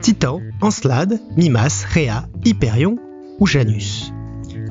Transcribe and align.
Titan, 0.00 0.40
Encelade, 0.60 1.20
Mimas, 1.36 1.84
Rhea, 1.88 2.28
Hyperion 2.44 2.96
ou 3.38 3.46
Janus. 3.46 4.12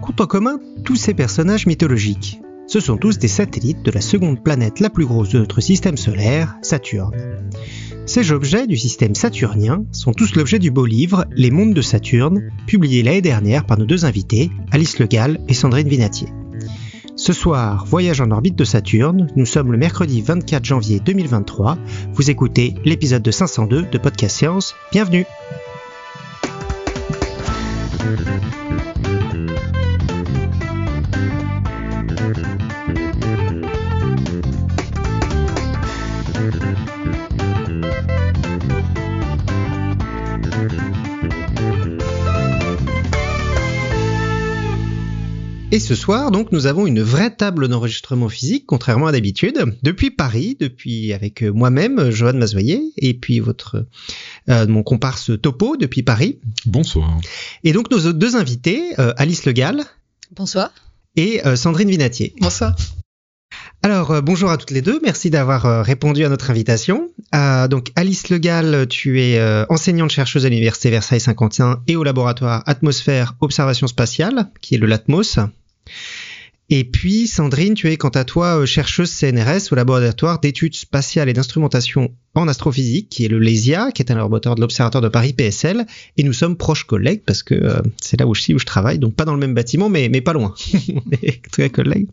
Compte 0.02 0.21
en 0.21 0.25
commun 0.25 0.59
tous 0.84 0.96
ces 0.96 1.14
personnages 1.14 1.68
mythologiques. 1.68 2.41
Ce 2.68 2.80
sont 2.80 2.98
tous 2.98 3.18
des 3.18 3.27
satellites 3.27 3.84
de 3.84 3.91
la 3.91 4.02
seconde 4.02 4.43
planète 4.43 4.80
la 4.80 4.89
plus 4.89 5.05
grosse 5.05 5.30
de 5.30 5.39
notre 5.39 5.62
système 5.62 5.98
solaire, 5.98 6.58
Saturne. 6.62 7.16
Ces 8.05 8.32
objets 8.32 8.68
du 8.68 8.78
système 8.78 9.16
saturnien 9.16 9.86
sont 9.92 10.12
tous 10.12 10.36
l'objet 10.36 10.60
du 10.60 10.71
beau 10.71 10.86
livre 10.86 11.26
Les 11.32 11.52
mondes 11.52 11.73
de 11.73 11.82
Saturne, 11.82 12.50
publié 12.68 13.04
l'année 13.04 13.21
dernière 13.21 13.66
par 13.66 13.78
nos 13.78 13.86
deux 13.86 14.05
invités, 14.05 14.52
Alice 14.71 15.00
Le 15.00 15.05
Gall 15.05 15.39
et 15.48 15.54
Sandrine 15.54 15.88
Vinatier. 15.88 16.28
Ce 17.22 17.34
soir, 17.34 17.86
voyage 17.86 18.20
en 18.20 18.32
orbite 18.32 18.56
de 18.56 18.64
Saturne, 18.64 19.28
nous 19.36 19.46
sommes 19.46 19.71
le 19.71 19.78
mercredi 19.78 20.24
24 20.24 20.66
janvier 20.66 21.00
2023, 21.00 21.78
vous 22.14 22.32
écoutez 22.32 22.74
l'épisode 22.84 23.21
de 23.21 23.29
502 23.29 23.84
de 23.84 23.98
Podcast 24.00 24.36
Science, 24.36 24.74
bienvenue 24.92 25.28
ce 45.91 45.95
soir, 45.95 46.31
donc, 46.31 46.53
nous 46.53 46.67
avons 46.67 46.88
une 46.88 47.02
vraie 47.02 47.36
table 47.36 47.67
d'enregistrement 47.67 48.30
physique, 48.30 48.63
contrairement 48.66 49.08
à 49.08 49.11
d'habitude, 49.11 49.77
depuis 49.83 50.09
Paris, 50.09 50.55
depuis 50.58 51.11
avec 51.11 51.42
moi-même, 51.42 52.11
Johan 52.11 52.31
Mazoyer, 52.31 52.94
et 52.95 53.14
puis 53.14 53.42
votre 53.42 53.86
euh, 54.48 54.67
mon 54.67 54.83
comparse 54.83 55.31
Topo 55.42 55.75
depuis 55.75 56.02
Paris. 56.02 56.39
Bonsoir. 56.66 57.20
Et 57.66 57.73
donc 57.73 57.92
nos 57.92 58.14
deux 58.14 58.38
invités, 58.38 58.98
euh, 59.00 59.14
Alice 59.17 59.44
Le 59.44 59.52
Gall. 59.52 59.83
Bonsoir. 60.33 60.72
Et 61.17 61.45
euh, 61.45 61.58
Sandrine 61.58 61.89
Vinatier. 61.89 62.36
Bonsoir. 62.39 62.73
Alors 63.83 64.22
bonjour 64.22 64.50
à 64.50 64.55
toutes 64.55 64.72
les 64.72 64.81
deux, 64.81 65.02
merci 65.03 65.30
d'avoir 65.30 65.83
répondu 65.83 66.23
à 66.23 66.30
notre 66.30 66.52
invitation. 66.52 67.09
donc 67.33 67.92
Alice 67.98 68.30
Le 68.30 68.38
Gall, 68.38 68.88
tu 68.88 69.20
es 69.20 69.42
enseignante 69.70 70.11
chercheuse 70.11 70.45
à 70.45 70.50
l'université 70.50 70.89
Versailles-Saint-Quentin 70.89 71.81
et 71.88 71.98
au 71.98 72.03
laboratoire 72.05 72.64
Atmosphère 72.67 73.36
Observation 73.42 73.88
Spatiale, 73.88 74.52
qui 74.61 74.76
est 74.76 74.78
le 74.78 74.88
LATMOS. 74.88 75.50
Et 76.73 76.86
puis, 76.86 77.27
Sandrine, 77.27 77.73
tu 77.73 77.91
es 77.91 77.97
quant 77.97 78.08
à 78.08 78.23
toi 78.23 78.61
euh, 78.61 78.66
chercheuse 78.66 79.11
CNRS 79.11 79.73
au 79.73 79.75
laboratoire 79.75 80.39
d'études 80.39 80.73
spatiales 80.73 81.27
et 81.27 81.33
d'instrumentation 81.33 82.14
en 82.33 82.47
astrophysique, 82.47 83.09
qui 83.09 83.25
est 83.25 83.27
le 83.27 83.39
LESIA, 83.39 83.91
qui 83.91 84.02
est 84.02 84.09
un 84.09 84.16
laboratoire 84.16 84.55
de 84.55 84.61
l'Observatoire 84.61 85.02
de 85.02 85.09
Paris 85.09 85.33
PSL. 85.33 85.86
Et 86.16 86.23
nous 86.23 86.31
sommes 86.31 86.55
proches 86.55 86.86
collègues 86.86 87.23
parce 87.25 87.44
que 87.44 87.55
euh, 87.55 87.81
c'est 88.02 88.17
là 88.17 88.25
où 88.25 88.33
je, 88.33 88.53
où 88.53 88.58
je 88.58 88.66
travaille, 88.66 88.99
donc 88.99 89.16
pas 89.16 89.25
dans 89.25 89.33
le 89.33 89.39
même 89.42 89.53
bâtiment, 89.53 89.89
mais, 89.89 90.08
mais 90.08 90.22
pas 90.22 90.31
loin. 90.31 90.55
Est 91.22 91.42
très 91.52 91.69
collègues. 91.69 92.08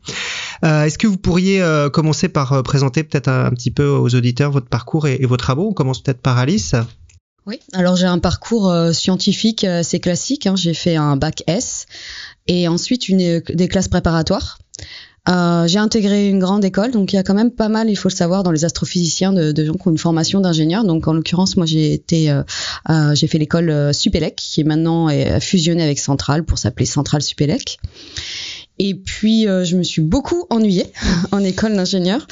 Euh, 0.65 0.83
Est-ce 0.83 0.99
que 0.99 1.07
vous 1.07 1.19
pourriez 1.19 1.65
commencer 1.93 2.29
par 2.29 2.61
présenter 2.65 3.05
peut-être 3.05 3.29
un, 3.29 3.51
petit 3.51 3.71
peu 3.71 3.87
aux 3.87 4.13
auditeurs 4.17 4.51
votre 4.51 4.67
parcours 4.67 5.07
et, 5.07 5.19
et 5.21 5.27
vos 5.27 5.37
travaux? 5.37 5.69
On 5.69 5.73
commence 5.73 6.03
peut-être 6.03 6.21
par 6.21 6.37
Alice. 6.37 6.75
Oui, 7.47 7.61
alors 7.73 7.95
j'ai 7.95 8.07
un 8.07 8.19
parcours 8.19 8.75
scientifique 8.93 9.63
assez 9.63 10.01
classique. 10.01 10.47
Hein. 10.47 10.57
J'ai 10.57 10.75
fait 10.75 10.97
un 10.97 11.17
bac 11.17 11.45
S 11.47 11.87
et 12.49 12.67
ensuite 12.69 13.09
une, 13.09 13.41
des 13.41 13.69
classes 13.69 13.89
préparatoires. 13.89 14.59
Euh, 15.29 15.67
j'ai 15.67 15.79
intégré 15.79 16.29
une 16.29 16.39
grande 16.39 16.65
école, 16.65 16.91
donc 16.91 17.13
il 17.13 17.17
y 17.17 17.19
a 17.19 17.23
quand 17.23 17.35
même 17.35 17.51
pas 17.51 17.69
mal, 17.69 17.91
il 17.91 17.97
faut 17.97 18.09
le 18.09 18.15
savoir, 18.15 18.43
dans 18.43 18.51
les 18.51 18.65
astrophysiciens 18.65 19.35
de, 19.35 19.53
de 19.53 19.65
gens 19.65 19.75
qui 19.75 19.87
ont 19.87 19.91
une 19.91 19.99
formation 19.99 20.41
d'ingénieur. 20.41 20.85
Donc 20.85 21.07
en 21.07 21.13
l'occurrence, 21.13 21.59
moi 21.59 21.67
j'ai 21.67 21.93
été, 21.93 22.31
euh, 22.31 22.43
euh, 22.89 23.15
j'ai 23.15 23.27
fait 23.27 23.37
l'école 23.37 23.69
euh, 23.69 23.93
Supélec, 23.93 24.37
qui 24.37 24.63
est 24.63 24.65
maintenant 24.65 25.09
fusionnée 25.41 25.83
avec 25.83 25.99
Centrale 25.99 26.45
pour 26.45 26.57
s'appeler 26.57 26.87
Centrale 26.87 27.21
Supélec. 27.21 27.79
Et 28.79 28.95
puis 28.95 29.49
euh, 29.49 29.65
je 29.65 29.77
me 29.77 29.83
suis 29.83 30.03
beaucoup 30.03 30.47
ennuyée 30.51 30.93
en 31.33 31.43
école 31.43 31.75
d'ingénieur. 31.75 32.27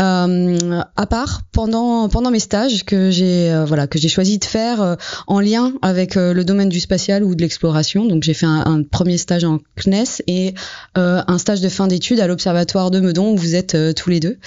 Euh, 0.00 0.80
à 0.96 1.06
part 1.06 1.42
pendant 1.52 2.08
pendant 2.08 2.30
mes 2.30 2.38
stages 2.38 2.84
que 2.86 3.10
j'ai 3.10 3.52
euh, 3.52 3.66
voilà 3.66 3.86
que 3.86 3.98
j'ai 3.98 4.08
choisi 4.08 4.38
de 4.38 4.44
faire 4.46 4.80
euh, 4.80 4.96
en 5.26 5.38
lien 5.38 5.74
avec 5.82 6.14
le 6.14 6.44
domaine 6.44 6.70
du 6.70 6.80
spatial 6.80 7.22
ou 7.22 7.34
de 7.34 7.42
l'exploration. 7.42 8.06
Donc 8.06 8.22
j'ai 8.22 8.32
fait 8.32 8.46
un, 8.46 8.64
un, 8.64 8.82
premier 8.84 9.18
stage 9.18 9.44
en 9.44 9.58
CNES 9.76 10.22
et 10.26 10.54
un 10.94 11.38
stage 11.38 11.60
de 11.60 11.68
fin 11.68 11.86
d'études 11.88 12.20
à 12.20 12.26
l'observatoire 12.26 12.90
de 12.90 13.00
Meudon 13.00 13.32
où 13.32 13.36
vous 13.36 13.54
êtes 13.54 13.76
tous 13.94 14.08
les 14.10 14.20
deux 14.20 14.38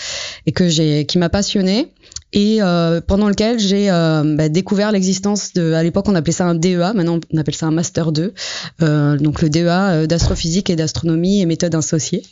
et 0.45 0.51
que 0.51 0.67
j'ai 0.67 1.05
qui 1.05 1.17
m'a 1.17 1.29
passionné 1.29 1.91
et 2.35 2.61
euh, 2.61 2.99
pendant 2.99 3.29
lequel 3.29 3.59
j'ai 3.59 3.89
euh, 3.89 4.35
bah, 4.35 4.49
découvert 4.49 4.91
l'existence 4.91 5.53
de, 5.53 5.71
à 5.71 5.81
l'époque 5.81 6.05
on 6.09 6.15
appelait 6.15 6.33
ça 6.33 6.45
un 6.45 6.53
DEA, 6.53 6.93
maintenant 6.93 7.19
on 7.33 7.37
appelle 7.37 7.55
ça 7.55 7.65
un 7.65 7.71
Master 7.71 8.11
2, 8.11 8.33
euh, 8.81 9.17
donc 9.17 9.41
le 9.41 9.49
DEA 9.49 10.05
d'astrophysique 10.05 10.69
et 10.69 10.75
d'astronomie 10.75 11.41
et 11.41 11.45
méthodes 11.45 11.75
associées. 11.75 12.23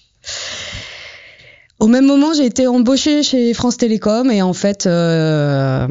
Au 1.83 1.87
même 1.87 2.05
moment, 2.05 2.31
j'ai 2.33 2.45
été 2.45 2.65
embauchée 2.65 3.23
chez 3.23 3.53
France 3.53 3.75
Télécom 3.75 4.31
et 4.31 4.41
en 4.41 4.53
fait, 4.53 4.85
euh, 4.85 5.85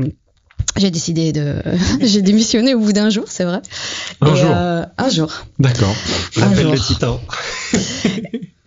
j'ai 0.78 0.90
décidé 0.90 1.32
de, 1.32 1.56
j'ai 2.00 2.22
démissionné 2.22 2.74
au 2.74 2.78
bout 2.78 2.94
d'un 2.94 3.10
jour, 3.10 3.24
c'est 3.28 3.44
vrai. 3.44 3.60
Un 4.22 4.32
et, 4.32 4.36
jour. 4.38 4.50
Euh, 4.50 4.84
un 4.96 5.10
jour. 5.10 5.30
D'accord. 5.58 5.94
J'appelle 6.30 6.62
jour. 6.62 6.72
le 6.72 6.78
titan. 6.78 7.20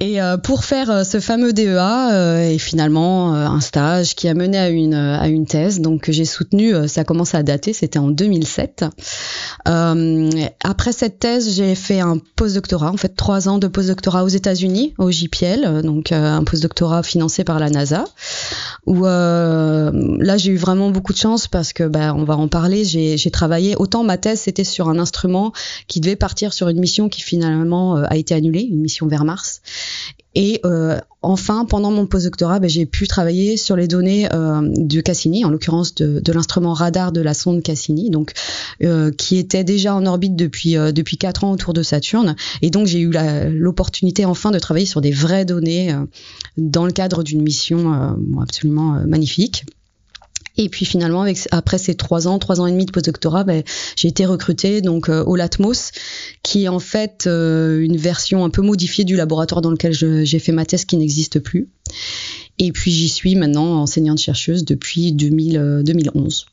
Et 0.01 0.21
euh, 0.21 0.37
pour 0.37 0.65
faire 0.65 0.91
euh, 0.91 1.03
ce 1.03 1.19
fameux 1.19 1.51
DEA 1.51 2.11
euh, 2.11 2.49
et 2.49 2.59
finalement 2.59 3.33
un 3.33 3.59
stage 3.61 4.13
qui 4.13 4.27
a 4.27 4.33
mené 4.33 4.57
à 4.57 4.69
une 4.69 4.93
à 4.93 5.27
une 5.29 5.45
thèse, 5.45 5.79
donc 5.79 6.01
que 6.01 6.11
j'ai 6.11 6.25
soutenu, 6.25 6.75
euh, 6.75 6.87
ça 6.87 7.05
commence 7.05 7.33
à 7.33 7.43
dater, 7.43 7.71
c'était 7.71 7.97
en 7.97 8.09
2007. 8.09 8.85
Euh, 9.67 10.29
après 10.63 10.91
cette 10.91 11.19
thèse, 11.19 11.55
j'ai 11.55 11.75
fait 11.75 12.01
un 12.01 12.19
postdoctorat, 12.35 12.91
en 12.91 12.97
fait 12.97 13.15
trois 13.15 13.49
ans 13.49 13.57
de 13.57 13.67
postdoctorat 13.67 14.25
aux 14.25 14.29
États-Unis, 14.29 14.93
au 14.97 15.11
JPL, 15.11 15.81
donc 15.81 16.11
un 16.11 16.43
postdoctorat 16.43 17.01
financé 17.01 17.43
par 17.43 17.59
la 17.59 17.69
NASA, 17.69 18.03
où 18.85 19.05
là 19.05 20.37
j'ai 20.37 20.51
eu 20.51 20.57
vraiment 20.57 20.91
beaucoup 20.91 21.13
de 21.13 21.17
chance 21.17 21.47
parce 21.47 21.73
que 21.73 21.83
bah, 21.83 22.13
on 22.15 22.25
va 22.25 22.37
en 22.37 22.47
parler. 22.49 22.83
J'ai 22.83 23.31
travaillé 23.31 23.75
autant 23.77 24.03
ma 24.03 24.17
thèse 24.17 24.41
c'était 24.41 24.63
sur 24.63 24.89
un 24.89 24.99
instrument 24.99 25.53
qui 25.87 25.99
devait 25.99 26.15
partir 26.15 26.53
sur 26.53 26.67
une 26.67 26.79
mission 26.79 27.07
qui 27.07 27.21
finalement 27.21 27.95
a 27.95 28.17
été 28.17 28.35
annulée, 28.35 28.67
une 28.69 28.81
mission 28.81 28.94
vers 29.03 29.25
Mars. 29.25 29.61
Et 30.35 30.59
euh, 30.65 30.99
enfin, 31.21 31.65
pendant 31.65 31.91
mon 31.91 32.05
postdoctorat, 32.05 32.59
ben, 32.59 32.69
j'ai 32.69 32.85
pu 32.85 33.07
travailler 33.07 33.55
sur 33.55 33.77
les 33.77 33.87
données 33.87 34.27
euh, 34.33 34.61
de 34.61 34.99
Cassini, 34.99 35.45
en 35.45 35.49
l'occurrence 35.49 35.95
de, 35.95 36.31
l'instrument 36.31 36.73
radar 36.73 37.13
de 37.13 37.21
la 37.21 37.33
sonde 37.33 37.63
Cassini, 37.63 38.09
donc 38.09 38.33
euh, 38.83 39.11
qui 39.11 39.37
était 39.37 39.63
déjà 39.63 39.95
en 39.95 40.05
orbite 40.05 40.35
depuis 40.35 40.77
euh, 40.77 40.91
depuis 40.91 41.17
quatre 41.17 41.45
ans 41.45 41.51
autour 41.51 41.73
de 41.73 41.83
Saturne. 41.83 42.35
Et 42.61 42.69
donc 42.69 42.85
j'ai 42.85 42.99
eu 42.99 43.11
l'opportunité 43.49 44.25
enfin 44.25 44.51
de 44.51 44.59
travailler 44.59 44.85
sur 44.85 44.99
des 44.99 45.11
vraies 45.11 45.45
données 45.45 45.95
dans 46.57 46.85
le 46.85 46.91
cadre 46.91 47.23
d'une 47.23 47.41
mission 47.41 48.17
absolument 48.41 48.99
magnifique. 49.07 49.65
Et 50.57 50.69
puis 50.69 50.85
finalement, 50.85 51.21
avec, 51.21 51.37
après 51.51 51.77
ces 51.77 51.95
trois 51.95 52.27
ans, 52.27 52.39
trois 52.39 52.61
ans 52.61 52.67
et 52.67 52.71
demi 52.71 52.85
de 52.85 52.91
postdoctorat, 52.91 53.43
ben, 53.43 53.63
j'ai 53.95 54.07
été 54.07 54.25
recrutée 54.25 54.81
donc 54.81 55.09
euh, 55.09 55.23
au 55.23 55.35
Latmos, 55.35 55.91
qui 56.43 56.65
est 56.65 56.67
en 56.67 56.79
fait 56.79 57.25
euh, 57.27 57.81
une 57.81 57.97
version 57.97 58.45
un 58.45 58.49
peu 58.49 58.61
modifiée 58.61 59.03
du 59.03 59.15
laboratoire 59.15 59.61
dans 59.61 59.71
lequel 59.71 59.93
j'ai 59.93 60.39
fait 60.39 60.51
ma 60.51 60.65
thèse 60.65 60.85
qui 60.85 60.97
n'existe 60.97 61.39
plus. 61.39 61.69
Et 62.57 62.71
puis 62.71 62.91
j'y 62.91 63.09
suis 63.09 63.35
maintenant 63.35 63.81
enseignante 63.81 64.19
chercheuse 64.19 64.63
depuis 64.63 65.11
2000, 65.11 65.57
euh, 65.57 65.83
2011. 65.83 66.45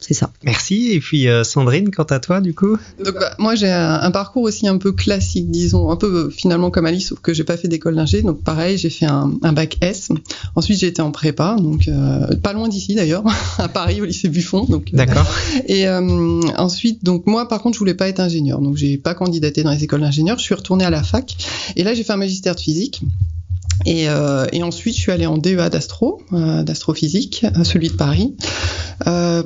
C'est 0.00 0.14
ça. 0.14 0.30
Merci. 0.44 0.92
Et 0.92 1.00
puis 1.00 1.28
euh, 1.28 1.44
Sandrine, 1.44 1.90
quant 1.90 2.04
à 2.04 2.20
toi, 2.20 2.40
du 2.40 2.54
coup? 2.54 2.78
Donc 3.04 3.14
bah, 3.14 3.34
moi 3.38 3.54
j'ai 3.54 3.70
un, 3.70 4.00
un 4.00 4.10
parcours 4.10 4.42
aussi 4.42 4.66
un 4.66 4.78
peu 4.78 4.92
classique, 4.92 5.50
disons, 5.50 5.90
un 5.90 5.96
peu 5.96 6.06
euh, 6.06 6.30
finalement 6.30 6.70
comme 6.70 6.86
Alice, 6.86 7.08
sauf 7.08 7.20
que 7.20 7.34
j'ai 7.34 7.44
pas 7.44 7.58
fait 7.58 7.68
d'école 7.68 7.96
d'ingé. 7.96 8.22
Donc 8.22 8.42
pareil, 8.42 8.78
j'ai 8.78 8.88
fait 8.88 9.04
un, 9.04 9.32
un 9.42 9.52
bac 9.52 9.76
S. 9.82 10.08
Ensuite 10.56 10.80
j'ai 10.80 10.86
été 10.86 11.02
en 11.02 11.10
prépa, 11.10 11.56
donc 11.60 11.86
euh, 11.86 12.34
pas 12.42 12.54
loin 12.54 12.68
d'ici 12.68 12.94
d'ailleurs, 12.94 13.24
à 13.58 13.68
Paris 13.68 14.00
au 14.00 14.06
lycée 14.06 14.28
Buffon. 14.28 14.64
Donc 14.64 14.88
euh, 14.92 14.96
D'accord. 14.96 15.26
et 15.66 15.86
euh, 15.86 16.40
ensuite 16.56 17.04
donc 17.04 17.26
moi 17.26 17.46
par 17.46 17.60
contre 17.60 17.74
je 17.74 17.78
voulais 17.78 17.94
pas 17.94 18.08
être 18.08 18.20
ingénieur, 18.20 18.60
donc 18.60 18.76
j'ai 18.76 18.96
pas 18.96 19.14
candidaté 19.14 19.62
dans 19.62 19.70
les 19.70 19.84
écoles 19.84 20.00
d'ingénieurs. 20.00 20.38
Je 20.38 20.44
suis 20.44 20.54
retournée 20.54 20.84
à 20.84 20.90
la 20.90 21.02
fac 21.02 21.36
et 21.76 21.84
là 21.84 21.92
j'ai 21.92 22.04
fait 22.04 22.14
un 22.14 22.16
magistère 22.16 22.54
de 22.54 22.60
physique. 22.60 23.02
Et, 23.86 24.08
euh, 24.08 24.44
et 24.52 24.62
ensuite, 24.62 24.94
je 24.94 25.00
suis 25.00 25.12
allée 25.12 25.26
en 25.26 25.38
DEA 25.38 25.56
euh, 26.32 26.62
d'astrophysique, 26.62 27.46
euh, 27.56 27.64
celui 27.64 27.88
de 27.88 27.94
Paris, 27.94 28.34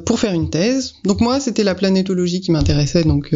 pour 0.04 0.18
faire 0.18 0.32
une 0.32 0.50
thèse. 0.50 0.94
Donc 1.04 1.20
moi, 1.20 1.38
c'était 1.38 1.62
la 1.62 1.74
planétologie 1.76 2.40
qui 2.40 2.50
m'intéressait. 2.50 3.04
Donc 3.04 3.32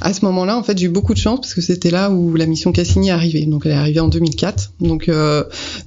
à 0.00 0.12
ce 0.14 0.24
moment-là, 0.24 0.56
en 0.56 0.62
fait, 0.62 0.78
j'ai 0.78 0.86
eu 0.86 0.90
beaucoup 0.90 1.12
de 1.12 1.18
chance 1.18 1.40
parce 1.40 1.52
que 1.54 1.60
c'était 1.60 1.90
là 1.90 2.10
où 2.10 2.34
la 2.36 2.46
mission 2.46 2.72
Cassini 2.72 3.08
est 3.08 3.12
arrivée. 3.12 3.44
Donc 3.44 3.62
elle 3.66 3.72
est 3.72 3.76
arrivée 3.76 4.00
en 4.00 4.08
2004. 4.08 4.72
Donc 4.80 5.10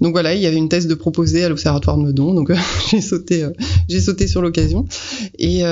voilà, 0.02 0.36
il 0.36 0.42
y 0.42 0.46
avait 0.46 0.58
une 0.58 0.70
thèse 0.70 0.86
de 0.88 0.94
proposer 0.94 1.44
à 1.44 1.50
l'observatoire 1.50 1.98
de 1.98 2.04
Meudon. 2.04 2.34
Donc 2.36 2.52
j'ai 2.92 3.02
sauté, 3.02 3.46
j'ai 3.90 4.00
sauté 4.00 4.28
sur 4.28 4.42
l'occasion. 4.44 4.86
Et, 5.40 5.64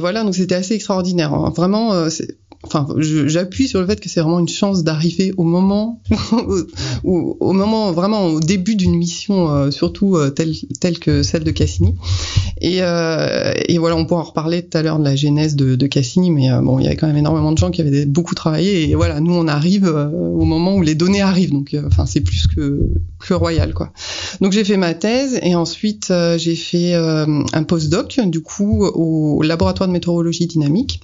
voilà, 0.00 0.24
donc 0.24 0.34
c'était 0.34 0.56
assez 0.56 0.74
extraordinaire. 0.74 1.32
hein. 1.32 1.52
Vraiment, 1.56 2.10
c'est- 2.10 2.36
enfin, 2.64 2.86
j'appuie 2.98 3.68
sur 3.68 3.80
le 3.80 3.86
fait 3.86 4.00
que 4.00 4.08
c'est 4.08 4.20
vraiment 4.20 4.40
une 4.40 4.48
chance 4.48 4.82
d'arriver 4.82 5.32
au 5.36 5.44
moment, 5.44 6.02
au 7.04 7.52
moment 7.52 7.92
vraiment 7.92 8.26
au 8.26 8.40
début 8.40 8.74
d'une 8.74 8.96
mission, 8.96 9.50
euh, 9.50 9.70
surtout 9.70 10.16
euh, 10.16 10.30
telle, 10.30 10.54
telle 10.80 10.98
que 10.98 11.22
celle 11.22 11.44
de 11.44 11.50
Cassini. 11.52 11.94
Et, 12.60 12.78
euh, 12.80 13.52
et 13.68 13.78
voilà, 13.78 13.96
on 13.96 14.04
pourra 14.04 14.22
en 14.22 14.24
reparler 14.24 14.62
tout 14.62 14.76
à 14.76 14.82
l'heure 14.82 14.98
de 14.98 15.04
la 15.04 15.14
genèse 15.14 15.54
de, 15.54 15.76
de 15.76 15.86
Cassini, 15.86 16.30
mais 16.30 16.50
euh, 16.50 16.60
bon, 16.60 16.80
il 16.80 16.84
y 16.84 16.86
avait 16.88 16.96
quand 16.96 17.06
même 17.06 17.16
énormément 17.16 17.52
de 17.52 17.58
gens 17.58 17.70
qui 17.70 17.80
avaient 17.80 18.06
beaucoup 18.06 18.34
travaillé. 18.34 18.90
Et 18.90 18.94
voilà, 18.96 19.20
nous, 19.20 19.32
on 19.32 19.46
arrive 19.46 19.86
au 19.86 20.44
moment 20.44 20.74
où 20.74 20.82
les 20.82 20.94
données 20.96 21.20
arrivent, 21.20 21.52
donc 21.52 21.76
enfin, 21.86 22.06
c'est 22.06 22.20
plus 22.20 22.46
que 22.46 22.90
que 23.20 23.34
royal, 23.34 23.74
quoi. 23.74 23.92
Donc 24.40 24.52
j'ai 24.52 24.64
fait 24.64 24.76
ma 24.76 24.94
thèse 24.94 25.38
et 25.42 25.54
ensuite 25.54 26.12
j'ai 26.36 26.54
fait 26.54 26.94
un 26.94 27.62
postdoc, 27.64 28.20
du 28.26 28.40
coup, 28.40 28.84
au 28.84 29.42
laboratoire 29.42 29.88
de 29.88 29.92
météorologie 29.92 30.46
dynamique. 30.46 31.00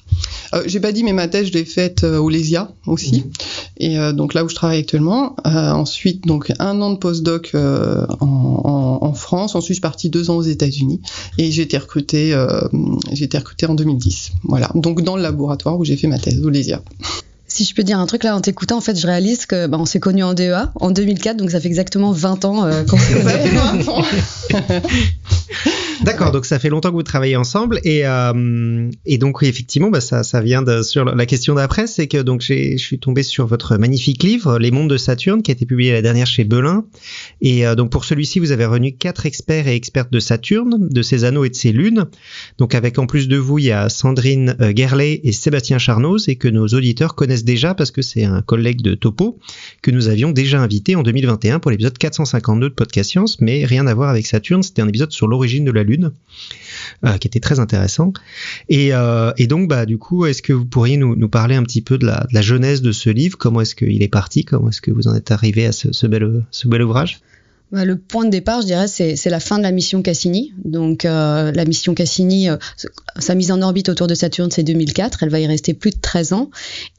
J'ai 0.66 0.80
pas 0.80 0.92
dit, 0.92 1.04
mais 1.04 1.12
ma 1.12 1.28
thèse 1.28 1.48
je 1.48 1.52
l'ai 1.52 1.64
faite 1.64 2.04
euh, 2.04 2.18
au 2.18 2.28
Lesia 2.28 2.70
aussi, 2.86 3.20
mhm. 3.20 3.30
et 3.78 3.98
euh, 3.98 4.12
donc 4.12 4.34
là 4.34 4.44
où 4.44 4.48
je 4.48 4.54
travaille 4.54 4.80
actuellement. 4.80 5.36
Euh, 5.46 5.50
ensuite, 5.50 6.26
donc 6.26 6.52
un 6.58 6.80
an 6.80 6.92
de 6.92 6.98
postdoc 6.98 7.52
en, 7.54 8.98
en, 9.00 9.12
France. 9.14 9.54
Ensuite, 9.54 9.68
je 9.68 9.74
suis 9.74 9.80
partie 9.80 10.10
deux 10.10 10.30
ans 10.30 10.36
aux 10.36 10.42
États-Unis 10.42 11.00
et 11.38 11.50
j'ai 11.52 11.62
été 11.62 11.78
recrutée, 11.78 12.34
j'ai 13.12 13.24
été 13.24 13.38
recrutée 13.38 13.66
en 13.66 13.74
2010. 13.74 14.32
Voilà, 14.44 14.70
donc 14.74 15.02
dans 15.02 15.16
le 15.16 15.22
laboratoire 15.22 15.78
où 15.78 15.84
j'ai 15.84 15.96
fait 15.96 16.08
ma 16.08 16.18
thèse 16.18 16.40
au 16.44 16.50
Lesia. 16.50 16.82
Si 17.46 17.64
je 17.64 17.74
peux 17.74 17.84
dire 17.84 18.00
un 18.00 18.06
truc 18.06 18.24
là 18.24 18.34
en 18.34 18.40
t'écoutant, 18.40 18.78
en 18.78 18.80
fait, 18.80 18.98
je 18.98 19.06
réalise 19.06 19.46
que 19.46 19.68
bah, 19.68 19.76
on 19.80 19.84
s'est 19.84 20.00
connus 20.00 20.24
en 20.24 20.34
DEA 20.34 20.72
en 20.74 20.90
2004, 20.90 21.36
donc 21.36 21.50
ça 21.52 21.60
fait 21.60 21.68
exactement 21.68 22.10
20 22.10 22.44
ans 22.44 22.68
qu'on 22.88 22.98
se 22.98 23.12
connaît. 23.12 24.82
D'accord, 26.02 26.32
donc 26.32 26.44
ça 26.44 26.58
fait 26.58 26.68
longtemps 26.68 26.90
que 26.90 26.94
vous 26.94 27.02
travaillez 27.02 27.36
ensemble 27.36 27.80
et, 27.84 28.06
euh, 28.06 28.90
et 29.06 29.18
donc 29.18 29.42
effectivement, 29.42 29.90
bah, 29.90 30.00
ça, 30.00 30.22
ça 30.22 30.40
vient 30.40 30.62
de, 30.62 30.82
sur 30.82 31.04
la 31.04 31.26
question 31.26 31.54
d'après, 31.54 31.86
c'est 31.86 32.06
que 32.06 32.18
donc 32.18 32.42
je 32.42 32.76
suis 32.76 32.98
tombé 32.98 33.22
sur 33.22 33.46
votre 33.46 33.76
magnifique 33.76 34.22
livre, 34.22 34.58
Les 34.58 34.70
mondes 34.70 34.90
de 34.90 34.96
Saturne, 34.96 35.42
qui 35.42 35.50
a 35.50 35.54
été 35.54 35.66
publié 35.66 35.92
la 35.92 36.02
dernière 36.02 36.26
chez 36.26 36.44
Belin. 36.44 36.84
Et 37.40 37.66
euh, 37.66 37.74
donc 37.74 37.90
pour 37.90 38.04
celui-ci, 38.04 38.38
vous 38.38 38.52
avez 38.52 38.64
revenu 38.64 38.96
quatre 38.96 39.26
experts 39.26 39.68
et 39.68 39.74
expertes 39.74 40.12
de 40.12 40.20
Saturne, 40.20 40.88
de 40.90 41.02
ses 41.02 41.24
anneaux 41.24 41.44
et 41.44 41.50
de 41.50 41.54
ses 41.54 41.72
lunes. 41.72 42.06
Donc 42.58 42.74
avec 42.74 42.98
en 42.98 43.06
plus 43.06 43.28
de 43.28 43.36
vous, 43.36 43.58
il 43.58 43.66
y 43.66 43.72
a 43.72 43.88
Sandrine 43.88 44.56
euh, 44.60 44.72
Gerlet 44.74 45.20
et 45.24 45.32
Sébastien 45.32 45.78
Charnoz 45.78 46.28
et 46.28 46.36
que 46.36 46.48
nos 46.48 46.66
auditeurs 46.66 47.14
connaissent 47.14 47.44
déjà 47.44 47.74
parce 47.74 47.90
que 47.90 48.02
c'est 48.02 48.24
un 48.24 48.42
collègue 48.42 48.82
de 48.82 48.94
Topo 48.94 49.38
que 49.82 49.90
nous 49.90 50.08
avions 50.08 50.32
déjà 50.32 50.60
invité 50.60 50.96
en 50.96 51.02
2021 51.02 51.60
pour 51.60 51.70
l'épisode 51.70 51.96
452 51.96 52.70
de 52.70 52.74
Podcast 52.74 53.10
Science, 53.10 53.40
mais 53.40 53.64
rien 53.64 53.86
à 53.86 53.94
voir 53.94 54.08
avec 54.08 54.26
Saturne. 54.26 54.62
C'était 54.62 54.82
un 54.82 54.88
épisode 54.88 55.12
sur 55.12 55.28
l'origine 55.28 55.64
de 55.64 55.70
la 55.70 55.83
Lune, 55.84 56.12
euh, 57.04 57.18
qui 57.18 57.28
était 57.28 57.40
très 57.40 57.60
intéressant. 57.60 58.12
Euh, 58.72 59.32
et, 59.36 59.46
donc, 59.46 59.68
bah, 59.68 59.86
du 59.86 59.98
coup, 59.98 60.26
est-ce 60.26 60.42
que 60.42 60.52
vous 60.52 60.64
pourriez 60.64 60.96
nous, 60.96 61.28
parler 61.28 61.54
un 61.54 61.62
petit 61.62 61.82
peu 61.82 61.98
de 61.98 62.06
la, 62.06 62.42
genèse 62.42 62.82
de 62.82 62.92
ce 62.92 63.10
livre? 63.10 63.38
Comment 63.38 63.60
est-ce 63.60 63.74
qu'il 63.74 64.02
est 64.02 64.08
parti? 64.08 64.44
Comment 64.44 64.70
est-ce 64.70 64.80
que 64.80 64.90
vous 64.90 65.08
en 65.08 65.14
êtes 65.14 65.30
arrivé 65.30 65.66
à 65.66 65.72
ce, 65.72 66.06
bel, 66.06 66.44
ce 66.50 66.68
bel 66.68 66.82
ouvrage? 66.82 67.20
Bah, 67.72 67.84
le 67.84 67.96
point 67.96 68.24
de 68.24 68.30
départ, 68.30 68.60
je 68.60 68.66
dirais, 68.66 68.88
c'est 68.88 69.30
la 69.30 69.40
fin 69.40 69.58
de 69.58 69.62
la 69.62 69.72
mission 69.72 70.02
Cassini. 70.02 70.52
Donc, 70.64 71.04
euh, 71.04 71.52
la 71.52 71.64
mission 71.64 71.94
Cassini, 71.94 72.48
sa 73.18 73.34
mise 73.34 73.50
en 73.50 73.62
orbite 73.62 73.88
autour 73.88 74.06
de 74.06 74.14
Saturne, 74.14 74.50
c'est 74.50 74.62
2004. 74.62 75.22
Elle 75.22 75.30
va 75.30 75.40
y 75.40 75.46
rester 75.46 75.74
plus 75.74 75.90
de 75.90 75.98
13 76.00 76.32
ans. 76.32 76.50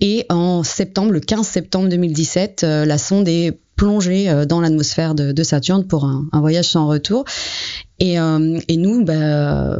Et 0.01 0.25
en 0.29 0.63
septembre, 0.63 1.11
le 1.11 1.19
15 1.19 1.47
septembre 1.47 1.89
2017, 1.89 2.63
la 2.63 2.97
sonde 2.97 3.27
est 3.27 3.57
plongée 3.75 4.45
dans 4.47 4.61
l'atmosphère 4.61 5.15
de, 5.15 5.43
Saturne 5.43 5.85
pour 5.85 6.05
un, 6.05 6.25
un, 6.31 6.39
voyage 6.39 6.69
sans 6.69 6.87
retour. 6.87 7.25
Et, 7.99 8.19
euh, 8.19 8.59
et, 8.67 8.75
nous, 8.75 9.05
bah, 9.05 9.79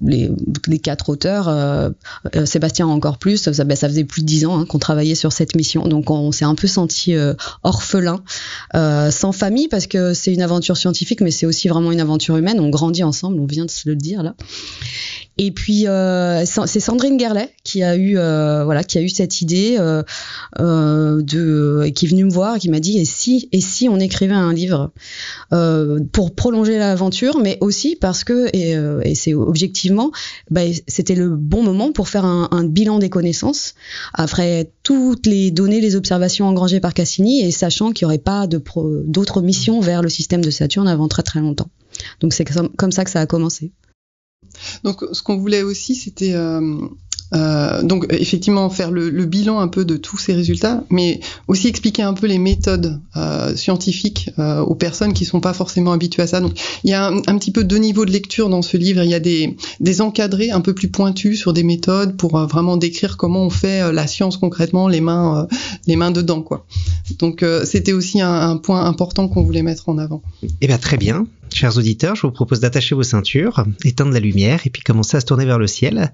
les, 0.00 0.30
les, 0.68 0.78
quatre 0.78 1.08
auteurs, 1.08 1.48
euh, 1.48 1.90
euh, 2.36 2.46
Sébastien 2.46 2.86
encore 2.86 3.18
plus, 3.18 3.38
ça, 3.38 3.64
bah, 3.64 3.74
ça 3.74 3.88
faisait 3.88 4.04
plus 4.04 4.22
de 4.22 4.26
dix 4.26 4.46
ans 4.46 4.60
hein, 4.60 4.66
qu'on 4.66 4.78
travaillait 4.78 5.16
sur 5.16 5.32
cette 5.32 5.56
mission, 5.56 5.88
donc 5.88 6.10
on 6.10 6.30
s'est 6.30 6.44
un 6.44 6.54
peu 6.54 6.68
senti 6.68 7.14
euh, 7.14 7.34
orphelin, 7.64 8.22
sans 9.10 9.32
famille, 9.32 9.66
parce 9.68 9.88
que 9.88 10.14
c'est 10.14 10.32
une 10.32 10.42
aventure 10.42 10.76
scientifique, 10.76 11.20
mais 11.20 11.32
c'est 11.32 11.46
aussi 11.46 11.66
vraiment 11.68 11.90
une 11.90 12.00
aventure 12.00 12.36
humaine. 12.36 12.60
On 12.60 12.70
grandit 12.70 13.02
ensemble, 13.02 13.40
on 13.40 13.46
vient 13.46 13.64
de 13.64 13.70
se 13.70 13.88
le 13.88 13.96
dire 13.96 14.22
là. 14.22 14.34
Et 15.38 15.50
puis 15.50 15.86
euh, 15.86 16.46
c'est 16.46 16.80
Sandrine 16.80 17.20
Gerlet 17.20 17.50
qui 17.62 17.82
a 17.82 17.94
eu 17.94 18.16
euh, 18.16 18.64
voilà 18.64 18.82
qui 18.82 18.96
a 18.96 19.02
eu 19.02 19.10
cette 19.10 19.42
idée 19.42 19.76
euh, 19.78 20.02
euh 20.58 21.20
de 21.20 21.90
qui 21.94 22.06
est 22.06 22.08
venue 22.08 22.24
me 22.24 22.30
voir 22.30 22.56
et 22.56 22.58
qui 22.58 22.70
m'a 22.70 22.80
dit 22.80 22.98
et 22.98 23.04
si 23.04 23.50
et 23.52 23.60
si 23.60 23.86
on 23.90 23.98
écrivait 23.98 24.32
un 24.32 24.54
livre 24.54 24.92
euh, 25.52 26.00
pour 26.12 26.34
prolonger 26.34 26.78
l'aventure 26.78 27.38
mais 27.38 27.58
aussi 27.60 27.96
parce 27.96 28.24
que 28.24 28.48
et, 28.54 28.76
et 29.02 29.14
c'est 29.14 29.34
objectivement 29.34 30.10
bah, 30.50 30.62
c'était 30.88 31.14
le 31.14 31.36
bon 31.36 31.62
moment 31.62 31.92
pour 31.92 32.08
faire 32.08 32.24
un, 32.24 32.48
un 32.50 32.64
bilan 32.64 32.98
des 32.98 33.10
connaissances 33.10 33.74
après 34.14 34.72
toutes 34.84 35.26
les 35.26 35.50
données 35.50 35.82
les 35.82 35.96
observations 35.96 36.46
engrangées 36.46 36.80
par 36.80 36.94
Cassini 36.94 37.42
et 37.42 37.50
sachant 37.50 37.92
qu'il 37.92 38.06
n'y 38.06 38.12
aurait 38.12 38.18
pas 38.18 38.46
de 38.46 38.62
d'autres 39.04 39.42
missions 39.42 39.80
vers 39.80 40.00
le 40.00 40.08
système 40.08 40.42
de 40.42 40.50
Saturne 40.50 40.88
avant 40.88 41.08
très 41.08 41.22
très 41.22 41.40
longtemps 41.40 41.68
donc 42.20 42.32
c'est 42.32 42.46
comme 42.76 42.92
ça 42.92 43.04
que 43.04 43.10
ça 43.10 43.20
a 43.20 43.26
commencé. 43.26 43.72
Donc, 44.84 45.04
ce 45.12 45.22
qu'on 45.22 45.36
voulait 45.36 45.62
aussi, 45.62 45.94
c'était 45.94 46.34
euh, 46.34 46.88
euh, 47.34 47.82
donc 47.82 48.06
effectivement 48.10 48.70
faire 48.70 48.90
le, 48.90 49.10
bilan 49.24 49.58
un 49.58 49.68
peu 49.68 49.84
de 49.84 49.96
tous 49.96 50.16
ces 50.16 50.32
résultats, 50.32 50.84
mais 50.90 51.20
aussi 51.48 51.66
expliquer 51.68 52.02
un 52.02 52.14
peu 52.14 52.26
les 52.26 52.38
méthodes 52.38 53.00
euh, 53.16 53.54
scientifiques 53.56 54.30
euh, 54.38 54.60
aux 54.60 54.74
personnes 54.74 55.12
qui 55.12 55.24
sont 55.24 55.40
pas 55.40 55.52
forcément 55.52 55.92
habituées 55.92 56.22
à 56.22 56.26
ça. 56.26 56.40
Donc 56.40 56.52
il 56.84 56.90
y 56.90 56.94
a 56.94 57.06
un, 57.06 57.38
petit 57.38 57.50
peu 57.50 57.64
deux 57.64 57.78
niveaux 57.78 58.04
de 58.04 58.12
lecture 58.12 58.48
dans 58.48 58.62
ce 58.62 58.76
livre. 58.76 59.02
Il 59.02 59.10
y 59.10 59.14
a 59.14 59.20
des, 59.20 59.56
encadrés 60.00 60.50
un 60.50 60.60
peu 60.60 60.74
plus 60.74 60.88
pointus 60.88 61.38
sur 61.38 61.52
des 61.52 61.62
méthodes 61.62 62.16
pour 62.16 62.38
vraiment 62.46 62.76
décrire 62.76 63.16
comment 63.16 63.44
on 63.44 63.50
fait 63.50 63.92
la 63.92 64.06
science 64.06 64.36
concrètement, 64.36 64.88
les 64.88 65.00
mains 65.00 65.48
les 65.86 65.96
mains 65.96 66.10
dedans 66.10 66.42
quoi. 66.42 66.66
Donc 67.18 67.42
c'était 67.64 67.92
aussi 67.92 68.20
un, 68.20 68.50
un, 68.50 68.56
point 68.58 68.84
important 68.84 69.26
qu'on 69.28 69.42
voulait 69.42 69.62
mettre 69.62 69.88
en 69.88 69.96
avant. 69.96 70.22
Eh 70.60 70.66
bien 70.66 70.76
très 70.76 70.98
bien. 70.98 71.26
Chers 71.52 71.78
auditeurs, 71.78 72.16
je 72.16 72.22
vous 72.22 72.32
propose 72.32 72.60
d'attacher 72.60 72.94
vos 72.94 73.02
ceintures, 73.02 73.64
éteindre 73.84 74.12
la 74.12 74.20
lumière 74.20 74.60
et 74.66 74.70
puis 74.70 74.82
commencer 74.82 75.16
à 75.16 75.20
se 75.20 75.26
tourner 75.26 75.46
vers 75.46 75.58
le 75.58 75.66
ciel. 75.66 76.12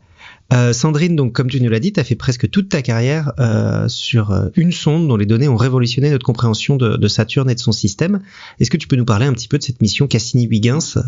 Euh, 0.52 0.74
Sandrine, 0.74 1.16
donc 1.16 1.32
comme 1.32 1.48
tu 1.48 1.62
nous 1.62 1.70
l'as 1.70 1.80
dit, 1.80 1.92
tu 1.92 2.00
as 2.00 2.04
fait 2.04 2.14
presque 2.14 2.50
toute 2.50 2.68
ta 2.68 2.82
carrière 2.82 3.32
euh, 3.38 3.88
sur 3.88 4.32
euh, 4.32 4.48
une 4.54 4.70
sonde 4.70 5.08
dont 5.08 5.16
les 5.16 5.24
données 5.24 5.48
ont 5.48 5.56
révolutionné 5.56 6.10
notre 6.10 6.26
compréhension 6.26 6.76
de, 6.76 6.96
de 6.96 7.08
Saturne 7.08 7.48
et 7.48 7.54
de 7.54 7.60
son 7.60 7.72
système. 7.72 8.20
Est-ce 8.60 8.70
que 8.70 8.76
tu 8.76 8.86
peux 8.86 8.96
nous 8.96 9.06
parler 9.06 9.24
un 9.24 9.32
petit 9.32 9.48
peu 9.48 9.56
de 9.56 9.62
cette 9.62 9.80
mission 9.80 10.06
Cassini-Huygens? 10.06 10.98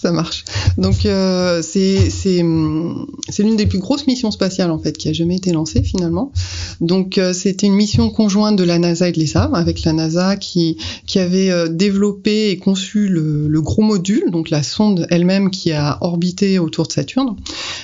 Ça 0.00 0.12
marche. 0.12 0.44
Donc 0.78 1.04
euh, 1.04 1.60
c'est 1.62 2.08
c'est 2.10 2.42
l'une 2.42 3.56
des 3.56 3.66
plus 3.66 3.78
grosses 3.78 4.06
missions 4.06 4.30
spatiales 4.30 4.70
en 4.70 4.78
fait 4.78 4.96
qui 4.96 5.08
a 5.08 5.12
jamais 5.12 5.36
été 5.36 5.52
lancée 5.52 5.82
finalement. 5.82 6.32
Donc 6.80 7.18
euh, 7.18 7.32
c'était 7.32 7.66
une 7.66 7.74
mission 7.74 8.10
conjointe 8.10 8.56
de 8.56 8.64
la 8.64 8.78
NASA 8.78 9.08
et 9.08 9.12
de 9.12 9.18
l'ESA 9.18 9.50
avec 9.52 9.84
la 9.84 9.92
NASA 9.92 10.36
qui 10.36 10.78
qui 11.06 11.18
avait 11.18 11.50
euh, 11.50 11.68
développé 11.68 12.50
et 12.50 12.56
conçu 12.56 13.08
le, 13.08 13.46
le, 13.46 13.60
gros 13.60 13.82
module 13.82 14.30
donc 14.30 14.48
la 14.48 14.62
sonde 14.62 15.06
elle-même 15.10 15.50
qui 15.50 15.72
a 15.72 15.98
orbité 16.00 16.58
autour 16.58 16.86
de 16.86 16.92
Saturne. 16.92 17.36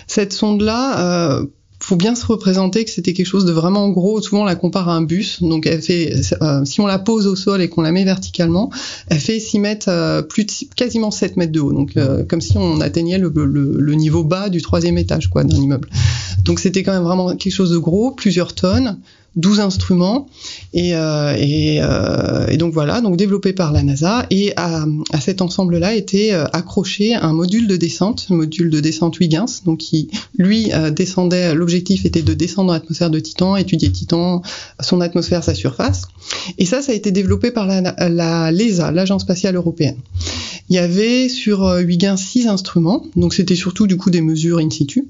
Cette 0.06 0.32
sonde 0.32 0.62
là 0.62 1.00
euh, 1.00 1.46
faut 1.78 1.96
bien 1.96 2.14
se 2.14 2.24
représenter 2.26 2.84
que 2.84 2.90
c'était 2.90 3.12
quelque 3.12 3.26
chose 3.26 3.44
de 3.44 3.52
vraiment 3.52 3.88
gros. 3.90 4.20
Souvent, 4.20 4.42
on 4.42 4.44
la 4.44 4.56
compare 4.56 4.88
à 4.88 4.94
un 4.94 5.02
bus. 5.02 5.42
Donc, 5.42 5.66
elle 5.66 5.82
fait, 5.82 6.12
euh, 6.40 6.64
si 6.64 6.80
on 6.80 6.86
la 6.86 6.98
pose 6.98 7.26
au 7.26 7.36
sol 7.36 7.60
et 7.60 7.68
qu'on 7.68 7.82
la 7.82 7.92
met 7.92 8.04
verticalement, 8.04 8.70
elle 9.08 9.18
fait 9.18 9.38
6 9.38 9.58
mètres, 9.58 9.88
euh, 9.88 10.22
plus 10.22 10.46
de, 10.46 10.52
quasiment 10.74 11.10
7 11.10 11.36
mètres 11.36 11.52
de 11.52 11.60
haut. 11.60 11.72
Donc, 11.72 11.96
euh, 11.96 12.24
comme 12.24 12.40
si 12.40 12.56
on 12.56 12.80
atteignait 12.80 13.18
le, 13.18 13.30
le, 13.34 13.76
le, 13.78 13.94
niveau 13.94 14.24
bas 14.24 14.48
du 14.48 14.62
troisième 14.62 14.96
étage, 14.96 15.28
quoi, 15.28 15.44
d'un 15.44 15.56
immeuble. 15.56 15.88
Donc, 16.44 16.60
c'était 16.60 16.82
quand 16.82 16.92
même 16.92 17.02
vraiment 17.02 17.36
quelque 17.36 17.52
chose 17.52 17.70
de 17.70 17.78
gros, 17.78 18.10
plusieurs 18.10 18.54
tonnes. 18.54 18.98
12 19.36 19.60
instruments 19.60 20.28
et, 20.76 20.94
euh, 20.94 21.34
euh, 21.34 22.46
et, 22.48 22.58
donc 22.58 22.74
voilà, 22.74 23.00
donc 23.00 23.16
développé 23.16 23.54
par 23.54 23.72
la 23.72 23.82
NASA 23.82 24.26
et 24.28 24.52
à, 24.56 24.84
cet 25.22 25.40
ensemble-là 25.40 25.94
était 25.94 26.34
euh, 26.34 26.44
accroché 26.52 27.14
un 27.14 27.32
module 27.32 27.66
de 27.66 27.78
descente, 27.78 28.26
le 28.28 28.36
module 28.36 28.68
de 28.68 28.80
descente 28.80 29.18
Huygens, 29.18 29.62
donc 29.64 29.78
qui 29.78 30.10
lui 30.36 30.70
descendait, 30.94 31.54
l'objectif 31.54 32.04
était 32.04 32.20
de 32.20 32.34
descendre 32.34 32.68
dans 32.68 32.74
l'atmosphère 32.74 33.08
de 33.08 33.18
Titan, 33.20 33.56
étudier 33.56 33.90
Titan, 33.90 34.42
son 34.80 35.00
atmosphère, 35.00 35.42
sa 35.42 35.54
surface. 35.54 36.02
Et 36.58 36.66
ça, 36.66 36.82
ça 36.82 36.92
a 36.92 36.94
été 36.94 37.10
développé 37.10 37.50
par 37.50 37.66
la, 37.66 38.52
l'ESA, 38.52 38.92
l'Agence 38.92 39.22
spatiale 39.22 39.56
européenne. 39.56 39.96
Il 40.68 40.74
y 40.74 40.78
avait 40.78 41.28
sur 41.28 41.64
Huygens 41.78 42.20
six 42.20 42.48
instruments, 42.48 43.04
donc 43.14 43.32
c'était 43.32 43.54
surtout 43.54 43.86
du 43.86 43.96
coup 43.96 44.10
des 44.10 44.20
mesures 44.20 44.58
in 44.58 44.68
situ. 44.68 45.08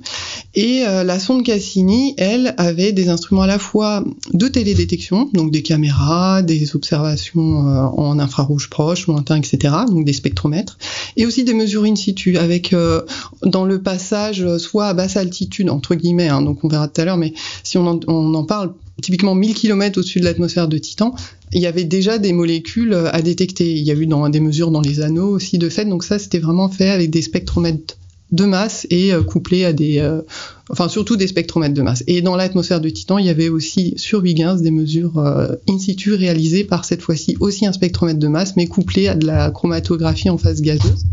Et 0.54 0.84
la 0.84 1.18
sonde 1.18 1.44
Cassini, 1.44 2.14
elle, 2.18 2.54
avait 2.58 2.92
des 2.92 3.08
instruments 3.08 3.42
à 3.42 3.46
la 3.46 3.58
fois 3.58 4.04
de 4.32 4.48
télédétection, 4.48 5.28
donc 5.32 5.50
des 5.56 5.62
caméras, 5.62 6.42
des 6.42 6.76
observations 6.76 7.66
euh, 7.66 7.80
en 7.96 8.18
infrarouge 8.18 8.68
proche, 8.68 9.06
lointain, 9.06 9.36
etc., 9.36 9.74
donc 9.88 10.04
des 10.04 10.12
spectromètres, 10.12 10.76
et 11.16 11.24
aussi 11.24 11.44
des 11.44 11.54
mesures 11.54 11.84
in 11.84 11.96
situ, 11.96 12.36
avec 12.36 12.74
euh, 12.74 13.00
dans 13.42 13.64
le 13.64 13.80
passage 13.80 14.42
euh, 14.42 14.58
soit 14.58 14.88
à 14.88 14.92
basse 14.92 15.16
altitude, 15.16 15.70
entre 15.70 15.94
guillemets, 15.94 16.28
hein, 16.28 16.42
donc 16.42 16.62
on 16.62 16.68
verra 16.68 16.88
tout 16.88 17.00
à 17.00 17.06
l'heure, 17.06 17.16
mais 17.16 17.32
si 17.62 17.78
on 17.78 17.86
en, 17.86 18.44
parle, 18.44 18.74
typiquement 19.00 19.34
1000 19.34 19.54
km 19.54 19.98
au-dessus 19.98 20.20
de 20.20 20.26
l'atmosphère 20.26 20.68
de 20.68 20.76
Titan, 20.76 21.14
il 21.52 21.62
y 21.62 21.66
avait 21.66 21.84
déjà 21.84 22.18
des 22.18 22.34
molécules 22.34 22.92
à 22.92 23.22
détecter. 23.22 23.72
Il 23.72 23.84
y 23.84 23.90
a 23.90 23.94
eu 23.94 24.06
dans, 24.06 24.28
des 24.28 24.40
mesures 24.40 24.70
dans 24.70 24.82
les 24.82 25.00
anneaux 25.00 25.28
aussi 25.28 25.56
de 25.56 25.70
fait, 25.70 25.86
donc 25.86 26.04
ça 26.04 26.18
c'était 26.18 26.38
vraiment 26.38 26.68
fait 26.68 26.90
avec 26.90 27.08
des 27.08 27.22
spectromètres 27.22 27.96
de 28.32 28.44
masse 28.44 28.86
et 28.90 29.12
couplé 29.26 29.64
à 29.64 29.72
des 29.72 30.02
enfin 30.70 30.88
surtout 30.88 31.16
des 31.16 31.26
spectromètres 31.26 31.74
de 31.74 31.82
masse. 31.82 32.02
Et 32.06 32.22
dans 32.22 32.36
l'atmosphère 32.36 32.80
de 32.80 32.88
Titan, 32.88 33.18
il 33.18 33.26
y 33.26 33.30
avait 33.30 33.48
aussi 33.48 33.94
sur 33.96 34.24
Huygens 34.24 34.62
des 34.62 34.70
mesures 34.70 35.18
euh, 35.18 35.54
in 35.68 35.78
situ 35.78 36.14
réalisées 36.14 36.64
par 36.64 36.84
cette 36.84 37.02
fois-ci 37.02 37.36
aussi 37.40 37.66
un 37.66 37.72
spectromètre 37.72 38.18
de 38.18 38.28
masse, 38.28 38.56
mais 38.56 38.66
couplé 38.66 39.08
à 39.08 39.14
de 39.14 39.26
la 39.26 39.50
chromatographie 39.50 40.30
en 40.30 40.38
phase 40.38 40.62
gazeuse. 40.62 41.04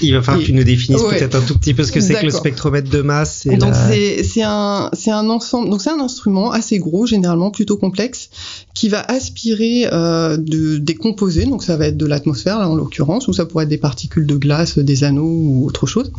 Il 0.00 0.14
va 0.14 0.22
falloir 0.22 0.42
que 0.42 0.46
tu 0.46 0.52
nous 0.52 0.64
définisses 0.64 1.02
peut-être 1.02 1.36
un 1.36 1.40
tout 1.40 1.58
petit 1.58 1.74
peu 1.74 1.84
ce 1.84 1.92
que 1.92 2.00
c'est 2.00 2.14
que 2.14 2.24
le 2.24 2.30
spectromètre 2.30 2.90
de 2.90 3.02
masse. 3.02 3.46
donc 3.46 3.74
c'est 4.22 4.42
un 4.42 4.90
ensemble, 5.28 5.70
donc 5.70 5.82
c'est 5.82 5.90
un 5.90 6.00
instrument 6.00 6.52
assez 6.52 6.78
gros, 6.78 7.06
généralement 7.06 7.50
plutôt 7.50 7.76
complexe, 7.76 8.30
qui 8.74 8.88
va 8.88 9.00
aspirer 9.00 9.88
euh, 9.92 10.36
de, 10.36 10.78
des 10.78 10.94
composés, 10.94 11.44
donc 11.44 11.62
ça 11.62 11.76
va 11.76 11.86
être 11.86 11.96
de 11.96 12.06
l'atmosphère 12.06 12.58
là 12.58 12.68
en 12.68 12.74
l'occurrence, 12.74 13.28
ou 13.28 13.32
ça 13.32 13.46
pourrait 13.46 13.64
être 13.64 13.70
des 13.70 13.78
particules 13.78 14.26
de 14.26 14.36
glace, 14.36 14.78
des 14.78 15.04
anneaux 15.04 15.24
ou 15.24 15.66
autre 15.66 15.86
chose. 15.86 16.12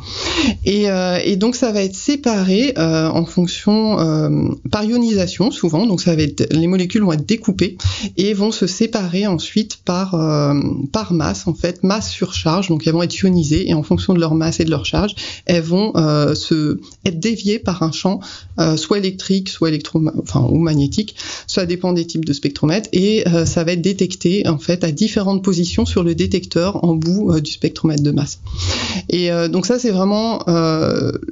Et, 0.66 0.90
euh, 0.90 1.18
et 1.24 1.36
donc 1.36 1.56
ça 1.56 1.72
va 1.72 1.84
être 1.84 1.96
séparé 1.96 2.73
euh, 2.78 3.10
en 3.10 3.26
fonction 3.26 4.00
euh, 4.00 4.50
par 4.72 4.84
ionisation 4.84 5.52
souvent, 5.52 5.86
donc 5.86 6.02
ça 6.02 6.16
va 6.16 6.22
être 6.22 6.48
les 6.52 6.68
molécules 6.68 7.02
vont 7.02 7.14
être 7.14 7.26
découpées 7.26 7.78
et 8.18 8.34
vont 8.34 8.52
se 8.52 8.68
séparer 8.68 9.28
ensuite 9.28 9.78
par 9.84 10.16
euh, 10.16 10.60
par 10.92 11.14
masse 11.14 11.48
en 11.48 11.54
fait, 11.54 11.84
masse 11.84 12.10
sur 12.10 12.34
charge, 12.34 12.70
donc 12.70 12.86
elles 12.88 12.94
vont 12.94 13.04
être 13.04 13.16
ionisées 13.16 13.70
et 13.70 13.74
en 13.74 13.84
fonction 13.84 14.14
de 14.14 14.20
leur 14.20 14.36
masse 14.36 14.60
et 14.60 14.66
de 14.66 14.70
leur 14.70 14.86
charge, 14.86 15.16
elles 15.46 15.62
vont 15.62 15.94
se 16.36 16.80
être 17.06 17.20
déviées 17.20 17.60
par 17.60 17.84
un 17.84 17.92
champ 17.92 18.20
soit 18.78 18.98
électrique, 18.98 19.50
soit 19.50 19.70
électro 19.70 20.02
enfin 20.22 20.42
ou 20.50 20.58
magnétique, 20.58 21.16
ça 21.48 21.66
dépend 21.66 21.94
des 21.94 22.06
types 22.06 22.26
de 22.26 22.34
spectromètres 22.34 22.90
et 22.92 23.24
ça 23.46 23.64
va 23.64 23.74
être 23.74 23.82
détecté 23.82 24.48
en 24.48 24.58
fait 24.58 24.84
à 24.84 24.92
différentes 24.92 25.44
positions 25.44 25.86
sur 25.86 26.04
le 26.04 26.16
détecteur 26.16 26.84
en 26.84 26.96
bout 26.96 27.40
du 27.40 27.52
spectromètre 27.52 28.04
de 28.04 28.12
masse. 28.12 28.40
Et 29.10 29.30
donc 29.50 29.66
ça 29.66 29.80
c'est 29.80 29.92
vraiment 29.92 30.44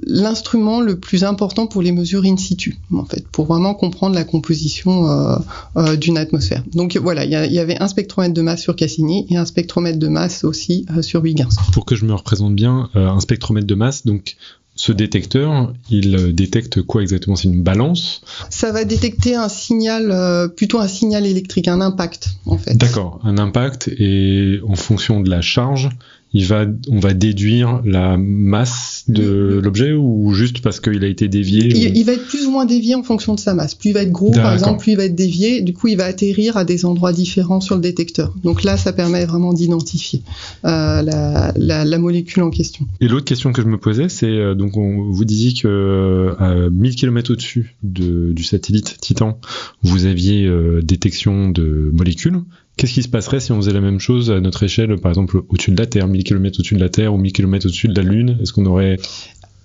l'instrument 0.06 0.82
le 0.82 1.00
plus 1.00 1.24
important 1.24 1.31
important 1.32 1.68
pour 1.68 1.82
les 1.82 1.92
mesures 1.92 2.24
in 2.26 2.38
situ, 2.38 2.78
en 2.94 3.06
fait, 3.06 3.28
pour 3.28 3.46
vraiment 3.46 3.74
comprendre 3.74 4.14
la 4.16 4.24
composition 4.24 5.10
euh, 5.10 5.38
euh, 5.78 5.96
d'une 5.96 6.18
atmosphère. 6.18 6.64
Donc 6.74 6.96
voilà, 6.98 7.26
il 7.26 7.32
y, 7.32 7.60
avait 7.60 7.82
un 7.82 7.88
spectromètre 7.88 8.34
de 8.34 8.42
masse 8.42 8.62
sur 8.62 8.76
Cassini 8.76 9.26
et 9.30 9.38
un 9.38 9.46
spectromètre 9.46 10.00
de 10.00 10.08
masse 10.08 10.44
aussi 10.44 10.86
euh, 10.96 11.02
sur 11.02 11.26
Huygens. 11.26 11.56
Pour 11.74 11.86
que 11.86 11.96
je 11.96 12.06
me 12.06 12.14
représente 12.14 12.56
bien, 12.56 12.90
un 12.94 13.20
spectromètre 13.20 13.68
de 13.68 13.76
masse, 13.76 14.06
donc 14.06 14.36
ce 14.76 14.92
détecteur, 14.92 15.74
il 15.90 16.34
détecte 16.34 16.82
quoi 16.82 17.02
exactement? 17.02 17.36
C'est 17.36 17.50
une 17.50 17.62
balance? 17.62 18.22
Ça 18.50 18.72
va 18.72 18.86
détecter 18.86 19.36
un 19.36 19.50
signal, 19.50 20.52
plutôt 20.56 20.80
un 20.80 20.88
signal 20.88 21.26
électrique, 21.26 21.68
un 21.68 21.82
impact 21.82 22.30
en 22.46 22.58
fait. 22.58 22.76
D'accord, 22.76 23.20
un 23.24 23.38
impact 23.38 23.90
et 23.90 24.60
en 24.68 24.76
fonction 24.76 25.20
de 25.20 25.30
la 25.30 25.42
charge, 25.42 25.90
il 26.34 26.46
va, 26.46 26.66
on 26.90 27.00
va 27.00 27.14
déduire 27.14 27.82
la 27.84 28.18
masse 28.18 29.04
de 29.08 29.60
l'objet 29.64 29.94
ou 29.94 30.34
juste 30.34 30.62
parce 30.62 30.80
qu'il 30.80 31.04
a 31.04 31.08
été 31.08 31.28
dévié 31.28 31.72
il, 31.98 32.04
va 32.06 32.14
être 32.14 32.26
plus 32.26 32.46
ou 32.46 32.52
moins 32.52 32.66
dévié 32.66 32.96
en 32.96 33.04
fonction 33.04 33.34
de 33.36 33.40
sa 33.40 33.54
masse. 33.54 33.76
Plus 33.76 33.90
il 33.90 33.94
va 33.94 34.02
être 34.02 34.12
gros, 34.12 34.32
par 34.32 34.54
exemple, 34.54 34.80
plus 34.80 34.94
il 34.94 34.98
va 34.98 35.06
être 35.06 35.16
dévié. 35.16 35.62
Du 35.62 35.74
coup, 35.74 35.88
il 35.88 35.98
va 35.98 36.06
atterrir 36.06 36.58
à 36.58 36.66
des 36.66 36.86
endroits 36.86 37.14
différents 37.14 37.62
sur 37.62 37.76
le 37.76 37.82
détecteur. 37.82 38.34
Donc 38.44 38.64
là, 38.64 38.78
ça 38.78 38.94
permet 38.94 39.26
vraiment 39.26 39.54
d'identifier 39.54 40.22
euh, 40.66 41.02
la, 41.02 41.54
la, 41.56 41.86
la, 41.86 42.00
molécule 42.00 42.44
en 42.44 42.50
question. 42.50 42.88
Et 43.00 43.08
l'autre 43.08 43.26
question 43.26 43.52
que 43.52 43.62
je 43.62 43.68
me 43.68 43.78
posais, 43.78 44.10
c'est 44.10 44.28
euh, 44.28 44.56
donc 44.56 44.78
on, 44.78 45.12
vous 45.12 45.26
disiez 45.26 45.54
que 45.54 45.68
euh, 45.68 46.36
à 46.40 46.70
1000 46.70 46.96
km 46.96 47.34
au-dessus 47.34 47.76
de, 47.84 48.32
du 48.32 48.44
satellite 48.44 48.98
Titan, 49.00 49.40
vous 49.84 50.06
aviez 50.06 50.46
euh, 50.46 50.82
détection 50.82 51.50
de 51.50 51.92
molécules. 51.94 52.42
Qu'est-ce 52.82 52.94
qui 52.94 53.04
se 53.04 53.10
passerait 53.10 53.40
si 53.40 53.52
on 53.52 53.58
faisait 53.58 53.74
la 53.74 53.80
même 53.80 54.00
chose 54.00 54.32
à 54.32 54.40
notre 54.40 54.64
échelle, 54.64 55.00
par 55.00 55.12
exemple 55.12 55.44
au-dessus 55.50 55.70
de 55.70 55.78
la 55.78 55.86
Terre, 55.86 56.08
1000 56.08 56.24
km 56.24 56.58
au-dessus 56.58 56.74
de 56.74 56.80
la 56.80 56.90
Terre 56.90 57.14
ou 57.14 57.18
1000 57.20 57.32
km 57.32 57.68
au-dessus 57.68 57.88
de 57.88 57.96
la 57.96 58.02
Lune? 58.02 58.40
Est-ce 58.42 58.54
qu'on 58.54 58.66
aurait... 58.66 58.98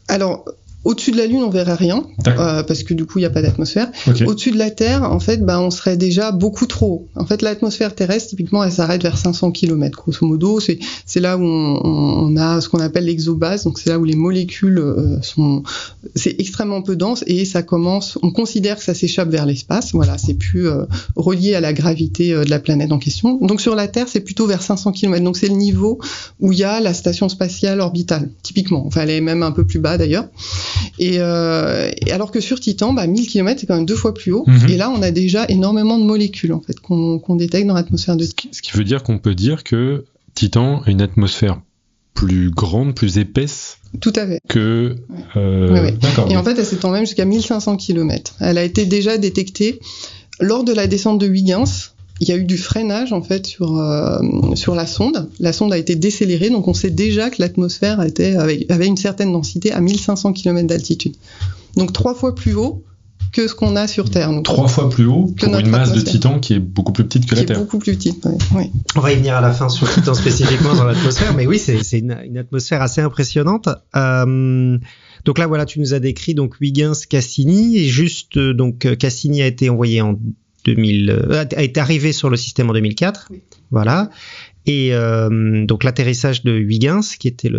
Alors, 0.06 0.44
au-dessus 0.84 1.10
de 1.10 1.16
la 1.16 1.26
Lune, 1.26 1.42
on 1.42 1.50
verrait 1.50 1.74
rien, 1.74 2.04
euh, 2.28 2.62
parce 2.62 2.84
que 2.84 2.94
du 2.94 3.06
coup, 3.06 3.18
il 3.18 3.22
n'y 3.22 3.26
a 3.26 3.30
pas 3.30 3.42
d'atmosphère. 3.42 3.90
Au-dessus 4.24 4.52
de 4.52 4.58
la 4.58 4.70
Terre, 4.70 5.02
en 5.02 5.18
fait, 5.18 5.44
bah, 5.44 5.60
on 5.60 5.70
serait 5.70 5.96
déjà 5.96 6.30
beaucoup 6.30 6.66
trop. 6.66 7.08
En 7.16 7.26
fait, 7.26 7.42
l'atmosphère 7.42 7.92
terrestre, 7.94 8.30
typiquement, 8.30 8.62
elle 8.62 8.70
s'arrête 8.70 9.02
vers 9.02 9.18
500 9.18 9.50
km, 9.50 9.98
grosso 9.98 10.24
modo. 10.24 10.60
C'est, 10.60 10.78
c'est 11.04 11.18
là 11.18 11.36
où 11.38 11.42
on, 11.42 11.80
on, 11.84 12.36
a 12.36 12.60
ce 12.60 12.68
qu'on 12.68 12.78
appelle 12.78 13.06
l'exobase, 13.06 13.64
donc 13.64 13.80
c'est 13.80 13.90
là 13.90 13.98
où 13.98 14.04
les 14.04 14.14
molécules 14.14 14.78
euh, 14.78 15.20
sont... 15.22 15.64
C'est 16.14 16.36
extrêmement 16.38 16.82
peu 16.82 16.94
dense 16.94 17.24
et 17.26 17.44
ça 17.44 17.62
commence... 17.62 18.16
On 18.22 18.30
considère 18.30 18.76
que 18.76 18.84
ça 18.84 18.94
s'échappe 18.94 19.28
vers 19.28 19.44
l'espace. 19.44 19.92
Voilà, 19.92 20.18
c'est 20.18 20.34
plus 20.34 20.68
euh, 20.68 20.84
relié 21.16 21.56
à 21.56 21.60
la 21.60 21.72
gravité 21.72 22.32
euh, 22.32 22.44
de 22.44 22.50
la 22.50 22.60
planète 22.60 22.92
en 22.92 22.98
question. 22.98 23.38
Donc 23.38 23.60
sur 23.60 23.74
la 23.74 23.88
Terre, 23.88 24.06
c'est 24.08 24.20
plutôt 24.20 24.46
vers 24.46 24.62
500 24.62 24.92
km. 24.92 25.24
Donc 25.24 25.36
c'est 25.36 25.48
le 25.48 25.56
niveau 25.56 25.98
où 26.38 26.52
il 26.52 26.58
y 26.58 26.64
a 26.64 26.78
la 26.78 26.94
station 26.94 27.28
spatiale 27.28 27.80
orbitale, 27.80 28.30
typiquement. 28.44 28.86
Enfin, 28.86 29.02
elle 29.02 29.10
est 29.10 29.20
même 29.20 29.42
un 29.42 29.50
peu 29.50 29.66
plus 29.66 29.80
bas 29.80 29.98
d'ailleurs. 29.98 30.28
Euh, 31.00 31.90
et, 32.06 32.12
alors 32.12 32.30
que 32.30 32.40
sur 32.40 32.60
Titan, 32.60 32.92
bah, 32.92 33.06
1000 33.06 33.26
km 33.26 33.60
c'est 33.60 33.66
quand 33.66 33.76
même 33.76 33.86
deux 33.86 33.96
fois 33.96 34.14
plus 34.14 34.32
haut. 34.32 34.44
Mhm. 34.46 34.68
Et 34.68 34.76
là, 34.76 34.90
on 34.90 35.02
a 35.02 35.10
déjà 35.10 35.46
énormément 35.48 35.98
de 35.98 36.04
molécules 36.04 36.52
en 36.52 36.60
fait 36.60 36.78
qu'on 36.80 37.36
détecte 37.36 37.66
dans 37.66 37.74
l'atmosphère 37.74 38.16
de 38.16 38.24
Titan. 38.24 38.48
Ce 38.52 38.62
qui 38.62 38.72
veut 38.72 38.84
dire 38.84 39.02
qu'on 39.02 39.18
peut 39.18 39.34
dire 39.34 39.64
que 39.64 40.04
Titan 40.34 40.82
a 40.84 40.90
une 40.90 41.02
atmosphère 41.02 41.60
plus 42.14 42.50
grande, 42.50 42.94
plus 42.94 43.18
épaisse 43.18 43.78
tout 44.00 44.12
à 44.16 44.26
fait. 44.26 44.40
Que, 44.48 44.96
euh, 45.36 45.90
Et 46.28 46.36
en 46.36 46.44
fait, 46.44 46.58
elle 46.58 46.64
s'étend 46.64 46.90
même 46.90 47.06
jusqu'à 47.06 47.24
1500 47.24 47.76
km. 47.76 48.34
Elle 48.40 48.58
a 48.58 48.64
été 48.64 48.84
déjà 48.84 49.18
détectée 49.18 49.80
lors 50.40 50.64
de 50.64 50.72
la 50.72 50.86
descente 50.86 51.18
de 51.18 51.26
Huygens 51.26 51.94
il 52.20 52.28
y 52.28 52.32
a 52.32 52.36
eu 52.36 52.44
du 52.44 52.56
freinage 52.56 53.12
en 53.12 53.22
fait 53.22 53.46
sur 53.46 53.78
euh, 53.78 54.20
sur 54.54 54.74
la 54.74 54.86
sonde. 54.86 55.28
La 55.38 55.52
sonde 55.52 55.72
a 55.72 55.78
été 55.78 55.96
décélérée, 55.96 56.50
donc 56.50 56.68
on 56.68 56.74
sait 56.74 56.90
déjà 56.90 57.30
que 57.30 57.36
l'atmosphère 57.38 58.02
était 58.02 58.36
avait 58.36 58.86
une 58.86 58.96
certaine 58.96 59.32
densité 59.32 59.72
à 59.72 59.80
1500 59.80 60.32
km 60.32 60.66
d'altitude. 60.66 61.16
Donc 61.76 61.92
trois 61.92 62.14
fois 62.14 62.34
plus 62.34 62.54
haut 62.54 62.82
que 63.32 63.48
ce 63.48 63.54
qu'on 63.54 63.76
a 63.76 63.86
sur 63.86 64.08
Terre. 64.08 64.30
trois 64.44 64.68
fois 64.68 64.88
plus 64.88 65.04
haut 65.04 65.34
que 65.36 65.44
pour 65.44 65.58
une 65.58 65.68
masse 65.68 65.92
de 65.92 66.00
Titan 66.00 66.38
qui 66.38 66.54
est 66.54 66.58
beaucoup 66.58 66.92
plus 66.92 67.04
petite 67.04 67.26
que 67.26 67.34
la 67.34 67.44
Terre. 67.44 67.58
beaucoup 67.58 67.78
plus 67.78 67.94
petite. 67.96 68.26
Oui. 68.54 68.70
On 68.94 69.00
va 69.00 69.12
y 69.12 69.16
venir 69.16 69.34
à 69.34 69.42
la 69.42 69.52
fin 69.52 69.68
sur 69.68 69.92
Titan 69.92 70.14
spécifiquement 70.14 70.74
dans 70.74 70.84
l'atmosphère, 70.84 71.34
mais 71.34 71.46
oui, 71.46 71.58
c'est 71.58 71.98
une, 71.98 72.16
une, 72.24 72.38
atmosphère 72.38 72.80
assez 72.80 73.02
impressionnante. 73.02 73.68
Euh, 73.94 74.78
donc 75.26 75.38
là, 75.38 75.46
voilà, 75.46 75.66
tu 75.66 75.80
nous 75.80 75.92
as 75.92 75.98
décrit 75.98 76.34
donc 76.34 76.54
Huygens, 76.60 77.04
Cassini, 77.06 77.76
et 77.76 77.84
juste 77.84 78.38
euh, 78.38 78.54
donc 78.54 78.96
Cassini 78.96 79.42
a 79.42 79.46
été 79.46 79.68
envoyé 79.68 80.00
en 80.00 80.18
2000, 80.66 81.10
euh, 81.10 81.44
est 81.56 81.78
arrivé 81.78 82.12
sur 82.12 82.28
le 82.28 82.36
système 82.36 82.68
en 82.70 82.72
2004. 82.72 83.30
Voilà. 83.70 84.10
Et 84.66 84.88
euh, 84.92 85.64
donc 85.64 85.84
l'atterrissage 85.84 86.42
de 86.42 86.52
Huygens, 86.52 87.16
qui 87.18 87.28
était 87.28 87.50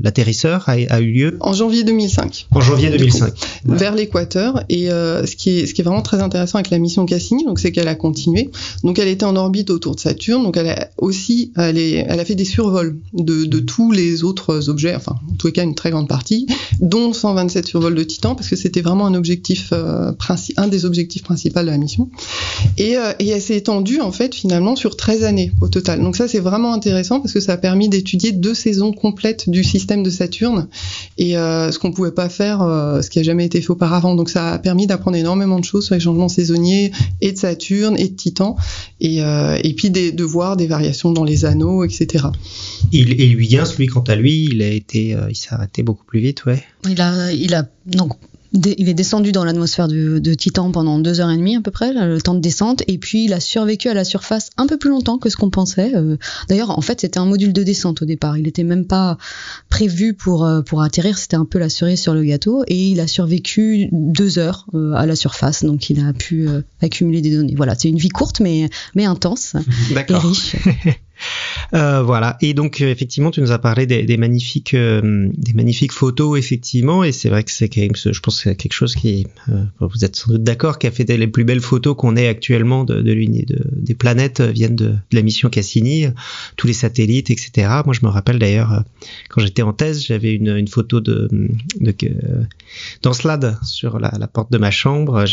l'atterrisseur, 0.00 0.64
le, 0.68 0.92
a, 0.92 1.00
eu 1.00 1.10
lieu 1.10 1.36
en 1.40 1.52
janvier 1.52 1.82
2005. 1.82 2.46
En 2.52 2.60
janvier 2.60 2.90
2005. 2.90 3.32
vers 3.64 3.94
l'équateur. 3.94 4.62
Et 4.68 4.90
euh, 4.90 5.26
ce, 5.26 5.34
qui 5.34 5.58
est, 5.58 5.66
ce 5.66 5.74
qui 5.74 5.80
est 5.80 5.84
vraiment 5.84 6.02
très 6.02 6.20
intéressant 6.20 6.58
avec 6.58 6.70
la 6.70 6.78
mission 6.78 7.04
Cassini, 7.04 7.44
donc 7.44 7.58
c'est 7.58 7.72
qu'elle 7.72 7.88
a 7.88 7.96
continué. 7.96 8.50
Donc 8.84 8.98
elle 8.98 9.08
était 9.08 9.24
en 9.24 9.34
orbite 9.34 9.70
autour 9.70 9.96
de 9.96 10.00
Saturne. 10.00 10.44
Donc 10.44 10.56
elle 10.56 10.68
a 10.68 10.90
aussi, 10.98 11.52
elle, 11.56 11.78
est, 11.78 12.04
elle 12.08 12.20
a 12.20 12.24
fait 12.24 12.36
des 12.36 12.44
survols 12.44 12.96
de, 13.12 13.44
de, 13.44 13.58
tous 13.58 13.90
les 13.90 14.22
autres 14.22 14.68
objets, 14.68 14.94
enfin 14.94 15.16
en 15.30 15.34
tous 15.34 15.48
les 15.48 15.52
cas 15.52 15.64
une 15.64 15.74
très 15.74 15.90
grande 15.90 16.08
partie, 16.08 16.46
dont 16.80 17.12
127 17.12 17.66
survols 17.66 17.94
de 17.94 18.04
Titan, 18.04 18.36
parce 18.36 18.48
que 18.48 18.56
c'était 18.56 18.82
vraiment 18.82 19.06
un 19.06 19.14
objectif 19.14 19.70
euh, 19.72 20.12
un 20.56 20.68
des 20.68 20.84
objectifs 20.84 21.22
principaux 21.22 21.60
de 21.60 21.66
la 21.66 21.78
mission. 21.78 22.08
Et, 22.78 22.96
euh, 22.96 23.12
et 23.18 23.28
elle 23.28 23.42
s'est 23.42 23.56
étendue 23.56 24.00
en 24.00 24.12
fait 24.12 24.34
finalement 24.34 24.76
sur 24.76 24.96
13 24.96 25.24
années 25.24 25.52
au 25.60 25.68
total. 25.68 26.03
Donc 26.04 26.16
ça 26.16 26.28
c'est 26.28 26.40
vraiment 26.40 26.72
intéressant 26.72 27.20
parce 27.20 27.32
que 27.32 27.40
ça 27.40 27.54
a 27.54 27.56
permis 27.56 27.88
d'étudier 27.88 28.32
deux 28.32 28.54
saisons 28.54 28.92
complètes 28.92 29.48
du 29.48 29.64
système 29.64 30.02
de 30.02 30.10
Saturne 30.10 30.68
et 31.18 31.36
euh, 31.36 31.72
ce 31.72 31.78
qu'on 31.78 31.92
pouvait 31.92 32.12
pas 32.12 32.28
faire, 32.28 32.62
euh, 32.62 33.02
ce 33.02 33.10
qui 33.10 33.18
a 33.18 33.22
jamais 33.22 33.46
été 33.46 33.60
fait 33.60 33.70
auparavant. 33.70 34.14
Donc 34.14 34.28
ça 34.28 34.52
a 34.52 34.58
permis 34.58 34.86
d'apprendre 34.86 35.16
énormément 35.16 35.58
de 35.58 35.64
choses 35.64 35.86
sur 35.86 35.94
les 35.94 36.00
changements 36.00 36.28
saisonniers 36.28 36.92
et 37.20 37.32
de 37.32 37.38
Saturne 37.38 37.96
et 37.98 38.08
de 38.08 38.14
Titan 38.14 38.56
et, 39.00 39.22
euh, 39.22 39.58
et 39.64 39.74
puis 39.74 39.90
des, 39.90 40.12
de 40.12 40.24
voir 40.24 40.56
des 40.56 40.66
variations 40.66 41.10
dans 41.10 41.24
les 41.24 41.44
anneaux, 41.44 41.84
etc. 41.84 42.26
Il, 42.92 43.20
et 43.20 43.28
Huygens, 43.28 43.74
lui, 43.78 43.86
quant 43.86 44.02
à 44.02 44.14
lui, 44.14 44.44
il 44.44 44.62
a 44.62 44.68
été, 44.68 45.16
il 45.28 45.36
s'est 45.36 45.54
arrêté 45.54 45.82
beaucoup 45.82 46.04
plus 46.04 46.20
vite, 46.20 46.44
ouais. 46.44 46.62
Il 46.88 47.00
a, 47.00 47.32
il 47.32 47.54
a 47.54 47.66
donc 47.86 48.12
il 48.54 48.88
est 48.88 48.94
descendu 48.94 49.32
dans 49.32 49.44
l'atmosphère 49.44 49.88
de, 49.88 50.18
de, 50.18 50.34
Titan 50.34 50.70
pendant 50.70 50.98
deux 50.98 51.20
heures 51.20 51.30
et 51.30 51.36
demie 51.36 51.56
à 51.56 51.60
peu 51.60 51.70
près, 51.70 51.92
le 51.92 52.20
temps 52.20 52.34
de 52.34 52.40
descente, 52.40 52.82
et 52.86 52.98
puis 52.98 53.24
il 53.24 53.32
a 53.32 53.40
survécu 53.40 53.88
à 53.88 53.94
la 53.94 54.04
surface 54.04 54.50
un 54.56 54.66
peu 54.66 54.78
plus 54.78 54.90
longtemps 54.90 55.18
que 55.18 55.28
ce 55.28 55.36
qu'on 55.36 55.50
pensait. 55.50 55.94
Euh. 55.94 56.16
D'ailleurs, 56.48 56.70
en 56.70 56.80
fait, 56.80 57.00
c'était 57.00 57.18
un 57.18 57.26
module 57.26 57.52
de 57.52 57.62
descente 57.62 58.02
au 58.02 58.04
départ. 58.04 58.38
Il 58.38 58.44
n'était 58.44 58.62
même 58.62 58.86
pas 58.86 59.18
prévu 59.68 60.14
pour 60.14 60.44
euh, 60.44 60.62
pour 60.62 60.82
atterrir. 60.82 61.18
C'était 61.18 61.36
un 61.36 61.44
peu 61.44 61.58
la 61.58 61.68
cerise 61.68 62.00
sur 62.00 62.14
le 62.14 62.22
gâteau, 62.22 62.64
et 62.68 62.88
il 62.88 63.00
a 63.00 63.06
survécu 63.06 63.88
deux 63.92 64.38
heures 64.38 64.66
euh, 64.74 64.92
à 64.92 65.06
la 65.06 65.16
surface, 65.16 65.64
donc 65.64 65.90
il 65.90 66.00
a 66.00 66.12
pu 66.12 66.48
accumuler 66.80 67.20
des 67.20 67.34
données. 67.34 67.54
Voilà, 67.56 67.74
c'est 67.76 67.88
une 67.88 67.98
vie 67.98 68.08
courte 68.08 68.40
mais 68.40 68.68
mais 68.94 69.04
intense 69.04 69.56
et 69.90 70.14
riche. 70.14 70.56
Euh, 71.74 72.02
voilà. 72.02 72.36
Et 72.40 72.54
donc 72.54 72.80
effectivement, 72.80 73.30
tu 73.30 73.40
nous 73.40 73.52
as 73.52 73.58
parlé 73.58 73.86
des, 73.86 74.02
des 74.04 74.16
magnifiques, 74.16 74.74
euh, 74.74 75.28
des 75.36 75.52
magnifiques 75.54 75.92
photos 75.92 76.38
effectivement, 76.38 77.04
et 77.04 77.12
c'est 77.12 77.28
vrai 77.28 77.42
que 77.42 77.50
c'est 77.50 77.68
quand 77.68 77.80
même, 77.80 77.96
je 77.96 78.20
pense 78.20 78.42
que 78.42 78.50
quelque 78.50 78.72
chose 78.72 78.94
qui, 78.94 79.26
euh, 79.48 79.64
vous 79.80 80.04
êtes 80.04 80.16
sans 80.16 80.32
doute 80.32 80.42
d'accord, 80.42 80.78
qui 80.78 80.86
a 80.86 80.90
fait 80.90 81.04
les 81.16 81.26
plus 81.26 81.44
belles 81.44 81.60
photos 81.60 81.96
qu'on 81.96 82.16
ait 82.16 82.28
actuellement 82.28 82.84
de, 82.84 83.00
de, 83.00 83.14
de, 83.14 83.64
des 83.72 83.94
planètes 83.94 84.40
viennent 84.40 84.76
de, 84.76 84.94
la 85.12 85.22
mission 85.22 85.48
Cassini, 85.48 86.06
tous 86.56 86.66
les 86.66 86.72
satellites, 86.72 87.30
etc. 87.30 87.68
Moi, 87.84 87.94
je 87.94 88.04
me 88.04 88.10
rappelle 88.10 88.38
d'ailleurs 88.38 88.82
quand 89.28 89.40
j'étais 89.40 89.62
en 89.62 89.72
thèse, 89.72 90.04
j'avais 90.04 90.32
une, 90.34 90.66
photo 90.68 91.00
de, 91.00 91.28
de 91.80 91.94
d'Encelade 93.02 93.56
sur 93.62 93.98
la, 93.98 94.10
porte 94.26 94.50
de 94.50 94.58
ma 94.58 94.70
chambre. 94.70 95.24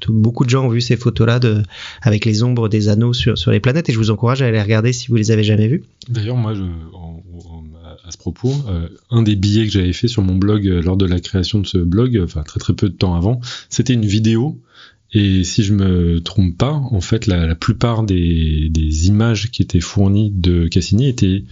Tout, 0.00 0.12
beaucoup 0.12 0.44
de 0.44 0.50
gens 0.50 0.66
ont 0.66 0.68
vu 0.68 0.80
ces 0.80 0.96
photos-là 0.96 1.40
avec 2.02 2.24
les 2.24 2.42
ombres 2.42 2.68
des 2.68 2.88
anneaux 2.88 3.12
sur, 3.12 3.36
sur 3.36 3.50
les 3.50 3.60
planètes, 3.60 3.88
et 3.88 3.92
je 3.92 3.98
vous 3.98 4.10
encourage 4.10 4.42
à 4.42 4.46
aller 4.46 4.62
regarder 4.62 4.92
si 5.02 5.08
vous 5.08 5.16
les 5.16 5.30
avez 5.30 5.44
jamais 5.44 5.68
vus. 5.68 5.82
D'ailleurs, 6.08 6.36
moi, 6.36 6.54
à 8.04 8.10
ce 8.10 8.16
propos, 8.16 8.54
euh, 8.68 8.88
un 9.10 9.22
des 9.22 9.36
billets 9.36 9.66
que 9.66 9.72
j'avais 9.72 9.92
fait 9.92 10.08
sur 10.08 10.22
mon 10.22 10.36
blog 10.36 10.66
euh, 10.66 10.80
lors 10.80 10.96
de 10.96 11.06
la 11.06 11.20
création 11.20 11.60
de 11.60 11.66
ce 11.66 11.78
blog, 11.78 12.20
enfin 12.22 12.42
très 12.42 12.60
très 12.60 12.72
peu 12.72 12.88
de 12.88 12.94
temps 12.94 13.14
avant, 13.14 13.40
c'était 13.68 13.94
une 13.94 14.06
vidéo. 14.06 14.60
Et 15.14 15.44
si 15.44 15.62
je 15.62 15.74
me 15.74 16.20
trompe 16.20 16.56
pas, 16.56 16.72
en 16.72 17.02
fait, 17.02 17.26
la, 17.26 17.46
la 17.46 17.54
plupart 17.54 18.02
des, 18.02 18.70
des, 18.70 19.08
images 19.08 19.50
qui 19.50 19.60
étaient 19.60 19.80
fournies 19.80 20.30
de 20.30 20.68
Cassini 20.68 21.06
étaient 21.06 21.44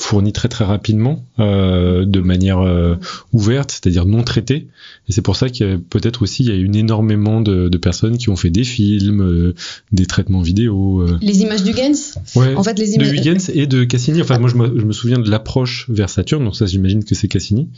fournies 0.00 0.32
très 0.32 0.48
très 0.48 0.64
rapidement, 0.64 1.24
euh, 1.38 2.04
de 2.04 2.20
manière 2.20 2.60
euh, 2.60 2.96
ouverte, 3.32 3.70
c'est-à-dire 3.70 4.06
non 4.06 4.22
traitée. 4.22 4.68
Et 5.08 5.12
c'est 5.12 5.22
pour 5.22 5.36
ça 5.36 5.48
qu'il 5.48 5.66
y 5.66 5.70
a 5.70 5.76
peut-être 5.78 6.22
aussi 6.22 6.42
il 6.42 6.48
y 6.48 6.52
a 6.52 6.56
une 6.56 6.74
énormément 6.74 7.40
de, 7.40 7.68
de, 7.68 7.78
personnes 7.78 8.18
qui 8.18 8.28
ont 8.30 8.36
fait 8.36 8.50
des 8.50 8.64
films, 8.64 9.20
euh, 9.22 9.54
des 9.92 10.06
traitements 10.06 10.40
vidéo. 10.42 11.00
euh. 11.02 11.18
Les 11.22 11.40
images 11.42 11.62
d'Huygens 11.62 12.18
Ouais, 12.36 12.54
En 12.54 12.62
fait, 12.62 12.78
les 12.78 12.88
de 12.88 12.94
images. 12.94 13.12
Huygens 13.12 13.50
et 13.54 13.66
de 13.66 13.84
Cassini. 13.84 14.22
Enfin, 14.22 14.38
moi, 14.38 14.48
je 14.50 14.56
me, 14.56 14.78
je 14.78 14.84
me 14.84 14.92
souviens 14.92 15.18
de 15.18 15.30
l'approche 15.30 15.86
vers 15.88 16.08
Saturne, 16.10 16.44
donc 16.44 16.56
ça, 16.56 16.66
j'imagine 16.66 17.04
que 17.04 17.14
c'est 17.14 17.28
Cassini. 17.28 17.68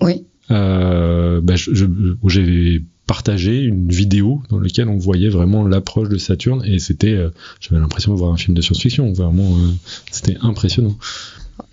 Oui. 0.00 0.24
Euh, 0.50 1.40
bah, 1.40 1.56
je- 1.56 1.72
je- 1.74 1.86
où 2.22 2.28
j'ai 2.28 2.82
partagé 3.06 3.58
une 3.60 3.88
vidéo 3.88 4.42
dans 4.50 4.58
laquelle 4.60 4.88
on 4.88 4.96
voyait 4.96 5.28
vraiment 5.28 5.66
l'approche 5.66 6.08
de 6.08 6.18
Saturne 6.18 6.62
et 6.64 6.78
c'était, 6.78 7.10
euh, 7.12 7.30
j'avais 7.60 7.80
l'impression 7.80 8.12
de 8.14 8.18
voir 8.18 8.32
un 8.32 8.36
film 8.36 8.56
de 8.56 8.62
science-fiction. 8.62 9.12
Vraiment, 9.12 9.56
euh, 9.56 9.70
c'était 10.10 10.36
impressionnant. 10.40 10.96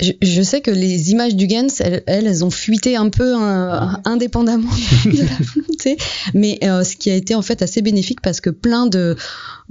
Je, 0.02 0.12
je 0.22 0.42
sais 0.42 0.62
que 0.62 0.72
les 0.72 1.12
images 1.12 1.36
d'Huygens, 1.36 1.82
elles, 1.82 2.04
elles, 2.08 2.28
elles 2.28 2.46
ont 2.46 2.50
fuité 2.50 2.96
un 2.96 3.10
peu 3.10 3.36
hein, 3.36 4.00
indépendamment 4.06 4.72
de 5.06 5.18
la 5.18 5.46
volonté, 5.54 5.98
mais 6.34 6.60
euh, 6.64 6.84
ce 6.84 6.96
qui 6.96 7.10
a 7.10 7.16
été 7.16 7.36
en 7.36 7.42
fait 7.42 7.62
assez 7.62 7.82
bénéfique 7.82 8.22
parce 8.22 8.42
que 8.42 8.50
plein 8.50 8.88
de 8.88 9.16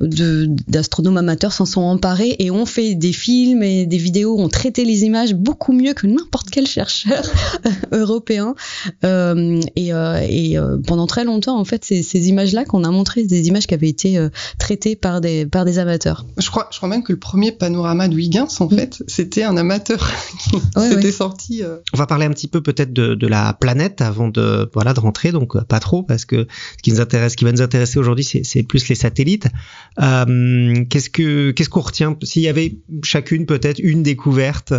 d'astronomes 0.01 1.17
amateurs 1.17 1.53
s'en 1.53 1.65
sont 1.65 1.81
emparés 1.81 2.37
et 2.39 2.53
ont 2.53 2.67
fait 2.67 2.95
des 2.95 3.13
films 3.13 3.65
et 3.65 3.85
des 3.85 3.97
vidéos, 3.97 4.39
ont 4.39 4.49
traité 4.49 4.85
les 4.85 5.03
images 5.03 5.35
beaucoup 5.35 5.73
mieux 5.73 5.93
que 5.93 6.07
n'importe 6.07 6.51
quel 6.51 6.69
chercheur 6.69 7.21
européen. 7.93 8.55
Euh, 9.05 9.61
et 9.75 9.93
euh, 9.93 10.21
et 10.21 10.57
pendant 10.87 11.09
très 11.09 11.25
longtemps, 11.25 11.59
en 11.59 11.65
fait, 11.65 11.85
ces, 11.85 12.05
ces 12.05 12.29
images-là 12.29 12.65
qu'on 12.65 12.85
a 12.85 12.91
montrées, 12.93 13.25
des 13.25 13.49
images 13.49 13.67
qui 13.67 13.75
avaient 13.75 13.89
été 13.89 14.25
traitées 14.59 14.95
par 14.95 15.21
des 15.21 15.47
par 15.47 15.65
des 15.65 15.81
amateurs. 15.81 16.27
Je 16.37 16.49
crois, 16.49 16.69
je 16.71 16.77
crois 16.77 16.89
même 16.89 17.03
que 17.03 17.13
le 17.13 17.19
premier 17.19 17.51
panorama 17.51 18.07
de 18.07 18.15
Huygens, 18.15 18.61
en 18.61 18.69
fait, 18.69 19.03
c'était 19.09 19.43
un 19.43 19.57
amateur 19.57 20.08
qui 20.51 20.57
Ouais, 20.77 20.89
s'était 20.91 21.05
ouais. 21.07 21.13
sorti. 21.13 21.63
euh, 21.63 21.79
On 21.93 21.97
va 21.97 22.07
parler 22.07 22.27
un 22.27 22.31
petit 22.31 22.49
peu 22.49 22.61
peut-être 22.63 22.93
de, 22.93 23.15
de 23.15 23.27
la 23.27 23.53
planète 23.53 24.01
avant 24.01 24.29
de 24.29 24.71
voilà 24.75 24.95
de 24.95 25.01
rentrer, 25.01 25.33
donc 25.33 25.57
euh, 25.57 25.61
pas 25.63 25.81
trop 25.81 26.03
parce 26.03 26.25
que 26.25 26.47
ce 26.77 26.83
qui 26.83 26.93
nous 26.93 27.01
intéresse, 27.01 27.33
ce 27.33 27.37
qui 27.37 27.45
va 27.45 27.53
nous 27.53 27.63
intéresser 27.63 27.99
aujourd'hui, 27.99 28.25
c'est, 28.25 28.63
plus 28.63 28.89
les 28.89 28.95
satellites. 28.95 29.49
Euh, 30.01 30.85
qu'est-ce 30.91 31.11
que 31.11 31.51
qu'est-ce 31.51 31.69
qu'on 31.71 31.81
retient? 31.81 32.17
S'il 32.23 32.43
y 32.43 32.49
avait 32.49 32.77
chacune 33.03 33.47
peut-être 33.47 33.79
une 33.79 34.03
découverte 34.03 34.75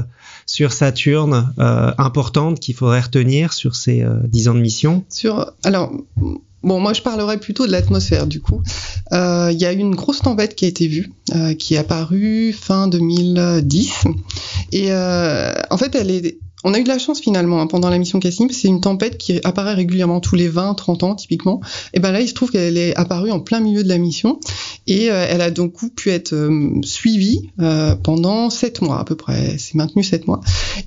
sur 0.46 0.72
Saturne 0.74 1.54
euh, 1.60 1.92
importante 1.98 2.60
qu'il 2.60 2.76
faudrait 2.76 3.02
retenir 3.02 3.54
sur 3.54 3.76
ces 3.76 4.02
euh, 4.04 4.16
10 4.28 4.48
ans 4.50 4.56
de 4.56 4.62
mission. 4.62 5.04
Sur, 5.10 5.52
alors, 5.64 5.92
bon, 6.64 6.80
moi 6.80 6.94
je 6.94 7.02
parlerais 7.02 7.40
plutôt 7.40 7.66
de 7.66 7.72
l'atmosphère 7.72 8.28
du 8.28 8.42
coup. 8.42 8.62
Euh, 9.12 9.50
Il 9.52 9.60
y 9.60 9.66
a 9.66 9.72
une 9.72 9.96
grosse 9.96 10.20
tempête 10.20 10.56
qui 10.56 10.66
a 10.66 10.68
été 10.68 10.88
vue, 10.88 11.12
euh, 11.36 11.54
qui 11.54 11.76
est 11.76 11.78
apparue 11.78 12.54
fin 12.54 12.88
2010, 12.88 14.04
et 14.72 14.92
euh, 14.92 15.54
en 15.70 15.78
fait 15.78 15.96
elle 15.96 16.12
est 16.12 16.40
on 16.64 16.74
a 16.74 16.80
eu 16.80 16.84
de 16.84 16.90
la 16.90 17.00
chance 17.00 17.22
finalement 17.22 17.62
hein, 17.62 17.68
pendant 17.68 17.90
la 17.90 17.98
mission 17.98 18.20
Cassini, 18.20 18.54
c'est 18.54 18.68
une 18.68 18.82
tempête 18.82 19.18
qui 19.18 19.40
apparaît 19.44 19.74
régulièrement 19.74 20.20
tous 20.20 20.36
les 20.36 20.50
20-30 20.50 21.06
ans 21.06 21.16
typiquement. 21.16 21.62
Et 21.94 22.00
ben 22.00 22.12
là, 22.12 22.20
il 22.20 22.28
se 22.28 22.34
trouve 22.34 22.52
qu'elle 22.52 22.78
est 22.78 22.96
apparue 22.98 23.32
en 23.32 23.40
plein 23.40 23.62
milieu 23.62 23.84
de 23.84 23.88
la 23.88 23.98
mission 23.98 24.40
et 24.88 25.10
euh, 25.10 25.26
elle 25.30 25.42
a 25.42 25.52
donc 25.52 25.74
pu 25.96 26.10
être 26.10 26.34
euh, 26.34 26.82
suivie 26.84 27.50
euh, 27.62 27.96
pendant 27.96 28.50
7 28.50 28.82
mois 28.82 29.00
à 29.00 29.06
peu 29.06 29.16
près. 29.16 29.56
C'est 29.58 29.76
maintenu 29.76 30.04
7 30.04 30.28
mois. 30.28 30.42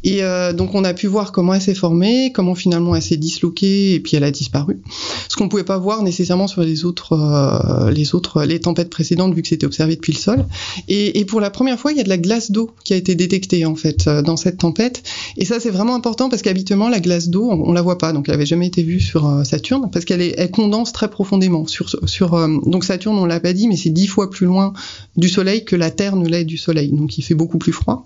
Et 0.05 0.23
donc 0.55 0.75
on 0.75 0.85
a 0.85 0.95
pu 0.95 1.07
voir 1.07 1.33
comment 1.33 1.55
elle 1.55 1.61
s'est 1.61 1.75
formée, 1.75 2.33
comment 2.33 2.55
finalement 2.55 2.95
elle 2.97 3.03
s'est 3.03 3.17
disloquée 3.17 3.95
et 3.95 4.01
puis 4.01 4.17
elle 4.17 4.25
a 4.25 4.31
disparu. 4.31 4.81
Ce 5.29 5.37
qu'on 5.37 5.49
pouvait 5.49 5.65
pas 5.65 5.79
voir 5.79 6.03
nécessairement 6.03 6.49
sur 6.49 6.63
les 6.63 6.85
autres, 6.85 7.91
les 7.91 8.15
autres, 8.15 8.45
les 8.45 8.61
tempêtes 8.61 8.91
précédentes 8.91 9.35
vu 9.35 9.43
que 9.43 9.49
c'était 9.49 9.67
observé 9.67 9.95
depuis 9.97 10.13
le 10.13 10.19
sol. 10.19 10.47
Et, 10.89 11.21
et 11.21 11.25
pour 11.25 11.41
la 11.41 11.51
première 11.51 11.79
fois, 11.79 11.93
il 11.93 11.99
y 11.99 12.01
a 12.01 12.05
de 12.05 12.09
la 12.09 12.19
glace 12.19 12.51
d'eau 12.51 12.71
qui 12.85 12.95
a 12.95 12.97
été 12.97 13.15
détectée 13.15 13.65
en 13.65 13.77
fait 13.77 14.09
dans 14.09 14.37
cette 14.37 14.59
tempête. 14.59 15.03
Et 15.37 15.45
ça 15.45 15.61
c'est 15.63 15.71
vraiment 15.71 15.95
important 15.95 16.29
parce 16.29 16.43
qu'habituellement 16.43 16.89
la 16.89 17.01
glace 17.01 17.29
d'eau, 17.29 17.49
on, 17.51 17.73
la 17.73 17.83
voit 17.83 17.99
pas, 17.99 18.13
donc 18.13 18.29
elle 18.29 18.35
avait 18.35 18.47
jamais 18.47 18.67
été 18.67 18.83
vue 18.83 19.01
sur 19.01 19.27
euh, 19.27 19.45
Saturne 19.45 19.89
parce 19.93 20.05
qu'elle 20.05 20.21
est, 20.21 20.51
condense 20.51 20.93
très 20.93 21.09
profondément 21.09 21.67
sur 21.67 22.35
euh, 22.35 22.49
donc 22.67 22.85
Saturne 22.85 23.17
on 23.17 23.25
l'a 23.25 23.41
pas 23.41 23.53
dit 23.53 23.69
mais 23.69 23.77
c'est 23.77 23.91
dix 23.91 24.09
fois 24.09 24.29
plus 24.29 24.47
loin 24.47 24.73
du 25.17 25.29
Soleil 25.29 25.65
que 25.65 25.77
la 25.77 25.91
Terre 25.91 26.17
ne 26.17 26.29
l'est 26.29 26.45
du 26.45 26.59
Soleil, 26.59 26.91
donc 26.91 27.17
il 27.17 27.23
fait 27.23 27.35
beaucoup 27.35 27.59
plus 27.59 27.73
froid. 27.73 28.05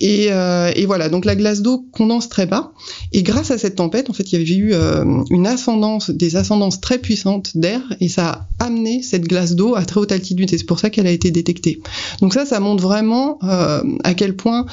Et, 0.00 0.28
euh, 0.30 0.72
et 0.74 0.86
voilà, 0.86 1.08
donc 1.08 1.24
la 1.24 1.36
glace 1.36 1.60
d'eau 1.62 1.84
condense 1.92 2.28
très 2.28 2.46
bas. 2.46 2.72
Et 3.12 3.22
grâce 3.22 3.50
à 3.50 3.58
cette 3.58 3.76
tempête, 3.76 4.10
en 4.10 4.12
fait, 4.12 4.32
il 4.32 4.38
y 4.38 4.42
avait 4.42 4.56
eu 4.56 4.74
une 5.30 5.46
ascendance, 5.46 6.10
des 6.10 6.36
ascendances 6.36 6.80
très 6.80 6.98
puissantes 6.98 7.56
d'air, 7.56 7.80
et 8.00 8.08
ça 8.08 8.48
a 8.58 8.64
amené 8.64 9.02
cette 9.02 9.26
glace 9.26 9.54
d'eau 9.54 9.74
à 9.74 9.84
très 9.84 10.00
haute 10.00 10.12
altitude. 10.12 10.52
Et 10.52 10.58
c'est 10.58 10.64
pour 10.64 10.78
ça 10.78 10.90
qu'elle 10.90 11.06
a 11.06 11.10
été 11.10 11.30
détectée. 11.30 11.80
Donc 12.20 12.34
ça, 12.34 12.46
ça 12.46 12.60
montre 12.60 12.82
vraiment 12.82 13.38
à 13.40 14.14
quel 14.14 14.36
point 14.36 14.66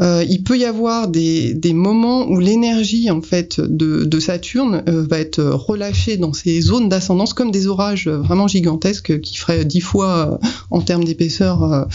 euh, 0.00 0.24
il 0.28 0.42
peut 0.42 0.56
y 0.56 0.64
avoir 0.64 1.08
des, 1.08 1.58
moments 1.74 2.28
où 2.28 2.38
l'énergie 2.38 3.10
en 3.10 3.20
fait 3.20 3.60
de, 3.60 4.20
Saturne 4.20 4.82
euh, 4.88 5.06
va 5.08 5.18
être 5.18 5.42
relâchée 5.42 6.16
dans 6.16 6.32
ces 6.32 6.60
zones 6.60 6.88
d'ascendance 6.88 7.34
comme 7.34 7.50
des 7.50 7.66
orages 7.66 8.08
vraiment 8.08 8.48
gigantesques 8.48 9.20
qui 9.20 9.36
feraient 9.36 9.64
dix 9.64 9.80
fois 9.80 10.40
euh, 10.42 10.46
en 10.70 10.80
termes 10.80 11.04
d'épaisseur 11.04 11.86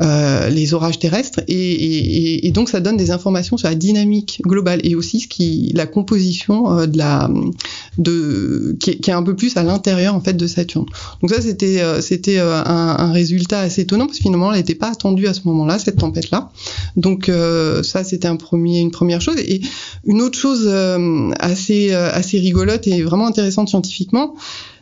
les 0.00 0.74
orages 0.74 0.98
terrestres 0.98 1.40
et, 1.48 2.50
donc 2.54 2.68
ça 2.68 2.80
donne 2.80 2.96
des 2.96 3.10
informations 3.10 3.56
sur 3.56 3.68
la 3.68 3.74
dynamique 3.74 4.40
globale 4.44 4.80
et 4.84 4.94
aussi 4.94 5.26
la 5.74 5.86
composition 5.86 6.86
de 6.86 6.98
la 6.98 7.30
qui 7.98 8.90
est, 8.90 9.10
un 9.10 9.22
peu 9.22 9.34
plus 9.34 9.56
à 9.56 9.62
l'intérieur 9.62 10.14
en 10.14 10.20
fait 10.20 10.34
de 10.34 10.46
Saturne. 10.46 10.86
Donc 11.20 11.30
ça 11.30 11.40
c'était 11.40 11.82
c'était 12.00 12.38
un, 12.38 13.12
résultat 13.12 13.60
assez 13.60 13.82
étonnant 13.82 14.06
parce 14.06 14.18
que 14.18 14.22
finalement 14.22 14.52
elle 14.52 14.58
n'était 14.58 14.74
pas 14.74 14.90
attendue 14.90 15.26
à 15.26 15.34
ce 15.34 15.40
moment-là 15.44 15.78
cette 15.78 15.96
tempête 15.96 16.30
là. 16.30 16.50
Donc 16.96 17.30
ça 17.82 18.04
c'était 18.04 18.28
une 18.28 18.38
première 18.90 19.20
chose 19.20 19.38
et 19.38 19.60
une 20.04 20.22
autre 20.22 20.38
chose 20.38 20.64
euh, 20.66 21.30
assez 21.38 21.92
assez 21.92 22.38
rigolote 22.38 22.86
et 22.86 23.02
vraiment 23.02 23.26
intéressante 23.26 23.68
scientifiquement 23.68 24.34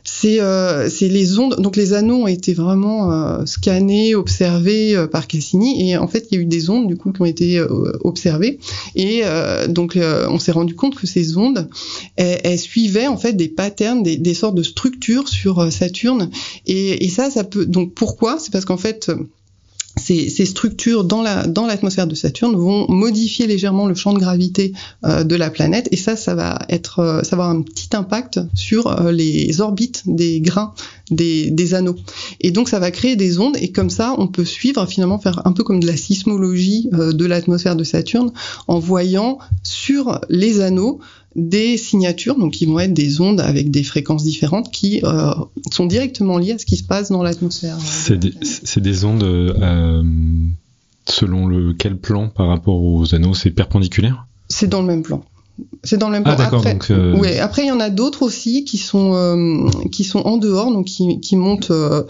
c'est 0.04 0.40
euh, 0.40 0.88
les 1.00 1.38
ondes. 1.38 1.56
Donc 1.60 1.76
les 1.76 1.92
anneaux 1.92 2.22
ont 2.22 2.26
été 2.26 2.54
vraiment 2.54 3.12
euh, 3.12 3.44
scannés, 3.46 4.14
observés 4.14 4.96
euh, 4.96 5.06
par 5.06 5.26
Cassini, 5.26 5.90
et 5.90 5.96
en 5.96 6.08
fait 6.08 6.28
il 6.30 6.34
y 6.34 6.38
a 6.38 6.42
eu 6.42 6.46
des 6.46 6.70
ondes 6.70 6.88
du 6.88 6.96
coup 6.96 7.12
qui 7.12 7.22
ont 7.22 7.26
été 7.26 7.58
euh, 7.58 7.92
observées, 8.02 8.58
et 8.94 9.20
euh, 9.24 9.66
donc 9.66 9.96
euh, 9.96 10.26
on 10.30 10.38
s'est 10.38 10.52
rendu 10.52 10.74
compte 10.74 10.94
que 10.94 11.06
ces 11.06 11.36
ondes, 11.36 11.68
elles, 12.16 12.58
suivaient 12.58 13.06
en 13.06 13.16
fait 13.16 13.34
des 13.34 13.48
patterns, 13.48 14.02
des, 14.02 14.34
sortes 14.34 14.54
de 14.54 14.62
structures 14.62 15.28
sur 15.28 15.60
euh, 15.60 15.70
Saturne, 15.70 16.30
et, 16.66 17.08
ça, 17.08 17.30
ça 17.30 17.44
peut. 17.44 17.66
Donc 17.66 17.94
pourquoi? 17.94 18.38
C'est 18.38 18.52
parce 18.52 18.64
qu'en 18.64 18.76
fait 18.76 19.10
ces, 20.00 20.46
structures 20.46 21.04
dans 21.04 21.22
la 21.22 21.46
dans 21.46 21.66
l'atmosphère 21.66 22.06
de 22.06 22.14
Saturne 22.14 22.56
vont 22.56 22.90
modifier 22.90 23.46
légèrement 23.46 23.86
le 23.86 23.94
champ 23.94 24.12
de 24.12 24.18
gravité 24.18 24.72
euh, 25.04 25.24
de 25.24 25.36
la 25.36 25.50
planète. 25.50 25.88
Et 25.92 25.96
ça 25.96 26.16
ça 26.16 26.34
va 26.34 26.58
être 26.68 27.00
euh, 27.00 27.22
ça 27.22 27.36
va 27.36 27.44
avoir 27.44 27.50
un 27.50 27.62
petit 27.62 27.94
impact 27.94 28.40
sur 28.54 28.86
euh, 28.86 29.12
les 29.12 29.60
orbites 29.60 30.02
des 30.06 30.40
grains 30.40 30.74
des, 31.10 31.74
anneaux. 31.74 31.96
Et 32.40 32.50
donc 32.50 32.68
ça 32.68 32.78
va 32.78 32.90
créer 32.90 33.16
des 33.16 33.38
ondes. 33.38 33.56
Et 33.60 33.72
comme 33.72 33.90
ça 33.90 34.14
on 34.18 34.26
peut 34.26 34.44
suivre 34.44 34.86
finalement 34.86 35.18
faire 35.18 35.42
un 35.46 35.52
peu 35.52 35.64
comme 35.64 35.80
de 35.80 35.86
la 35.86 35.96
sismologie 35.96 36.88
de 36.92 37.26
l'atmosphère 37.26 37.76
de 37.76 37.84
Saturne 37.84 38.32
en 38.68 38.78
voyant 38.78 39.38
sur 39.62 40.20
les 40.28 40.60
anneaux 40.60 41.00
des 41.36 41.76
signatures, 41.76 42.36
donc 42.36 42.52
qui 42.52 42.66
vont 42.66 42.78
être 42.80 42.92
des 42.92 43.20
ondes 43.20 43.40
avec 43.40 43.70
des 43.70 43.84
fréquences 43.84 44.24
différentes 44.24 44.70
qui 44.70 45.00
euh, 45.04 45.32
sont 45.70 45.86
directement 45.86 46.38
liées 46.38 46.52
à 46.52 46.58
ce 46.58 46.66
qui 46.66 46.76
se 46.76 46.84
passe 46.84 47.10
dans 47.10 47.22
l'atmosphère. 47.22 47.78
C'est 47.80 48.18
des, 48.18 48.34
des, 48.76 49.04
ondes 49.04 49.22
euh, 49.22 50.02
selon 51.06 51.46
le 51.46 51.72
quel 51.74 51.96
plan 51.96 52.28
par 52.28 52.48
rapport 52.48 52.82
aux 52.82 53.14
anneaux, 53.14 53.34
c'est 53.34 53.50
perpendiculaire? 53.50 54.26
C'est 54.48 54.68
dans 54.68 54.80
le 54.80 54.88
même 54.88 55.02
plan. 55.02 55.24
C'est 55.84 55.96
dans 55.96 56.06
le 56.08 56.12
même 56.12 56.22
Ah, 56.26 56.34
plan. 56.34 56.44
d'accord, 56.44 56.58
Après, 56.60 56.72
donc, 56.74 56.90
euh, 56.90 57.16
ouais, 57.16 57.38
après 57.38 57.62
il 57.62 57.68
y 57.68 57.72
en 57.72 57.80
a 57.80 57.90
d'autres 57.90 58.22
aussi 58.22 58.64
qui 58.64 58.76
sont 58.78 59.12
euh, 59.14 59.68
qui 59.90 60.04
sont 60.04 60.20
en 60.20 60.36
dehors, 60.36 60.70
donc 60.72 60.86
qui, 60.86 61.20
qui 61.20 61.36
montent, 61.36 61.70
euh, 61.70 62.02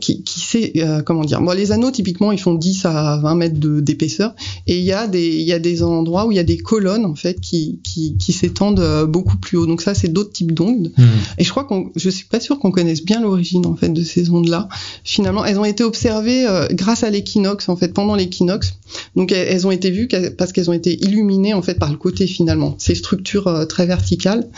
qui 0.00 0.22
qui 0.22 0.40
sait 0.40 0.72
comment 1.04 1.24
dire. 1.24 1.40
Bon, 1.40 1.52
les 1.52 1.72
anneaux 1.72 1.90
typiquement 1.90 2.32
ils 2.32 2.40
font 2.40 2.54
10 2.54 2.86
à 2.86 3.18
20 3.22 3.34
mètres 3.34 3.58
de- 3.60 3.80
d'épaisseur, 3.80 4.34
et 4.66 4.78
il 4.78 4.84
y 4.84 4.92
a 4.92 5.06
des 5.06 5.28
il 5.36 5.42
y 5.46 5.52
a 5.52 5.58
des 5.58 5.82
endroits 5.82 6.26
où 6.26 6.32
il 6.32 6.36
y 6.36 6.40
a 6.40 6.44
des 6.44 6.56
colonnes 6.58 7.04
en 7.04 7.14
fait 7.14 7.40
qui 7.40 7.80
qui, 7.84 8.16
qui 8.18 8.32
s'étendent 8.32 9.04
beaucoup 9.08 9.36
plus 9.36 9.56
haut. 9.58 9.66
Donc 9.66 9.82
ça 9.82 9.94
c'est 9.94 10.08
d'autres 10.12 10.32
types 10.32 10.52
d'ondes. 10.52 10.92
Mhm. 10.96 11.06
Et 11.38 11.44
je 11.44 11.50
crois 11.50 11.64
qu'on, 11.64 11.90
je 11.96 12.08
suis 12.10 12.24
pas 12.26 12.40
sûre 12.40 12.58
qu'on 12.58 12.70
connaisse 12.70 13.04
bien 13.04 13.20
l'origine 13.20 13.66
en 13.66 13.76
fait 13.76 13.90
de 13.90 14.02
ces 14.02 14.30
ondes-là. 14.30 14.68
Finalement, 15.04 15.44
elles 15.44 15.58
ont 15.58 15.64
été 15.64 15.84
observées 15.84 16.46
grâce 16.72 17.04
à 17.04 17.10
l'équinoxe 17.10 17.68
en 17.68 17.76
fait 17.76 17.92
pendant 17.92 18.14
l'équinoxe. 18.14 18.74
Donc 19.16 19.32
elles, 19.32 19.48
elles 19.50 19.66
ont 19.66 19.70
été 19.70 19.90
vues 19.90 20.08
parce 20.38 20.52
qu'elles 20.52 20.70
ont 20.70 20.74
été 20.74 20.94
illuminées 21.04 21.54
en 21.54 21.62
fait 21.62 21.78
par 21.78 21.90
le 21.90 21.96
côté 21.96 22.26
finalement. 22.26 22.73
Ces 22.78 22.94
structures 22.94 23.46
euh, 23.46 23.64
très 23.64 23.86
verticales. 23.86 24.48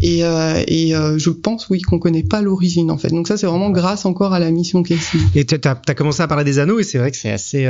Et, 0.00 0.24
euh, 0.24 0.62
euh, 0.70 1.18
je 1.18 1.30
pense 1.30 1.68
oui 1.68 1.80
qu'on 1.80 1.98
connaît 1.98 2.22
pas 2.22 2.42
l'origine 2.42 2.90
en 2.90 2.98
fait. 2.98 3.08
Donc 3.08 3.28
ça 3.28 3.36
c'est 3.36 3.46
vraiment 3.46 3.70
grâce 3.70 4.06
encore 4.06 4.32
à 4.32 4.38
la 4.38 4.50
mission 4.50 4.82
Cassini. 4.82 5.22
Et 5.34 5.44
tu 5.44 5.54
as, 5.54 5.94
commencé 5.94 6.22
à 6.22 6.28
parler 6.28 6.44
des 6.44 6.58
anneaux 6.58 6.78
et 6.78 6.84
c'est 6.84 6.98
vrai 6.98 7.10
que 7.10 7.16
c'est 7.16 7.30
assez, 7.30 7.68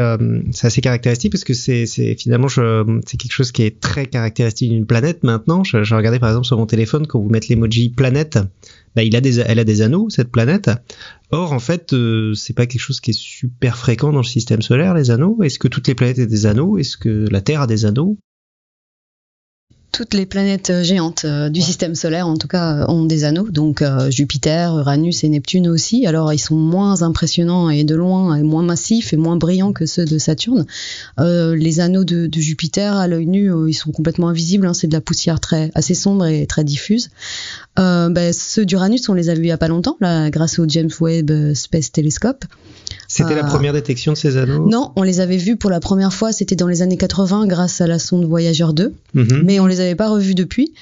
c'est 0.52 0.66
assez 0.66 0.80
caractéristique 0.80 1.32
parce 1.32 1.44
que 1.44 1.54
c'est, 1.54 1.86
finalement 2.18 2.48
c'est 2.48 3.16
quelque 3.16 3.32
chose 3.32 3.52
qui 3.52 3.62
est 3.62 3.80
très 3.80 4.06
caractéristique 4.06 4.70
d'une 4.70 4.86
planète 4.86 5.22
maintenant. 5.22 5.64
Je, 5.64 5.82
je 5.82 5.94
regardais 5.94 6.18
par 6.18 6.30
exemple 6.30 6.46
sur 6.46 6.58
mon 6.58 6.66
téléphone 6.66 7.06
quand 7.06 7.20
vous 7.20 7.28
mettez 7.28 7.54
l'emoji 7.54 7.90
planète, 7.90 8.38
bah, 8.94 9.02
elle 9.02 9.58
a 9.58 9.64
des 9.64 9.82
anneaux 9.82 10.08
cette 10.10 10.30
planète. 10.30 10.70
Or 11.30 11.52
en 11.52 11.58
fait 11.58 11.92
euh, 11.92 12.34
c'est 12.34 12.52
pas 12.52 12.66
quelque 12.66 12.80
chose 12.80 13.00
qui 13.00 13.10
est 13.10 13.18
super 13.18 13.76
fréquent 13.76 14.12
dans 14.12 14.18
le 14.18 14.24
système 14.24 14.62
solaire 14.62 14.94
les 14.94 15.10
anneaux. 15.10 15.38
Est-ce 15.42 15.58
que 15.58 15.68
toutes 15.68 15.88
les 15.88 15.94
planètes 15.94 16.18
ont 16.18 16.26
des 16.26 16.46
anneaux? 16.46 16.78
Est-ce 16.78 16.96
que 16.96 17.26
la 17.30 17.40
Terre 17.40 17.62
a 17.62 17.66
des 17.66 17.86
anneaux? 17.86 18.18
Toutes 19.94 20.14
les 20.14 20.26
planètes 20.26 20.70
euh, 20.70 20.82
géantes 20.82 21.24
euh, 21.24 21.48
du 21.48 21.60
système 21.60 21.94
solaire, 21.94 22.26
en 22.26 22.36
tout 22.36 22.48
cas, 22.48 22.78
euh, 22.78 22.86
ont 22.88 23.04
des 23.04 23.22
anneaux. 23.22 23.48
Donc 23.48 23.80
euh, 23.80 24.10
Jupiter, 24.10 24.76
Uranus 24.76 25.22
et 25.22 25.28
Neptune 25.28 25.68
aussi. 25.68 26.04
Alors 26.04 26.32
ils 26.32 26.38
sont 26.40 26.56
moins 26.56 27.02
impressionnants 27.02 27.70
et 27.70 27.84
de 27.84 27.94
loin 27.94 28.34
et 28.34 28.42
moins 28.42 28.64
massifs 28.64 29.12
et 29.12 29.16
moins 29.16 29.36
brillants 29.36 29.72
que 29.72 29.86
ceux 29.86 30.04
de 30.04 30.18
Saturne. 30.18 30.66
Euh, 31.20 31.54
les 31.54 31.78
anneaux 31.78 32.02
de, 32.02 32.26
de 32.26 32.40
Jupiter, 32.40 32.96
à 32.96 33.06
l'œil 33.06 33.26
nu, 33.26 33.52
ils 33.68 33.74
sont 33.74 33.92
complètement 33.92 34.30
invisibles. 34.30 34.66
Hein, 34.66 34.74
c'est 34.74 34.88
de 34.88 34.94
la 34.94 35.00
poussière 35.00 35.38
très 35.38 35.70
assez 35.76 35.94
sombre 35.94 36.26
et 36.26 36.46
très 36.48 36.64
diffuse. 36.64 37.10
Euh, 37.78 38.08
ben, 38.08 38.32
ceux 38.32 38.66
d'Uranus, 38.66 39.08
on 39.08 39.14
les 39.14 39.28
a 39.28 39.34
vus 39.34 39.44
il 39.44 39.48
y 39.48 39.52
a 39.52 39.58
pas 39.58 39.68
longtemps, 39.68 39.96
là, 40.00 40.28
grâce 40.28 40.58
au 40.58 40.66
James 40.66 40.90
Webb 41.00 41.54
Space 41.54 41.92
Telescope. 41.92 42.44
C'était 43.08 43.34
la 43.34 43.44
Euh, 43.44 43.48
première 43.48 43.72
détection 43.72 44.12
de 44.12 44.16
ces 44.16 44.36
anneaux? 44.36 44.68
Non, 44.68 44.92
on 44.96 45.02
les 45.02 45.20
avait 45.20 45.36
vus 45.36 45.56
pour 45.56 45.70
la 45.70 45.80
première 45.80 46.12
fois, 46.12 46.32
c'était 46.32 46.56
dans 46.56 46.66
les 46.68 46.82
années 46.82 46.96
80 46.96 47.46
grâce 47.46 47.80
à 47.80 47.86
la 47.86 47.98
sonde 47.98 48.24
Voyager 48.24 48.66
2 48.72 48.92
Mhm. 49.14 49.42
mais 49.44 49.60
on 49.60 49.66
les 49.66 49.80
avait 49.80 49.94
pas 49.94 50.08
revus 50.08 50.34
depuis. 50.34 50.72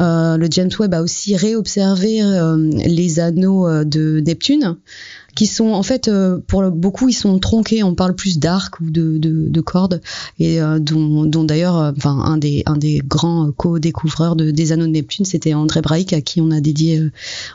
Euh, 0.00 0.36
le 0.36 0.46
James 0.50 0.70
Webb 0.78 0.94
a 0.94 1.02
aussi 1.02 1.36
réobservé 1.36 2.22
euh, 2.22 2.56
les 2.86 3.20
anneaux 3.20 3.84
de 3.84 4.20
Neptune, 4.26 4.76
qui 5.34 5.46
sont 5.46 5.68
en 5.72 5.82
fait 5.82 6.08
euh, 6.08 6.38
pour 6.46 6.62
beaucoup 6.70 7.08
ils 7.08 7.14
sont 7.14 7.38
tronqués. 7.38 7.82
On 7.82 7.94
parle 7.94 8.14
plus 8.14 8.38
d'arcs 8.38 8.80
ou 8.80 8.90
de, 8.90 9.18
de, 9.18 9.48
de 9.48 9.60
cordes, 9.60 10.00
et 10.38 10.60
euh, 10.60 10.78
dont, 10.78 11.44
d'ailleurs, 11.44 11.78
euh, 11.78 11.92
enfin 11.96 12.18
un 12.18 12.36
des 12.36 12.62
un 12.66 12.76
des 12.76 13.02
grands 13.04 13.50
co-découvreurs 13.52 14.36
de, 14.36 14.50
des 14.50 14.72
anneaux 14.72 14.86
de 14.86 14.92
Neptune, 14.92 15.24
c'était 15.24 15.54
André 15.54 15.80
Braic 15.80 16.12
à 16.12 16.20
qui 16.20 16.40
on 16.40 16.50
a 16.50 16.60
dédié 16.60 17.02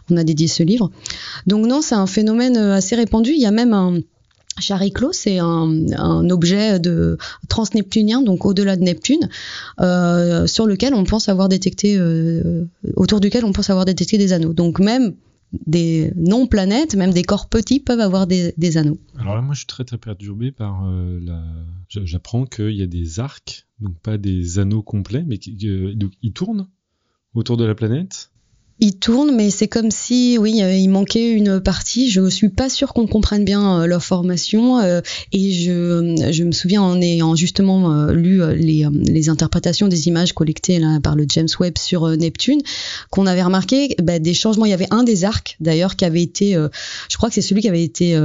on 0.10 0.18
a 0.18 0.24
dédié 0.24 0.48
ce 0.48 0.64
livre. 0.64 0.92
Donc 1.48 1.66
non, 1.66 1.82
c'est 1.82 1.96
un 1.96 2.08
phénomène 2.08 2.58
assez 2.58 2.96
répandu. 2.96 3.32
Il 3.32 3.42
y 3.42 3.46
a 3.46 3.52
même 3.52 3.74
un 3.74 4.00
Chariclo, 4.60 5.14
c'est 5.14 5.40
un, 5.40 5.74
un 5.98 6.30
objet 6.30 6.80
de 6.80 7.18
transneptunien, 7.48 8.22
donc 8.22 8.46
au-delà 8.46 8.76
de 8.76 8.84
Neptune, 8.84 9.30
sur 9.78 10.66
lequel 10.66 10.94
on 10.94 11.06
pense 11.06 11.30
avoir 11.30 11.48
détecté, 11.48 11.98
autour 12.98 13.22
duquel 13.22 13.46
on 13.46 13.54
pense 13.54 13.70
avoir 13.70 13.86
détecté 13.86 14.18
des 14.18 14.34
anneaux. 14.34 14.52
Donc 14.52 14.80
même 14.80 15.14
des 15.54 16.12
non-planètes, 16.16 16.96
même 16.96 17.12
des 17.12 17.24
corps 17.24 17.50
petits 17.50 17.80
peuvent 17.80 18.00
avoir 18.00 18.28
des, 18.28 18.78
anneaux. 18.78 19.00
Alors 19.18 19.36
là, 19.36 19.42
moi, 19.42 19.54
je 19.54 19.60
suis 19.60 19.68
très 19.68 19.84
très 19.84 19.98
perturbé 19.98 20.52
par 20.52 20.86
euh, 20.86 21.20
la. 21.22 21.44
J'apprends 21.88 22.46
qu'il 22.46 22.76
y 22.76 22.84
a 22.84 22.88
des 22.88 23.20
arcs, 23.20 23.66
donc 23.80 23.98
pas 24.00 24.18
des 24.18 24.60
anneaux 24.60 24.84
complets, 24.84 25.24
mais 25.26 25.38
qui, 25.38 25.58
ils 26.22 26.34
tournent 26.34 26.68
autour 27.34 27.58
de 27.58 27.66
la 27.66 27.76
planète. 27.76 28.32
Ils 28.82 28.96
tournent, 28.96 29.36
mais 29.36 29.50
c'est 29.50 29.68
comme 29.68 29.92
si, 29.92 30.38
oui, 30.40 30.62
euh, 30.62 30.74
il 30.74 30.88
manquait 30.90 31.32
une 31.32 31.60
partie. 31.60 32.10
Je 32.10 32.30
suis 32.30 32.48
pas 32.48 32.70
sûre 32.70 32.94
qu'on 32.94 33.08
comprenne 33.08 33.44
bien 33.44 33.82
euh, 33.82 33.86
leur 33.88 34.04
formation. 34.04 34.80
euh, 34.80 35.02
et 35.34 35.52
je, 35.52 36.30
je 36.32 36.44
me 36.44 36.54
souviens 36.54 36.82
en 36.82 37.02
ayant 37.02 37.36
justement 37.36 38.08
lu 38.08 38.42
les, 38.56 38.88
les 38.94 39.30
interprétations 39.30 39.88
des 39.88 40.08
images 40.08 40.34
collectées 40.34 40.80
là, 40.80 41.00
par 41.02 41.16
le 41.16 41.26
James 41.28 41.48
Webb 41.60 41.78
sur 41.78 42.08
Neptune, 42.18 42.62
qu'on 43.10 43.26
avait 43.28 43.44
remarqué 43.44 43.96
bah, 44.02 44.20
des 44.20 44.34
changements. 44.34 44.66
Il 44.66 44.72
y 44.72 44.74
avait 44.74 44.88
un 44.92 45.04
des 45.04 45.26
arcs 45.26 45.58
d'ailleurs 45.60 45.96
qui 45.96 46.06
avait 46.06 46.22
été, 46.22 46.54
je 46.54 47.18
crois 47.18 47.30
que 47.30 47.36
c'est 47.36 47.42
celui 47.42 47.62
qui 47.62 47.68
avait 47.68 47.84
été 47.84 48.18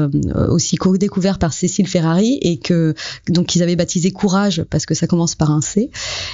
aussi 0.48 0.76
co-découvert 0.76 1.38
par 1.38 1.52
Cécile 1.52 1.88
Ferrari 1.88 2.38
et 2.42 2.58
que 2.58 2.94
donc 3.28 3.54
ils 3.56 3.62
avaient 3.62 3.76
baptisé 3.76 4.10
Courage 4.10 4.64
parce 4.70 4.86
que 4.86 4.94
ça 4.94 5.06
commence 5.06 5.34
par 5.34 5.50
un 5.50 5.60
C. 5.60 5.90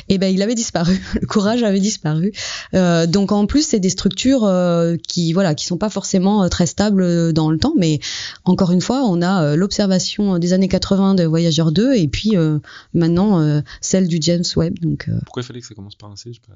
Et 0.08 0.18
ben 0.18 0.32
il 0.32 0.42
avait 0.42 0.54
disparu. 0.54 1.00
Le 1.20 1.26
courage 1.26 1.62
avait 1.62 1.80
disparu. 1.80 2.32
Donc 2.72 3.32
en 3.32 3.46
plus 3.46 3.66
c'est 3.66 3.80
des 3.80 3.90
structures 3.90 4.09
euh, 4.42 4.96
qui 5.06 5.32
voilà 5.32 5.54
qui 5.54 5.66
sont 5.66 5.78
pas 5.78 5.90
forcément 5.90 6.42
euh, 6.44 6.48
très 6.48 6.66
stables 6.66 7.02
euh, 7.02 7.32
dans 7.32 7.50
le 7.50 7.58
temps, 7.58 7.74
mais 7.76 8.00
encore 8.44 8.70
une 8.72 8.80
fois 8.80 9.02
on 9.04 9.22
a 9.22 9.42
euh, 9.42 9.56
l'observation 9.56 10.38
des 10.38 10.52
années 10.52 10.68
80 10.68 11.14
de 11.14 11.24
Voyager 11.24 11.64
2 11.72 11.94
et 11.94 12.08
puis 12.08 12.36
euh, 12.36 12.58
maintenant 12.94 13.40
euh, 13.40 13.60
celle 13.80 14.08
du 14.08 14.18
James 14.20 14.44
Webb. 14.56 14.78
Donc 14.80 15.06
euh, 15.08 15.12
Pourquoi 15.24 15.42
il 15.42 15.46
fallait 15.46 15.60
que 15.60 15.66
ça 15.66 15.74
commence 15.74 15.94
par 15.94 16.10
un 16.10 16.16
C 16.16 16.30
pas... 16.46 16.54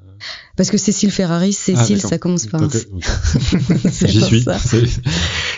parce 0.56 0.70
que 0.70 0.78
Cécile 0.78 1.10
Ferrari, 1.10 1.50
Ah, 1.50 1.52
Cécile 1.52 2.00
ça 2.00 2.18
commence 2.18 2.46
par 2.46 2.62
un 2.62 2.68
C. 2.70 2.86
J'y 4.06 4.20
suis. 4.20 4.42
ça. 4.42 4.56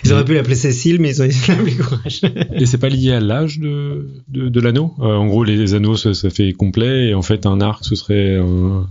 Ils 0.04 0.12
auraient 0.12 0.24
pu 0.24 0.34
l'appeler 0.34 0.54
Cécile, 0.54 1.00
mais 1.00 1.10
ils 1.10 1.22
ont 1.22 1.26
de 1.26 1.48
l'appeler 1.48 1.76
Courage. 1.76 2.20
Et 2.52 2.66
c'est 2.66 2.78
pas 2.78 2.88
lié 2.88 3.12
à 3.12 3.20
l'âge 3.20 3.58
de, 3.58 4.08
de, 4.28 4.48
de 4.48 4.60
l'anneau? 4.60 4.94
Euh, 5.00 5.16
En 5.16 5.26
gros, 5.26 5.44
les 5.44 5.74
anneaux, 5.74 5.96
ça, 5.96 6.14
ça 6.14 6.30
fait 6.30 6.52
complet, 6.52 7.08
et 7.08 7.14
en 7.14 7.22
fait, 7.22 7.46
un 7.46 7.60
arc, 7.60 7.84
ce 7.84 7.94
serait 7.94 8.36
un, 8.36 8.86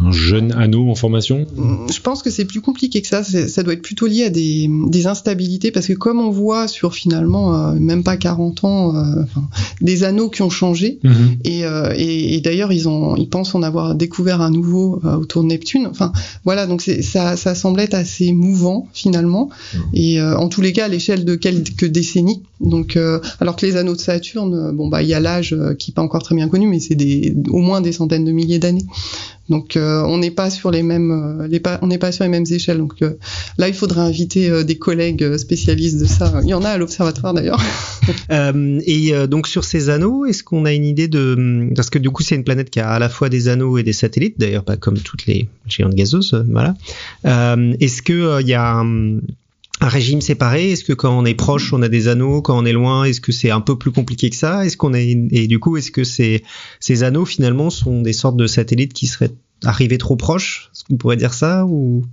un 0.00 0.12
jeune 0.12 0.52
anneau 0.52 0.90
en 0.90 0.94
formation 0.94 1.46
Je 1.92 2.00
pense 2.00 2.22
que 2.22 2.30
c'est 2.30 2.44
plus 2.44 2.60
compliqué 2.60 3.02
que 3.02 3.08
ça. 3.08 3.22
Ça 3.22 3.62
doit 3.62 3.74
être 3.74 3.82
plutôt 3.82 4.06
lié 4.06 4.24
à 4.24 4.30
des, 4.30 4.68
des 4.88 5.06
instabilités 5.06 5.70
parce 5.70 5.86
que 5.86 5.92
comme 5.92 6.20
on 6.20 6.30
voit 6.30 6.68
sur 6.68 6.94
finalement 6.94 7.54
euh, 7.54 7.74
même 7.74 8.02
pas 8.02 8.16
40 8.16 8.64
ans, 8.64 8.96
euh, 8.96 9.22
enfin, 9.22 9.42
des 9.80 10.04
anneaux 10.04 10.30
qui 10.30 10.42
ont 10.42 10.50
changé. 10.50 10.98
Et, 11.44 11.64
euh, 11.64 11.92
et, 11.96 12.34
et 12.34 12.40
d'ailleurs, 12.40 12.72
ils 12.72 12.88
ont, 12.88 13.16
ils 13.16 13.28
pensent 13.28 13.54
en 13.54 13.62
avoir 13.62 13.94
découvert 13.94 14.40
un 14.40 14.50
nouveau 14.50 15.00
autour 15.04 15.42
de 15.42 15.48
Neptune. 15.48 15.86
Enfin, 15.86 16.12
voilà, 16.44 16.66
donc 16.66 16.82
ça, 16.82 17.36
ça 17.36 17.54
semble 17.54 17.80
être 17.80 17.94
assez 17.94 18.32
mouvant 18.32 18.88
finalement. 18.92 19.50
Et 19.92 20.20
euh, 20.20 20.36
en 20.36 20.48
tous 20.48 20.60
les 20.60 20.72
cas, 20.72 20.86
à 20.86 20.88
l'échelle 20.88 21.24
de 21.24 21.34
quelques 21.34 21.86
décennies. 21.86 22.42
Donc, 22.60 22.96
euh, 22.96 23.20
alors 23.40 23.56
que 23.56 23.64
les 23.64 23.76
anneaux 23.76 23.94
de 23.94 24.00
Saturne, 24.00 24.54
euh, 24.54 24.72
bon 24.72 24.88
bah, 24.88 25.02
il 25.02 25.08
y 25.08 25.14
a 25.14 25.20
l'âge 25.20 25.54
euh, 25.54 25.74
qui 25.74 25.90
est 25.90 25.94
pas 25.94 26.02
encore 26.02 26.22
très 26.22 26.34
bien 26.34 26.48
connu, 26.48 26.66
mais 26.66 26.78
c'est 26.78 26.94
des, 26.94 27.34
au 27.48 27.58
moins 27.58 27.80
des 27.80 27.92
centaines 27.92 28.24
de 28.24 28.32
milliers 28.32 28.58
d'années. 28.58 28.84
Donc, 29.50 29.76
euh, 29.76 30.02
on 30.04 30.18
n'est 30.18 30.30
pas 30.30 30.48
sur 30.48 30.70
les 30.70 30.84
mêmes, 30.84 31.10
euh, 31.10 31.48
les 31.48 31.60
on 31.82 31.88
n'est 31.88 31.98
pas 31.98 32.12
sur 32.12 32.22
les 32.22 32.30
mêmes 32.30 32.46
échelles. 32.48 32.78
Donc 32.78 33.02
euh, 33.02 33.18
là, 33.58 33.66
il 33.66 33.74
faudrait 33.74 34.00
inviter 34.00 34.64
des 34.64 34.78
collègues 34.78 35.36
spécialistes 35.36 35.98
de 35.98 36.04
ça. 36.04 36.40
Il 36.44 36.48
y 36.48 36.54
en 36.54 36.62
a 36.62 36.70
à 36.70 36.78
l'observatoire 36.78 37.34
d'ailleurs. 37.34 37.60
Et 38.86 39.12
donc 39.28 39.48
sur 39.48 39.64
ces 39.64 39.90
anneaux, 39.90 40.24
est-ce 40.24 40.44
qu'on 40.44 40.64
a 40.64 40.72
une 40.72 40.84
idée 40.84 41.08
de 41.08 41.68
parce 41.74 41.90
que 41.90 41.98
du 41.98 42.10
coup 42.10 42.22
c'est 42.22 42.36
une 42.36 42.44
planète 42.44 42.70
qui 42.70 42.80
a 42.80 42.88
à 42.88 42.98
la 42.98 43.08
fois 43.08 43.28
des 43.28 43.48
anneaux 43.48 43.76
et 43.78 43.82
des 43.82 43.92
satellites, 43.92 44.38
d'ailleurs 44.38 44.64
pas 44.64 44.76
comme 44.76 44.98
toutes 44.98 45.26
les 45.26 45.48
géantes 45.66 45.94
gazeuses, 45.94 46.44
voilà. 46.48 46.74
Est-ce 47.24 48.02
que 48.02 48.40
il 48.40 48.48
y 48.48 48.54
a 48.54 48.78
un, 48.78 49.18
un 49.80 49.88
régime 49.88 50.20
séparé? 50.20 50.72
Est-ce 50.72 50.84
que 50.84 50.92
quand 50.92 51.18
on 51.18 51.24
est 51.24 51.34
proche, 51.34 51.72
on 51.72 51.82
a 51.82 51.88
des 51.88 52.08
anneaux? 52.08 52.42
Quand 52.42 52.58
on 52.58 52.64
est 52.64 52.72
loin, 52.72 53.04
est-ce 53.04 53.20
que 53.20 53.32
c'est 53.32 53.50
un 53.50 53.60
peu 53.60 53.78
plus 53.78 53.90
compliqué 53.90 54.30
que 54.30 54.36
ça? 54.36 54.64
Est-ce 54.64 54.76
qu'on 54.76 54.94
est 54.94 55.10
et 55.30 55.46
du 55.46 55.58
coup, 55.58 55.76
est-ce 55.76 55.90
que 55.90 56.04
ces 56.04 56.42
ces 56.80 57.02
anneaux 57.02 57.24
finalement 57.24 57.70
sont 57.70 58.02
des 58.02 58.12
sortes 58.12 58.36
de 58.36 58.46
satellites 58.46 58.92
qui 58.92 59.06
seraient 59.06 59.32
arrivés 59.64 59.98
trop 59.98 60.16
proches? 60.16 60.70
Est-ce 60.74 60.84
qu'on 60.84 60.96
pourrait 60.96 61.16
dire 61.16 61.34
ça 61.34 61.64
ou? 61.66 62.04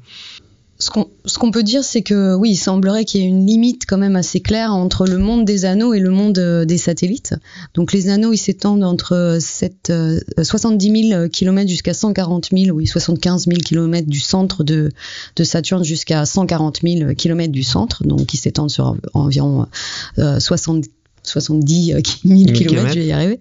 Ce 0.80 0.90
qu'on 0.92 1.10
qu'on 1.40 1.52
peut 1.52 1.64
dire, 1.64 1.84
c'est 1.84 2.02
que 2.02 2.36
oui, 2.36 2.52
il 2.52 2.56
semblerait 2.56 3.06
qu'il 3.06 3.22
y 3.22 3.24
ait 3.24 3.28
une 3.28 3.46
limite 3.46 3.86
quand 3.88 3.98
même 3.98 4.16
assez 4.16 4.40
claire 4.40 4.74
entre 4.74 5.06
le 5.06 5.18
monde 5.18 5.46
des 5.46 5.66
anneaux 5.66 5.94
et 5.94 6.00
le 6.00 6.10
monde 6.10 6.38
euh, 6.40 6.66
des 6.66 6.78
satellites. 6.78 7.36
Donc 7.74 7.94
les 7.94 8.10
anneaux, 8.10 8.34
ils 8.34 8.38
s'étendent 8.38 8.84
entre 8.84 9.38
7, 9.40 9.90
euh, 9.90 10.20
70 10.42 11.10
000 11.10 11.30
km 11.30 11.70
jusqu'à 11.70 11.94
140 11.94 12.50
000, 12.52 12.76
oui, 12.76 12.88
75 12.88 13.46
000 13.46 13.58
km 13.64 14.08
du 14.08 14.20
centre 14.20 14.64
de, 14.64 14.92
de 15.36 15.44
Saturne 15.44 15.84
jusqu'à 15.84 16.26
140 16.26 16.80
000 16.84 17.14
km 17.16 17.52
du 17.52 17.64
centre, 17.64 18.04
donc 18.04 18.26
qui 18.26 18.38
s'étendent 18.38 18.72
sur 18.72 18.96
environ 19.14 19.68
euh, 20.20 20.40
60 20.40 20.86
70 21.28 21.86
000 22.26 22.52
km, 22.52 22.94
je 22.94 23.00
vais 23.00 23.06
y 23.06 23.12
arriver, 23.12 23.40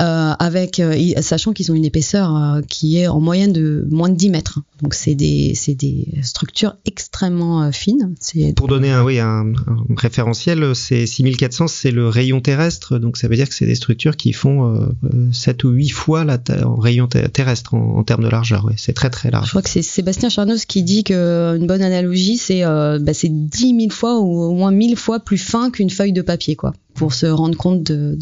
euh, 0.00 0.32
avec, 0.38 0.80
euh, 0.80 0.96
sachant 1.20 1.52
qu'ils 1.52 1.72
ont 1.72 1.74
une 1.74 1.84
épaisseur 1.84 2.36
euh, 2.36 2.60
qui 2.62 2.98
est 2.98 3.08
en 3.08 3.20
moyenne 3.20 3.52
de 3.52 3.86
moins 3.90 4.08
de 4.08 4.14
10 4.14 4.30
mètres. 4.30 4.60
Donc 4.82 4.94
c'est 4.94 5.14
des, 5.14 5.54
des 5.68 6.06
structures 6.22 6.76
extrêmement 6.86 7.72
fines. 7.72 8.14
Pour 8.54 8.68
donner 8.68 8.90
un, 8.90 9.02
oui, 9.04 9.18
un, 9.18 9.52
référentiel, 9.96 10.74
c'est 10.74 11.06
6400, 11.06 11.66
c'est 11.66 11.90
le 11.90 12.08
rayon 12.08 12.40
terrestre, 12.40 12.98
donc 12.98 13.16
ça 13.16 13.26
veut 13.26 13.36
dire 13.36 13.48
que 13.48 13.54
c'est 13.54 13.66
des 13.66 13.74
structures 13.74 14.16
qui 14.16 14.32
font 14.32 14.88
7 15.32 15.64
ou 15.64 15.70
8 15.70 15.88
fois 15.88 16.24
la 16.24 16.38
en 16.64 16.76
rayon 16.76 17.08
terrestre 17.08 17.74
en, 17.74 18.04
termes 18.04 18.22
de 18.22 18.28
largeur. 18.28 18.64
Ouais, 18.64 18.74
c'est 18.76 18.92
très 18.92 19.10
très 19.10 19.30
large. 19.30 19.46
Je 19.46 19.50
crois 19.50 19.62
que 19.62 19.70
c'est 19.70 19.82
Sébastien 19.82 20.28
Charnos 20.28 20.64
qui 20.64 20.82
dit 20.84 21.02
qu'une 21.02 21.66
bonne 21.66 21.82
analogie, 21.82 22.36
c'est 22.36 22.62
bah, 22.62 23.12
10 23.12 23.50
000 23.58 23.90
fois 23.90 24.20
ou 24.20 24.42
au 24.42 24.54
moins 24.54 24.70
1000 24.70 24.96
fois 24.96 25.20
plus 25.20 25.38
fin 25.38 25.70
qu'une 25.70 25.90
feuille 25.90 26.12
de 26.12 26.22
papier, 26.22 26.56
quoi 26.56 26.72
pour 26.98 27.14
se 27.14 27.26
rendre 27.26 27.56
compte 27.56 27.82
de, 27.84 28.18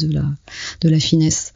la, 0.83 0.99
finesse. 0.99 1.53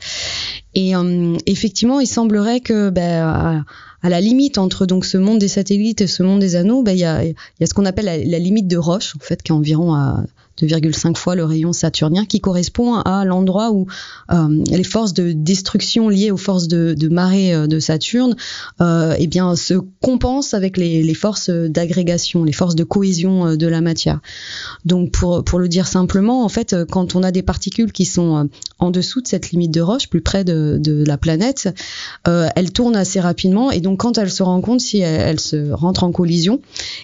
Et 0.73 0.95
euh, 0.95 1.37
effectivement, 1.45 1.99
il 1.99 2.07
semblerait 2.07 2.59
que 2.59 2.89
ben, 2.89 3.63
à, 4.01 4.09
la 4.09 4.19
limite 4.19 4.57
entre 4.57 4.85
donc 4.85 5.05
ce 5.05 5.17
monde 5.17 5.39
des 5.39 5.47
satellites 5.47 6.01
et 6.01 6.07
ce 6.07 6.23
monde 6.23 6.39
des 6.39 6.55
anneaux, 6.55 6.81
ben, 6.81 6.93
il 6.93 6.99
y, 6.99 7.05
a, 7.05 7.23
y 7.23 7.35
a 7.61 7.65
ce 7.65 7.73
qu'on 7.73 7.85
appelle 7.85 8.05
la, 8.05 8.17
la, 8.17 8.39
limite 8.39 8.67
de 8.67 8.77
Roche, 8.77 9.15
en 9.15 9.19
fait, 9.19 9.41
qui 9.43 9.51
est 9.51 9.55
environ 9.55 9.93
à 9.93 10.25
2,5 10.65 11.15
fois 11.15 11.35
le 11.35 11.45
rayon 11.45 11.73
saturnien, 11.73 12.25
qui 12.25 12.39
correspond 12.39 12.95
à 12.95 13.25
l'endroit 13.25 13.71
où 13.71 13.87
euh, 14.31 14.63
les 14.69 14.83
forces 14.83 15.13
de 15.13 15.31
destruction 15.31 16.09
liées 16.09 16.31
aux 16.31 16.37
forces 16.37 16.67
de, 16.67 17.07
marée 17.09 17.53
euh, 17.53 17.67
de 17.67 17.79
Saturne 17.79 18.35
euh, 18.81 19.15
eh 19.17 19.27
bien, 19.27 19.55
se 19.55 19.75
compensent 20.01 20.53
avec 20.53 20.77
les, 20.77 21.13
forces 21.13 21.49
d'agrégation, 21.49 22.43
les 22.43 22.53
forces 22.53 22.75
de 22.75 22.83
cohésion 22.83 23.47
euh, 23.47 23.55
de 23.55 23.67
la 23.67 23.81
matière. 23.81 24.19
Donc 24.85 25.11
pour, 25.11 25.59
le 25.59 25.67
dire 25.67 25.87
simplement, 25.87 26.43
en 26.43 26.49
fait, 26.49 26.75
quand 26.89 27.15
on 27.15 27.23
a 27.23 27.31
des 27.31 27.41
particules 27.41 27.91
qui 27.91 28.05
sont 28.05 28.49
en 28.79 28.89
dessous 28.89 29.21
de 29.21 29.27
cette 29.27 29.51
limite 29.51 29.71
de 29.71 29.81
Roche, 29.81 30.07
plus 30.09 30.21
près 30.21 30.43
de, 30.43 31.03
la 31.05 31.17
planète, 31.17 31.69
elles 32.25 32.71
tournent 32.71 32.95
assez 32.95 33.19
rapidement 33.19 33.71
et 33.71 33.79
donc 33.79 33.99
quand 33.99 34.17
elles 34.17 34.31
se 34.31 34.43
rencontrent, 34.43 34.83
si 34.83 34.99
elles, 34.99 35.21
elles 35.21 35.39
se 35.39 35.71
rentrent 35.71 36.03
en 36.03 36.11
collision, 36.11 36.61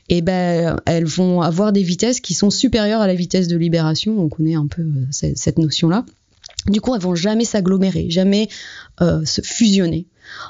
eh 0.10 0.22
ben, 0.22 0.78
elles 0.86 1.06
vont 1.06 1.42
avoir 1.42 1.72
des 1.72 1.84
vitesses 1.84 2.20
qui 2.20 2.34
sont 2.34 2.50
supérieures 2.50 3.02
à 3.02 3.08
la 3.08 3.16
vitesse 3.16 3.47
de 3.48 3.58
libération, 3.58 4.20
on 4.20 4.30
connaît 4.30 4.56
un 4.56 4.68
peu 4.68 4.82
euh, 4.82 5.06
cette 5.12 5.58
notion-là. 5.58 6.06
Du 6.68 6.82
coup, 6.82 6.96
elles 6.96 7.02
vont 7.02 7.16
jamais 7.16 7.46
s'agglomérer, 7.46 8.10
jamais 8.10 8.50
euh, 9.02 9.24
se 9.26 9.42
fusionner. 9.42 10.06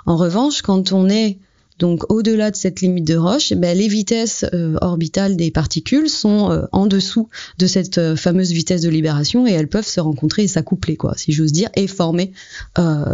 En 0.05 0.17
revanche, 0.17 0.61
quand 0.61 0.91
on 0.91 1.09
est 1.09 1.37
donc 1.79 2.11
au-delà 2.11 2.49
de 2.49 2.55
cette 2.55 2.81
limite 2.81 3.05
de 3.05 3.15
Roche, 3.15 3.51
eh 3.51 3.55
ben, 3.55 3.77
les 3.77 3.87
vitesses 3.87 4.43
euh, 4.51 4.77
orbitales 4.81 5.35
des 5.35 5.51
particules 5.51 6.09
sont 6.09 6.67
en 6.71 6.87
dessous 6.87 7.29
de 7.59 7.67
cette 7.67 8.15
fameuse 8.15 8.51
vitesse 8.51 8.81
de 8.81 8.89
libération 8.89 9.45
et 9.45 9.51
elles 9.51 9.67
peuvent 9.67 9.85
se 9.85 9.99
rencontrer 9.99 10.45
et 10.45 10.47
s'accoupler, 10.47 10.95
quoi, 10.95 11.13
si 11.15 11.33
j'ose 11.33 11.51
dire, 11.51 11.69
et 11.75 11.85
former 11.85 12.31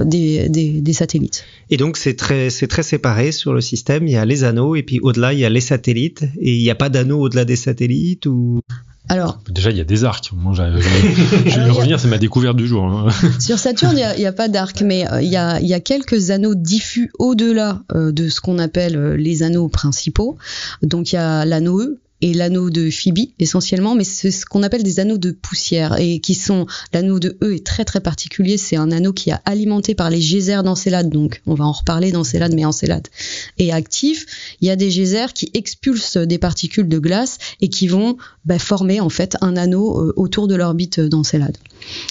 des, 0.06 0.48
des, 0.48 0.94
satellites. 0.94 1.44
Et 1.70 1.76
donc 1.76 1.98
c'est 1.98 2.16
très 2.16 2.50
c'est 2.50 2.68
très 2.68 2.84
séparé 2.84 3.34
sur 3.34 3.54
le 3.54 3.60
système. 3.60 4.08
Il 4.08 4.14
y 4.14 4.18
a 4.18 4.24
les 4.24 4.46
anneaux 4.46 4.78
et 4.78 4.84
puis 4.84 5.02
au-delà 5.02 5.34
il 5.34 5.40
y 5.40 5.46
a 5.46 5.50
les 5.50 5.60
satellites 5.60 6.24
et 6.40 6.56
il 6.56 6.62
n'y 6.62 6.70
a 6.70 6.76
pas 6.76 6.88
d'anneaux 6.88 7.20
au-delà 7.20 7.44
des 7.44 7.58
satellites 7.58 8.28
ou? 8.28 8.62
Alors, 9.10 9.40
déjà, 9.50 9.70
il 9.70 9.78
y 9.78 9.82
a 9.82 9.84
des 9.84 10.06
arcs. 10.06 10.32
Moi, 10.34 10.54
je, 10.54 10.80
je, 10.80 11.60
vais 11.60 11.70
revenir, 11.70 12.00
c'est 12.00 12.08
ma 12.08 12.18
découverte 12.18 12.56
du 12.56 12.68
jour. 12.68 12.86
Hein. 12.86 13.10
Sur 13.40 13.60
Saturne, 13.60 13.98
il 13.98 14.20
n'y 14.20 14.26
a, 14.26 14.32
pas 14.32 14.48
d'arc, 14.48 14.82
mais 14.82 15.12
euh, 15.12 15.22
il 15.22 15.30
y, 15.30 15.36
a, 15.36 15.60
y, 15.60 15.74
a, 15.74 15.80
quelques 15.82 16.32
anneaux 16.32 16.56
diffus 16.56 17.12
au-delà 17.20 17.84
euh, 17.94 18.12
de 18.14 18.30
ce 18.30 18.40
qu'on 18.40 18.60
appelle 18.60 18.96
euh, 18.96 19.18
les 19.18 19.44
anneaux 19.44 19.68
principaux. 19.68 20.38
Donc, 20.82 21.12
il 21.12 21.16
y 21.16 21.20
a 21.20 21.44
l'anneau 21.44 21.82
E, 21.82 22.00
et 22.24 22.34
l'anneau 22.34 22.70
de 22.70 22.90
Phoebe 22.90 23.28
essentiellement, 23.40 23.96
mais 23.96 24.06
c'est 24.06 24.32
ce 24.32 24.46
qu'on 24.46 24.64
appelle 24.64 24.82
des 24.82 25.02
anneaux 25.02 25.18
de 25.18 25.32
poussière 25.32 26.00
et 26.00 26.20
qui 26.20 26.36
sont 26.36 26.66
l'anneau 26.94 27.20
de 27.20 27.38
E 27.44 27.54
est 27.54 27.66
très 27.66 27.84
très 27.84 28.00
particulier. 28.00 28.58
C'est 28.58 28.78
un 28.78 28.94
anneau 28.94 29.12
qui 29.12 29.32
est 29.32 29.36
alimenté 29.44 29.94
par 29.94 30.10
les 30.10 30.20
geysers 30.20 30.64
d'Encelade, 30.64 31.10
donc 31.10 31.42
on 31.46 31.54
va 31.54 31.66
en 31.66 31.74
reparler 31.74 32.14
d'Encelade, 32.14 32.54
mais 32.56 32.64
Encelade 32.64 33.10
est 33.58 33.72
actif. 33.72 34.56
Il 34.62 34.70
y 34.70 34.72
a 34.72 34.78
des 34.78 34.90
geysers 34.90 35.34
qui 35.34 35.52
expulsent 35.54 36.16
des 36.16 36.38
particules 36.38 36.88
de 36.88 36.98
glace 36.98 37.40
et 37.60 37.68
qui 37.68 37.90
vont 37.90 38.16
bah, 38.46 38.58
former 38.58 39.02
en 39.02 39.10
fait 39.10 39.36
un 39.42 39.58
anneau 39.58 40.00
euh, 40.00 40.14
autour 40.16 40.48
de 40.48 40.56
l'orbite 40.56 41.02
d'Encelade. 41.02 41.58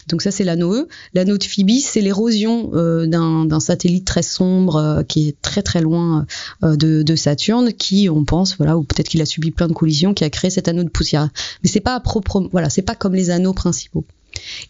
Donc 0.09 0.23
ça 0.23 0.31
c'est 0.31 0.45
l'anneau 0.45 0.75
E. 0.75 0.89
L'anneau 1.15 1.39
de 1.39 1.45
Phoebe, 1.45 1.79
c'est 1.81 2.01
l'érosion 2.01 2.71
euh, 2.75 3.07
d'un 3.07 3.61
satellite 3.61 4.05
très 4.05 4.23
sombre 4.23 4.77
euh, 4.77 5.03
qui 5.03 5.29
est 5.29 5.37
très 5.43 5.63
très 5.63 5.81
loin 5.81 6.27
de, 6.63 7.03
de 7.03 7.17
Saturne, 7.17 7.73
qui 7.73 8.09
on 8.09 8.25
pense 8.25 8.57
voilà 8.57 8.77
ou 8.77 8.83
peut-être 8.83 9.09
qu'il 9.09 9.21
a 9.21 9.27
subi 9.27 9.51
plein 9.51 9.69
de 9.69 9.73
collisions 9.73 10.15
qui 10.15 10.25
a 10.25 10.31
créé 10.31 10.51
cet 10.51 10.69
anneau 10.69 10.85
de 10.85 10.89
poussière. 10.89 11.29
Mais 11.63 11.69
c'est 11.69 11.81
pas 11.81 11.95
à 11.95 12.01
propre, 12.01 12.49
voilà, 12.53 12.71
c'est 12.71 12.83
pas 12.83 12.95
comme 12.95 13.15
les 13.15 13.31
anneaux 13.31 13.55
principaux. 13.55 14.05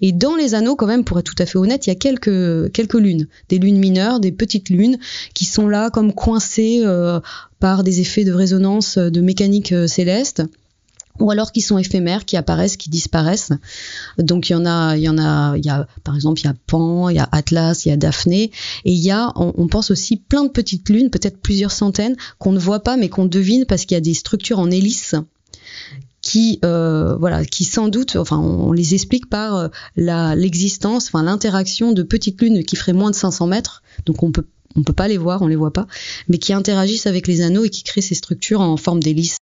Et 0.01 0.13
dans 0.13 0.37
les 0.37 0.55
anneaux, 0.55 0.77
quand 0.77 0.87
même, 0.87 1.05
pour 1.05 1.19
être 1.19 1.35
tout 1.35 1.43
à 1.43 1.47
fait 1.47 1.59
honnête, 1.59 1.87
il 1.87 1.91
y 1.91 1.93
a 1.93 1.97
quelques, 1.97 2.73
quelques 2.73 2.95
lunes, 2.95 3.29
des 3.49 3.59
lunes 3.59 3.79
mineures, 3.79 4.21
des 4.21 4.33
petites 4.33 4.71
lunes, 4.71 4.99
qui 5.35 5.45
sont 5.45 5.69
là 5.69 5.91
comme 5.91 6.13
coincées 6.13 6.83
euh, 6.85 7.21
par 7.61 7.85
des 7.85 8.01
effets 8.01 8.25
de 8.25 8.33
résonance 8.33 8.99
de 8.99 9.21
mécanique 9.21 9.73
euh, 9.73 9.87
céleste 9.87 10.43
ou 11.21 11.31
alors 11.31 11.53
qui 11.53 11.61
sont 11.61 11.79
éphémères, 11.79 12.25
qui 12.25 12.37
apparaissent, 12.37 12.77
qui 12.77 12.91
disparaissent. 12.91 13.53
Donc 14.19 14.49
il 14.49 14.53
y 14.53 14.57
en 14.57 14.67
a, 14.67 14.97
il 14.97 15.03
y 15.03 15.09
en 15.09 15.19
a, 15.19 15.57
il 15.57 15.65
y 15.65 15.69
a 15.69 15.87
par 16.05 16.15
exemple 16.15 16.41
il 16.41 16.45
y 16.45 16.49
a 16.49 16.55
Pan, 16.67 17.09
il 17.09 17.17
y 17.17 17.21
a 17.21 17.29
Atlas, 17.33 17.85
il 17.85 17.91
y 17.91 17.93
a 17.93 17.97
Daphné, 17.97 18.51
et 18.85 18.93
il 18.93 18.99
y 18.99 19.11
a, 19.11 19.33
on, 19.37 19.69
pense 19.69 19.91
aussi 19.91 20.17
plein 20.17 20.45
de 20.45 20.51
petites 20.51 20.89
lunes, 20.89 21.11
peut-être 21.11 21.41
plusieurs 21.41 21.73
centaines 21.73 22.17
qu'on 22.39 22.53
ne 22.53 22.59
voit 22.59 22.83
pas 22.83 22.97
mais 22.97 23.09
qu'on 23.09 23.27
devine 23.27 23.65
parce 23.67 23.85
qu'il 23.85 23.95
y 23.95 23.99
a 23.99 24.03
des 24.03 24.15
structures 24.15 24.59
en 24.59 24.71
hélice 24.71 25.15
qui 26.21 26.61
euh, 26.65 27.17
voilà 27.17 27.45
qui 27.45 27.65
sans 27.65 27.89
doute 27.89 28.15
enfin 28.15 28.39
on, 28.39 28.71
les 28.71 28.95
explique 28.95 29.29
par 29.29 29.57
euh, 29.57 30.35
l'existence 30.35 31.09
enfin 31.09 31.25
l'interaction 31.25 31.93
de 31.93 32.05
petites 32.05 32.41
lunes 32.41 32.65
qui 32.65 32.77
feraient 32.77 32.93
moins 32.93 33.11
de 33.11 33.17
500 33.17 33.47
mètres. 33.49 33.83
Donc 34.07 34.23
on 34.23 34.31
peut 34.31 34.47
on 34.77 34.83
peut 34.83 34.93
pas 34.93 35.09
les 35.09 35.19
voir 35.19 35.43
on 35.43 35.47
les 35.47 35.57
voit 35.57 35.73
pas. 35.73 35.87
Mais 36.29 36.39
qui 36.39 36.53
interagissent 36.53 37.07
avec 37.07 37.27
les 37.27 37.41
anneaux 37.43 37.65
et 37.65 37.71
qui 37.71 37.83
créent 37.83 38.03
ces 38.03 38.15
structures 38.15 38.61
en 38.61 38.77
forme 38.77 39.03
d'hélice 39.03 39.37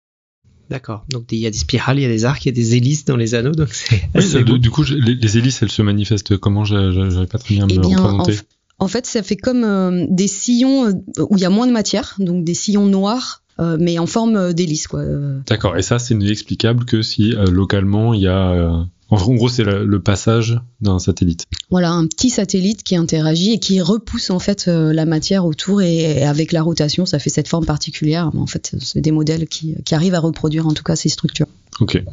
D'accord. 0.69 1.05
Donc 1.09 1.25
il 1.31 1.39
y 1.39 1.47
a 1.47 1.51
des 1.51 1.57
spirales, 1.57 1.97
il 1.97 2.03
y 2.03 2.05
a 2.05 2.09
des 2.09 2.25
arcs, 2.25 2.45
il 2.45 2.49
y 2.49 2.51
a 2.51 2.55
des 2.55 2.75
hélices 2.75 3.05
dans 3.05 3.17
les 3.17 3.33
anneaux. 3.33 3.51
Donc 3.51 3.69
c'est. 3.73 4.03
Oui, 4.15 4.59
du 4.59 4.69
coup, 4.69 4.83
les, 4.83 5.37
hélices, 5.37 5.63
elles 5.63 5.71
se 5.71 5.81
manifestent 5.81 6.37
comment? 6.37 6.63
J'avais 6.63 7.25
pas 7.25 7.39
très 7.39 7.55
bien 7.55 7.65
me 7.65 7.73
eh 7.73 7.77
représenter. 7.77 8.39
En, 8.77 8.87
fait, 8.87 9.05
ça 9.05 9.23
fait 9.23 9.35
comme 9.35 9.63
euh, 9.63 10.05
des 10.09 10.27
sillons 10.27 10.85
euh, 10.85 10.93
où 11.29 11.35
il 11.35 11.41
y 11.41 11.45
a 11.45 11.49
moins 11.49 11.67
de 11.67 11.71
matière, 11.71 12.15
donc 12.19 12.43
des 12.43 12.53
sillons 12.53 12.85
noirs. 12.85 13.43
Euh, 13.59 13.75
mais 13.77 13.99
en 13.99 14.05
forme 14.05 14.53
d'hélice 14.53 14.87
quoi. 14.87 15.03
D'accord, 15.45 15.75
et 15.75 15.81
ça 15.81 15.99
c'est 15.99 16.15
explicable 16.15 16.85
que 16.85 17.01
si 17.01 17.33
localement 17.51 18.13
il 18.13 18.21
y 18.21 18.27
a 18.29 18.87
en 19.09 19.33
gros, 19.35 19.49
c'est 19.49 19.63
le 19.63 19.99
passage 19.99 20.59
d'un 20.81 20.99
satellite. 20.99 21.45
Voilà, 21.71 21.91
un 21.91 22.07
petit 22.07 22.29
satellite 22.29 22.83
qui 22.83 22.95
interagit 22.95 23.53
et 23.53 23.59
qui 23.59 23.81
repousse 23.81 24.29
en 24.29 24.39
fait 24.39 24.67
euh, 24.67 24.93
la 24.93 25.05
matière 25.05 25.45
autour 25.45 25.81
et, 25.81 26.23
avec 26.23 26.51
la 26.51 26.61
rotation, 26.61 27.05
ça 27.05 27.19
fait 27.19 27.29
cette 27.29 27.47
forme 27.47 27.65
particulière. 27.65 28.31
En 28.35 28.47
fait, 28.47 28.75
c'est 28.79 29.01
des 29.01 29.11
modèles 29.11 29.47
qui, 29.47 29.75
qui 29.83 29.95
arrivent 29.95 30.15
à 30.15 30.19
reproduire 30.19 30.67
en 30.67 30.73
tout 30.73 30.83
cas 30.83 30.95
ces 30.95 31.09
structures. 31.09 31.47
Ok. 31.79 32.03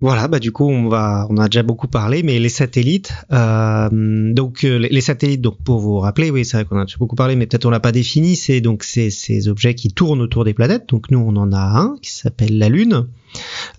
Voilà, 0.00 0.28
bah 0.28 0.40
du 0.40 0.52
coup 0.52 0.68
on 0.68 0.90
va, 0.90 1.26
on 1.30 1.38
a 1.38 1.48
déjà 1.48 1.62
beaucoup 1.62 1.88
parlé, 1.88 2.22
mais 2.22 2.38
les 2.38 2.50
satellites, 2.50 3.14
euh, 3.32 3.88
donc 4.34 4.62
euh, 4.64 4.76
les 4.76 5.00
satellites, 5.00 5.40
donc 5.40 5.56
pour 5.64 5.78
vous 5.78 5.98
rappeler, 6.00 6.30
oui 6.30 6.44
c'est 6.44 6.58
vrai 6.58 6.66
qu'on 6.66 6.78
a 6.78 6.84
déjà 6.84 6.98
beaucoup 6.98 7.16
parlé, 7.16 7.34
mais 7.34 7.46
peut-être 7.46 7.64
on 7.64 7.70
l'a 7.70 7.80
pas 7.80 7.92
défini, 7.92 8.36
c'est 8.36 8.60
donc 8.60 8.84
ces, 8.84 9.08
ces 9.08 9.48
objets 9.48 9.74
qui 9.74 9.88
tournent 9.88 10.20
autour 10.20 10.44
des 10.44 10.52
planètes. 10.52 10.86
Donc 10.90 11.10
nous 11.10 11.18
on 11.18 11.34
en 11.36 11.50
a 11.50 11.62
un 11.80 11.96
qui 12.02 12.12
s'appelle 12.12 12.58
la 12.58 12.68
Lune. 12.68 13.06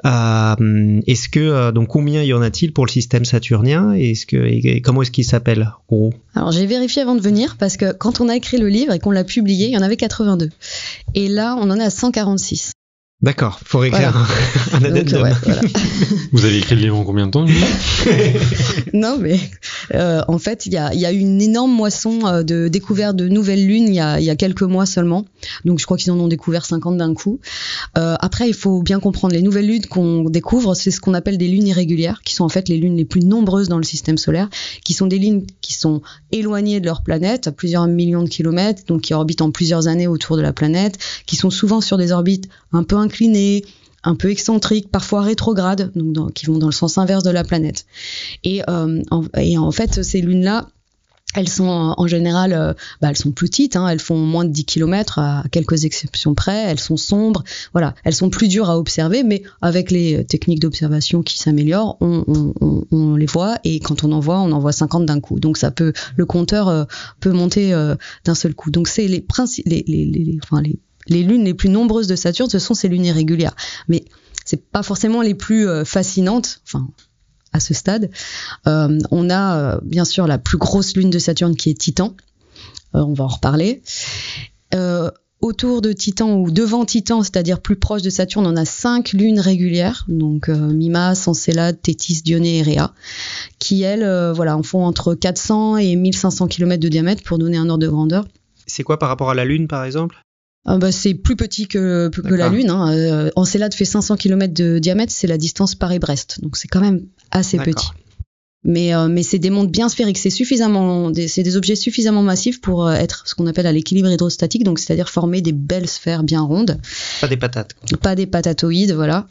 Euh, 0.05 1.01
est-ce 1.07 1.29
que 1.29 1.39
euh, 1.39 1.71
donc 1.71 1.87
combien 1.87 2.23
y 2.23 2.33
en 2.33 2.41
a-t-il 2.41 2.73
pour 2.73 2.85
le 2.85 2.91
système 2.91 3.25
saturnien 3.25 3.93
et 3.95 4.11
est-ce 4.11 4.25
que 4.25 4.37
et, 4.37 4.81
comment 4.81 5.01
est-ce 5.01 5.11
qu'il 5.11 5.25
s'appelle 5.25 5.71
gros? 5.89 6.13
Alors 6.35 6.51
j'ai 6.51 6.65
vérifié 6.65 7.01
avant 7.01 7.15
de 7.15 7.21
venir 7.21 7.57
parce 7.57 7.77
que 7.77 7.91
quand 7.91 8.21
on 8.21 8.29
a 8.29 8.35
écrit 8.35 8.57
le 8.57 8.67
livre 8.67 8.93
et 8.93 8.99
qu'on 8.99 9.11
l'a 9.11 9.23
publié, 9.23 9.67
il 9.67 9.73
y 9.73 9.77
en 9.77 9.81
avait 9.81 9.97
82 9.97 10.49
et 11.15 11.27
là 11.27 11.55
on 11.59 11.69
en 11.69 11.79
est 11.79 11.83
à 11.83 11.89
146. 11.89 12.71
D'accord, 13.23 13.59
faut 13.65 13.83
écrire 13.83 14.15
un, 14.73 14.83
addendum. 14.83 15.27
Vous 16.31 16.45
avez 16.45 16.59
écrit 16.59 16.75
le 16.75 16.81
livre 16.81 16.97
en 16.97 17.03
combien 17.03 17.25
de 17.25 17.31
temps 17.31 17.47
Non, 18.93 19.17
mais 19.19 19.39
euh, 19.95 20.21
en 20.27 20.37
fait, 20.37 20.67
il 20.67 20.73
y 20.73 20.77
a, 20.77 20.93
y 20.93 21.03
a 21.03 21.11
une 21.11 21.41
énorme 21.41 21.71
moisson 21.71 22.27
euh, 22.27 22.43
de 22.43 22.67
découverte 22.67 23.15
de 23.15 23.27
nouvelles 23.27 23.65
lunes 23.65 23.87
il 23.87 23.95
y 23.95 23.99
a, 23.99 24.19
y 24.19 24.29
a 24.29 24.35
quelques 24.35 24.61
mois 24.61 24.85
seulement. 24.85 25.25
Donc, 25.65 25.79
je 25.79 25.85
crois 25.85 25.97
qu'ils 25.97 26.11
en 26.11 26.19
ont 26.19 26.27
découvert 26.27 26.63
50 26.63 26.97
d'un 26.97 27.15
coup. 27.15 27.39
Euh, 27.97 28.13
après, 28.19 28.49
il 28.49 28.53
faut 28.53 28.83
bien 28.83 28.99
comprendre 28.99 29.33
les 29.33 29.41
nouvelles 29.41 29.65
lunes 29.65 29.87
qu'on 29.87 30.29
découvre, 30.29 30.75
c'est 30.75 30.91
ce 30.91 31.01
qu'on 31.01 31.15
appelle 31.15 31.39
des 31.39 31.47
lunes 31.47 31.65
irrégulières, 31.65 32.21
qui 32.23 32.35
sont 32.35 32.43
en 32.43 32.49
fait 32.49 32.69
les 32.69 32.77
lunes 32.77 32.97
les 32.97 33.05
plus 33.05 33.21
nombreuses 33.21 33.67
dans 33.67 33.79
le 33.79 33.83
système 33.83 34.19
solaire, 34.19 34.47
qui 34.83 34.93
sont 34.93 35.07
des 35.07 35.17
lunes 35.17 35.43
qui 35.61 35.73
sont 35.73 36.03
éloignées 36.31 36.79
de 36.81 36.85
leur 36.85 37.01
planète 37.01 37.47
à 37.47 37.51
plusieurs 37.51 37.87
millions 37.87 38.21
de 38.21 38.29
kilomètres, 38.29 38.83
donc 38.85 39.01
qui 39.01 39.15
orbitent 39.15 39.41
en 39.41 39.49
plusieurs 39.49 39.87
années 39.87 40.05
autour 40.05 40.37
de 40.37 40.43
la 40.43 40.53
planète, 40.53 40.99
qui 41.25 41.35
sont 41.35 41.49
souvent 41.49 41.81
sur 41.81 41.97
des 41.97 42.11
orbites 42.11 42.47
un 42.73 42.83
peu 42.83 43.06
un 44.03 44.15
peu 44.15 44.29
excentriques, 44.29 44.89
parfois 44.89 45.21
rétrogrades, 45.21 45.91
donc 45.95 46.33
qui 46.33 46.45
vont 46.45 46.57
dans 46.57 46.67
le 46.67 46.71
sens 46.71 46.97
inverse 46.97 47.23
de 47.23 47.29
la 47.29 47.43
planète. 47.43 47.85
Et, 48.43 48.61
euh, 48.69 49.01
en, 49.11 49.71
fait, 49.71 50.03
ces 50.03 50.21
lunes-là, 50.21 50.67
elles 51.35 51.49
sont 51.49 51.93
en 51.97 52.07
général, 52.07 52.53
euh, 52.53 52.73
bah, 53.01 53.09
elles 53.09 53.17
sont 53.17 53.31
petites, 53.31 53.75
hein, 53.75 53.87
elles 53.87 53.99
font 53.99 54.17
moins 54.17 54.45
de 54.45 54.49
10 54.49 54.65
km 54.65 55.19
à 55.19 55.43
quelques 55.51 55.83
exceptions 55.83 56.33
près, 56.33 56.63
elles 56.67 56.79
sont 56.79 56.97
sombres, 56.97 57.43
voilà, 57.73 57.95
elles 58.05 58.15
sont 58.15 58.29
plus 58.29 58.47
dures 58.47 58.69
à 58.69 58.79
observer, 58.79 59.23
mais 59.23 59.43
avec 59.61 59.91
les 59.91 60.25
techniques 60.25 60.61
d'observation 60.61 61.21
qui 61.21 61.37
s'améliorent, 61.37 61.97
on, 61.99 63.15
les 63.17 63.25
voit 63.25 63.57
et 63.63 63.79
quand 63.79 64.03
on 64.03 64.11
en 64.11 64.19
voit, 64.19 64.39
on 64.39 64.51
en 64.51 64.59
voit 64.59 64.71
50 64.71 65.05
d'un 65.05 65.19
coup. 65.19 65.39
Donc 65.39 65.57
ça 65.57 65.69
peut, 65.69 65.91
le 66.15 66.25
compteur 66.25 66.69
euh, 66.69 66.85
peut 67.19 67.31
monter 67.31 67.73
euh, 67.73 67.95
d'un 68.25 68.35
seul 68.35 68.53
coup. 68.53 68.71
Donc 68.71 68.87
c'est 68.87 69.07
les, 69.07 69.25
les, 69.65 69.83
les, 69.87 70.05
les, 70.05 70.39
enfin, 70.43 70.61
les, 70.61 70.79
les 71.09 71.23
lunes 71.23 71.45
les 71.45 71.53
plus 71.53 71.69
nombreuses 71.69 72.07
de 72.07 72.15
Saturne, 72.15 72.49
ce 72.49 72.59
sont 72.59 72.73
ces 72.73 72.87
lunes 72.87 73.05
irrégulières. 73.05 73.55
Mais 73.87 74.05
c'est 74.45 74.69
pas 74.69 74.83
forcément 74.83 75.21
les 75.21 75.33
plus 75.33 75.67
fascinantes. 75.85 76.61
Enfin, 76.65 76.87
à 77.53 77.59
ce 77.59 77.73
stade. 77.73 78.09
Euh, 78.67 78.97
on 79.11 79.29
a 79.29 79.57
euh, 79.57 79.79
bien 79.83 80.05
sûr 80.05 80.27
la 80.27 80.37
plus 80.37 80.57
grosse 80.57 80.95
lune 80.95 81.09
de 81.09 81.19
Saturne 81.19 81.55
qui 81.55 81.69
est 81.69 81.79
Titan. 81.79 82.15
Euh, 82.95 83.01
on 83.01 83.13
va 83.13 83.25
en 83.25 83.27
reparler. 83.27 83.81
autour 85.39 85.81
de 85.81 85.93
Titan 85.93 86.33
ou 86.33 86.49
devant 86.49 86.83
Titan, 86.83 87.21
c'est-à-dire 87.21 87.61
plus 87.61 87.75
proche 87.75 88.01
de 88.01 88.09
Saturne, 88.09 88.47
on 88.47 88.55
a 88.55 88.65
cinq 88.65 89.13
lunes 89.13 89.39
régulières, 89.39 90.03
donc 90.07 90.49
Mimas, 90.49 91.25
Encelade, 91.27 91.79
Tétis, 91.79 92.23
Dionée 92.23 92.57
et 92.57 92.63
Rhea, 92.63 92.93
qui 93.59 93.83
elles, 93.83 94.31
voilà, 94.33 94.57
en 94.57 94.63
font 94.63 94.83
entre 94.83 95.13
400 95.13 95.77
et 95.77 95.95
1500 95.95 96.47
km 96.47 96.81
de 96.81 96.89
diamètre 96.89 97.23
pour 97.23 97.37
donner 97.37 97.57
un 97.57 97.69
ordre 97.69 97.83
de 97.83 97.87
grandeur. 97.87 98.25
C'est 98.65 98.83
quoi 98.83 98.97
par 98.97 99.09
rapport 99.09 99.29
à 99.29 99.35
la 99.35 99.45
Lune, 99.45 99.67
par 99.67 99.85
exemple? 99.85 100.17
Ah 100.69 100.77
bah, 100.77 100.91
c'est 100.91 101.13
plus 101.13 101.37
petit 101.37 101.67
que, 101.67 102.09
que 102.09 102.33
la 102.33 102.49
Lune. 102.49 102.69
Hein. 102.69 102.91
Euh, 102.91 103.29
Encelade 103.37 103.73
fait 103.73 103.85
500 103.85 104.17
km 104.17 104.53
de 104.53 104.79
diamètre, 104.79 105.13
c'est 105.13 105.27
la 105.27 105.37
distance 105.37 105.75
Paris-Brest. 105.75 106.41
Donc 106.41 106.57
c'est 106.57 106.67
quand 106.67 106.81
même 106.81 107.05
assez 107.31 107.57
petit. 107.57 107.87
Mais, 108.65 108.93
euh, 108.93 109.07
mais 109.07 109.23
c'est 109.23 109.39
des 109.39 109.49
mondes 109.49 109.71
bien 109.71 109.87
sphériques. 109.87 110.17
C'est 110.17 110.29
suffisamment, 110.29 111.09
c'est 111.27 111.43
des 111.43 111.55
objets 111.55 111.77
suffisamment 111.77 112.21
massifs 112.21 112.59
pour 112.59 112.85
euh, 112.85 112.95
être 112.95 113.23
ce 113.25 113.33
qu'on 113.33 113.47
appelle 113.47 113.65
à 113.65 113.71
l'équilibre 113.71 114.09
hydrostatique, 114.09 114.65
donc 114.65 114.77
c'est-à-dire 114.79 115.09
former 115.09 115.41
des 115.41 115.53
belles 115.53 115.87
sphères 115.87 116.23
bien 116.23 116.41
rondes. 116.41 116.77
Pas 117.21 117.29
des 117.29 117.37
patates. 117.37 117.73
Pas 118.01 118.15
des 118.15 118.25
patatoïdes, 118.25 118.91
voilà. 118.91 119.27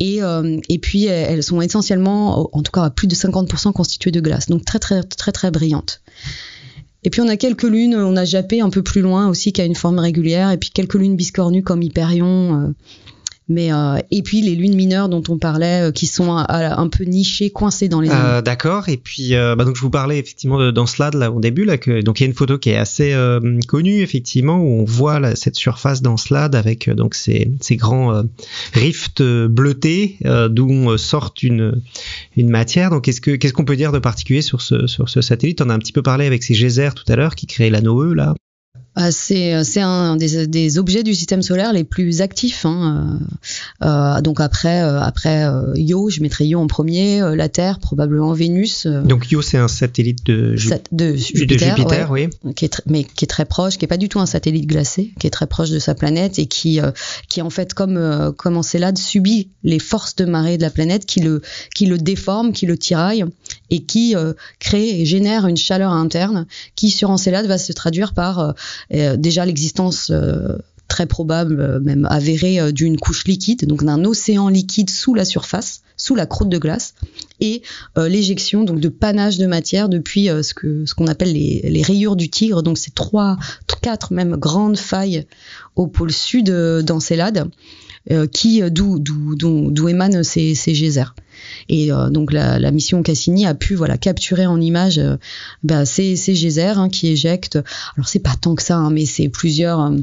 Et, 0.00 0.18
et 0.68 0.78
puis 0.80 1.04
elles 1.04 1.44
sont 1.44 1.60
essentiellement, 1.60 2.50
en 2.56 2.62
tout 2.62 2.72
cas 2.72 2.82
à 2.82 2.90
plus 2.90 3.06
de 3.06 3.14
50% 3.14 3.72
constituées 3.72 4.10
de 4.10 4.20
glace, 4.20 4.48
donc 4.48 4.64
très 4.64 4.80
très 4.80 5.04
très 5.04 5.30
très 5.30 5.52
brillantes. 5.52 6.00
Et 7.04 7.10
puis 7.10 7.20
on 7.20 7.28
a 7.28 7.36
quelques 7.36 7.64
lunes, 7.64 7.94
on 7.96 8.16
a 8.16 8.24
jappé 8.24 8.60
un 8.60 8.70
peu 8.70 8.82
plus 8.82 9.00
loin 9.00 9.28
aussi, 9.28 9.52
qui 9.52 9.60
a 9.60 9.64
une 9.64 9.74
forme 9.74 9.98
régulière, 9.98 10.50
et 10.50 10.58
puis 10.58 10.70
quelques 10.70 10.94
lunes 10.94 11.16
biscornues 11.16 11.62
comme 11.62 11.82
Hyperion, 11.82 12.60
euh, 12.60 12.72
mais 13.52 13.72
euh, 13.72 13.98
et 14.10 14.22
puis 14.22 14.40
les 14.40 14.54
lunes 14.54 14.74
mineures 14.74 15.08
dont 15.08 15.22
on 15.28 15.38
parlait, 15.38 15.88
euh, 15.88 15.92
qui 15.92 16.06
sont 16.06 16.36
un, 16.36 16.88
peu 16.88 17.04
nichées, 17.04 17.50
coincées 17.50 17.88
dans 17.88 18.00
les. 18.00 18.10
Euh, 18.10 18.42
D'accord. 18.42 18.88
Et 18.88 18.96
puis 18.96 19.34
euh, 19.34 19.54
bah 19.54 19.64
donc 19.64 19.76
je 19.76 19.82
vous 19.82 19.90
parlais 19.90 20.18
effectivement 20.18 20.58
de, 20.58 20.70
dans 20.70 20.86
là 20.98 21.30
au 21.30 21.40
début 21.40 21.64
là 21.64 21.78
que 21.78 22.02
donc 22.02 22.20
il 22.20 22.24
y 22.24 22.26
a 22.26 22.28
une 22.28 22.34
photo 22.34 22.58
qui 22.58 22.70
est 22.70 22.76
assez 22.76 23.14
connue 23.68 24.00
effectivement 24.00 24.58
où 24.58 24.80
on 24.80 24.84
voit 24.84 25.20
là, 25.20 25.36
cette 25.36 25.56
surface 25.56 26.02
dans 26.02 26.16
avec 26.32 26.88
donc 26.90 27.14
ces, 27.14 27.50
ces 27.60 27.76
grands 27.76 28.22
rifts 28.72 29.22
bleutés 29.22 30.18
d'où 30.50 30.96
sort 30.96 31.34
une 31.42 31.80
une 32.36 32.48
matière. 32.48 32.90
Donc 32.90 33.04
qu'est-ce 33.04 33.20
que 33.20 33.32
qu'est-ce 33.32 33.52
qu'on 33.52 33.64
peut 33.64 33.76
dire 33.76 33.92
de 33.92 33.98
particulier 33.98 34.42
sur 34.42 34.60
ce 34.60 34.86
sur 34.86 35.08
ce 35.08 35.20
satellite? 35.20 35.60
On 35.60 35.68
a 35.68 35.74
un 35.74 35.78
petit 35.78 35.92
peu 35.92 36.02
parlé 36.02 36.26
avec 36.26 36.42
ces 36.42 36.54
geysers 36.54 36.94
tout 36.94 37.10
à 37.10 37.16
l'heure 37.16 37.34
qui 37.34 37.46
créent 37.46 37.70
l'anneau 37.70 38.02
E 38.02 38.14
là. 38.14 38.34
Euh, 38.98 39.08
c'est 39.10 39.54
euh, 39.54 39.82
un 39.82 40.16
des, 40.16 40.46
des, 40.46 40.78
objets 40.78 41.02
du 41.02 41.14
système 41.14 41.40
solaire 41.40 41.72
les 41.72 41.84
plus 41.84 42.20
actifs. 42.20 42.66
Hein. 42.66 43.20
Euh, 43.82 43.86
euh 43.86 44.20
donc 44.20 44.40
après 44.40 44.80
après 44.80 45.46
Io, 45.76 46.10
je 46.10 46.20
mettrais 46.20 46.46
Io 46.46 46.60
en 46.60 46.66
premier, 46.66 47.20
la 47.34 47.48
Terre 47.48 47.78
probablement 47.78 48.34
Vénus. 48.34 48.86
donc 48.86 49.30
Io 49.30 49.40
c'est 49.40 49.56
un 49.56 49.68
satellite 49.68 50.24
de, 50.26 50.54
de 50.92 51.14
Jupiter, 51.14 52.10
oui, 52.10 52.28
qui 52.54 52.66
est 52.66 52.82
mais 52.86 53.04
qui 53.04 53.24
est 53.24 53.28
très 53.28 53.46
proche, 53.46 53.78
qui 53.78 53.86
est 53.86 53.88
pas 53.88 53.96
du 53.96 54.10
tout 54.10 54.20
un 54.20 54.26
satellite 54.26 54.66
glacé, 54.66 55.12
qui 55.18 55.26
est 55.26 55.30
très 55.30 55.46
proche 55.46 55.70
de 55.70 55.78
sa 55.78 55.94
planète 55.94 56.38
et 56.38 56.46
qui 56.46 56.78
qui 57.28 57.40
en 57.40 57.50
fait 57.50 57.72
comme 57.72 58.34
comme 58.36 58.58
Encelade 58.58 58.98
subit 58.98 59.48
les 59.62 59.78
forces 59.78 60.16
de 60.16 60.26
marée 60.26 60.58
de 60.58 60.62
la 60.62 60.70
planète 60.70 61.06
qui 61.06 61.20
le 61.20 61.40
qui 61.74 61.86
le 61.86 61.96
déforme, 61.96 62.52
qui 62.52 62.66
le 62.66 62.76
tiraille 62.76 63.24
et 63.72 63.80
qui 63.80 64.14
crée 64.60 65.00
et 65.00 65.06
génère 65.06 65.46
une 65.46 65.56
chaleur 65.56 65.92
interne 65.92 66.46
qui 66.76 66.90
sur 66.90 67.10
Encelade 67.10 67.46
va 67.46 67.58
se 67.58 67.72
traduire 67.72 68.12
par 68.14 68.54
euh, 68.92 69.16
déjà 69.16 69.46
l'existence 69.46 70.10
euh, 70.10 70.58
très 70.88 71.06
probable, 71.06 71.60
euh, 71.60 71.80
même 71.80 72.06
avérée, 72.10 72.72
d'une 72.72 72.98
couche 72.98 73.24
liquide, 73.24 73.66
donc 73.66 73.84
d'un 73.84 74.04
océan 74.04 74.48
liquide 74.48 74.90
sous 74.90 75.14
la 75.14 75.24
surface, 75.24 75.82
sous 75.96 76.14
la 76.14 76.26
croûte 76.26 76.48
de 76.48 76.58
glace, 76.58 76.94
et 77.40 77.62
l'éjection 77.96 78.64
donc 78.64 78.80
de 78.80 78.88
panache 78.88 79.38
de 79.38 79.46
matière 79.46 79.88
depuis 79.88 80.26
ce 80.26 80.54
que 80.54 80.84
ce 80.84 80.94
qu'on 80.94 81.06
appelle 81.06 81.32
les, 81.32 81.60
les, 81.64 81.82
rayures 81.82 82.16
du 82.16 82.28
tigre, 82.28 82.62
donc 82.62 82.78
ces 82.78 82.90
trois, 82.90 83.36
quatre 83.82 84.12
même 84.12 84.36
grandes 84.36 84.78
failles 84.78 85.26
au 85.76 85.86
pôle 85.86 86.12
sud 86.12 86.50
d'Encelade, 86.50 87.50
qui 88.32 88.62
d'où 88.70 88.98
d'où 88.98 89.88
émanent 89.88 90.22
ces, 90.22 90.54
ces 90.54 90.74
geysers. 90.74 91.14
Et 91.68 91.92
euh, 91.92 92.10
donc 92.10 92.32
la, 92.32 92.58
la, 92.58 92.70
mission 92.70 93.02
Cassini 93.02 93.46
a 93.46 93.54
pu 93.54 93.74
voilà 93.74 93.98
capturer 93.98 94.46
en 94.46 94.60
image 94.60 94.98
euh, 94.98 95.16
bah, 95.62 95.84
ces, 95.84 96.16
ces 96.16 96.34
geysers 96.34 96.78
hein, 96.78 96.88
qui 96.88 97.08
éjectent. 97.08 97.58
Alors 97.96 98.08
c'est 98.08 98.18
pas 98.18 98.34
tant 98.40 98.54
que 98.54 98.62
ça, 98.62 98.76
hein, 98.76 98.90
mais 98.90 99.06
c'est 99.06 99.28
plusieurs 99.28 99.80
euh, 99.80 99.96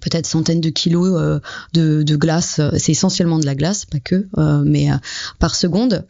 peut-être 0.00 0.26
centaines 0.26 0.60
de 0.60 0.70
kilos 0.70 1.40
de, 1.72 2.02
de, 2.02 2.16
glace. 2.16 2.60
C'est 2.78 2.92
essentiellement 2.92 3.40
de 3.40 3.46
la 3.46 3.56
glace, 3.56 3.84
pas 3.84 3.98
que, 3.98 4.28
mais 4.64 4.88
par 5.40 5.56
seconde. 5.56 6.04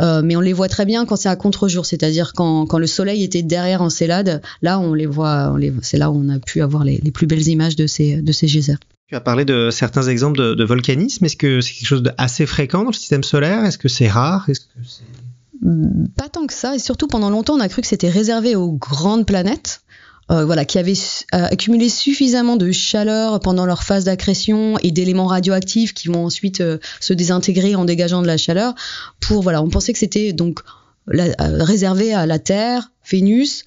mais 0.00 0.36
on 0.36 0.40
les 0.40 0.54
voit 0.54 0.68
très 0.68 0.86
bien 0.86 1.04
quand 1.04 1.16
c'est 1.16 1.28
à 1.28 1.36
contre-jour, 1.36 1.84
c'est-à-dire 1.84 2.32
quand, 2.34 2.64
quand, 2.64 2.78
le 2.78 2.86
soleil 2.86 3.22
était 3.22 3.42
derrière 3.42 3.82
Encelade. 3.82 4.40
Là, 4.62 4.80
on 4.80 4.94
les 4.94 5.04
voit. 5.04 5.50
On 5.52 5.56
les, 5.56 5.70
c'est 5.82 5.98
là 5.98 6.10
où 6.10 6.16
on 6.16 6.30
a 6.30 6.38
pu 6.38 6.62
avoir 6.62 6.82
les, 6.82 6.96
les, 7.04 7.10
plus 7.10 7.26
belles 7.26 7.46
images 7.46 7.76
de 7.76 7.86
ces, 7.86 8.22
de 8.22 8.32
ces 8.32 8.46
geysers. 8.46 8.78
Tu 9.10 9.16
as 9.16 9.20
parlé 9.20 9.44
de 9.44 9.70
certains 9.72 10.04
exemples 10.04 10.54
de, 10.54 10.64
volcanisme. 10.64 11.24
Est-ce 11.24 11.34
que 11.34 11.60
c'est 11.60 11.72
quelque 11.72 11.88
chose 11.88 12.02
d'assez 12.04 12.46
fréquent 12.46 12.84
dans 12.84 12.90
le 12.90 12.94
système 12.94 13.24
solaire? 13.24 13.64
Est-ce 13.64 13.76
que 13.76 13.88
c'est 13.88 14.06
rare? 14.06 14.48
Est-ce 14.48 14.60
que 14.60 14.66
hmm, 15.62 16.06
Pas 16.16 16.28
tant 16.28 16.46
que 16.46 16.54
ça. 16.54 16.76
Et 16.76 16.78
surtout, 16.78 17.08
pendant 17.08 17.28
longtemps, 17.28 17.54
on 17.54 17.60
a 17.60 17.68
cru 17.68 17.82
que 17.82 17.88
c'était 17.88 18.08
réservé 18.08 18.54
aux 18.54 18.70
grandes 18.70 19.26
planètes. 19.26 19.82
Euh, 20.30 20.44
voilà, 20.44 20.64
qui 20.64 20.78
avaient 20.78 20.92
euh, 21.34 21.46
accumulé 21.46 21.88
suffisamment 21.88 22.54
de 22.54 22.70
chaleur 22.70 23.40
pendant 23.40 23.66
leur 23.66 23.82
phase 23.82 24.04
d'accrétion 24.04 24.78
et 24.80 24.92
d'éléments 24.92 25.26
radioactifs 25.26 25.92
qui 25.92 26.06
vont 26.06 26.26
ensuite 26.26 26.60
euh, 26.60 26.78
se 27.00 27.12
désintégrer 27.12 27.74
en 27.74 27.84
dégageant 27.84 28.22
de 28.22 28.28
la 28.28 28.36
chaleur. 28.36 28.76
Pour 29.18 29.42
voilà, 29.42 29.60
on 29.60 29.70
pensait 29.70 29.92
que 29.92 29.98
c'était 29.98 30.32
donc 30.32 30.60
réservé 31.08 32.14
à 32.14 32.26
la 32.26 32.38
Terre, 32.38 32.92
Vénus, 33.10 33.64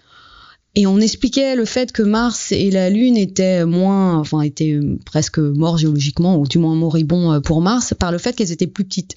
et 0.75 0.87
on 0.87 0.99
expliquait 0.99 1.55
le 1.55 1.65
fait 1.65 1.91
que 1.91 2.01
Mars 2.01 2.51
et 2.51 2.71
la 2.71 2.89
Lune 2.89 3.15
étaient 3.15 3.63
moins, 3.63 4.17
enfin 4.17 4.41
étaient 4.41 4.79
presque 5.05 5.37
morts 5.37 5.77
géologiquement, 5.77 6.37
ou 6.37 6.47
du 6.47 6.57
moins 6.57 6.73
moribonds 6.73 7.31
euh, 7.31 7.39
pour 7.39 7.61
Mars, 7.61 7.93
par 7.99 8.11
le 8.11 8.17
fait 8.17 8.35
qu'elles 8.35 8.51
étaient 8.51 8.65
plus 8.65 8.83
petites. 8.83 9.15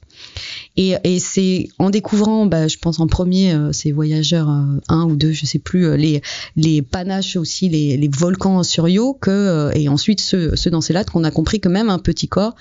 Et, 0.76 0.96
et 1.04 1.18
c'est 1.18 1.68
en 1.78 1.88
découvrant, 1.88 2.44
bah, 2.44 2.68
je 2.68 2.76
pense 2.76 3.00
en 3.00 3.06
premier, 3.06 3.54
euh, 3.54 3.72
ces 3.72 3.90
voyageurs 3.90 4.50
euh, 4.50 4.64
un 4.88 5.04
ou 5.04 5.16
deux, 5.16 5.32
je 5.32 5.46
sais 5.46 5.58
plus, 5.58 5.96
les 5.96 6.20
les 6.56 6.82
panaches 6.82 7.36
aussi, 7.36 7.70
les, 7.70 7.96
les 7.96 8.08
volcans 8.08 8.62
sur 8.62 8.86
Io, 8.86 9.14
que 9.14 9.70
et 9.74 9.88
ensuite 9.88 10.20
ceux, 10.20 10.56
ceux 10.56 10.70
dans 10.70 10.82
ces 10.82 10.92
lattes 10.92 11.08
qu'on 11.08 11.24
a 11.24 11.30
compris 11.30 11.60
que 11.60 11.70
même 11.70 11.88
un 11.88 11.98
petit 11.98 12.28
corps 12.28 12.54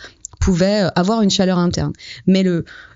pouvait 0.45 0.83
avoir 0.95 1.23
une 1.23 1.31
chaleur 1.31 1.57
interne. 1.57 1.91
Mais 2.27 2.45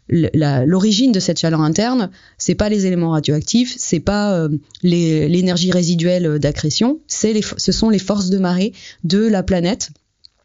l'origine 0.07 1.11
de 1.11 1.19
cette 1.19 1.39
chaleur 1.39 1.61
interne, 1.61 2.11
c'est 2.37 2.53
pas 2.53 2.69
les 2.69 2.85
éléments 2.85 3.09
radioactifs, 3.09 3.73
c'est 3.75 3.99
pas 3.99 4.35
euh, 4.35 4.49
l'énergie 4.83 5.71
résiduelle 5.71 6.37
d'accrétion, 6.37 6.99
c'est 7.07 7.41
ce 7.57 7.71
sont 7.71 7.89
les 7.89 7.97
forces 7.97 8.29
de 8.29 8.37
marée 8.37 8.73
de 9.03 9.25
la 9.25 9.41
planète 9.41 9.89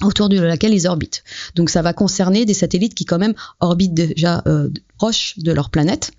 autour 0.03 0.31
de 0.31 0.41
laquelle 0.41 0.73
ils 0.73 0.87
orbitent. 0.87 1.25
Donc 1.57 1.69
ça 1.69 1.83
va 1.83 1.93
concerner 1.93 2.47
des 2.47 2.55
satellites 2.55 2.95
qui 2.95 3.05
quand 3.05 3.19
même 3.19 3.35
orbitent 3.61 3.93
déjà 3.93 4.43
euh, 4.47 4.71
proches 4.97 5.35
de 5.37 5.53
leur 5.53 5.69
planète. 5.69 6.11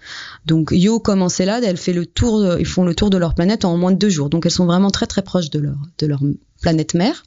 Donc 0.46 0.70
Io 0.72 1.00
comme 1.00 1.24
Encelade, 1.24 1.64
elles 1.64 1.78
fait 1.78 1.94
le 1.94 2.06
tour, 2.06 2.60
ils 2.60 2.66
font 2.68 2.84
le 2.84 2.94
tour 2.94 3.10
de 3.10 3.18
leur 3.18 3.34
planète 3.34 3.66
en 3.66 3.76
moins 3.76 3.92
de 3.92 3.98
deux 3.98 4.10
jours. 4.10 4.30
Donc 4.30 4.46
elles 4.46 4.52
sont 4.52 4.68
vraiment 4.68 4.92
très 4.92 5.08
très 5.08 5.24
proches 5.24 5.50
de 5.50 5.60
leur 6.06 6.22
planète 6.62 6.94
mère. 6.94 7.24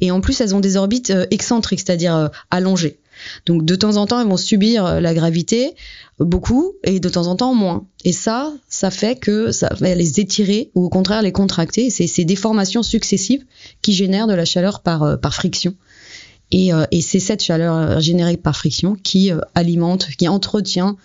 Et 0.00 0.10
en 0.10 0.20
plus 0.20 0.40
elles 0.40 0.54
ont 0.54 0.60
des 0.60 0.76
orbites 0.76 1.10
euh, 1.10 1.26
excentriques, 1.30 1.80
c'est-à-dire 1.80 2.30
allongées. 2.50 2.98
Donc 3.46 3.64
de 3.64 3.74
temps 3.74 3.96
en 3.96 4.06
temps, 4.06 4.20
elles 4.20 4.28
vont 4.28 4.36
subir 4.36 4.84
euh, 4.86 5.00
la 5.00 5.14
gravité 5.14 5.74
beaucoup 6.18 6.74
et 6.84 7.00
de 7.00 7.08
temps 7.08 7.26
en 7.26 7.36
temps 7.36 7.54
moins. 7.54 7.86
Et 8.04 8.12
ça, 8.12 8.52
ça 8.68 8.90
fait 8.90 9.18
que 9.18 9.52
ça 9.52 9.70
va 9.78 9.94
les 9.94 10.20
étirer 10.20 10.70
ou 10.74 10.84
au 10.84 10.88
contraire 10.88 11.22
les 11.22 11.32
contracter. 11.32 11.90
C'est 11.90 12.06
ces 12.06 12.24
déformations 12.24 12.82
successives 12.82 13.44
qui 13.82 13.92
génèrent 13.92 14.26
de 14.26 14.34
la 14.34 14.44
chaleur 14.44 14.80
par, 14.80 15.02
euh, 15.02 15.16
friction. 15.30 15.74
Euh, 16.54 16.86
et 16.92 17.00
c'est 17.00 17.20
cette 17.20 17.42
chaleur 17.42 18.00
générée 18.00 18.36
par 18.36 18.56
friction 18.56 18.96
qui 19.02 19.32
alimente, 19.54 20.08
qui 20.16 20.28
entretient 20.28 20.96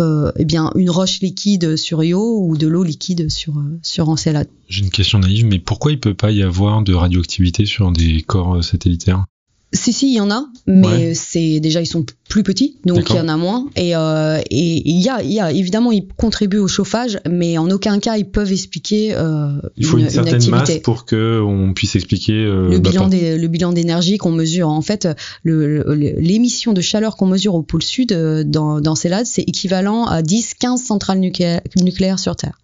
euh, 0.00 0.32
eh 0.36 0.44
bien 0.44 0.70
une 0.74 0.90
roche 0.90 1.20
liquide 1.20 1.76
sur 1.76 2.02
Io 2.02 2.40
ou 2.40 2.56
de 2.56 2.66
l'eau 2.66 2.82
liquide 2.82 3.30
sur 3.30 3.54
sur 3.82 4.08
Encelade. 4.08 4.48
J'ai 4.68 4.82
une 4.82 4.90
question 4.90 5.18
naïve, 5.18 5.46
mais 5.46 5.58
pourquoi 5.58 5.92
il 5.92 6.00
peut 6.00 6.14
pas 6.14 6.30
y 6.30 6.42
avoir 6.42 6.82
de 6.82 6.94
radioactivité 6.94 7.66
sur 7.66 7.92
des 7.92 8.22
corps 8.22 8.62
satellitaires? 8.64 9.26
Si, 9.72 9.92
si, 9.92 10.08
il 10.08 10.14
y 10.14 10.20
en 10.20 10.30
a, 10.30 10.46
mais 10.66 11.14
c'est 11.14 11.60
déjà 11.60 11.80
ils 11.80 11.86
sont 11.86 12.04
plus 12.28 12.42
petits, 12.42 12.76
donc 12.84 13.08
il 13.10 13.16
y 13.16 13.20
en 13.20 13.28
a 13.28 13.36
moins. 13.36 13.68
Et 13.76 13.96
euh, 13.96 14.40
et 14.50 14.88
il 14.88 15.00
y 15.00 15.08
a, 15.08 15.22
il 15.22 15.32
y 15.32 15.40
a 15.40 15.50
évidemment 15.50 15.92
ils 15.92 16.06
contribuent 16.16 16.58
au 16.58 16.68
chauffage, 16.68 17.18
mais 17.28 17.58
en 17.58 17.70
aucun 17.70 17.98
cas 17.98 18.16
ils 18.16 18.28
peuvent 18.28 18.52
expliquer. 18.52 19.14
Euh, 19.14 19.48
il 19.76 19.86
faut 19.86 19.98
une, 19.98 20.10
certaine 20.10 20.34
activité. 20.34 20.74
masse 20.74 20.82
pour 20.82 21.04
que 21.04 21.40
on 21.40 21.72
puisse 21.72 21.96
expliquer 21.96 22.44
euh, 22.44 22.70
le 22.70 22.78
bah, 22.78 22.90
bilan 22.90 23.08
des, 23.08 23.38
le 23.38 23.48
bilan 23.48 23.72
d'énergie 23.72 24.18
qu'on 24.18 24.32
mesure. 24.32 24.68
En 24.68 24.82
fait, 24.82 25.08
l'émission 25.44 26.72
de 26.72 26.80
chaleur 26.80 27.16
qu'on 27.16 27.26
mesure 27.26 27.54
au 27.54 27.62
pôle 27.62 27.82
sud 27.82 28.12
euh, 28.12 28.44
dans 28.44 28.80
dans 28.80 28.94
Célade, 28.94 29.26
c'est 29.26 29.42
équivalent 29.42 30.04
à 30.04 30.22
10-15 30.22 30.76
centrales 30.78 31.18
nucléaires, 31.18 31.62
nucléaires 31.76 32.18
sur 32.18 32.36
Terre. 32.36 32.58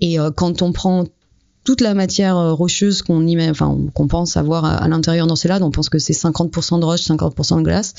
Et 0.00 0.18
euh, 0.18 0.30
quand 0.30 0.62
on 0.62 0.72
prend 0.72 1.04
toute 1.64 1.80
la 1.80 1.94
matière 1.94 2.36
euh, 2.36 2.52
rocheuse 2.52 3.02
qu'on 3.02 3.26
y 3.26 3.36
met, 3.36 3.48
enfin 3.48 3.76
qu'on 3.94 4.06
pense 4.06 4.36
avoir 4.36 4.64
à, 4.64 4.76
à 4.76 4.88
l'intérieur 4.88 5.26
dans 5.26 5.36
Célade, 5.36 5.62
on 5.62 5.70
pense 5.70 5.88
que 5.88 5.98
c'est 5.98 6.12
50% 6.12 6.80
de 6.80 6.84
roche, 6.84 7.00
50% 7.00 7.58
de 7.58 7.62
glace, 7.62 7.94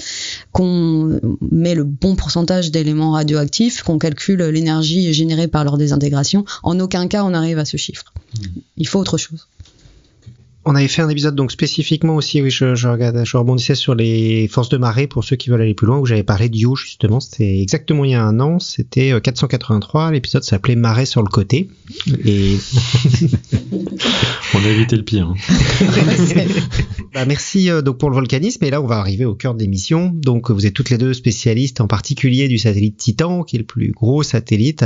qu'on 0.51 1.19
met 1.41 1.75
le 1.75 1.83
bon 1.83 2.15
pourcentage 2.15 2.71
d'éléments 2.71 3.11
radioactifs, 3.11 3.83
qu'on 3.83 3.97
calcule 3.97 4.43
l'énergie 4.43 5.13
générée 5.13 5.47
par 5.47 5.63
leur 5.63 5.77
désintégration. 5.77 6.45
En 6.63 6.79
aucun 6.79 7.07
cas 7.07 7.23
on 7.23 7.33
arrive 7.33 7.59
à 7.59 7.65
ce 7.65 7.77
chiffre. 7.77 8.13
Il 8.77 8.87
faut 8.87 8.99
autre 8.99 9.17
chose. 9.17 9.47
On 10.67 10.73
avait 10.75 10.87
fait 10.87 11.01
un 11.01 11.09
épisode 11.09 11.35
donc 11.35 11.51
spécifiquement 11.51 12.15
aussi, 12.15 12.41
oui, 12.41 12.49
je, 12.49 12.73
je, 12.75 12.87
regardais, 12.87 13.23
je 13.25 13.37
rebondissais 13.37 13.75
sur 13.75 13.93
les 13.95 14.47
forces 14.47 14.69
de 14.69 14.77
marée 14.77 15.07
pour 15.07 15.23
ceux 15.23 15.35
qui 15.35 15.49
veulent 15.49 15.61
aller 15.61 15.73
plus 15.75 15.85
loin, 15.87 15.99
où 15.99 16.05
j'avais 16.05 16.23
parlé 16.23 16.49
d'IO 16.49 16.75
justement, 16.75 17.19
c'était 17.19 17.61
exactement 17.61 18.03
il 18.03 18.11
y 18.11 18.15
a 18.15 18.23
un 18.23 18.39
an, 18.39 18.59
c'était 18.59 19.11
euh, 19.13 19.19
483, 19.19 20.11
l'épisode 20.11 20.43
s'appelait 20.43 20.75
Marée 20.75 21.05
sur 21.05 21.21
le 21.21 21.29
côté, 21.29 21.69
et 22.25 22.55
On 24.55 24.59
a 24.59 24.67
évité 24.69 24.95
le 24.95 25.03
pire. 25.03 25.27
hein. 25.27 25.35
bah, 27.13 27.25
merci 27.25 27.69
euh, 27.69 27.81
donc 27.81 27.97
pour 27.97 28.09
le 28.09 28.15
volcanisme, 28.15 28.63
et 28.63 28.69
là 28.69 28.81
on 28.81 28.87
va 28.87 28.97
arriver 28.97 29.25
au 29.25 29.35
cœur 29.35 29.53
de 29.53 29.59
l'émission, 29.59 30.11
donc 30.13 30.49
vous 30.49 30.65
êtes 30.65 30.73
toutes 30.73 30.89
les 30.89 30.97
deux 30.97 31.13
spécialistes 31.13 31.79
en 31.81 31.87
particulier 31.87 32.47
du 32.47 32.57
satellite 32.57 32.97
Titan, 32.97 33.43
qui 33.43 33.55
est 33.57 33.59
le 33.59 33.65
plus 33.65 33.91
gros 33.91 34.23
satellite, 34.23 34.85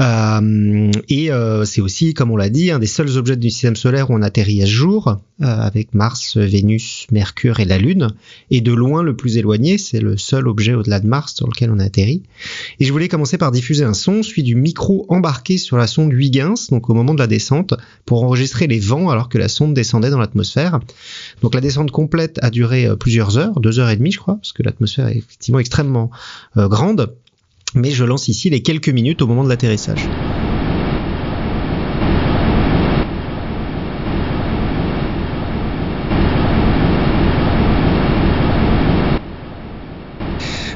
Euh, 0.00 0.90
et 1.08 1.30
euh, 1.30 1.64
c'est 1.64 1.80
aussi, 1.80 2.14
comme 2.14 2.30
on 2.32 2.36
l'a 2.36 2.48
dit, 2.48 2.70
un 2.72 2.78
des 2.80 2.86
seuls 2.88 3.16
objets 3.16 3.36
du 3.36 3.50
système 3.50 3.76
solaire 3.76 4.10
où 4.10 4.14
on 4.14 4.22
atterrit 4.22 4.60
à 4.62 4.66
jour, 4.66 4.83
euh, 4.84 5.16
avec 5.38 5.94
Mars, 5.94 6.36
Vénus, 6.36 7.06
Mercure 7.10 7.60
et 7.60 7.64
la 7.64 7.78
Lune, 7.78 8.08
et 8.50 8.60
de 8.60 8.72
loin 8.72 9.02
le 9.02 9.16
plus 9.16 9.36
éloigné, 9.36 9.78
c'est 9.78 10.00
le 10.00 10.16
seul 10.16 10.46
objet 10.46 10.74
au-delà 10.74 11.00
de 11.00 11.06
Mars 11.06 11.34
sur 11.34 11.46
lequel 11.46 11.70
on 11.70 11.78
a 11.78 11.84
atterri. 11.84 12.22
Et 12.80 12.84
je 12.84 12.92
voulais 12.92 13.08
commencer 13.08 13.38
par 13.38 13.50
diffuser 13.50 13.84
un 13.84 13.94
son, 13.94 14.22
celui 14.22 14.42
du 14.42 14.54
micro 14.54 15.06
embarqué 15.08 15.58
sur 15.58 15.76
la 15.76 15.86
sonde 15.86 16.12
Huygens, 16.12 16.68
donc 16.70 16.90
au 16.90 16.94
moment 16.94 17.14
de 17.14 17.18
la 17.18 17.26
descente, 17.26 17.74
pour 18.04 18.24
enregistrer 18.24 18.66
les 18.66 18.78
vents 18.78 19.10
alors 19.10 19.28
que 19.28 19.38
la 19.38 19.48
sonde 19.48 19.74
descendait 19.74 20.10
dans 20.10 20.20
l'atmosphère. 20.20 20.80
Donc 21.42 21.54
la 21.54 21.60
descente 21.60 21.90
complète 21.90 22.38
a 22.42 22.50
duré 22.50 22.86
euh, 22.86 22.96
plusieurs 22.96 23.38
heures, 23.38 23.60
deux 23.60 23.78
heures 23.78 23.90
et 23.90 23.96
demie 23.96 24.12
je 24.12 24.18
crois, 24.18 24.36
parce 24.36 24.52
que 24.52 24.62
l'atmosphère 24.62 25.08
est 25.08 25.18
effectivement 25.18 25.58
extrêmement 25.58 26.10
euh, 26.56 26.68
grande. 26.68 27.14
Mais 27.74 27.90
je 27.90 28.04
lance 28.04 28.28
ici 28.28 28.50
les 28.50 28.62
quelques 28.62 28.88
minutes 28.88 29.20
au 29.22 29.26
moment 29.26 29.42
de 29.42 29.48
l'atterrissage. 29.48 30.08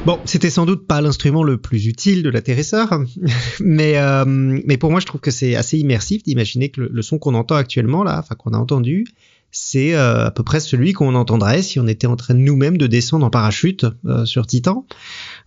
Bon, 0.05 0.21
c'était 0.25 0.49
sans 0.49 0.65
doute 0.65 0.87
pas 0.87 1.01
l'instrument 1.01 1.43
le 1.43 1.57
plus 1.57 1.87
utile 1.87 2.23
de 2.23 2.29
l'atterrisseur, 2.29 3.01
mais 3.59 3.97
euh, 3.97 4.25
mais 4.25 4.77
pour 4.77 4.91
moi 4.91 4.99
je 4.99 5.05
trouve 5.05 5.21
que 5.21 5.31
c'est 5.31 5.55
assez 5.55 5.77
immersif 5.77 6.23
d'imaginer 6.23 6.69
que 6.69 6.81
le, 6.81 7.01
son 7.01 7.19
qu'on 7.19 7.35
entend 7.35 7.55
actuellement 7.55 8.03
là, 8.03 8.19
enfin 8.19 8.35
qu'on 8.35 8.53
a 8.53 8.57
entendu, 8.57 9.05
c'est 9.51 9.93
euh, 9.95 10.27
à 10.27 10.31
peu 10.31 10.43
près 10.43 10.59
celui 10.59 10.93
qu'on 10.93 11.15
entendrait 11.15 11.61
si 11.61 11.79
on 11.79 11.87
était 11.87 12.07
en 12.07 12.15
train 12.15 12.33
nous-mêmes 12.33 12.77
de 12.77 12.87
descendre 12.87 13.25
en 13.25 13.29
parachute 13.29 13.85
euh, 14.05 14.25
sur 14.25 14.45
Titan. 14.45 14.85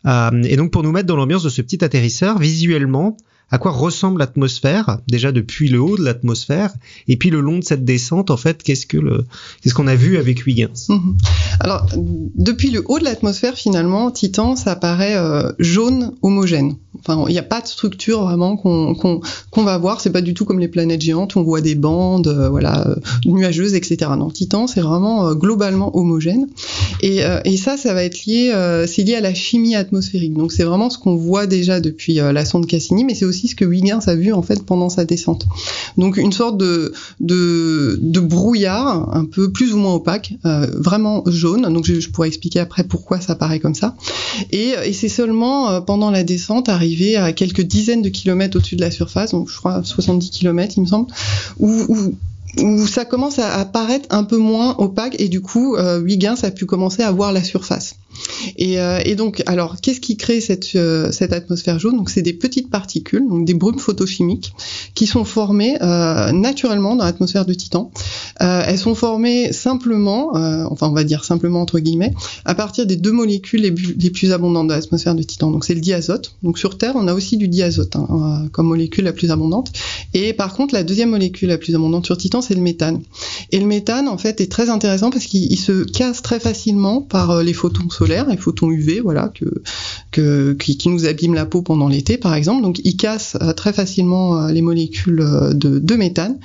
Euh, 0.07 0.42
et 0.42 0.57
donc 0.57 0.72
pour 0.72 0.82
nous 0.82 0.92
mettre 0.92 1.07
dans 1.07 1.16
l'ambiance 1.16 1.42
de 1.42 1.48
ce 1.48 1.62
petit 1.62 1.84
atterrisseur, 1.84 2.38
visuellement, 2.38 3.16
à 3.53 3.59
quoi 3.59 3.70
ressemble 3.70 4.18
l'atmosphère 4.18 4.98
déjà 5.09 5.30
depuis 5.30 5.68
le 5.68 5.80
haut 5.80 5.96
de 5.96 6.03
l'atmosphère 6.03 6.72
et 7.07 7.16
puis 7.16 7.30
le 7.30 7.40
long 7.40 7.59
de 7.59 7.64
cette 7.64 7.84
descente 7.84 8.30
en 8.30 8.36
fait 8.36 8.62
qu'est-ce 8.62 8.86
que 8.86 8.98
qu'est-ce 9.62 9.74
qu'on 9.74 9.86
a 9.86 9.94
vu 9.94 10.16
avec 10.16 10.46
Huygens? 10.46 10.88
Mhm. 10.88 11.16
Alors, 11.61 11.86
depuis 12.34 12.70
le 12.70 12.82
haut 12.86 12.98
de 12.98 13.05
l'atmosphère, 13.05 13.55
finalement, 13.55 14.11
Titan, 14.11 14.57
ça 14.57 14.76
paraît 14.76 15.16
euh, 15.16 15.53
jaune 15.59 16.12
homogène. 16.22 16.76
Enfin, 16.98 17.24
il 17.28 17.32
n'y 17.32 17.38
a 17.38 17.42
pas 17.42 17.61
de 17.61 17.66
structure 17.66 18.22
vraiment 18.22 18.57
qu'on 18.57 18.94
qu'on 18.94 19.20
qu'on 19.50 19.64
va 19.64 19.78
voir. 19.78 20.00
C'est 20.00 20.11
pas 20.11 20.20
du 20.20 20.34
tout 20.34 20.44
comme 20.44 20.61
les 20.61 20.68
planètes 20.68 21.00
géantes 21.00 21.36
on 21.36 21.42
voit 21.42 21.61
des 21.61 21.74
bandes, 21.74 22.28
euh, 22.28 22.48
voilà, 22.48 22.86
euh, 22.86 22.94
nuageuses, 23.24 23.74
etc. 23.74 24.11
Non, 24.16 24.30
Titan, 24.30 24.66
c'est 24.66 24.80
vraiment 24.80 25.34
globalement 25.34 25.96
homogène. 25.96 26.46
Et, 27.03 27.20
et 27.44 27.57
ça, 27.57 27.76
ça 27.76 27.94
va 27.94 28.05
être 28.05 28.24
lié, 28.26 28.53
c'est 28.86 29.03
lié 29.03 29.16
à 29.16 29.20
la 29.20 29.34
chimie 29.34 29.74
atmosphérique. 29.74 30.34
Donc, 30.34 30.53
c'est 30.53 30.64
vraiment 30.64 30.90
ce 30.90 30.98
qu'on 30.98 31.16
voit 31.16 31.46
déjà 31.46 31.80
depuis 31.80 32.14
la 32.14 32.44
sonde 32.44 32.66
Cassini, 32.66 33.05
mais 33.05 33.14
c'est 33.14 33.24
aussi 33.24 33.41
ce 33.49 33.55
que 33.55 33.64
Huygens 33.64 34.09
a 34.09 34.14
vu 34.14 34.32
en 34.32 34.43
fait 34.43 34.64
pendant 34.64 34.88
sa 34.88 35.05
descente. 35.05 35.47
Donc, 35.97 36.16
une 36.16 36.32
sorte 36.32 36.59
de 36.59 36.93
de, 37.20 38.20
brouillard, 38.20 39.14
un 39.14 39.24
peu 39.24 39.51
plus 39.51 39.74
ou 39.74 39.78
moins 39.78 39.95
opaque, 39.95 40.34
euh, 40.45 40.66
vraiment 40.74 41.22
jaune. 41.26 41.62
Donc, 41.72 41.84
je, 41.84 42.01
je 42.01 42.11
pourrais 42.11 42.28
expliquer 42.28 42.61
après 42.61 42.84
pourquoi 42.84 43.20
ça 43.20 43.34
paraît 43.34 43.61
comme 43.61 43.74
ça. 43.74 43.97
Et, 44.51 44.74
c'est 44.93 45.09
seulement 45.09 45.70
euh, 45.70 45.80
pendant 45.80 46.11
la 46.11 46.24
descente, 46.24 46.68
arrivé 46.68 47.16
à 47.16 47.32
quelques 47.32 47.62
dizaines 47.62 48.03
de 48.03 48.09
kilomètres 48.09 48.57
au-dessus 48.57 48.76
de 48.76 48.80
la 48.80 48.90
surface, 48.90 49.32
donc 49.32 49.49
je 49.49 49.57
crois 49.57 49.82
70 49.82 50.30
kilomètres, 50.30 50.74
il 50.76 50.82
me 50.82 50.86
semble, 50.86 51.07
où, 51.59 51.84
où 51.88 52.14
où 52.61 52.86
ça 52.86 53.05
commence 53.05 53.38
à 53.38 53.55
apparaître 53.59 54.07
un 54.11 54.24
peu 54.24 54.36
moins 54.36 54.76
opaque 54.78 55.18
et 55.18 55.28
du 55.28 55.40
coup 55.40 55.76
euh, 55.76 56.03
Huygens 56.03 56.45
a 56.45 56.51
pu 56.51 56.66
commencer 56.66 57.03
à 57.03 57.11
voir 57.11 57.32
la 57.32 57.43
surface. 57.43 57.97
Et, 58.56 58.80
euh, 58.80 59.00
et 59.04 59.14
donc 59.14 59.42
alors 59.46 59.80
qu'est-ce 59.80 60.00
qui 60.00 60.16
crée 60.16 60.40
cette, 60.40 60.74
euh, 60.74 61.10
atmosphère 61.30 61.78
jaune? 61.78 61.96
Donc 61.96 62.10
c'est 62.10 62.22
des 62.22 62.32
petites 62.32 62.70
particules, 62.70 63.26
donc 63.28 63.44
des 63.44 63.54
brumes 63.54 63.78
photochimiques 63.78 64.52
qui 64.94 65.06
sont 65.06 65.24
formées 65.24 65.76
euh, 65.82 66.32
naturellement 66.32 66.96
dans 66.96 67.04
l'atmosphère 67.04 67.46
de 67.46 67.54
Titan. 67.54 67.90
Elles 68.40 68.78
sont 68.78 68.94
formées 68.94 69.52
simplement, 69.52 70.30
enfin 70.70 70.88
on 70.88 70.92
va 70.92 71.04
dire 71.04 71.24
simplement 71.24 71.62
entre 71.62 71.78
guillemets, 71.78 72.12
à 72.44 72.54
partir 72.54 72.86
des 72.86 72.96
deux 72.96 73.12
molécules 73.12 73.60
les, 73.60 74.10
plus 74.10 74.32
abondantes 74.32 74.68
de 74.68 74.72
l'atmosphère 74.72 75.14
de 75.14 75.22
Titan. 75.22 75.50
Donc 75.50 75.64
c'est 75.64 75.74
le 75.74 75.80
diazote. 75.80 76.34
Donc 76.42 76.58
sur 76.58 76.76
Terre 76.76 76.94
on 76.96 77.06
a 77.06 77.14
aussi 77.14 77.36
du 77.36 77.46
diazote 77.46 77.94
hein, 77.96 78.48
comme 78.52 78.66
molécule 78.66 79.04
la 79.04 79.12
plus 79.12 79.30
abondante. 79.30 79.72
Et 80.12 80.32
par 80.32 80.54
contre 80.54 80.74
la 80.74 80.82
deuxième 80.82 81.10
molécule 81.10 81.50
la 81.50 81.58
plus 81.58 81.74
abondante 81.74 82.04
sur 82.04 82.16
Titan 82.16 82.42
c'est 82.42 82.54
le 82.54 82.60
méthane. 82.60 83.00
Et 83.52 83.60
le 83.60 83.66
méthane, 83.66 84.08
en 84.08 84.18
fait, 84.18 84.40
est 84.40 84.50
très 84.50 84.70
intéressant 84.70 85.10
parce 85.10 85.26
qu'il 85.26 85.52
il 85.52 85.58
se 85.58 85.84
casse 85.84 86.22
très 86.22 86.40
facilement 86.40 87.02
par 87.02 87.42
les 87.42 87.52
photons 87.52 87.88
les 88.07 88.36
photons 88.36 88.70
UV, 88.70 89.00
voilà, 89.00 89.32
qui, 90.12 90.88
nous 90.88 91.07
abîment 91.07 91.34
la 91.34 91.46
peau 91.46 91.62
pendant 91.62 91.88
l'été, 91.88 92.18
par 92.18 92.34
exemple. 92.34 92.62
Donc, 92.62 92.80
il 92.84 92.96
casse 92.96 93.36
euh, 93.40 93.53
très 93.53 93.72
facilement 93.72 94.36
euh, 94.36 94.53
les 94.53 94.62
molécules 94.62 95.20
euh, 95.20 95.53
de, 95.55 95.96
méthane. 95.96 96.38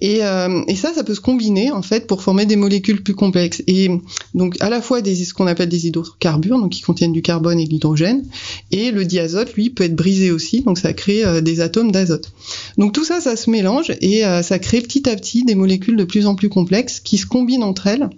Et, 0.00 0.20
ça, 0.20 0.94
ça 0.94 1.04
peut 1.04 1.14
se 1.14 1.20
combiner, 1.20 1.70
en 1.70 1.82
fait, 1.82 2.06
pour 2.06 2.22
former 2.22 2.46
des 2.46 2.56
molécules 2.56 3.02
plus 3.02 3.14
complexes. 3.14 3.62
Et 3.66 3.90
donc, 4.34 4.56
à 4.60 4.70
la 4.70 4.80
fois 4.80 5.02
des, 5.02 5.14
ce 5.14 5.34
qu'on 5.34 5.46
appelle 5.46 5.68
des 5.68 5.86
hydrocarbures, 5.86 6.58
donc 6.58 6.70
qui 6.70 6.80
contiennent 6.80 7.12
du 7.12 7.22
carbone 7.22 7.58
et 7.58 7.66
de 7.66 7.70
l'hydrogène, 7.70 8.24
et 8.70 8.90
le 8.90 9.04
diazote, 9.04 9.52
lui, 9.54 9.70
peut 9.70 9.84
être 9.84 9.96
brisé 9.96 10.30
aussi, 10.30 10.62
donc 10.62 10.78
ça 10.78 10.92
crée 10.92 11.42
des 11.42 11.60
atomes 11.60 11.92
d'azote. 11.92 12.32
Donc 12.78 12.92
tout 12.92 13.04
ça, 13.04 13.20
ça 13.20 13.36
se 13.36 13.50
mélange 13.50 13.92
et 14.00 14.22
ça 14.42 14.58
crée 14.58 14.80
petit 14.80 15.08
à 15.08 15.16
petit 15.16 15.44
des 15.44 15.54
molécules 15.54 15.96
de 15.96 16.04
plus 16.04 16.26
en 16.26 16.34
plus 16.34 16.48
complexes 16.48 17.00
qui 17.00 17.18
se 17.18 17.26
combinent 17.26 17.62
entre 17.62 17.86
elles 17.86 18.08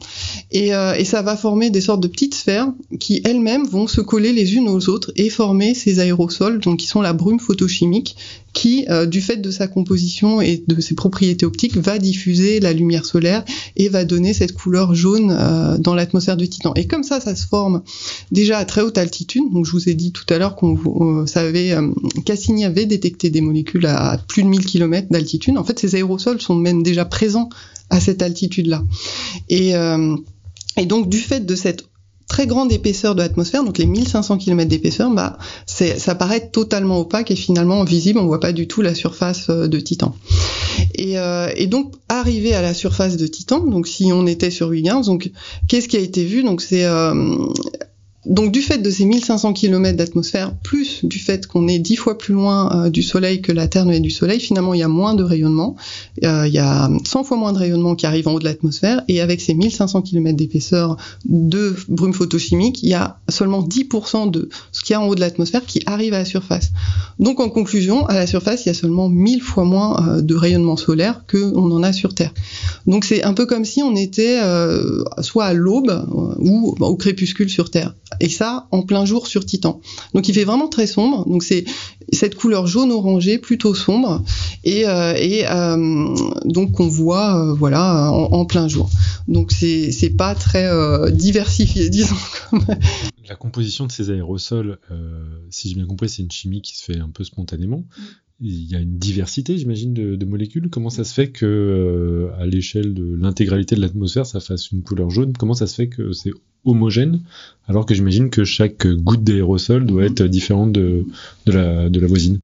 et 0.52 0.70
ça 1.04 1.22
va 1.22 1.36
former 1.36 1.70
des 1.70 1.80
sortes 1.80 2.02
de 2.02 2.08
petites 2.08 2.34
sphères 2.34 2.71
qui 2.98 3.20
elles-mêmes 3.24 3.66
vont 3.66 3.86
se 3.86 4.00
coller 4.00 4.32
les 4.32 4.54
unes 4.54 4.68
aux 4.68 4.88
autres 4.88 5.12
et 5.16 5.30
former 5.30 5.74
ces 5.74 5.98
aérosols, 5.98 6.60
donc 6.60 6.80
qui 6.80 6.86
sont 6.86 7.00
la 7.00 7.12
brume 7.12 7.40
photochimique 7.40 8.16
qui, 8.52 8.84
euh, 8.90 9.06
du 9.06 9.20
fait 9.20 9.36
de 9.36 9.50
sa 9.50 9.66
composition 9.66 10.40
et 10.40 10.62
de 10.66 10.80
ses 10.80 10.94
propriétés 10.94 11.46
optiques, 11.46 11.76
va 11.76 11.98
diffuser 11.98 12.60
la 12.60 12.72
lumière 12.72 13.04
solaire 13.04 13.44
et 13.76 13.88
va 13.88 14.04
donner 14.04 14.34
cette 14.34 14.52
couleur 14.52 14.94
jaune 14.94 15.30
euh, 15.30 15.78
dans 15.78 15.94
l'atmosphère 15.94 16.36
du 16.36 16.48
Titan. 16.48 16.74
Et 16.74 16.86
comme 16.86 17.02
ça, 17.02 17.20
ça 17.20 17.34
se 17.34 17.46
forme 17.46 17.82
déjà 18.30 18.58
à 18.58 18.64
très 18.64 18.82
haute 18.82 18.98
altitude. 18.98 19.44
Donc, 19.52 19.64
je 19.64 19.72
vous 19.72 19.88
ai 19.88 19.94
dit 19.94 20.12
tout 20.12 20.26
à 20.28 20.38
l'heure 20.38 20.56
qu'on 20.56 20.76
euh, 21.22 21.26
savait, 21.26 21.74
Cassini 22.24 22.64
avait 22.64 22.86
détecté 22.86 23.30
des 23.30 23.40
molécules 23.40 23.86
à 23.86 24.18
plus 24.28 24.42
de 24.42 24.48
1000 24.48 24.66
km 24.66 25.08
d'altitude. 25.10 25.56
En 25.56 25.64
fait, 25.64 25.78
ces 25.78 25.94
aérosols 25.94 26.40
sont 26.40 26.54
même 26.54 26.82
déjà 26.82 27.04
présents 27.04 27.48
à 27.90 28.00
cette 28.00 28.22
altitude-là. 28.22 28.84
Et, 29.48 29.72
et 30.76 30.86
donc, 30.86 31.08
du 31.08 31.18
fait 31.18 31.44
de 31.44 31.54
cette 31.54 31.84
très 32.32 32.46
grande 32.46 32.72
épaisseur 32.72 33.14
de 33.14 33.20
l'atmosphère, 33.20 33.62
donc 33.62 33.76
les 33.76 33.84
1500 33.84 34.38
km 34.38 34.66
d'épaisseur, 34.66 35.10
bah, 35.10 35.36
ça 35.66 36.14
paraît 36.14 36.48
totalement 36.48 36.98
opaque 36.98 37.30
et 37.30 37.36
finalement 37.36 37.84
visible, 37.84 38.18
on 38.18 38.24
voit 38.24 38.40
pas 38.40 38.52
du 38.52 38.66
tout 38.66 38.80
la 38.80 38.94
surface 38.94 39.50
euh, 39.50 39.68
de 39.68 39.78
Titan. 39.78 40.14
Et, 40.94 41.18
euh, 41.18 41.50
et 41.56 41.66
donc, 41.66 41.92
arrivé 42.08 42.54
à 42.54 42.62
la 42.62 42.72
surface 42.72 43.18
de 43.18 43.26
Titan, 43.26 43.60
donc 43.60 43.86
si 43.86 44.12
on 44.14 44.26
était 44.26 44.50
sur 44.50 44.72
Huygens, 44.72 45.04
donc 45.04 45.30
qu'est-ce 45.68 45.88
qui 45.88 45.98
a 45.98 46.00
été 46.00 46.24
vu? 46.24 46.42
Donc 46.42 46.62
c'est 46.62 46.86
euh, 46.86 47.36
donc 48.24 48.52
du 48.52 48.62
fait 48.62 48.78
de 48.78 48.88
ces 48.88 49.04
1500 49.04 49.52
km 49.52 49.96
d'atmosphère, 49.96 50.54
plus 50.62 51.04
du 51.04 51.18
fait 51.18 51.46
qu'on 51.46 51.66
est 51.66 51.80
dix 51.80 51.96
fois 51.96 52.16
plus 52.16 52.34
loin 52.34 52.84
euh, 52.84 52.90
du 52.90 53.02
Soleil 53.02 53.42
que 53.42 53.50
la 53.50 53.66
Terre 53.66 53.84
ne 53.84 53.94
est 53.94 54.00
du 54.00 54.10
Soleil, 54.10 54.38
finalement 54.38 54.74
il 54.74 54.80
y 54.80 54.84
a 54.84 54.88
moins 54.88 55.14
de 55.14 55.24
rayonnement. 55.24 55.74
euh, 56.24 56.46
il 56.46 56.54
y 56.54 56.58
a 56.58 56.88
100 57.04 57.24
fois 57.24 57.36
moins 57.36 57.52
de 57.52 57.58
rayonnement 57.58 57.96
qui 57.96 58.06
arrive 58.06 58.28
en 58.28 58.34
haut 58.34 58.38
de 58.38 58.44
l'atmosphère, 58.44 59.02
et 59.08 59.20
avec 59.20 59.40
ces 59.40 59.54
1500 59.54 60.02
km 60.02 60.36
d'épaisseur 60.36 60.96
de 61.24 61.74
brume 61.88 62.12
photochimique, 62.12 62.82
il 62.84 62.90
y 62.90 62.94
a 62.94 63.18
seulement 63.28 63.60
10% 63.60 64.30
de 64.30 64.48
ce 64.70 64.82
qu'il 64.82 64.94
y 64.94 64.96
a 64.96 65.00
en 65.00 65.08
haut 65.08 65.16
de 65.16 65.20
l'atmosphère 65.20 65.64
qui 65.66 65.82
arrive 65.86 66.14
à 66.14 66.18
la 66.18 66.24
surface. 66.24 66.70
Donc 67.18 67.40
en 67.40 67.48
conclusion, 67.48 68.06
à 68.06 68.14
la 68.14 68.28
surface, 68.28 68.66
il 68.66 68.68
y 68.68 68.70
a 68.70 68.74
seulement 68.74 69.08
1000 69.08 69.42
fois 69.42 69.64
moins 69.64 69.96
euh, 70.08 70.22
de 70.22 70.34
rayonnement 70.36 70.76
solaire 70.76 71.24
qu'on 71.28 71.72
en 71.72 71.82
a 71.82 71.92
sur 71.92 72.14
Terre. 72.14 72.32
Donc 72.86 73.04
c'est 73.04 73.24
un 73.24 73.34
peu 73.34 73.46
comme 73.46 73.64
si 73.64 73.82
on 73.82 73.96
était 73.96 74.40
soit 75.20 75.44
à 75.46 75.52
l'aube 75.52 76.04
ou 76.38 76.74
au 76.78 76.96
crépuscule 76.96 77.50
sur 77.50 77.70
Terre. 77.70 77.94
Et 78.20 78.28
ça, 78.28 78.66
en 78.70 78.82
plein 78.82 79.04
jour 79.04 79.26
sur 79.26 79.44
Titan. 79.44 79.80
Donc 80.14 80.28
il 80.28 80.34
fait 80.34 80.44
vraiment 80.44 80.68
très 80.68 80.86
sombre. 80.86 81.28
Donc 81.28 81.42
c'est 81.42 81.64
cette 82.12 82.34
couleur 82.34 82.66
jaune 82.66 82.92
orangé 82.92 83.38
plutôt 83.38 83.74
sombre 83.74 84.22
et, 84.64 84.86
euh, 84.86 85.14
et 85.16 85.46
euh, 85.48 86.14
donc 86.44 86.80
on 86.80 86.88
voit 86.88 87.38
euh, 87.38 87.54
voilà 87.54 88.12
en, 88.12 88.32
en, 88.32 88.44
plein 88.44 88.68
jour. 88.68 88.90
Donc 89.28 89.52
c'est 89.52 89.92
c'est 89.92 90.10
pas 90.10 90.34
très 90.34 90.66
euh, 90.66 91.10
diversifié 91.10 91.88
disons. 91.90 92.16
La 93.28 93.36
composition 93.36 93.86
de 93.86 93.92
ces 93.92 94.10
aérosols, 94.10 94.78
si 95.48 95.68
j'ai 95.68 95.74
bien 95.76 95.86
compris, 95.86 96.08
c'est 96.08 96.22
une 96.22 96.30
chimie 96.30 96.60
qui 96.60 96.76
se 96.76 96.84
fait 96.84 96.98
un 96.98 97.08
peu 97.08 97.24
spontanément. 97.24 97.84
Il 98.44 98.70
y 98.70 98.74
a 98.74 98.80
une 98.80 98.98
diversité, 98.98 99.56
j'imagine, 99.56 99.94
de, 99.94 100.16
de, 100.16 100.26
molécules. 100.26 100.68
Comment 100.68 100.90
ça 100.90 101.04
se 101.04 101.14
fait 101.14 101.30
que, 101.30 102.28
à 102.38 102.44
l'échelle 102.44 102.92
de 102.92 103.14
l'intégralité 103.14 103.76
de 103.76 103.80
l'atmosphère, 103.80 104.26
ça 104.26 104.40
fasse 104.40 104.72
une 104.72 104.82
couleur 104.82 105.10
jaune? 105.10 105.32
Comment 105.32 105.54
ça 105.54 105.68
se 105.68 105.76
fait 105.76 105.86
que 105.86 106.12
c'est 106.12 106.32
homogène, 106.64 107.20
alors 107.66 107.86
que 107.86 107.94
j'imagine 107.94 108.30
que 108.30 108.44
chaque 108.44 108.86
goutte 108.86 109.24
d'aérosol 109.24 109.86
doit 109.86 110.04
être 110.04 110.22
différente 110.24 110.72
de, 110.72 111.04
de, 111.46 111.52
la, 111.52 111.88
de 111.88 112.00
la 112.00 112.06
voisine. 112.06 112.38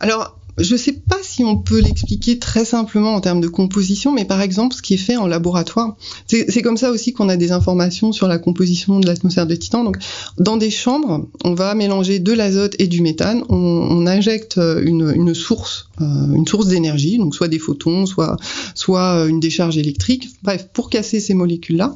Alors, 0.00 0.38
je 0.58 0.76
sais 0.76 0.92
pas 0.92 1.18
si 1.22 1.44
on 1.44 1.56
peut 1.56 1.80
l'expliquer 1.80 2.38
très 2.38 2.64
simplement 2.64 3.14
en 3.14 3.20
termes 3.20 3.40
de 3.40 3.48
composition, 3.48 4.12
mais 4.12 4.24
par 4.24 4.40
exemple, 4.40 4.74
ce 4.74 4.82
qui 4.82 4.94
est 4.94 4.98
fait 4.98 5.16
en 5.16 5.26
laboratoire, 5.26 5.96
c'est 6.26 6.62
comme 6.62 6.76
ça 6.76 6.90
aussi 6.90 7.12
qu'on 7.12 7.28
a 7.28 7.36
des 7.36 7.52
informations 7.52 8.12
sur 8.12 8.28
la 8.28 8.38
composition 8.38 9.00
de 9.00 9.06
l'atmosphère 9.06 9.46
de 9.46 9.54
Titan. 9.54 9.84
Donc, 9.84 9.98
dans 10.38 10.56
des 10.56 10.70
chambres, 10.70 11.26
on 11.44 11.54
va 11.54 11.74
mélanger 11.74 12.18
de 12.18 12.32
l'azote 12.32 12.76
et 12.78 12.86
du 12.86 13.00
méthane. 13.02 13.42
On, 13.48 14.04
injecte 14.04 14.58
une, 14.58 15.12
une, 15.16 15.34
source, 15.34 15.88
euh, 15.93 15.93
une 16.00 16.46
source 16.46 16.66
d'énergie, 16.66 17.18
donc 17.18 17.34
soit 17.34 17.48
des 17.48 17.58
photons, 17.58 18.06
soit 18.06 18.36
soit 18.74 19.26
une 19.28 19.40
décharge 19.40 19.78
électrique. 19.78 20.28
Bref, 20.42 20.68
pour 20.72 20.90
casser 20.90 21.20
ces 21.20 21.34
molécules-là, 21.34 21.94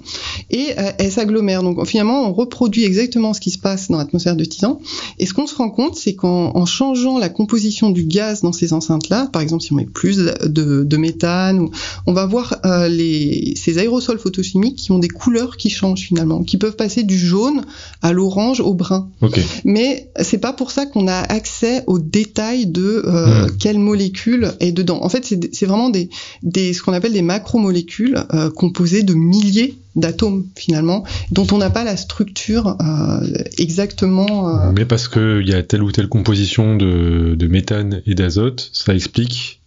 et 0.50 0.68
euh, 0.78 0.92
elles 0.98 1.12
s'agglomèrent. 1.12 1.62
Donc, 1.62 1.84
finalement, 1.86 2.28
on 2.28 2.32
reproduit 2.32 2.84
exactement 2.84 3.34
ce 3.34 3.40
qui 3.40 3.50
se 3.50 3.58
passe 3.58 3.88
dans 3.90 3.98
l'atmosphère 3.98 4.36
de 4.36 4.44
Titan. 4.44 4.80
Et 5.18 5.26
ce 5.26 5.34
qu'on 5.34 5.46
se 5.46 5.54
rend 5.54 5.70
compte, 5.70 5.96
c'est 5.96 6.14
qu'en 6.14 6.66
changeant 6.66 7.18
la 7.18 7.28
composition 7.28 7.90
du 7.90 8.04
gaz 8.04 8.42
dans 8.42 8.52
ces 8.52 8.72
enceintes-là, 8.72 9.28
par 9.32 9.42
exemple 9.42 9.62
si 9.62 9.72
on 9.72 9.76
met 9.76 9.84
plus 9.84 10.16
de, 10.16 10.84
de 10.84 10.96
méthane, 10.96 11.68
on 12.06 12.12
va 12.12 12.26
voir 12.26 12.56
euh, 12.64 12.88
les, 12.88 13.54
ces 13.56 13.78
aérosols 13.78 14.18
photochimiques 14.18 14.76
qui 14.76 14.92
ont 14.92 14.98
des 14.98 15.08
couleurs 15.08 15.56
qui 15.56 15.70
changent 15.70 16.00
finalement, 16.00 16.42
qui 16.42 16.56
peuvent 16.56 16.76
passer 16.76 17.02
du 17.02 17.18
jaune 17.18 17.62
à 18.02 18.12
l'orange 18.12 18.60
au 18.60 18.74
brun. 18.74 19.08
Okay. 19.22 19.42
Mais 19.64 20.10
c'est 20.20 20.38
pas 20.38 20.52
pour 20.52 20.70
ça 20.70 20.86
qu'on 20.86 21.08
a 21.08 21.18
accès 21.18 21.84
aux 21.86 21.98
détails 21.98 22.66
de 22.66 23.02
euh, 23.04 23.46
mmh. 23.46 23.56
quelle 23.58 23.78
molécule 23.88 24.52
est 24.60 24.72
dedans. 24.72 25.00
En 25.02 25.08
fait, 25.08 25.24
c'est 25.52 25.66
vraiment 25.66 25.90
des, 25.90 26.08
des 26.42 26.72
ce 26.74 26.82
qu'on 26.82 26.92
appelle 26.92 27.12
des 27.12 27.22
macromolécules 27.22 28.18
euh, 28.34 28.50
composées 28.50 29.02
de 29.02 29.14
milliers 29.14 29.74
d'atomes 29.96 30.46
finalement, 30.54 31.04
dont 31.32 31.46
on 31.52 31.58
n'a 31.58 31.70
pas 31.70 31.84
la 31.84 31.96
structure 31.96 32.76
euh, 32.80 33.26
exactement. 33.58 34.32
Euh... 34.48 34.72
Mais 34.76 34.84
parce 34.84 35.08
qu'il 35.08 35.48
y 35.48 35.54
a 35.54 35.62
telle 35.62 35.82
ou 35.82 35.90
telle 35.90 36.08
composition 36.08 36.76
de, 36.76 37.34
de 37.34 37.46
méthane 37.48 38.02
et 38.06 38.14
d'azote, 38.14 38.70
ça 38.72 38.94
explique 38.94 39.58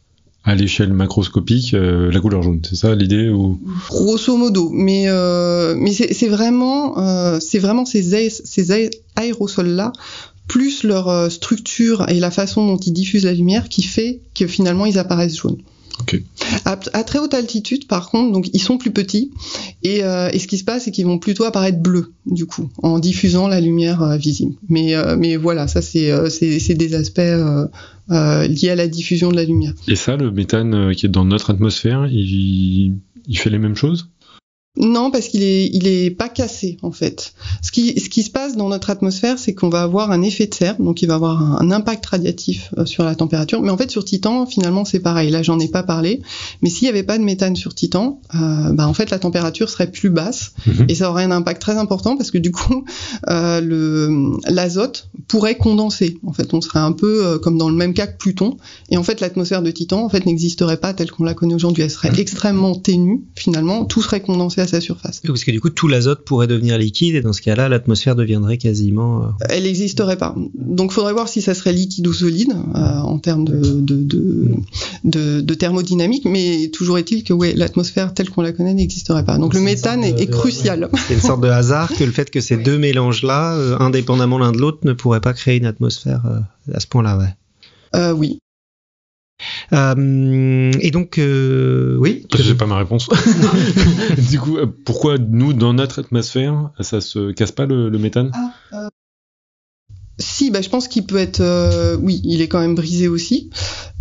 à 0.43 0.55
l'échelle 0.55 0.93
macroscopique 0.93 1.73
euh, 1.73 2.11
la 2.11 2.19
couleur 2.19 2.41
jaune. 2.41 2.61
C'est 2.67 2.75
ça 2.75 2.95
l'idée 2.95 3.29
ou? 3.29 3.59
Grosso 3.89 4.35
modo, 4.35 4.69
mais 4.73 5.05
euh, 5.07 5.75
mais 5.77 5.91
c'est 5.91 6.27
vraiment 6.27 6.97
euh, 6.97 7.39
c'est 7.39 7.59
vraiment 7.59 7.85
ces, 7.85 8.15
aé 8.15 8.29
ces 8.29 8.89
aérosols 9.15 9.67
là 9.67 9.91
plus 10.51 10.83
leur 10.83 11.07
euh, 11.07 11.29
structure 11.29 12.09
et 12.09 12.19
la 12.19 12.29
façon 12.29 12.67
dont 12.67 12.75
ils 12.75 12.91
diffusent 12.91 13.23
la 13.23 13.31
lumière 13.31 13.69
qui 13.69 13.83
fait 13.83 14.19
que 14.35 14.47
finalement 14.47 14.85
ils 14.85 14.99
apparaissent 14.99 15.37
jaunes. 15.37 15.59
Okay. 16.01 16.25
À, 16.65 16.77
à, 16.91 17.03
très 17.05 17.19
haute 17.19 17.33
altitude, 17.33 17.87
par 17.87 18.09
contre, 18.09 18.33
donc 18.33 18.49
ils 18.51 18.59
sont 18.59 18.77
plus 18.77 18.91
petits 18.91 19.31
et, 19.81 20.03
euh, 20.03 20.29
et 20.33 20.39
ce 20.39 20.47
qui 20.47 20.57
se 20.57 20.65
passe, 20.65 20.83
c'est 20.83 20.91
qu'ils 20.91 21.05
vont 21.05 21.19
plutôt 21.19 21.45
apparaître 21.45 21.79
bleus 21.79 22.11
du 22.25 22.45
coup 22.45 22.69
en 22.83 22.99
diffusant 22.99 23.47
la 23.47 23.61
lumière 23.61 24.03
euh, 24.03 24.17
visible. 24.17 24.55
Mais 24.67 24.93
euh, 24.93 25.15
mais 25.17 25.37
voilà, 25.37 25.69
ça 25.69 25.81
c'est 25.81 26.11
c'est 26.29 26.73
des 26.73 26.95
aspects 26.95 27.19
liés 28.09 28.69
à 28.69 28.75
la 28.75 28.87
diffusion 28.89 29.31
de 29.31 29.37
la 29.37 29.45
lumière. 29.45 29.73
Et 29.87 29.95
ça, 29.95 30.17
le 30.17 30.31
méthane 30.31 30.93
qui 30.95 31.05
est 31.05 31.09
dans 31.09 31.23
notre 31.23 31.51
atmosphère, 31.51 32.07
il, 32.11 32.97
il 33.25 33.37
fait 33.37 33.49
les 33.49 33.59
mêmes 33.59 33.77
choses? 33.77 34.09
Non, 34.77 35.11
parce 35.11 35.27
qu'il 35.27 35.43
est, 35.43 35.69
il 35.73 35.85
est 35.85 36.11
pas 36.11 36.29
cassé 36.29 36.77
en 36.81 36.91
fait. 36.91 37.33
Ce 37.61 37.71
qui, 37.73 37.99
ce 37.99 38.07
qui 38.07 38.23
se 38.23 38.29
passe 38.29 38.55
dans 38.55 38.69
notre 38.69 38.89
atmosphère, 38.89 39.37
c'est 39.37 39.53
qu'on 39.53 39.67
va 39.67 39.81
avoir 39.81 40.11
un 40.11 40.21
effet 40.21 40.47
de 40.47 40.53
serre, 40.53 40.77
donc 40.79 41.01
il 41.01 41.07
va 41.07 41.15
avoir 41.15 41.41
un, 41.41 41.57
un 41.59 41.71
impact 41.71 42.05
radiatif 42.05 42.73
euh, 42.77 42.85
sur 42.85 43.03
la 43.03 43.13
température. 43.15 43.61
Mais 43.61 43.69
en 43.69 43.75
fait, 43.75 43.91
sur 43.91 44.05
Titan, 44.05 44.45
finalement, 44.45 44.85
c'est 44.85 45.01
pareil. 45.01 45.29
Là, 45.29 45.43
j'en 45.43 45.59
ai 45.59 45.67
pas 45.67 45.83
parlé, 45.83 46.21
mais 46.61 46.69
s'il 46.69 46.85
y 46.85 46.89
avait 46.89 47.03
pas 47.03 47.17
de 47.17 47.23
méthane 47.23 47.57
sur 47.57 47.75
Titan, 47.75 48.21
euh, 48.33 48.71
bah, 48.71 48.87
en 48.87 48.93
fait, 48.93 49.09
la 49.09 49.19
température 49.19 49.69
serait 49.69 49.91
plus 49.91 50.09
basse 50.09 50.53
Mhm. 50.65 50.85
et 50.87 50.95
ça 50.95 51.09
aurait 51.09 51.25
un 51.25 51.31
impact 51.31 51.61
très 51.61 51.77
important 51.77 52.15
parce 52.15 52.31
que 52.31 52.37
du 52.37 52.51
coup, 52.53 52.85
euh, 53.29 53.59
le, 53.59 54.31
l'azote 54.47 55.09
pourrait 55.27 55.57
condenser. 55.57 56.17
En 56.25 56.31
fait, 56.31 56.53
on 56.53 56.61
serait 56.61 56.79
un 56.79 56.93
peu 56.93 57.39
comme 57.39 57.57
dans 57.57 57.69
le 57.69 57.75
même 57.75 57.93
cas 57.93 58.07
que 58.07 58.17
Pluton. 58.17 58.55
Et 58.89 58.95
en 58.95 59.03
fait, 59.03 59.19
l'atmosphère 59.19 59.61
de 59.63 59.71
Titan, 59.71 60.01
en 60.05 60.09
fait, 60.09 60.25
n'existerait 60.25 60.77
pas 60.77 60.93
telle 60.93 61.11
qu'on 61.11 61.25
la 61.25 61.33
connaît 61.33 61.55
aujourd'hui. 61.55 61.83
Elle 61.83 61.91
serait 61.91 62.17
extrêmement 62.19 62.75
ténue. 62.75 63.23
Finalement, 63.35 63.83
tout 63.83 64.01
serait 64.01 64.21
condensé 64.21 64.60
à 64.61 64.67
sa 64.67 64.81
surface. 64.81 65.21
Parce 65.25 65.43
que 65.43 65.51
du 65.51 65.59
coup, 65.59 65.69
tout 65.69 65.87
l'azote 65.87 66.23
pourrait 66.25 66.47
devenir 66.47 66.77
liquide 66.77 67.15
et 67.15 67.21
dans 67.21 67.33
ce 67.33 67.41
cas-là, 67.41 67.69
l'atmosphère 67.69 68.15
deviendrait 68.15 68.57
quasiment. 68.57 69.23
Euh... 69.23 69.27
Elle 69.49 69.63
n'existerait 69.63 70.17
pas. 70.17 70.35
Donc, 70.55 70.91
il 70.91 70.93
faudrait 70.93 71.13
voir 71.13 71.27
si 71.27 71.41
ça 71.41 71.53
serait 71.53 71.73
liquide 71.73 72.07
ou 72.07 72.13
solide 72.13 72.51
euh, 72.51 72.79
en 72.79 73.19
termes 73.19 73.45
de, 73.45 73.57
de, 73.81 73.95
de, 73.95 74.47
de, 75.03 75.41
de 75.41 75.53
thermodynamique. 75.53 76.25
Mais 76.25 76.69
toujours 76.69 76.97
est-il 76.97 77.23
que 77.23 77.33
ouais, 77.33 77.53
l'atmosphère 77.53 78.13
telle 78.13 78.29
qu'on 78.29 78.41
la 78.41 78.51
connaît 78.51 78.73
n'existerait 78.73 79.25
pas. 79.25 79.33
Donc, 79.33 79.51
Donc 79.51 79.53
le 79.55 79.61
méthane 79.61 80.03
est, 80.03 80.19
est 80.19 80.27
crucial. 80.27 80.89
C'est 81.07 81.15
une 81.15 81.19
sorte 81.19 81.41
de 81.41 81.49
hasard 81.49 81.91
que 81.93 82.03
le 82.03 82.11
fait 82.11 82.29
que 82.29 82.41
ces 82.41 82.57
deux 82.57 82.77
mélanges-là, 82.77 83.55
euh, 83.55 83.77
indépendamment 83.79 84.37
l'un 84.37 84.51
de 84.51 84.57
l'autre, 84.57 84.79
ne 84.83 84.93
pourraient 84.93 85.21
pas 85.21 85.33
créer 85.33 85.57
une 85.57 85.65
atmosphère 85.65 86.21
euh, 86.25 86.39
à 86.73 86.79
ce 86.79 86.87
point-là, 86.87 87.17
ouais. 87.17 87.35
Euh, 87.95 88.13
oui. 88.13 88.39
Euh, 89.73 90.71
et 90.79 90.91
donc, 90.91 91.17
euh, 91.17 91.97
oui. 91.99 92.25
J'ai 92.37 92.55
pas 92.55 92.65
ma 92.65 92.77
réponse. 92.77 93.09
du 94.29 94.39
coup, 94.39 94.57
euh, 94.57 94.65
pourquoi 94.85 95.17
nous, 95.17 95.53
dans 95.53 95.73
notre 95.73 95.99
atmosphère, 95.99 96.71
ça 96.79 97.01
se 97.01 97.31
casse 97.31 97.51
pas 97.51 97.65
le, 97.65 97.89
le 97.89 97.97
méthane? 97.97 98.31
Ah, 98.33 98.89
Si, 100.17 100.51
bah, 100.51 100.61
je 100.61 100.69
pense 100.69 100.87
qu'il 100.87 101.05
peut 101.05 101.17
être, 101.17 101.41
euh, 101.41 101.97
oui, 101.97 102.21
il 102.23 102.41
est 102.41 102.47
quand 102.47 102.59
même 102.59 102.75
brisé 102.75 103.07
aussi, 103.07 103.49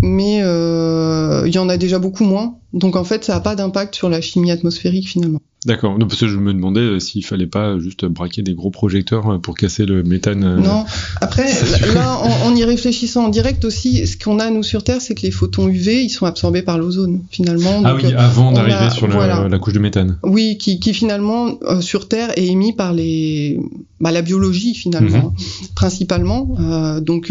mais 0.02 0.40
euh, 0.42 1.44
il 1.46 1.54
y 1.54 1.58
en 1.58 1.68
a 1.68 1.78
déjà 1.78 1.98
beaucoup 1.98 2.24
moins. 2.24 2.58
Donc 2.72 2.96
en 2.96 3.04
fait, 3.04 3.24
ça 3.24 3.34
n'a 3.34 3.40
pas 3.40 3.56
d'impact 3.56 3.94
sur 3.94 4.08
la 4.08 4.20
chimie 4.20 4.50
atmosphérique 4.50 5.08
finalement. 5.08 5.40
D'accord. 5.66 5.98
Parce 5.98 6.20
que 6.20 6.28
je 6.28 6.36
me 6.38 6.54
demandais 6.54 6.80
euh, 6.80 7.00
s'il 7.00 7.22
fallait 7.22 7.46
pas 7.46 7.78
juste 7.78 8.06
braquer 8.06 8.40
des 8.40 8.54
gros 8.54 8.70
projecteurs 8.70 9.28
euh, 9.34 9.38
pour 9.38 9.56
casser 9.56 9.84
le 9.84 10.02
méthane. 10.02 10.42
euh, 10.42 10.56
Non. 10.56 10.86
Après, 11.20 11.52
là, 11.94 12.16
en, 12.16 12.46
en, 12.48 12.56
y 12.56 12.64
réfléchissant 12.64 13.26
en 13.26 13.28
direct 13.28 13.64
aussi, 13.66 14.06
ce 14.06 14.16
qu'on 14.16 14.38
a 14.38 14.48
nous 14.48 14.62
sur 14.62 14.84
Terre, 14.84 15.02
c'est 15.02 15.14
que 15.14 15.20
les 15.22 15.30
photons 15.30 15.68
UV, 15.68 16.02
ils 16.04 16.08
sont 16.08 16.24
absorbés 16.24 16.62
par 16.62 16.78
l'ozone 16.78 17.20
finalement. 17.30 17.82
Ah 17.84 17.92
Donc, 17.92 18.00
oui, 18.04 18.14
avant 18.14 18.52
d'arriver 18.52 18.88
sur 18.90 19.06
la, 19.06 19.14
voilà. 19.14 19.48
la, 19.48 19.58
couche 19.58 19.74
de 19.74 19.80
méthane. 19.80 20.16
Oui, 20.22 20.56
qui, 20.56 20.80
qui 20.80 20.94
finalement 20.94 21.58
euh, 21.64 21.82
sur 21.82 22.08
Terre 22.08 22.30
est 22.38 22.46
émis 22.46 22.72
par 22.72 22.94
les, 22.94 23.60
bah, 24.00 24.12
la 24.12 24.22
biologie 24.22 24.74
finalement, 24.74 25.34
mmh. 25.36 25.66
principalement. 25.74 26.56
Donc 27.02 27.30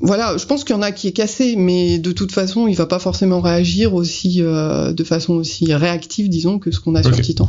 voilà, 0.00 0.36
je 0.36 0.44
pense 0.46 0.64
qu'il 0.64 0.74
y 0.74 0.78
en 0.78 0.82
a 0.82 0.92
qui 0.92 1.08
est 1.08 1.12
cassé, 1.12 1.56
mais 1.56 1.98
de 1.98 2.12
toute 2.12 2.32
façon, 2.32 2.66
il 2.66 2.74
va 2.74 2.86
pas 2.86 2.98
forcément 2.98 3.40
réagir 3.40 3.94
aussi 3.94 4.42
euh, 4.42 4.92
de 4.92 5.04
façon 5.04 5.34
aussi 5.34 5.72
réactive, 5.72 6.28
disons, 6.28 6.58
que 6.58 6.70
ce 6.70 6.80
qu'on 6.80 6.94
a 6.94 7.00
okay. 7.00 7.14
sur 7.14 7.24
Titan. 7.24 7.48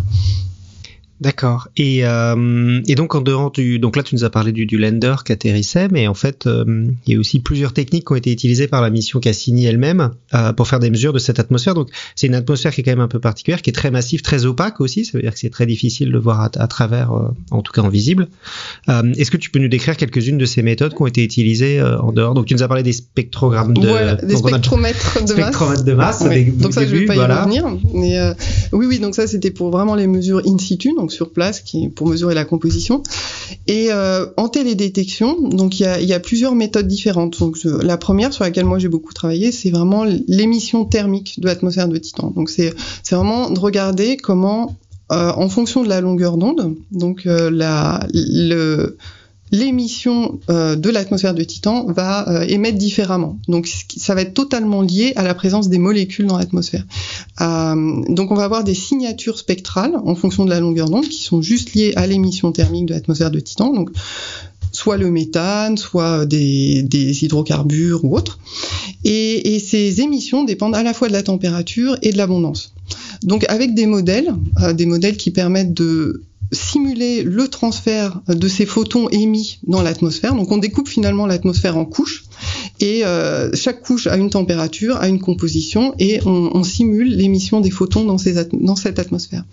D'accord. 1.22 1.70
Et, 1.78 2.06
euh, 2.06 2.82
et 2.88 2.96
donc 2.96 3.16
en 3.16 3.22
dehors 3.22 3.52
du, 3.52 3.80
donc 3.80 3.96
là 3.96 4.04
tu 4.04 4.16
nous 4.16 4.26
as 4.26 4.30
parlé 4.30 4.52
du, 4.52 4.66
du 4.66 4.78
lander 4.78 5.16
qui 5.26 5.32
atterrissait, 5.32 5.88
mais 5.90 6.08
en 6.08 6.14
fait 6.14 6.46
euh, 6.46 6.88
il 7.08 7.14
y 7.14 7.16
a 7.16 7.20
aussi 7.20 7.40
plusieurs 7.40 7.72
techniques 7.72 8.06
qui 8.08 8.12
ont 8.12 8.18
été 8.18 8.34
utilisées 8.34 8.68
par 8.68 8.82
la 8.82 8.90
mission 8.90 9.22
Cassini 9.22 9.66
elle-même 9.66 10.12
euh, 10.34 10.52
pour 10.52 10.68
faire 10.68 10.80
des 10.80 10.90
mesures 10.90 11.14
de 11.14 11.20
cette 11.20 11.40
atmosphère. 11.40 11.74
Donc 11.74 11.90
c'est 12.16 12.28
une 12.28 12.36
atmosphère 12.36 12.74
qui 12.74 12.82
est 12.82 12.84
quand 12.84 12.92
même 12.92 13.00
un 13.00 13.08
peu 13.08 13.20
particulière, 13.20 13.62
qui 13.62 13.70
est 13.70 13.74
très 13.74 13.92
massive, 13.92 14.22
très 14.24 14.46
opaque 14.46 14.82
aussi. 14.82 15.06
Ça 15.06 15.18
veut 15.18 15.22
dire 15.22 15.34
que 15.34 15.40
c'est 15.40 15.50
très 15.50 15.66
difficile 15.66 16.12
de 16.12 16.18
voir 16.18 16.42
à, 16.42 16.50
à 16.56 16.68
travers, 16.68 17.14
euh, 17.14 17.30
en 17.52 17.62
tout 17.62 17.72
cas 17.72 17.82
en 17.82 17.90
visible. 17.90 18.28
Euh, 18.90 19.14
Est-ce 19.18 19.32
que 19.32 19.38
tu 19.38 19.50
peux 19.52 19.60
nous 19.60 19.70
décrire 19.70 19.96
quelques-unes 19.96 20.38
de 20.38 20.46
ces 20.46 20.64
méthodes 20.64 20.94
qui 20.96 21.02
ont 21.02 21.08
été 21.08 21.24
utilisées 21.24 21.80
euh, 21.80 21.98
en 22.00 22.12
dehors? 22.12 22.34
Donc 22.34 22.48
tu 22.48 22.56
nous 22.56 22.64
as 22.64 22.68
parlé 22.68 22.84
des 22.84 22.92
spectrogrammes 22.92 23.74
de, 23.74 23.88
voilà, 23.88 24.16
des 24.16 24.36
spectromètres 24.36 25.24
de 25.24 25.28
spectromètres 25.28 25.86
de 25.86 25.94
masse. 25.94 26.22
Ouais. 26.22 26.44
Des, 26.44 26.52
donc 26.52 26.74
ça 26.74 26.82
début, 26.82 26.96
je 26.96 27.00
vais 27.02 27.06
pas 27.08 27.16
voilà. 27.16 27.36
y 27.36 27.40
revenir. 27.40 27.66
Mais 27.94 28.20
euh, 28.20 28.34
oui 28.74 28.86
oui 28.86 29.00
donc 29.00 29.16
ça 29.16 29.28
c'était 29.28 29.52
pour 29.52 29.72
vraiment 29.72 29.96
les 29.96 30.08
mesures 30.08 30.42
in 30.46 30.58
situ. 30.58 30.94
Donc 30.98 31.05
sur 31.12 31.32
place, 31.32 31.62
qui 31.62 31.90
pour 31.90 32.08
mesurer 32.08 32.34
la 32.34 32.46
composition. 32.46 33.04
Et 33.68 33.88
euh, 33.92 34.26
en 34.38 34.48
télédétection, 34.48 35.40
donc 35.42 35.80
il 35.80 35.86
y 35.86 36.14
a, 36.14 36.20
plusieurs 36.20 36.56
méthodes 36.56 36.88
différentes. 36.88 37.40
Donc 37.40 37.58
la 37.64 37.98
première 37.98 38.34
sur 38.34 38.44
laquelle 38.44 38.66
moi 38.66 38.80
j'ai 38.80 38.90
beaucoup 38.90 39.14
travaillé, 39.14 39.52
c'est 39.52 39.70
vraiment 39.70 40.06
l'émission 40.28 40.86
thermique 40.86 41.40
de 41.40 41.48
l'atmosphère 41.48 41.88
de 41.88 41.98
Titan. 41.98 42.32
Donc 42.32 42.50
c'est 42.50 42.74
vraiment 43.10 43.50
de 43.50 43.60
regarder 43.60 44.18
comment 44.18 44.76
euh, 45.12 45.32
en 45.36 45.50
fonction 45.50 45.84
de 45.84 45.90
la 45.90 46.02
longueur 46.02 46.36
d'onde, 46.36 46.76
donc 46.92 47.28
euh, 47.28 47.52
la, 47.52 48.08
le, 48.12 48.98
l'émission 49.52 50.40
euh, 50.50 50.76
de 50.76 50.90
l'atmosphère 50.90 51.34
de 51.34 51.44
Titan 51.44 51.86
va 51.86 52.28
euh, 52.30 52.46
émettre 52.48 52.78
différemment. 52.78 53.38
Donc 53.48 53.68
ça 53.68 54.16
va 54.16 54.22
être 54.22 54.34
totalement 54.34 54.82
lié 54.82 55.14
à 55.16 55.24
la 55.24 55.34
présence 55.34 55.70
des 55.70 55.78
molécules 55.78 56.26
dans 56.26 56.38
l'atmosphère. 56.38 56.86
Euh, 57.42 58.04
donc 58.10 58.32
on 58.32 58.36
va 58.36 58.44
avoir 58.44 58.64
des 58.64 58.74
signatures 58.74 59.38
spectrales 59.38 59.96
en 60.04 60.16
fonction 60.16 60.46
de 60.46 60.50
la 60.50 60.60
longueur 60.60 60.90
d'onde 60.90 61.08
qui 61.08 61.22
sont 61.22 61.42
juste 61.42 61.74
liées 61.74 61.94
à 61.96 62.08
l'émission 62.08 62.52
thermique 62.52 62.88
de 62.88 62.94
l'atmosphère 62.94 63.32
de 63.32 63.40
Titan. 63.40 63.72
Donc 63.72 63.92
soit 64.72 64.98
le 64.98 65.10
méthane, 65.10 65.78
soit 65.78 66.26
des, 66.26 67.24
hydrocarbures 67.24 68.04
ou 68.04 68.18
autres. 68.18 68.40
Et, 69.06 69.60
ces 69.60 70.02
émissions 70.02 70.44
dépendent 70.44 70.76
à 70.76 70.84
la 70.84 70.94
fois 70.94 71.08
de 71.08 71.14
la 71.14 71.24
température 71.24 71.96
et 72.02 72.12
de 72.12 72.18
l'abondance. 72.18 72.74
Donc 73.24 73.46
avec 73.48 73.74
des 73.74 73.86
modèles, 73.86 74.34
des 74.74 74.86
modèles 74.86 75.16
qui 75.16 75.32
permettent 75.32 75.74
de 75.74 76.24
simuler 76.52 77.24
le 77.24 77.48
transfert 77.48 78.22
de 78.28 78.48
ces 78.48 78.66
photons 78.66 79.10
émis 79.10 79.60
dans 79.68 79.82
l'atmosphère. 79.82 80.36
Donc 80.36 80.52
on 80.52 80.58
découpe 80.58 80.88
finalement 80.88 81.26
l'atmosphère 81.26 81.78
en 81.78 81.86
couches 81.86 82.26
et 82.80 83.06
euh, 83.06 83.54
chaque 83.54 83.82
couche 83.82 84.08
a 84.08 84.18
une 84.18 84.30
température, 84.30 84.98
a 84.98 85.08
une 85.08 85.20
composition 85.20 85.94
et 86.00 86.20
on, 86.26 86.64
simule 86.64 87.16
l'émission 87.16 87.62
des 87.62 87.70
photons 87.70 88.04
dans, 88.04 88.18
dans, 88.54 88.76
cette 88.76 89.00
atmosphère. 89.00 89.46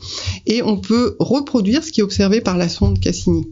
Et 0.46 0.62
on 0.62 0.76
peut 0.78 1.16
reproduire 1.18 1.84
ce 1.84 1.92
qui 1.92 2.00
est 2.00 2.04
observé 2.04 2.40
par 2.40 2.56
la 2.56 2.68
sonde 2.68 2.98
Cassini. 3.00 3.46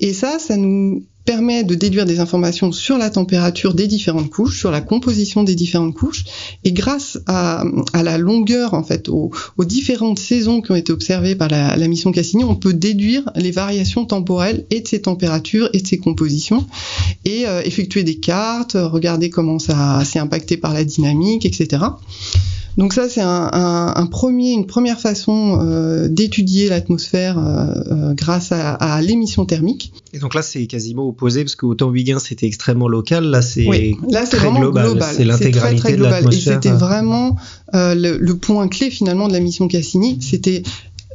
Et 0.00 0.12
ça, 0.12 0.38
ça 0.38 0.56
nous 0.56 1.04
permet 1.24 1.64
de 1.64 1.74
déduire 1.74 2.04
des 2.04 2.20
informations 2.20 2.72
sur 2.72 2.98
la 2.98 3.10
température 3.10 3.74
des 3.74 3.86
différentes 3.86 4.30
couches, 4.30 4.58
sur 4.58 4.70
la 4.70 4.80
composition 4.80 5.42
des 5.42 5.54
différentes 5.54 5.94
couches, 5.94 6.24
et 6.64 6.72
grâce 6.72 7.18
à, 7.26 7.64
la 7.94 8.18
longueur, 8.18 8.74
en 8.74 8.82
fait, 8.82 9.08
aux, 9.08 9.30
différentes 9.60 10.18
saisons 10.18 10.60
qui 10.60 10.72
ont 10.72 10.76
été 10.76 10.92
observées 10.92 11.34
par 11.34 11.48
la, 11.48 11.76
la, 11.76 11.88
mission 11.88 12.12
Cassini, 12.12 12.44
on 12.44 12.54
peut 12.54 12.74
déduire 12.74 13.30
les 13.36 13.50
variations 13.50 14.04
temporelles 14.04 14.66
et 14.70 14.80
de 14.80 14.88
ces 14.88 15.02
températures 15.02 15.70
et 15.72 15.80
de 15.80 15.86
ces 15.86 15.98
compositions, 15.98 16.66
et 17.24 17.46
euh, 17.46 17.62
effectuer 17.64 18.04
des 18.04 18.16
cartes, 18.16 18.76
regarder 18.78 19.30
comment 19.30 19.58
ça 19.58 20.04
s'est 20.04 20.18
impacté 20.18 20.56
par 20.56 20.74
la 20.74 20.84
dynamique, 20.84 21.46
etc. 21.46 21.84
Donc 22.76 22.92
ça, 22.92 23.08
c'est 23.08 23.20
un, 23.20 23.50
un, 23.52 23.92
un, 23.94 24.06
premier, 24.06 24.52
une 24.52 24.66
première 24.66 24.98
façon 24.98 25.60
euh, 25.60 26.08
d'étudier 26.08 26.68
l'atmosphère 26.68 27.38
euh, 27.38 27.66
euh, 27.90 28.14
grâce 28.14 28.50
à, 28.50 28.74
à 28.74 29.00
l'émission 29.00 29.46
thermique. 29.46 29.92
Et 30.12 30.18
donc 30.18 30.34
là, 30.34 30.42
c'est 30.42 30.66
quasiment 30.66 31.06
opposé 31.06 31.44
parce 31.44 31.54
qu'autant 31.54 31.92
Huygens 31.92 32.18
c'était 32.18 32.46
extrêmement 32.46 32.88
local, 32.88 33.24
là 33.24 33.42
c'est 33.42 33.66
oui, 33.66 33.96
là 34.08 34.26
c'est 34.26 34.38
vraiment 34.38 34.60
global, 34.60 34.86
global. 34.86 35.14
c'est 35.16 35.24
l'intégralité 35.24 35.96
de 35.96 36.02
l'atmosphère. 36.02 36.52
Et 36.52 36.54
c'était 36.54 36.76
vraiment 36.76 37.36
euh, 37.74 37.94
le, 37.94 38.18
le, 38.18 38.36
point 38.36 38.66
clé 38.68 38.90
finalement 38.90 39.28
de 39.28 39.32
la 39.32 39.40
mission 39.40 39.68
Cassini, 39.68 40.18
c'était 40.20 40.62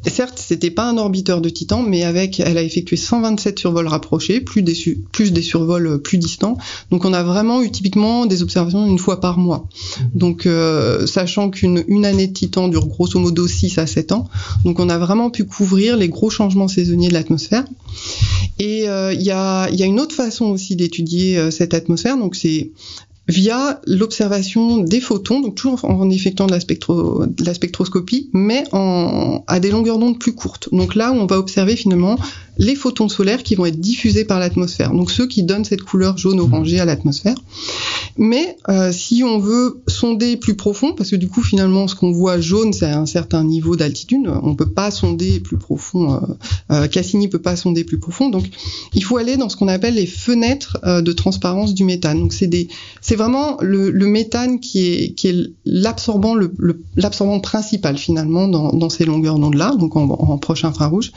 Certes, 0.07 0.39
c'était 0.39 0.71
pas 0.71 0.89
un 0.89 0.97
orbiteur 0.97 1.41
de 1.41 1.49
Titan, 1.49 1.81
mais 1.81 2.03
avec, 2.03 2.39
elle 2.39 2.57
a 2.57 2.63
effectué 2.63 2.95
127 2.95 3.59
survols 3.59 3.87
rapprochés, 3.87 4.39
plus 4.39 4.61
des, 4.61 4.75
plus 5.11 5.31
des 5.31 5.41
survols 5.41 5.87
euh, 5.87 5.97
plus 5.97 6.17
distants. 6.17 6.57
Donc, 6.91 7.05
on 7.05 7.13
a 7.13 7.23
vraiment 7.23 7.61
eu 7.61 7.71
typiquement 7.71 8.25
des 8.25 8.41
observations 8.41 8.85
une 8.85 8.99
fois 8.99 9.19
par 9.19 9.37
mois. 9.37 9.67
Mmh. 9.67 10.03
Donc, 10.17 10.45
euh, 10.45 11.05
sachant 11.07 11.49
qu'une 11.49 11.83
une 11.87 12.05
année 12.05 12.27
de 12.27 12.33
Titan 12.33 12.67
dure 12.67 12.87
grosso 12.87 13.19
modo 13.19 13.47
6 13.47 13.77
à 13.77 13.87
7 13.87 14.11
ans, 14.11 14.27
donc 14.63 14.79
on 14.79 14.89
a 14.89 14.97
vraiment 14.97 15.29
pu 15.29 15.45
couvrir 15.45 15.97
les 15.97 16.09
gros 16.09 16.29
changements 16.29 16.67
saisonniers 16.67 17.09
de 17.09 17.13
l'atmosphère. 17.13 17.65
Et 18.59 18.89
euh, 18.89 19.13
il 19.13 19.21
y, 19.21 19.31
a, 19.31 19.69
y, 19.69 19.83
a, 19.83 19.85
une 19.85 19.99
autre 19.99 20.15
façon 20.15 20.45
aussi 20.45 20.75
d'étudier 20.75 21.37
euh, 21.37 21.49
cette 21.49 21.73
atmosphère, 21.73 22.17
donc 22.17 22.35
c'est 22.35 22.71
via 23.29 23.79
l'observation 23.85 24.77
des 24.77 24.99
photons, 24.99 25.39
donc 25.39 25.55
toujours 25.55 25.85
en 25.85 26.09
effectuant 26.09 26.47
de 26.47 26.51
la, 26.51 27.53
spectroscopie, 27.53 28.29
mais 28.33 28.63
à 28.71 29.59
des 29.59 29.69
longueurs 29.69 29.99
d'onde 29.99 30.19
plus 30.19 30.33
courtes. 30.33 30.69
Donc 30.71 30.95
là 30.95 31.11
où 31.11 31.15
on 31.15 31.27
va 31.27 31.37
observer 31.37 31.75
finalement 31.75 32.17
les 32.59 32.75
photons 32.75 33.07
solaires 33.07 33.41
qui 33.41 33.55
vont 33.55 33.65
être 33.65 33.79
diffusés 33.79 34.25
par 34.25 34.37
l'atmosphère, 34.37 34.91
donc 34.91 35.09
ceux 35.09 35.27
qui 35.27 35.43
donnent 35.43 35.63
cette 35.63 35.81
couleur 35.81 36.17
jaune-orangée 36.17 36.79
à 36.79 36.85
l'atmosphère. 36.85 37.35
Mais 38.17 38.57
euh, 38.67 38.91
si 38.91 39.23
on 39.23 39.39
veut 39.39 39.81
sonder 39.87 40.35
plus 40.35 40.55
profond, 40.55 40.93
parce 40.93 41.09
que 41.09 41.15
du 41.15 41.29
coup 41.29 41.41
finalement 41.41 41.87
ce 41.87 41.95
qu'on 41.95 42.11
voit 42.11 42.41
jaune 42.41 42.73
c'est 42.73 42.85
un 42.85 43.05
certain 43.05 43.45
niveau 43.45 43.77
d'altitude, 43.77 44.29
on 44.43 44.55
peut 44.55 44.69
pas 44.69 44.91
sonder 44.91 45.39
plus 45.39 45.57
profond, 45.57 46.13
euh, 46.13 46.19
euh, 46.71 46.87
Cassini 46.87 47.29
peut 47.29 47.41
pas 47.41 47.55
sonder 47.55 47.85
plus 47.85 47.97
profond, 47.97 48.29
donc 48.29 48.45
il 48.93 49.03
faut 49.03 49.15
aller 49.15 49.37
dans 49.37 49.47
ce 49.47 49.55
qu'on 49.55 49.69
appelle 49.69 49.95
les 49.95 50.05
fenêtres 50.05 50.77
euh, 50.83 51.01
de 51.01 51.13
transparence 51.13 51.73
du 51.73 51.85
méthane. 51.85 52.19
Donc 52.19 52.33
c'est 52.33 53.15
vraiment 53.15 53.57
le, 53.61 53.91
méthane 54.05 54.59
qui 54.59 54.85
est, 54.85 55.53
l'absorbant, 55.65 56.35
principal 57.41 57.97
finalement 57.97 58.49
dans, 58.49 58.73
dans 58.73 58.89
ces 58.89 59.05
longueurs 59.05 59.39
d'onde 59.39 59.55
là, 59.55 59.73
donc 59.79 59.95
en, 59.95 60.09
en 60.09 60.37
proche 60.37 60.65
infrarouge, 60.65 61.13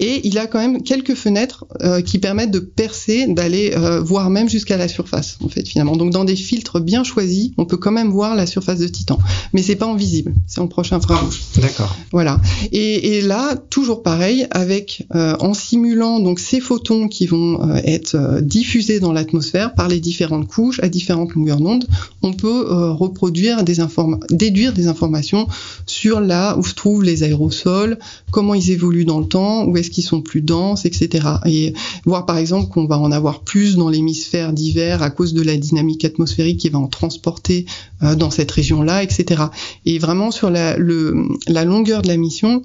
et 0.00 0.26
il 0.26 0.36
a 0.38 0.48
quand 0.48 0.58
même 0.58 0.79
quelques 0.84 1.14
fenêtres 1.14 1.66
euh, 1.82 2.00
qui 2.00 2.18
permettent 2.18 2.50
de 2.50 2.58
percer, 2.58 3.26
d'aller 3.26 3.72
euh, 3.76 4.00
voir 4.00 4.30
même 4.30 4.48
jusqu'à 4.48 4.76
la 4.76 4.88
surface, 4.88 5.38
en 5.44 5.48
fait, 5.48 5.66
finalement. 5.66 5.96
Donc, 5.96 6.12
dans 6.12 6.24
des 6.24 6.36
filtres 6.36 6.80
bien 6.80 7.04
choisis, 7.04 7.50
on 7.58 7.64
peut 7.64 7.76
quand 7.76 7.92
même 7.92 8.10
voir 8.10 8.34
la 8.34 8.46
surface 8.46 8.78
de 8.78 8.88
Titan. 8.88 9.18
Mais 9.52 9.62
c'est 9.62 9.76
pas 9.76 9.86
en 9.86 9.94
visible, 9.94 10.32
c'est 10.46 10.60
en 10.60 10.68
proche 10.68 10.92
infrarouge. 10.92 11.40
D'accord. 11.60 11.96
Voilà. 12.12 12.40
Et, 12.72 13.16
et, 13.16 13.22
là, 13.22 13.56
toujours 13.70 14.02
pareil, 14.02 14.46
avec, 14.50 15.06
euh, 15.14 15.36
en 15.40 15.54
simulant 15.54 16.20
donc 16.20 16.38
ces 16.38 16.60
photons 16.60 17.08
qui 17.08 17.26
vont 17.26 17.74
être 17.84 18.40
diffusés 18.40 19.00
dans 19.00 19.12
l'atmosphère 19.12 19.74
par 19.74 19.88
les 19.88 20.00
différentes 20.00 20.48
couches 20.48 20.80
à 20.82 20.88
différentes 20.88 21.34
longueurs 21.34 21.60
d'onde, 21.60 21.86
on 22.22 22.32
peut 22.32 22.66
reproduire 22.90 23.64
des 23.64 23.80
informations, 23.80 24.26
déduire 24.30 24.72
des 24.72 24.86
informations 24.86 25.46
sur 25.86 26.20
là 26.20 26.56
où 26.58 26.64
se 26.64 26.74
trouvent 26.74 27.02
les 27.02 27.22
aérosols, 27.22 27.98
comment 28.30 28.54
ils 28.54 28.70
évoluent 28.70 29.04
dans 29.04 29.20
le 29.20 29.26
temps, 29.26 29.64
où 29.66 29.76
est-ce 29.76 29.90
qu'ils 29.90 30.04
sont 30.04 30.22
plus 30.22 30.40
denses, 30.40 30.59
etc. 30.84 31.26
Et 31.46 31.72
voir 32.04 32.26
par 32.26 32.38
exemple 32.38 32.70
qu'on 32.70 32.86
va 32.86 32.98
en 32.98 33.12
avoir 33.12 33.40
plus 33.40 33.76
dans 33.76 33.88
l'hémisphère 33.88 34.52
d'hiver 34.52 35.02
à 35.02 35.10
cause 35.10 35.34
de 35.34 35.42
la 35.42 35.56
dynamique 35.56 36.04
atmosphérique 36.04 36.60
qui 36.60 36.68
va 36.68 36.78
en 36.78 36.88
transporter 36.88 37.66
euh, 38.02 38.14
dans 38.14 38.30
cette 38.30 38.50
région-là, 38.50 39.02
etc. 39.02 39.44
Et 39.86 39.98
vraiment 39.98 40.30
sur 40.30 40.50
la, 40.50 40.76
longueur 40.76 42.02
de 42.02 42.08
la 42.08 42.16
mission, 42.16 42.62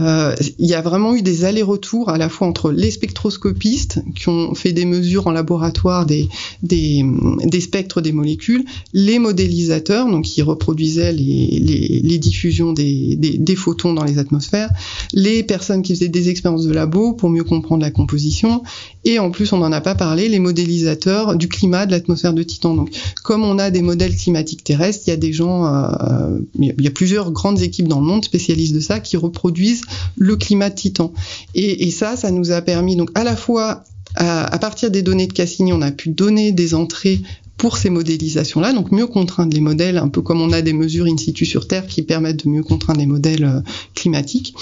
euh, 0.00 0.34
il 0.58 0.66
y 0.66 0.74
a 0.74 0.80
vraiment 0.80 1.14
eu 1.14 1.22
des 1.22 1.44
allers-retours 1.44 2.08
à 2.08 2.18
la 2.18 2.28
fois 2.28 2.46
entre 2.48 2.72
les 2.72 2.90
spectroscopistes 2.90 4.00
qui 4.16 4.28
ont 4.28 4.54
fait 4.54 4.72
des 4.72 4.84
mesures 4.84 5.26
en 5.26 5.30
laboratoire 5.30 6.04
des, 6.04 6.28
des, 6.62 7.04
des 7.44 7.60
spectres 7.60 8.00
des 8.00 8.12
molécules, 8.12 8.64
les 8.92 9.18
modélisateurs, 9.18 10.10
donc 10.10 10.24
qui 10.24 10.42
reproduisaient 10.42 11.12
les, 11.12 11.58
les, 11.60 12.00
les 12.02 12.18
diffusions 12.18 12.72
des, 12.72 13.16
des, 13.16 13.38
des, 13.38 13.56
photons 13.56 13.92
dans 13.92 14.04
les 14.04 14.18
atmosphères, 14.18 14.70
les 15.12 15.42
personnes 15.42 15.82
qui 15.82 15.94
faisaient 15.94 16.08
des 16.08 16.28
expériences 16.28 16.64
de 16.64 16.72
labo 16.72 17.12
pour 17.12 17.30
mieux 17.30 17.44
comprendre 17.44 17.82
la 17.82 17.90
composition, 17.90 18.62
et 19.04 19.18
en 19.18 19.30
plus 19.30 19.52
on 19.52 19.58
n'en 19.58 19.70
a 19.70 19.80
pas 19.80 19.94
parlé, 19.94 20.28
les 20.28 20.40
modélisateurs 20.40 21.36
du 21.36 21.48
climat 21.48 21.86
de 21.86 21.92
l'atmosphère 21.92 22.32
de 22.32 22.42
Titan. 22.42 22.74
Donc 22.74 22.90
comme 23.22 23.44
on 23.44 23.58
a 23.58 23.70
des 23.70 23.82
modèles 23.82 24.16
climatiques 24.16 24.64
terrestres, 24.64 25.04
il 25.06 25.10
y 25.10 25.12
a 25.12 25.16
des 25.16 25.32
gens, 25.32 25.66
euh, 25.66 26.38
il 26.58 26.82
y 26.82 26.86
a 26.86 26.90
plusieurs 26.90 27.30
grandes 27.30 27.62
équipes 27.62 27.88
dans 27.88 28.00
le 28.00 28.06
monde 28.06 28.24
spécialistes 28.24 28.74
de 28.74 28.80
ça 28.80 29.00
qui 29.00 29.16
reproduisent 29.16 29.83
le 30.16 30.36
climat 30.36 30.70
de 30.70 30.74
Titan. 30.74 31.12
Et, 31.54 31.90
ça, 31.90 32.16
ça 32.16 32.30
nous 32.30 32.50
a 32.50 32.60
permis 32.62 32.96
donc 32.96 33.10
à 33.14 33.24
la 33.24 33.36
fois 33.36 33.84
à, 34.16 34.58
partir 34.58 34.90
des 34.90 35.02
données 35.02 35.26
de 35.26 35.32
Cassini, 35.32 35.72
on 35.72 35.82
a 35.82 35.90
pu 35.90 36.08
donner 36.08 36.52
des 36.52 36.74
entrées 36.74 37.20
pour 37.56 37.78
ces 37.78 37.88
modélisations-là, 37.88 38.72
donc 38.72 38.90
mieux 38.90 39.06
contraindre 39.06 39.54
les 39.54 39.60
modèles, 39.60 39.96
un 39.98 40.08
peu 40.08 40.22
comme 40.22 40.40
on 40.40 40.52
a 40.52 40.60
des 40.60 40.72
mesures 40.72 41.06
in 41.06 41.16
situ 41.16 41.46
sur 41.46 41.68
Terre 41.68 41.86
qui 41.86 42.02
permettent 42.02 42.44
de 42.44 42.50
mieux 42.50 42.62
contraindre 42.62 42.98
les 42.98 43.06
modèles 43.06 43.44
euh, 43.44 43.60
climatiques. 43.94 44.54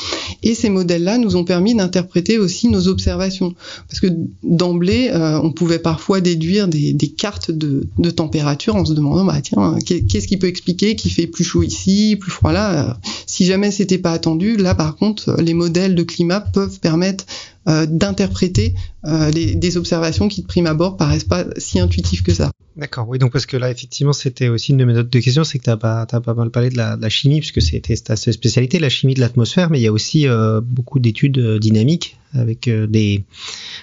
Et 0.43 0.55
ces 0.55 0.69
modèles-là 0.69 1.19
nous 1.19 1.37
ont 1.37 1.45
permis 1.45 1.75
d'interpréter 1.75 2.39
aussi 2.39 2.69
nos 2.69 2.89
observations, 2.89 3.55
parce 3.89 4.01
que 4.01 4.09
d'emblée, 4.43 5.11
euh, 5.11 5.41
on 5.43 5.53
pouvait 5.53 5.79
parfois 5.79 6.21
déduire 6.21 6.69
des, 6.69 6.95
cartes 7.17 7.51
de, 7.51 7.89
de, 7.99 8.11
température 8.11 8.77
en 8.77 8.85
se 8.85 8.93
demandant, 8.93 9.25
bah 9.25 9.41
tiens, 9.43 9.79
qu'est-ce 9.85 10.27
qui 10.27 10.37
peut 10.37 10.49
expliquer 10.49 10.95
qu'il 10.95 11.13
fait 11.13 11.27
plus 11.27 11.45
chaud 11.45 11.63
ici, 11.63 12.17
plus 12.21 12.31
froid 12.31 12.53
là? 12.53 12.99
Si 13.27 13.47
jamais 13.47 13.71
c'était 13.71 13.99
pas 13.99 14.13
attendu, 14.13 14.57
là 14.57 14.75
par 14.75 14.97
contre, 14.97 15.37
les 15.41 15.55
modèles 15.55 15.95
de 15.95 16.03
climat 16.03 16.41
peuvent 16.41 16.79
permettre 16.81 17.25
euh, 17.69 17.87
d'interpréter 17.87 18.75
euh, 19.05 19.31
des 19.31 19.77
observations 19.77 20.27
qui 20.27 20.43
de 20.43 20.47
prime 20.49 20.67
abord 20.67 20.97
paraissent 20.97 21.23
pas 21.23 21.45
si 21.59 21.79
intuitives 21.79 22.25
que 22.25 22.35
ça. 22.35 22.51
D'accord, 22.77 23.09
oui, 23.09 23.19
donc 23.19 23.31
parce 23.33 23.47
que 23.47 23.57
là, 23.57 23.71
effectivement, 23.71 24.13
c'était 24.13 24.49
aussi 24.49 24.73
une 24.73 24.79
de 24.79 24.85
mes 24.85 24.97
autres 24.99 25.11
questions, 25.11 25.45
c'est 25.45 25.59
que 25.59 25.65
tu 25.65 25.71
as 25.71 25.77
pas, 25.77 26.07
as 26.11 26.21
pas 26.21 26.35
mal 26.35 26.51
parlé 26.51 26.71
de 26.71 26.77
la, 26.77 26.97
de 26.97 27.03
la 27.03 27.09
chimie, 27.09 27.39
puisque 27.39 27.63
c'était 27.63 27.95
ta 27.95 28.17
spécialité, 28.17 28.81
la 28.81 28.89
chimie 28.89 29.15
de 29.15 29.21
l'atmosphère, 29.21 29.71
mais 29.71 29.79
il 29.79 29.83
y 29.83 29.87
a 29.87 29.93
aussi 29.93 30.27
euh, 30.27 30.61
beaucoup 30.61 30.99
d'études 30.99 31.59
dynamiques 31.59 32.17
avec 32.35 32.69
des, 32.69 33.25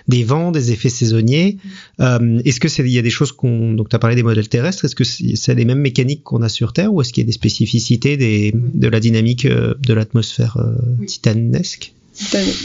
des 0.08 0.24
vents, 0.24 0.52
des 0.52 0.72
effets 0.72 0.90
saisonniers. 0.90 1.58
Euh, 2.02 2.42
est-ce 2.44 2.60
que 2.60 2.68
c'est, 2.68 2.84
il 2.84 2.92
y 2.92 2.98
a 2.98 3.04
des 3.04 3.12
choses 3.12 3.32
qu'on, 3.32 3.74
donc 3.74 3.88
tu 3.88 3.96
as 3.96 4.00
parlé 4.00 4.18
des 4.18 4.24
modèles 4.24 4.50
terrestres, 4.50 4.86
est-ce 4.86 4.96
que 4.96 5.04
c'est 5.04 5.56
les 5.56 5.66
mêmes 5.66 5.80
mécaniques 5.80 6.24
qu'on 6.24 6.42
a 6.42 6.50
sur 6.50 6.74
Terre, 6.74 6.92
ou 6.94 7.02
est-ce 7.02 7.14
qu'il 7.14 7.24
y 7.24 7.26
a 7.26 7.28
des 7.28 7.32
spécificités 7.32 8.18
des, 8.18 8.52
de 8.54 8.88
la 8.90 9.00
dynamique 9.00 9.48
de 9.48 9.94
l'atmosphère 9.94 10.58
titanesque? 11.06 11.94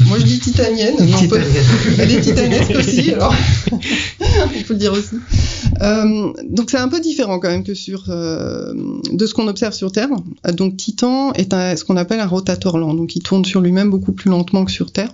Moi 0.07 0.19
je 0.19 0.25
dis 0.25 0.39
titanienne. 0.39 0.97
Elle 1.99 2.13
est 2.13 2.21
titanesque 2.21 2.75
aussi, 2.79 3.13
alors 3.13 3.35
il 4.55 4.65
faut 4.65 4.73
le 4.73 4.79
dire 4.79 4.93
aussi. 4.93 5.17
Euh, 5.81 6.33
donc 6.49 6.71
c'est 6.71 6.79
un 6.79 6.89
peu 6.89 7.01
différent 7.01 7.39
quand 7.39 7.49
même 7.49 7.65
que 7.65 7.75
sur 7.75 8.05
euh, 8.09 8.73
de 9.13 9.27
ce 9.27 9.35
qu'on 9.35 9.49
observe 9.49 9.73
sur 9.73 9.93
Terre. 9.93 10.09
Donc 10.53 10.77
Titan 10.77 11.33
est 11.33 11.55
un, 11.55 11.77
ce 11.77 11.85
qu'on 11.85 11.97
appelle 11.97 12.21
un 12.21 12.27
rotateur 12.27 12.79
lent, 12.79 12.95
donc 12.95 13.17
il 13.17 13.23
tourne 13.23 13.45
sur 13.45 13.61
lui-même 13.61 13.91
beaucoup 13.91 14.13
plus 14.13 14.31
lentement 14.31 14.65
que 14.65 14.73
sur 14.73 14.91
Terre. 14.93 15.11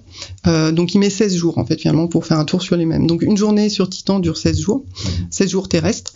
Euh, 0.47 0.73
donc 0.73 0.95
il 0.95 0.99
met 0.99 1.11
16 1.11 1.35
jours 1.37 1.59
en 1.59 1.65
fait 1.65 1.79
finalement 1.81 2.09
pour 2.09 2.27
faire 2.27 2.39
un 2.39 2.45
tour 2.45 2.63
sur 2.63 2.77
lui-même. 2.77 3.07
Donc 3.07 3.23
une 3.23 3.37
journée 3.37 3.69
sur 3.69 3.89
Titan 3.89 4.21
dure 4.21 4.37
16 4.37 4.59
jours, 4.59 4.85
16 5.31 5.51
jours 5.51 5.69
terrestres. 5.69 6.13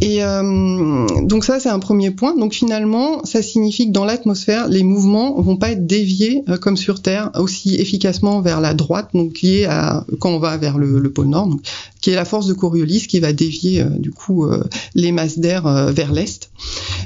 Et 0.00 0.22
euh, 0.22 1.06
donc 1.22 1.44
ça 1.44 1.60
c'est 1.60 1.70
un 1.70 1.78
premier 1.78 2.10
point. 2.10 2.36
Donc 2.36 2.52
finalement 2.52 3.24
ça 3.24 3.42
signifie 3.42 3.88
que 3.88 3.92
dans 3.92 4.04
l'atmosphère 4.04 4.68
les 4.68 4.82
mouvements 4.82 5.40
vont 5.40 5.56
pas 5.56 5.70
être 5.70 5.86
déviés 5.86 6.42
euh, 6.48 6.56
comme 6.56 6.76
sur 6.76 7.00
Terre 7.00 7.30
aussi 7.38 7.53
efficacement 7.66 8.40
vers 8.40 8.60
la 8.60 8.74
droite, 8.74 9.10
donc 9.14 9.40
lié 9.40 9.64
à 9.64 10.04
quand 10.20 10.30
on 10.30 10.38
va 10.38 10.56
vers 10.56 10.78
le, 10.78 10.98
le 10.98 11.10
pôle 11.10 11.28
nord, 11.28 11.46
donc, 11.46 11.60
qui 12.04 12.10
est 12.10 12.16
la 12.16 12.26
force 12.26 12.46
de 12.46 12.52
Coriolis 12.52 13.06
qui 13.08 13.18
va 13.18 13.32
dévier 13.32 13.80
euh, 13.80 13.88
du 13.88 14.10
coup 14.10 14.44
euh, 14.44 14.62
les 14.94 15.10
masses 15.10 15.38
d'air 15.38 15.66
euh, 15.66 15.90
vers 15.90 16.12
l'est. 16.12 16.50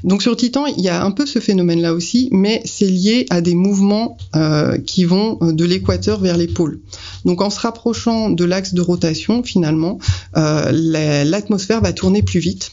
Donc 0.03 0.23
sur 0.23 0.37
Titan, 0.37 0.67
il 0.67 0.83
y 0.83 0.89
a 0.89 1.05
un 1.05 1.13
peu 1.13 1.25
ce 1.25 1.39
phénomène-là 1.39 1.93
aussi, 1.93 2.29
mais 2.33 2.63
c'est 2.65 2.87
lié 2.87 3.25
à 3.31 3.41
des 3.41 3.55
mouvements 3.55 4.17
qui 4.87 5.05
vont 5.05 5.39
de 5.41 5.65
l'équateur 5.65 6.21
vers 6.21 6.37
les 6.37 6.47
pôles. 6.47 6.81
Donc 7.25 7.43
en 7.43 7.51
se 7.51 7.59
rapprochant 7.59 8.31
de 8.31 8.45
l'axe 8.45 8.75
de 8.75 8.81
rotation, 8.81 9.43
finalement, 9.43 9.99
l'atmosphère 10.35 11.81
va 11.81 11.93
tourner 11.93 12.23
plus 12.23 12.39
vite. 12.39 12.71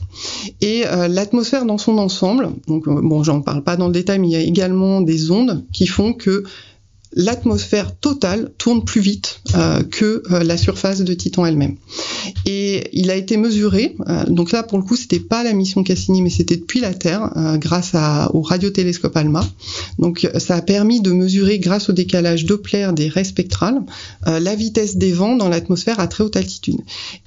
Et 0.62 0.84
l'atmosphère 1.10 1.66
dans 1.66 1.80
son 1.80 1.98
ensemble, 1.98 2.52
donc 2.68 2.86
bon, 2.88 3.24
j'en 3.24 3.42
parle 3.42 3.64
pas 3.64 3.76
dans 3.76 3.88
le 3.88 3.94
détail, 3.94 4.20
mais 4.20 4.28
il 4.28 4.34
y 4.34 4.36
a 4.36 4.42
également 4.42 5.02
des 5.02 5.32
ondes 5.32 5.64
qui 5.74 5.88
font 5.88 6.14
que 6.14 6.44
l'atmosphère 7.16 7.96
totale 7.96 8.52
tourne 8.58 8.84
plus 8.84 9.02
vite 9.02 9.40
euh, 9.56 9.82
que 9.84 10.22
euh, 10.32 10.44
la 10.44 10.58
surface 10.58 11.02
de 11.02 11.14
Titan 11.14 11.46
elle-même. 11.46 11.78
Et 12.46 12.90
il 12.92 13.10
a 13.10 13.16
été 13.16 13.38
mesuré, 13.38 13.96
euh, 14.08 14.26
donc 14.26 14.52
là 14.52 14.64
pour 14.64 14.78
le 14.78 14.84
coup 14.84 14.98
c'était 14.98 15.20
pas 15.20 15.44
la 15.44 15.54
mission 15.54 15.84
Cassini 15.84 16.22
mais 16.22 16.30
c'était 16.30 16.58
depuis 16.58 16.82
la 16.82 16.94
Terre 16.94 17.32
grâce 17.58 17.94
au 18.34 18.42
radiotélescope 18.42 19.16
ALMA. 19.16 19.46
Donc 20.00 20.28
ça 20.38 20.56
a 20.56 20.62
permis 20.62 21.02
de 21.02 21.12
mesurer 21.12 21.60
grâce 21.60 21.90
au 21.90 21.94
décalage 21.94 22.46
Doppler 22.46 22.90
des 22.94 23.08
raies 23.08 23.24
spectrales 23.24 23.82
la 24.26 24.56
vitesse 24.56 24.98
des 24.98 25.12
vents 25.12 25.36
dans 25.36 25.48
l'atmosphère 25.48 26.00
à 26.00 26.08
très 26.08 26.24
haute 26.24 26.36
altitude. 26.36 26.78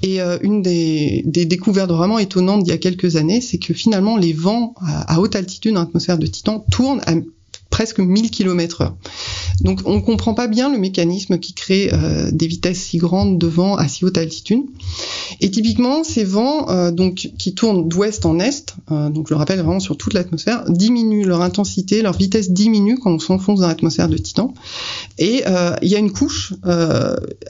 Et 0.02 0.20
une 0.42 0.62
des, 0.62 1.22
des, 1.24 1.44
découvertes 1.44 1.90
vraiment 1.90 2.18
étonnantes 2.18 2.64
d'il 2.64 2.70
y 2.70 2.74
a 2.74 2.78
quelques 2.78 3.16
années, 3.16 3.40
c'est 3.40 3.58
que 3.58 3.72
finalement 3.72 4.16
les 4.16 4.32
vents 4.32 4.74
à, 4.80 5.14
à 5.14 5.20
haute 5.20 5.36
altitude 5.36 5.74
dans 5.74 5.80
l'atmosphère 5.80 6.18
de 6.18 6.26
Titan 6.26 6.64
tournent 6.70 7.00
à 7.06 7.14
presque 7.70 7.98
1000 7.98 8.30
km 8.30 8.82
heure. 8.82 8.96
Donc 9.60 9.80
on 9.84 9.96
ne 9.96 10.00
comprend 10.00 10.34
pas 10.34 10.48
bien 10.48 10.72
le 10.72 10.78
mécanisme 10.78 11.38
qui 11.38 11.52
crée 11.52 11.90
euh, 11.92 12.30
des 12.32 12.46
vitesses 12.46 12.80
si 12.80 12.98
grandes 12.98 13.38
de 13.38 13.46
vent 13.46 13.76
à 13.76 13.88
si 13.88 14.04
haute 14.04 14.18
altitude. 14.18 14.62
Et 15.40 15.50
typiquement, 15.50 16.04
ces 16.04 16.24
vents 16.24 16.68
euh, 16.70 16.90
qui 17.12 17.54
tournent 17.54 17.88
d'ouest 17.88 18.24
en 18.26 18.38
est, 18.40 18.74
euh, 18.90 19.10
donc 19.10 19.28
je 19.28 19.34
le 19.34 19.38
rappelle 19.38 19.60
vraiment 19.60 19.80
sur 19.80 19.96
toute 19.96 20.14
l'atmosphère, 20.14 20.64
diminuent 20.68 21.26
leur 21.26 21.42
intensité, 21.42 22.02
leur 22.02 22.16
vitesse 22.16 22.50
diminue 22.50 22.98
quand 22.98 23.12
on 23.12 23.18
s'enfonce 23.18 23.60
dans 23.60 23.68
l'atmosphère 23.68 24.08
de 24.08 24.18
Titan. 24.18 24.54
Et 25.18 25.42
il 25.82 25.88
y 25.88 25.94
a 25.94 25.98
une 25.98 26.12
couche 26.12 26.54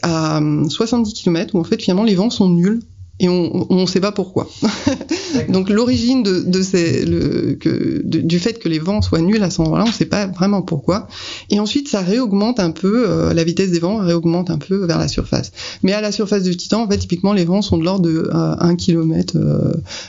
à 0.03 0.41
70 0.69 1.13
km 1.13 1.55
où 1.55 1.61
en 1.61 1.65
fait 1.65 1.81
finalement 1.81 2.05
les 2.05 2.15
vents 2.15 2.31
sont 2.31 2.49
nuls 2.49 2.81
et 3.21 3.29
on 3.29 3.67
ne 3.71 3.87
sait 3.87 4.01
pas 4.01 4.13
pourquoi. 4.13 4.49
Donc 5.49 5.69
l'origine 5.71 6.23
de, 6.23 6.41
de 6.41 6.63
ces, 6.63 7.05
le, 7.05 7.55
que, 7.55 8.03
du 8.05 8.39
fait 8.39 8.59
que 8.59 8.69
les 8.69 8.79
vents 8.79 9.03
soient 9.03 9.21
nuls 9.21 9.43
à 9.43 9.51
ce 9.51 9.61
moment-là, 9.63 9.85
on 9.85 9.89
ne 9.89 9.93
sait 9.93 10.07
pas 10.07 10.27
vraiment 10.27 10.63
pourquoi. 10.63 11.09
Et 11.51 11.59
ensuite, 11.59 11.89
ça 11.89 12.01
réaugmente 12.01 12.61
un 12.61 12.71
peu, 12.71 13.09
euh, 13.09 13.35
la 13.35 13.45
vitesse 13.45 13.71
des 13.71 13.81
vents 13.81 13.99
réaugmente 13.99 14.51
un 14.51 14.59
peu 14.59 14.87
vers 14.87 14.99
la 14.99 15.09
surface. 15.09 15.53
Mais 15.83 15.93
à 15.93 16.01
la 16.01 16.13
surface 16.13 16.45
du 16.45 16.57
Titan, 16.57 16.83
en 16.85 16.89
fait, 16.89 16.99
typiquement, 16.99 17.33
les 17.33 17.45
vents 17.45 17.63
sont 17.63 17.79
de 17.79 17.85
l'ordre 17.85 18.07
de 18.07 18.31
1 18.33 18.77
km, 18.77 19.37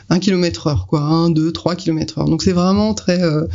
1 0.10 0.20
km 0.20 0.68
heure, 0.68 0.88
quoi, 0.88 1.02
1, 1.02 1.32
2, 1.32 1.52
3 1.52 1.76
km 1.76 2.20
heure. 2.20 2.26
Donc 2.26 2.44
c'est 2.44 2.52
vraiment 2.52 2.94
très, 2.94 3.22
euh, 3.22 3.46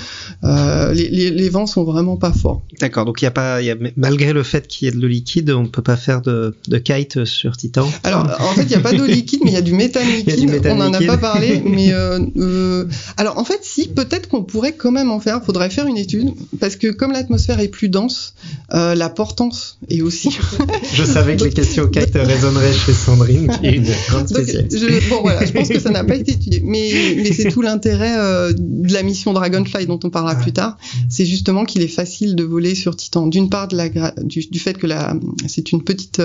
euh, 0.44 0.92
les, 0.92 1.08
les, 1.08 1.30
les, 1.30 1.48
vents 1.48 1.66
sont 1.66 1.84
vraiment 1.84 2.16
pas 2.16 2.32
forts. 2.32 2.62
D'accord. 2.80 3.04
Donc 3.04 3.22
il 3.22 3.24
y 3.24 3.28
a 3.28 3.30
pas, 3.30 3.62
y 3.62 3.70
a, 3.70 3.76
malgré 3.96 4.32
le 4.32 4.42
fait 4.42 4.66
qu'il 4.66 4.86
y 4.86 4.88
ait 4.88 4.92
de 4.92 5.00
l'eau 5.00 5.08
liquide, 5.08 5.50
on 5.50 5.62
ne 5.62 5.68
peut 5.68 5.82
pas 5.82 5.96
faire 5.96 6.22
de, 6.22 6.56
de 6.68 6.78
kite 6.78 7.24
sur 7.24 7.56
Titan? 7.56 7.88
Alors 8.02 8.26
en 8.40 8.54
fait, 8.54 8.62
il 8.62 8.68
n'y 8.68 8.74
a 8.74 8.80
pas 8.80 8.92
d'eau 8.92 9.06
liquide 9.06 9.43
mais 9.44 9.50
il 9.50 9.54
y 9.54 9.58
a 9.58 9.62
du 9.62 9.74
méthane 9.74 10.08
liquide. 10.08 10.62
on 10.70 10.76
n'en 10.76 10.92
a 10.92 11.00
pas 11.02 11.18
parlé, 11.18 11.62
mais 11.64 11.92
euh, 11.92 12.18
euh, 12.36 12.86
alors 13.16 13.38
en 13.38 13.44
fait, 13.44 13.60
si 13.62 13.88
peut-être 13.88 14.28
qu'on 14.28 14.42
pourrait 14.42 14.72
quand 14.72 14.90
même 14.90 15.10
en 15.10 15.20
faire. 15.20 15.42
Faudrait 15.44 15.68
faire 15.68 15.86
une 15.86 15.98
étude 15.98 16.32
parce 16.58 16.76
que 16.76 16.90
comme 16.90 17.12
l'atmosphère 17.12 17.60
est 17.60 17.68
plus 17.68 17.88
dense, 17.88 18.34
euh, 18.72 18.94
la 18.94 19.10
portance 19.10 19.78
est 19.90 20.00
aussi. 20.00 20.30
je 20.94 21.04
savais 21.04 21.36
que 21.36 21.44
les 21.44 21.50
questions 21.50 21.86
kite 21.88 22.14
résonneraient 22.14 22.72
chez 22.72 22.92
Sandrine, 22.92 23.52
qui 23.60 23.66
est 23.66 23.76
une 23.76 23.86
grande 24.08 24.28
spécialiste. 24.28 24.78
je, 24.78 25.10
bon 25.10 25.20
voilà, 25.22 25.44
je 25.44 25.52
pense 25.52 25.68
que 25.68 25.80
ça 25.80 25.90
n'a 25.90 26.04
pas 26.04 26.16
été 26.16 26.32
étudié, 26.32 26.62
mais 26.64 27.14
mais 27.16 27.32
c'est 27.32 27.50
tout 27.50 27.62
l'intérêt 27.62 28.14
de 28.54 28.92
la 28.92 29.02
mission 29.02 29.32
Dragonfly 29.32 29.86
dont 29.86 30.00
on 30.04 30.10
parlera 30.10 30.34
plus 30.36 30.52
tard. 30.52 30.78
C'est 31.10 31.26
justement 31.26 31.64
qu'il 31.64 31.82
est 31.82 31.88
facile 31.88 32.36
de 32.36 32.44
voler 32.44 32.74
sur 32.74 32.96
Titan. 32.96 33.26
D'une 33.26 33.50
part 33.50 33.68
de 33.68 33.76
la 33.76 33.88
du, 34.22 34.46
du 34.50 34.58
fait 34.58 34.78
que 34.78 34.86
c'est 35.46 35.72
une 35.72 35.82
petite 35.82 36.22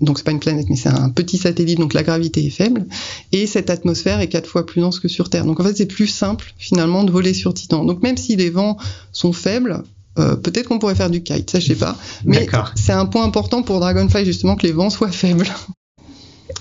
donc 0.00 0.18
c'est 0.18 0.24
pas 0.24 0.32
une 0.32 0.40
planète 0.40 0.66
mais 0.68 0.76
c'est 0.76 0.88
un 0.88 1.10
petit 1.10 1.38
satellite 1.38 1.78
donc 1.78 1.94
la 1.94 2.02
gravité 2.02 2.44
est 2.44 2.50
faible 2.56 2.86
et 3.32 3.46
cette 3.46 3.70
atmosphère 3.70 4.20
est 4.20 4.28
quatre 4.28 4.48
fois 4.48 4.66
plus 4.66 4.80
dense 4.80 5.00
que 5.00 5.08
sur 5.08 5.30
Terre. 5.30 5.44
Donc 5.44 5.60
en 5.60 5.64
fait, 5.64 5.76
c'est 5.76 5.86
plus 5.86 6.06
simple 6.06 6.52
finalement 6.58 7.04
de 7.04 7.10
voler 7.10 7.34
sur 7.34 7.54
Titan. 7.54 7.84
Donc 7.84 8.02
même 8.02 8.16
si 8.16 8.36
les 8.36 8.50
vents 8.50 8.76
sont 9.12 9.32
faibles, 9.32 9.82
euh, 10.18 10.36
peut-être 10.36 10.68
qu'on 10.68 10.78
pourrait 10.78 10.94
faire 10.94 11.10
du 11.10 11.22
kite, 11.22 11.50
ça 11.50 11.60
je 11.60 11.66
sais 11.66 11.74
pas. 11.74 11.96
Mais 12.24 12.46
c'est 12.74 12.92
un 12.92 13.06
point 13.06 13.24
important 13.24 13.62
pour 13.62 13.80
Dragonfly 13.80 14.24
justement 14.24 14.56
que 14.56 14.66
les 14.66 14.72
vents 14.72 14.90
soient 14.90 15.12
faibles. 15.12 15.48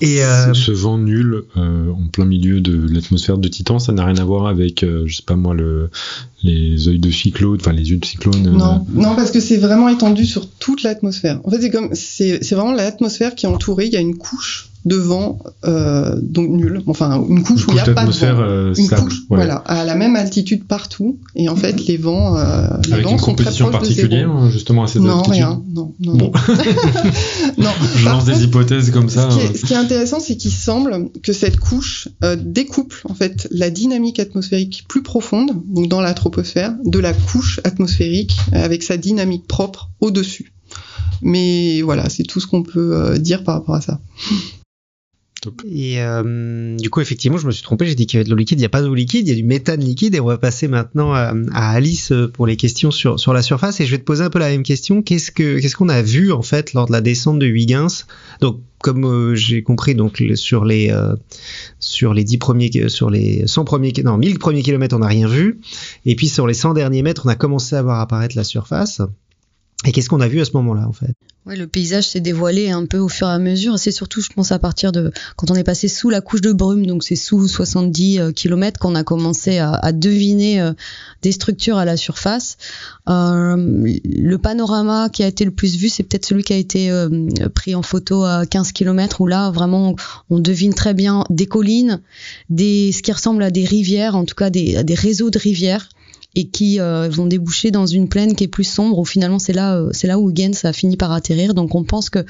Et 0.02 0.24
euh... 0.24 0.54
ce 0.54 0.72
vent 0.72 0.98
nul 0.98 1.44
euh, 1.56 1.90
en 1.92 2.08
plein 2.08 2.26
milieu 2.26 2.60
de 2.60 2.88
l'atmosphère 2.92 3.38
de 3.38 3.48
Titan, 3.48 3.80
ça 3.80 3.94
n'a 3.94 4.06
rien 4.06 4.18
à 4.18 4.26
voir 4.26 4.48
avec, 4.48 4.84
euh, 4.84 5.04
je 5.06 5.16
sais 5.16 5.24
pas 5.24 5.36
moi, 5.36 5.54
le, 5.54 5.90
les 6.44 6.90
œils 6.90 7.00
de 7.00 7.12
cyclone, 7.12 7.58
enfin 7.60 7.72
les 7.72 7.92
yeux 7.92 7.98
de 7.98 8.06
cyclone. 8.06 8.48
Euh. 8.48 8.52
Non, 8.52 8.86
non, 8.94 9.16
parce 9.16 9.32
que 9.32 9.40
c'est 9.40 9.58
vraiment 9.58 9.88
étendu 9.88 10.26
sur 10.26 10.50
toute 10.50 10.84
l'atmosphère. 10.84 11.40
En 11.46 11.52
fait, 11.52 11.62
c'est 11.62 11.70
comme, 11.70 11.90
c'est 11.94 12.52
vraiment 12.52 12.74
l'atmosphère 12.74 13.36
qui 13.36 13.46
est 13.46 13.50
entourée. 13.50 13.86
Il 13.86 13.94
y 13.94 13.98
a 13.98 14.02
une 14.02 14.18
couche 14.18 14.70
de 14.86 14.96
vent 14.96 15.40
euh, 15.66 16.16
donc 16.22 16.50
nul, 16.50 16.82
enfin 16.88 17.24
une 17.28 17.44
couche, 17.44 17.68
où 17.68 17.72
il 17.72 17.74
n'y 17.76 17.80
a 17.80 17.86
pas 17.86 18.06
de 18.06 18.12
vent, 18.12 18.42
euh, 18.42 18.74
une 18.74 18.88
couche, 18.88 19.20
ouais. 19.30 19.38
voilà, 19.38 19.56
à 19.56 19.84
la 19.84 19.96
même 19.96 20.16
altitude 20.16 20.66
partout, 20.66 21.18
et 21.36 21.50
en 21.50 21.56
fait 21.56 21.86
les 21.88 21.98
vents, 21.98 22.38
euh, 22.38 22.68
les 22.86 22.94
Avec 22.94 23.06
vents 23.06 23.12
une 23.14 23.18
sont 23.18 23.34
très 23.34 23.44
composition 23.44 23.68
de 23.68 23.72
particulière 23.72 24.50
justement 24.52 24.84
à 24.84 24.88
cette 24.88 25.02
Non, 25.02 25.20
altitude. 25.20 25.34
rien, 25.34 25.64
non, 25.74 25.94
non, 26.00 26.16
Bon. 26.16 26.32
non. 27.58 27.72
Je 27.96 28.06
lance 28.06 28.26
des 28.26 28.44
hypothèses 28.44 28.92
comme 28.92 29.10
ça. 29.10 29.30
Ce 29.32 29.38
qui, 29.38 29.42
euh. 29.42 29.50
est, 29.50 29.58
ce 29.58 29.66
qui 29.66 29.74
est 29.74 29.78
intéressant, 29.78 30.20
c'est 30.20 30.38
qu'il 30.38 30.52
semble 30.52 31.10
que 31.24 31.34
cette 31.34 31.58
couche 31.60 32.08
euh, 32.24 32.36
découple 32.40 33.02
en 33.10 33.14
fait 33.14 33.48
la 33.52 33.70
dynamique 33.70 34.20
atmosphérique 34.20 34.86
plus 34.88 35.04
profonde, 35.04 35.52
donc 35.68 35.88
dans 35.88 36.02
la 36.02 36.14
troposphère, 36.14 36.76
de 36.84 37.00
la 37.00 37.14
couche 37.14 37.60
atmosphérique 37.64 38.36
euh, 38.54 38.64
avec 38.64 38.84
sa 38.84 38.98
dynamique 38.98 39.48
propre 39.48 39.90
au-dessus. 40.00 40.54
Mais 41.22 41.82
voilà, 41.82 42.10
c'est 42.10 42.24
tout 42.24 42.40
ce 42.40 42.48
qu'on 42.48 42.64
peut 42.64 43.18
dire 43.18 43.44
par 43.44 43.56
rapport 43.56 43.76
à 43.76 43.82
ça. 43.82 44.00
Et 45.70 46.02
euh, 46.02 46.76
du 46.78 46.90
coup, 46.90 47.02
effectivement, 47.02 47.38
je 47.38 47.48
me 47.48 47.52
suis 47.52 47.64
trompé. 47.64 47.86
J'ai 47.86 47.96
dit 47.96 48.06
qu'il 48.08 48.18
y 48.18 48.20
avait 48.20 48.26
de 48.26 48.30
l'eau 48.30 48.38
liquide. 48.38 48.60
Il 48.60 48.62
n'y 48.62 48.66
a 48.66 48.70
pas 48.70 48.82
d'eau 48.82 48.94
liquide. 48.94 49.28
Il 49.28 49.30
y 49.30 49.34
a 49.34 49.36
du 49.36 49.44
méthane 49.44 49.82
liquide. 49.82 50.16
Et 50.16 50.20
on 50.20 50.26
va 50.26 50.38
passer 50.38 50.68
maintenant 50.68 51.14
à, 51.14 51.34
à 51.54 51.72
Alice 51.72 52.14
pour 52.34 52.48
les 52.48 52.56
questions 52.56 52.92
sur 52.92 53.34
la 53.34 53.42
surface. 53.42 53.80
Et 53.80 53.86
je 53.86 53.92
vais 53.92 53.98
te 53.98 54.04
poser 54.04 54.24
un 54.24 54.30
peu 54.30 54.40
la 54.40 54.50
même 54.50 54.64
question. 54.64 55.02
Qu'est-ce 55.02 55.32
que 55.32 55.60
qu'est-ce 55.60 55.76
qu'on 55.76 55.90
a 55.90 56.02
vu 56.02 56.32
en 56.32 56.42
fait 56.42 56.74
lors 56.74 56.88
de 56.88 56.92
la 56.92 57.02
descente 57.02 57.40
de 57.40 57.46
Huygens? 57.46 58.06
Donc, 58.42 58.60
comme 58.86 59.06
euh, 59.06 59.34
j'ai 59.34 59.64
compris, 59.64 59.96
donc 59.96 60.24
sur 60.36 60.64
les 60.64 60.92
euh, 60.92 61.16
sur 61.80 62.14
les 62.14 62.24
10 62.24 62.38
premiers 62.38 62.90
sur 62.90 63.10
les 63.10 63.48
100 63.48 63.66
premiers 63.66 63.92
non 64.04 64.18
1000 64.18 64.38
premiers 64.38 64.62
kilomètres, 64.62 64.96
on 64.96 65.00
n'a 65.00 65.08
rien 65.08 65.28
vu. 65.28 65.60
Et 66.06 66.16
puis 66.16 66.28
sur 66.28 66.46
les 66.46 66.54
100 66.54 66.76
derniers 66.76 67.02
mètres, 67.02 67.24
on 67.26 67.30
a 67.30 67.36
commencé 67.36 67.76
à 67.76 67.82
voir 67.82 68.00
apparaître 68.00 68.36
la 68.36 68.44
surface. 68.44 69.02
Et 69.86 69.92
qu'est-ce 69.92 70.10
qu'on 70.10 70.22
a 70.22 70.28
vu 70.28 70.40
à 70.40 70.46
ce 70.46 70.52
moment-là 70.54 70.88
en 70.88 70.94
fait? 70.94 71.16
Ouais, 71.46 71.56
le 71.56 71.68
paysage 71.68 72.10
s'est 72.10 72.22
dévoilé 72.22 72.72
un 72.72 72.88
peu 72.88 72.98
au 72.98 73.08
fur 73.08 73.28
et 73.28 73.32
à 73.32 73.38
mesure. 73.38 73.78
C'est 73.78 73.92
surtout, 73.92 74.20
je 74.20 74.30
pense, 74.30 74.52
à 74.52 74.58
partir 74.58 74.92
de 74.92 75.12
quand 75.36 75.52
on 75.52 75.56
est 75.56 75.64
passé 75.64 75.88
sous 75.88 76.10
la 76.10 76.20
couche 76.20 76.42
de 76.42 76.52
brume, 76.52 76.88
donc 76.88 77.04
c'est 77.04 77.16
sous 77.16 77.48
70 77.48 78.34
km 78.36 78.80
qu'on 78.80 78.96
a 78.96 79.04
commencé 79.04 79.60
à, 79.60 79.92
deviner 79.92 80.60
euh, 80.60 80.74
des 81.22 81.32
structures 81.32 81.78
à 81.78 81.86
la 81.86 81.98
surface. 81.98 82.58
Euh, 83.10 83.56
le 84.04 84.38
panorama 84.40 85.10
qui 85.10 85.22
a 85.22 85.28
été 85.28 85.46
le 85.46 85.52
plus 85.52 85.76
vu, 85.76 85.88
c'est 85.88 86.02
peut-être 86.02 86.26
celui 86.26 86.42
qui 86.42 86.54
a 86.54 86.58
été 86.58 86.90
euh, 86.90 87.28
pris 87.54 87.76
en 87.76 87.84
photo 87.84 88.24
à 88.24 88.48
15 88.48 88.72
km, 88.72 89.22
où 89.22 89.28
là, 89.28 89.52
vraiment, 89.52 89.96
on 90.32 90.40
devine 90.40 90.74
très 90.74 90.96
bien 90.96 91.26
des 91.30 91.46
collines, 91.46 92.02
des, 92.50 92.92
ce 92.92 93.04
qui 93.04 93.12
ressemble 93.12 93.44
à 93.44 93.52
des 93.52 93.66
rivières, 93.66 94.16
en 94.16 94.26
tout 94.26 94.34
cas 94.36 94.48
à 94.48 94.50
des 94.50 94.96
réseaux 94.96 95.30
de 95.30 95.38
rivières 95.38 95.90
et 96.36 96.48
qui 96.48 96.80
euh, 96.80 97.08
vont 97.10 97.26
déboucher 97.26 97.72
dans 97.72 97.86
une 97.86 98.10
plaine 98.10 98.36
qui 98.36 98.44
est 98.44 98.50
plus 98.50 98.66
sombre 98.66 99.00
où 99.00 99.06
finalement 99.06 99.40
c'est 99.40 99.54
là 99.54 99.78
euh, 99.78 99.90
c'est 99.94 100.08
là 100.08 100.20
où 100.20 100.30
Huygens 100.30 100.66
a 100.66 100.74
fini 100.74 100.98
par 100.98 101.12
atterrir. 101.12 101.54
Donc 101.54 101.76
on 101.76 101.84
pense 101.84 102.10
que 102.10 102.26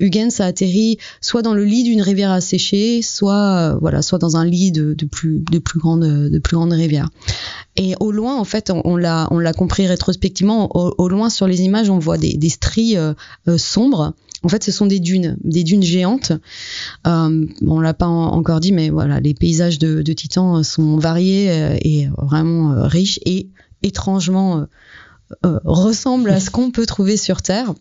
Huygens 0.00 0.40
a 0.40 0.46
atterri 0.46 0.98
soit 1.20 1.42
dans 1.42 1.54
le 1.54 1.64
lit 1.64 1.84
d'une 1.84 2.02
rivière 2.02 2.30
asséchée, 2.30 3.02
soit 3.02 3.76
voilà, 3.80 4.02
soit 4.02 4.18
dans 4.18 4.36
un 4.36 4.44
lit 4.44 4.72
de, 4.72 4.94
plus 5.10 5.42
de 5.50 5.58
plus 5.58 5.78
grande 5.78 6.02
de 6.04 6.38
plus 6.38 6.56
rivière. 6.56 7.10
Et 7.76 7.94
au 8.00 8.10
loin, 8.10 8.36
en 8.36 8.44
fait, 8.44 8.72
on, 8.84 8.96
l'a 8.96 9.28
on 9.30 9.38
l'a 9.38 9.52
compris 9.52 9.86
rétrospectivement. 9.86 10.70
Au, 10.76 11.08
loin 11.08 11.30
sur 11.30 11.46
les 11.46 11.62
images, 11.62 11.88
on 11.90 11.98
voit 11.98 12.18
des, 12.18 12.34
des 12.34 12.48
stries 12.48 12.96
sombres 13.56 14.14
en 14.42 14.48
fait, 14.48 14.64
ce 14.64 14.72
sont 14.72 14.86
des 14.86 15.00
dunes, 15.00 15.36
des 15.44 15.64
dunes 15.64 15.82
géantes. 15.82 16.32
Euh, 17.06 17.46
on 17.66 17.80
l'a 17.80 17.94
pas 17.94 18.06
encore 18.06 18.60
dit, 18.60 18.72
mais 18.72 18.88
voilà, 18.88 19.20
les 19.20 19.34
paysages 19.34 19.78
de, 19.78 20.02
de 20.02 20.12
Titan 20.12 20.62
sont 20.62 20.96
variés 20.96 21.50
euh, 21.50 21.76
et 21.82 22.08
vraiment 22.16 22.72
euh, 22.72 22.86
riches 22.86 23.20
et 23.26 23.50
étrangement 23.82 24.66
euh, 25.44 25.58
ressemblent 25.64 26.30
à 26.30 26.40
ce 26.40 26.50
qu'on 26.50 26.70
peut 26.70 26.86
trouver 26.86 27.16
sur 27.16 27.42
Terre. 27.42 27.74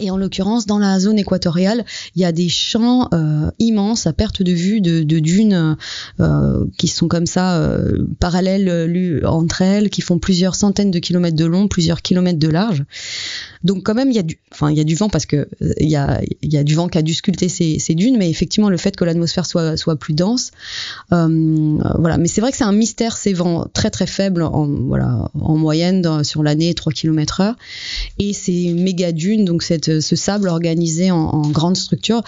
Et 0.00 0.10
en 0.10 0.16
l'occurrence, 0.16 0.66
dans 0.66 0.80
la 0.80 0.98
zone 0.98 1.20
équatoriale, 1.20 1.84
il 2.16 2.22
y 2.22 2.24
a 2.24 2.32
des 2.32 2.48
champs 2.48 3.08
euh, 3.14 3.48
immenses 3.60 4.08
à 4.08 4.12
perte 4.12 4.42
de 4.42 4.50
vue 4.50 4.80
de, 4.80 5.02
dunes 5.20 5.76
euh, 6.18 6.64
qui 6.78 6.88
sont 6.88 7.06
comme 7.06 7.26
ça 7.26 7.58
euh, 7.58 8.04
parallèles 8.18 9.22
entre 9.24 9.62
elles, 9.62 9.90
qui 9.90 10.00
font 10.00 10.18
plusieurs 10.18 10.56
centaines 10.56 10.90
de 10.90 10.98
kilomètres 10.98 11.36
de 11.36 11.44
long, 11.44 11.68
plusieurs 11.68 12.02
kilomètres 12.02 12.40
de 12.40 12.48
large. 12.48 12.84
Donc 13.62 13.84
quand 13.84 13.94
même, 13.94 14.10
il 14.10 14.16
y 14.16 14.18
a 14.18 14.24
du, 14.24 14.38
enfin 14.52 14.68
il 14.68 14.76
y 14.76 14.80
a 14.80 14.84
du 14.84 14.96
vent 14.96 15.08
parce 15.08 15.26
que 15.26 15.48
il 15.78 15.88
y 15.88 15.96
a, 15.96 16.20
il 16.42 16.52
y 16.52 16.58
a 16.58 16.64
du 16.64 16.74
vent 16.74 16.88
qui 16.88 16.98
a 16.98 17.02
dû 17.02 17.14
sculpter 17.14 17.48
ces, 17.48 17.78
ces 17.78 17.94
dunes, 17.94 18.16
mais 18.18 18.28
effectivement 18.28 18.68
le 18.68 18.76
fait 18.76 18.96
que 18.96 19.04
l'atmosphère 19.04 19.46
soit 19.46 19.76
soit 19.76 19.96
plus 19.96 20.12
dense, 20.12 20.50
voilà. 21.10 22.18
Mais 22.18 22.28
c'est 22.28 22.40
vrai 22.40 22.50
que 22.50 22.56
c'est 22.56 22.64
un 22.64 22.72
mystère 22.72 23.16
ces 23.16 23.32
vents 23.32 23.66
très 23.72 23.90
très 23.90 24.06
faibles 24.06 24.42
en 24.42 24.66
voilà 24.66 25.30
en 25.40 25.56
moyenne 25.56 26.24
sur 26.24 26.42
l'année 26.42 26.74
3 26.74 26.92
km 26.92 27.40
heure 27.40 27.56
et 28.18 28.32
ces 28.32 28.72
méga 28.74 29.12
dunes 29.12 29.44
donc 29.44 29.62
cette 29.62 29.83
ce 30.00 30.16
sable 30.16 30.48
organisé 30.48 31.10
en, 31.10 31.18
en 31.18 31.48
grande 31.50 31.76
structure. 31.76 32.22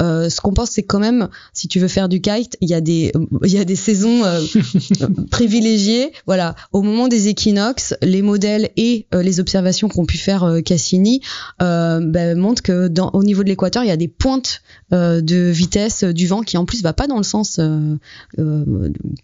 Euh, 0.00 0.28
ce 0.28 0.40
qu'on 0.40 0.52
pense, 0.52 0.70
c'est 0.70 0.82
quand 0.82 0.98
même, 0.98 1.28
si 1.52 1.68
tu 1.68 1.78
veux 1.78 1.88
faire 1.88 2.08
du 2.08 2.20
kite, 2.20 2.56
il 2.60 2.68
y 2.68 2.74
a 2.74 2.80
des, 2.80 3.12
il 3.44 3.52
y 3.52 3.58
a 3.58 3.64
des 3.64 3.76
saisons 3.76 4.24
euh, 4.24 4.40
privilégiées. 5.30 6.12
Voilà, 6.26 6.54
au 6.72 6.82
moment 6.82 7.08
des 7.08 7.28
équinoxes, 7.28 7.94
les 8.02 8.22
modèles 8.22 8.70
et 8.76 9.06
euh, 9.14 9.22
les 9.22 9.40
observations 9.40 9.88
qu'ont 9.88 10.06
pu 10.06 10.18
faire 10.18 10.44
euh, 10.44 10.60
Cassini 10.60 11.20
ben, 11.58 12.36
montrent 12.36 12.62
que 12.62 12.88
dans, 12.88 13.10
au 13.12 13.22
niveau 13.22 13.42
de 13.42 13.48
l'équateur, 13.48 13.84
il 13.84 13.88
y 13.88 13.92
a 13.92 13.96
des 13.96 14.08
pointes 14.08 14.62
de 14.90 15.50
vitesse 15.50 16.04
du 16.04 16.26
vent 16.26 16.42
qui 16.42 16.56
en 16.56 16.64
plus 16.64 16.82
va 16.82 16.92
pas 16.92 17.06
dans 17.06 17.16
le 17.16 17.22
sens 17.22 17.58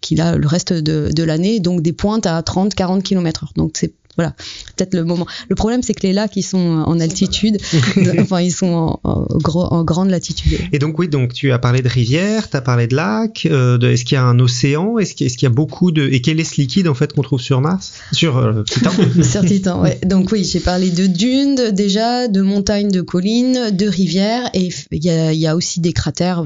qu'il 0.01 0.21
a 0.21 0.35
le 0.35 0.47
reste 0.47 0.73
de, 0.73 1.09
de 1.13 1.23
l'année, 1.23 1.59
donc 1.59 1.81
des 1.81 1.93
pointes 1.93 2.25
à 2.25 2.41
30-40 2.41 3.01
km/h. 3.03 3.49
Donc 3.55 3.71
c'est 3.75 3.93
voilà, 4.19 4.35
peut-être 4.75 4.95
le 4.95 5.05
moment. 5.05 5.25
Le 5.47 5.55
problème, 5.55 5.81
c'est 5.81 5.93
que 5.93 6.05
les 6.05 6.11
lacs, 6.11 6.35
ils 6.35 6.43
sont 6.43 6.57
en 6.57 6.99
altitude, 6.99 7.57
enfin, 8.19 8.41
ils 8.41 8.51
sont 8.51 8.99
en, 9.05 9.25
en, 9.31 9.83
grande 9.85 10.09
latitude. 10.09 10.59
Et 10.73 10.79
donc, 10.79 10.99
oui, 10.99 11.07
donc 11.07 11.31
tu 11.31 11.53
as 11.53 11.57
parlé 11.57 11.81
de 11.81 11.87
rivières, 11.87 12.49
tu 12.49 12.57
as 12.57 12.61
parlé 12.61 12.87
de 12.87 12.97
lacs, 12.97 13.47
euh, 13.49 13.79
est-ce 13.79 14.03
qu'il 14.03 14.15
y 14.15 14.17
a 14.17 14.25
un 14.25 14.37
océan, 14.39 14.97
est-ce 14.97 15.13
qu'il 15.15 15.29
y, 15.41 15.45
a 15.45 15.49
beaucoup 15.49 15.91
de. 15.91 16.05
Et 16.11 16.19
quel 16.19 16.41
est 16.41 16.43
ce 16.43 16.59
liquide, 16.59 16.89
en 16.89 16.93
fait, 16.95 17.13
qu'on 17.13 17.21
trouve 17.21 17.39
sur 17.39 17.61
Mars? 17.61 17.93
Sur 18.11 18.35
euh, 18.35 18.63
Titan 18.63 18.91
Sur 19.23 19.45
Titan, 19.45 19.81
ouais. 19.81 19.97
Donc, 20.05 20.33
oui, 20.33 20.43
j'ai 20.43 20.59
parlé 20.59 20.89
de 20.89 21.07
dunes, 21.07 21.71
déjà, 21.71 22.27
de 22.27 22.41
montagnes, 22.41 22.91
de 22.91 22.99
collines, 22.99 23.71
de 23.71 23.87
rivières, 23.87 24.49
et 24.53 24.67
il 24.91 25.01
y 25.05 25.09
a, 25.09 25.31
y 25.31 25.47
a, 25.47 25.55
aussi 25.55 25.79
des 25.79 25.93
cratères, 25.93 26.43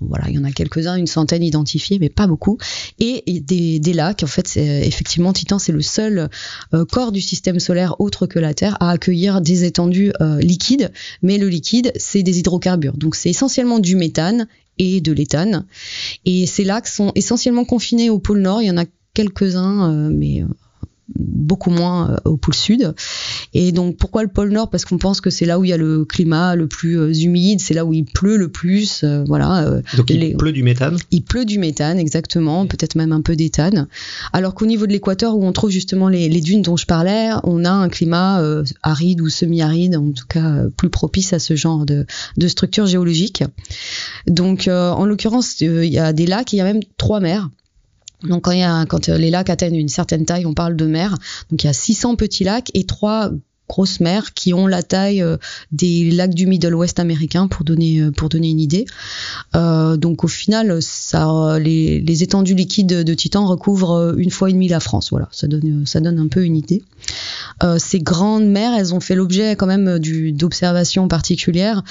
voilà, 0.00 0.24
il 0.28 0.34
y 0.34 0.38
en 0.40 0.44
a 0.44 0.50
quelques-uns, 0.50 0.96
une 0.96 1.06
centaine 1.06 1.44
identifiés, 1.44 1.98
mais 2.00 2.08
pas 2.08 2.26
beaucoup, 2.26 2.58
et, 2.98 3.22
des, 3.42 3.78
des, 3.78 3.92
lacs, 3.92 4.24
en 4.24 4.26
fait, 4.26 4.56
effectivement, 4.56 5.32
Titan, 5.32 5.60
c'est 5.60 5.70
le 5.70 5.82
seul. 5.82 6.30
Euh, 6.74 6.84
corps 6.96 7.12
du 7.12 7.20
système 7.20 7.60
solaire 7.60 8.00
autre 8.00 8.26
que 8.26 8.38
la 8.38 8.54
Terre 8.54 8.78
à 8.80 8.90
accueillir 8.90 9.42
des 9.42 9.64
étendues 9.64 10.12
euh, 10.22 10.40
liquides, 10.40 10.90
mais 11.20 11.36
le 11.36 11.46
liquide, 11.46 11.92
c'est 11.96 12.22
des 12.22 12.38
hydrocarbures. 12.38 12.96
Donc 12.96 13.16
c'est 13.16 13.28
essentiellement 13.28 13.80
du 13.80 13.96
méthane 13.96 14.48
et 14.78 15.02
de 15.02 15.12
l'éthane. 15.12 15.66
Et 16.24 16.46
ces 16.46 16.64
lacs 16.64 16.88
sont 16.88 17.12
essentiellement 17.14 17.66
confinés 17.66 18.08
au 18.08 18.18
pôle 18.18 18.40
Nord. 18.40 18.62
Il 18.62 18.68
y 18.68 18.70
en 18.70 18.78
a 18.78 18.86
quelques-uns, 19.12 19.92
euh, 19.92 20.10
mais 20.10 20.42
euh, 20.42 20.46
beaucoup 21.18 21.70
moins 21.70 22.10
euh, 22.10 22.16
au 22.24 22.36
pôle 22.36 22.54
sud. 22.54 22.94
Et 23.54 23.72
donc 23.72 23.96
pourquoi 23.96 24.22
le 24.22 24.28
pôle 24.28 24.50
nord? 24.50 24.70
Parce 24.70 24.84
qu'on 24.84 24.98
pense 24.98 25.20
que 25.20 25.30
c'est 25.30 25.46
là 25.46 25.58
où 25.58 25.64
il 25.64 25.70
y 25.70 25.72
a 25.72 25.76
le 25.76 26.04
climat 26.04 26.54
le 26.54 26.66
plus 26.66 26.98
euh, 26.98 27.12
humide, 27.12 27.60
c'est 27.60 27.74
là 27.74 27.84
où 27.84 27.92
il 27.92 28.04
pleut 28.04 28.36
le 28.36 28.48
plus. 28.48 29.02
Euh, 29.04 29.24
voilà. 29.26 29.80
donc 29.96 30.10
il 30.10 30.36
pleut 30.36 30.52
du 30.52 30.62
méthane? 30.62 30.96
Il 31.10 31.22
pleut 31.22 31.44
du 31.44 31.58
méthane, 31.58 31.98
exactement, 31.98 32.66
peut-être 32.66 32.94
même 32.94 33.12
un 33.12 33.20
peu 33.20 33.36
d'éthane. 33.36 33.88
Alors 34.32 34.54
qu'au 34.54 34.66
niveau 34.66 34.86
de 34.86 34.92
l'équateur, 34.92 35.36
où 35.36 35.44
on 35.44 35.52
trouve 35.52 35.70
justement 35.70 36.08
les, 36.08 36.28
les, 36.28 36.40
dunes 36.40 36.62
dont 36.62 36.76
je 36.76 36.86
parlais, 36.86 37.30
on 37.44 37.64
a 37.64 37.70
un 37.70 37.88
climat 37.88 38.42
aride 38.82 39.20
ou 39.20 39.28
semi-aride, 39.28 39.96
en 39.96 40.12
tout 40.12 40.26
cas 40.28 40.64
plus 40.76 40.90
propice 40.90 41.32
à 41.32 41.38
ce 41.38 41.56
genre 41.56 41.84
de, 41.86 42.06
de 42.36 42.48
structure 42.48 42.86
géologique. 42.86 43.42
Donc 44.26 44.68
en 44.68 45.04
l'occurrence, 45.04 45.60
il 45.60 45.84
y 45.84 45.98
a 45.98 46.12
des 46.12 46.26
lacs, 46.26 46.52
il 46.52 46.56
y 46.56 46.60
a 46.60 46.64
même 46.64 46.80
trois 46.96 47.20
mers. 47.20 47.48
Donc 48.22 48.44
quand, 48.44 48.52
il 48.52 48.60
y 48.60 48.62
a, 48.62 48.86
quand 48.86 49.08
euh, 49.08 49.18
les 49.18 49.30
lacs 49.30 49.50
atteignent 49.50 49.76
une 49.76 49.88
certaine 49.88 50.24
taille, 50.24 50.46
on 50.46 50.54
parle 50.54 50.76
de 50.76 50.86
mer. 50.86 51.16
Donc 51.50 51.62
il 51.62 51.66
y 51.66 51.70
a 51.70 51.74
600 51.74 52.16
petits 52.16 52.44
lacs 52.44 52.70
et 52.74 52.84
trois 52.84 53.30
grosses 53.68 54.00
mers 54.00 54.32
qui 54.34 54.54
ont 54.54 54.66
la 54.66 54.82
taille 54.82 55.22
euh, 55.22 55.36
des 55.72 56.10
lacs 56.10 56.34
du 56.34 56.46
Middle 56.46 56.74
West 56.74 57.00
américain 57.00 57.48
pour 57.48 57.64
donner 57.64 58.00
euh, 58.00 58.10
pour 58.10 58.28
donner 58.28 58.50
une 58.50 58.60
idée. 58.60 58.86
Euh, 59.54 59.96
donc 59.96 60.24
au 60.24 60.28
final, 60.28 60.78
les, 61.60 62.22
étendues 62.22 62.54
liquides 62.54 63.02
de 63.02 63.14
Titan 63.14 63.46
recouvrent 63.46 64.14
une 64.16 64.30
fois 64.30 64.48
et 64.48 64.52
demie 64.52 64.68
la 64.68 64.80
France. 64.80 65.10
Voilà, 65.10 65.28
ça 65.32 65.46
donne 65.46 65.84
ça 65.84 66.00
donne 66.00 66.18
un 66.18 66.28
peu 66.28 66.44
une 66.44 66.56
idée. 66.56 66.82
Ces 67.78 68.00
grandes 68.00 68.46
mers, 68.46 68.74
elles 68.74 68.94
ont 68.94 69.00
fait 69.00 69.14
l'objet 69.14 69.56
quand 69.56 69.66
même 69.66 69.98
d'observations 69.98 71.08
particulières 71.08 71.82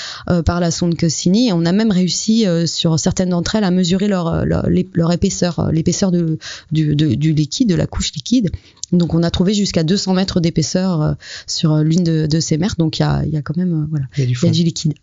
par 0.46 0.60
la 0.60 0.72
sonde 0.72 0.96
Cassini. 0.96 1.50
Et 1.50 1.54
on 1.54 1.66
a 1.66 1.72
même 1.72 1.92
réussi 1.92 2.46
sur 2.66 3.00
certaines 3.00 3.30
d'entre 3.30 3.56
elles 3.56 3.64
à 3.64 3.72
mesurer 3.72 4.08
leur 4.08 4.46
leur, 4.46 5.12
épaisseur, 5.12 5.70
l'épaisseur 5.72 6.12
du 6.12 7.34
liquide, 7.34 7.70
de 7.70 7.76
la 7.76 7.88
couche 7.88 8.14
liquide. 8.14 8.52
Donc 8.92 9.14
on 9.14 9.24
a 9.24 9.32
trouvé 9.32 9.54
jusqu'à 9.54 9.84
200 9.84 10.14
mètres 10.14 10.40
d'épaisseur 10.40 11.02
euh, 11.02 11.14
sur 11.48 11.74
euh, 11.74 11.84
l'une 11.84 12.04
de, 12.04 12.40
ces 12.40 12.58
mers. 12.58 12.76
Donc 12.78 13.00
il 13.00 13.02
y 13.02 13.06
a, 13.06 13.26
y 13.26 13.38
a, 13.38 13.42
quand 13.42 13.58
même 13.58 13.74
euh, 13.74 13.86
voilà, 13.90 14.06
il 14.18 14.30
y 14.30 14.48
a 14.48 14.52
du, 14.52 14.64
liquide. 14.64 14.94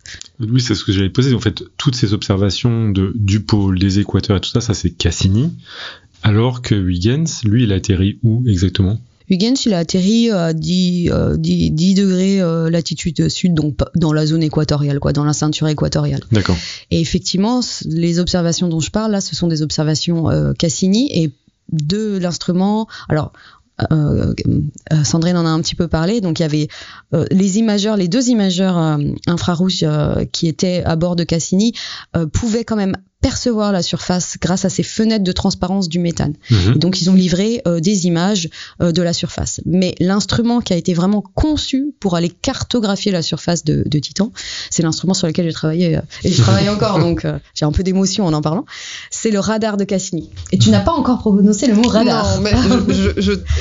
Oui, 0.41 0.61
c'est 0.61 0.74
ce 0.74 0.85
que 0.85 0.93
j'allais 0.93 1.11
poser. 1.11 1.35
En 1.35 1.41
fait, 1.41 1.64
toutes 1.76 1.97
ces 1.97 2.14
observations 2.14 2.91
de, 2.91 3.12
du 3.14 3.41
pôle, 3.41 3.78
des 3.78 3.99
équateurs 3.99 4.37
et 4.37 4.41
tout 4.41 4.51
ça, 4.51 4.61
ça 4.61 4.74
c'est 4.74 4.91
Cassini. 4.91 5.53
Alors 6.22 6.62
que 6.62 6.74
Huygens, 6.74 7.43
lui, 7.45 7.64
il 7.64 7.72
a 7.72 7.76
atterri 7.76 8.18
où 8.22 8.45
exactement? 8.47 9.01
Huygens, 9.28 9.66
il 9.66 9.74
a 9.74 9.78
atterri 9.78 10.30
à 10.30 10.53
10, 10.53 11.11
10, 11.39 11.70
10 11.72 11.95
degrés 11.95 12.70
latitude 12.70 13.28
sud, 13.28 13.55
donc 13.55 13.76
dans 13.97 14.12
la 14.12 14.26
zone 14.26 14.43
équatoriale, 14.43 15.01
quoi, 15.01 15.12
dans 15.12 15.24
la 15.24 15.33
ceinture 15.33 15.66
équatoriale. 15.66 16.20
D'accord. 16.30 16.57
Et 16.93 17.01
effectivement, 17.01 17.61
les 17.87 18.20
observations 18.20 18.68
dont 18.68 18.78
je 18.78 18.91
parle 18.91 19.11
là, 19.11 19.20
ce 19.20 19.35
sont 19.35 19.49
des 19.49 19.62
observations 19.62 20.28
Cassini 20.59 21.11
et 21.12 21.33
de 21.72 22.18
l'instrument. 22.18 22.87
Alors, 23.09 23.33
euh, 23.91 24.35
euh, 24.93 25.05
Sandrine 25.05 25.37
en 25.37 25.47
a 25.47 25.49
un 25.49 25.61
petit 25.61 25.74
peu 25.74 25.89
parlé. 25.89 26.20
Donc 26.20 26.39
il 26.39 26.43
y 26.43 26.45
avait 26.45 26.68
euh, 27.14 27.24
les 27.30 27.59
imageurs, 27.59 27.97
les 27.97 28.09
deux 28.09 28.28
imageurs 28.28 28.99
infrarouges 29.26 29.85
qui 30.33 30.49
étaient 30.49 30.83
à 30.85 30.97
bord 30.97 31.16
de 31.16 31.24
Cassini 31.24 31.72
pouvaient 32.33 32.64
quand 32.64 32.76
même 32.76 32.97
percevoir 33.23 33.73
la 33.73 33.83
surface 33.83 34.37
grâce 34.41 34.66
à 34.66 34.68
ces 34.68 34.83
fenêtres 34.83 35.25
de 35.25 35.33
transparence 35.33 35.89
du 35.89 35.99
méthane. 35.99 36.35
Mhm. 36.51 36.77
donc 36.77 37.01
ils 37.01 37.09
ont 37.09 37.14
livré 37.14 37.62
euh, 37.66 37.81
des 37.81 38.07
images 38.07 38.51
euh, 38.83 38.93
de 38.93 39.01
la 39.01 39.12
surface. 39.12 39.61
Mais 39.64 39.95
l'instrument 40.01 40.61
qui 40.61 40.73
a 40.73 40.77
été 40.77 40.93
vraiment 40.93 41.23
conçu 41.23 41.95
pour 42.01 42.16
aller 42.16 42.29
cartographier 42.29 43.12
la 43.12 43.23
surface 43.23 43.64
de, 43.64 43.85
de 43.87 43.99
Titan, 43.99 44.33
c'est 44.70 44.83
l'instrument 44.83 45.14
sur 45.14 45.29
lequel 45.29 45.47
j'ai 45.47 45.53
travaillé 45.53 45.97
euh, 45.97 46.01
et 46.25 46.33
je 46.33 46.43
travaille 46.43 46.68
encore, 46.77 46.99
donc 46.99 47.25
j'ai 47.55 47.64
un 47.64 47.73
peu 47.73 47.83
d'émotion 47.83 48.27
en 48.27 48.33
en 48.33 48.43
parlant. 48.43 48.64
C'est 49.11 49.31
le 49.31 49.39
radar 49.39 49.77
de 49.77 49.85
Cassini. 49.85 50.29
Et 50.51 50.59
tu 50.59 50.70
n'as 50.70 50.81
pas 50.81 50.93
encore 50.93 51.18
prononcé 51.20 51.68
le 51.68 51.75
mot 51.75 51.89
radar. 51.89 52.37
Non, 52.37 52.43
mais 52.43 52.53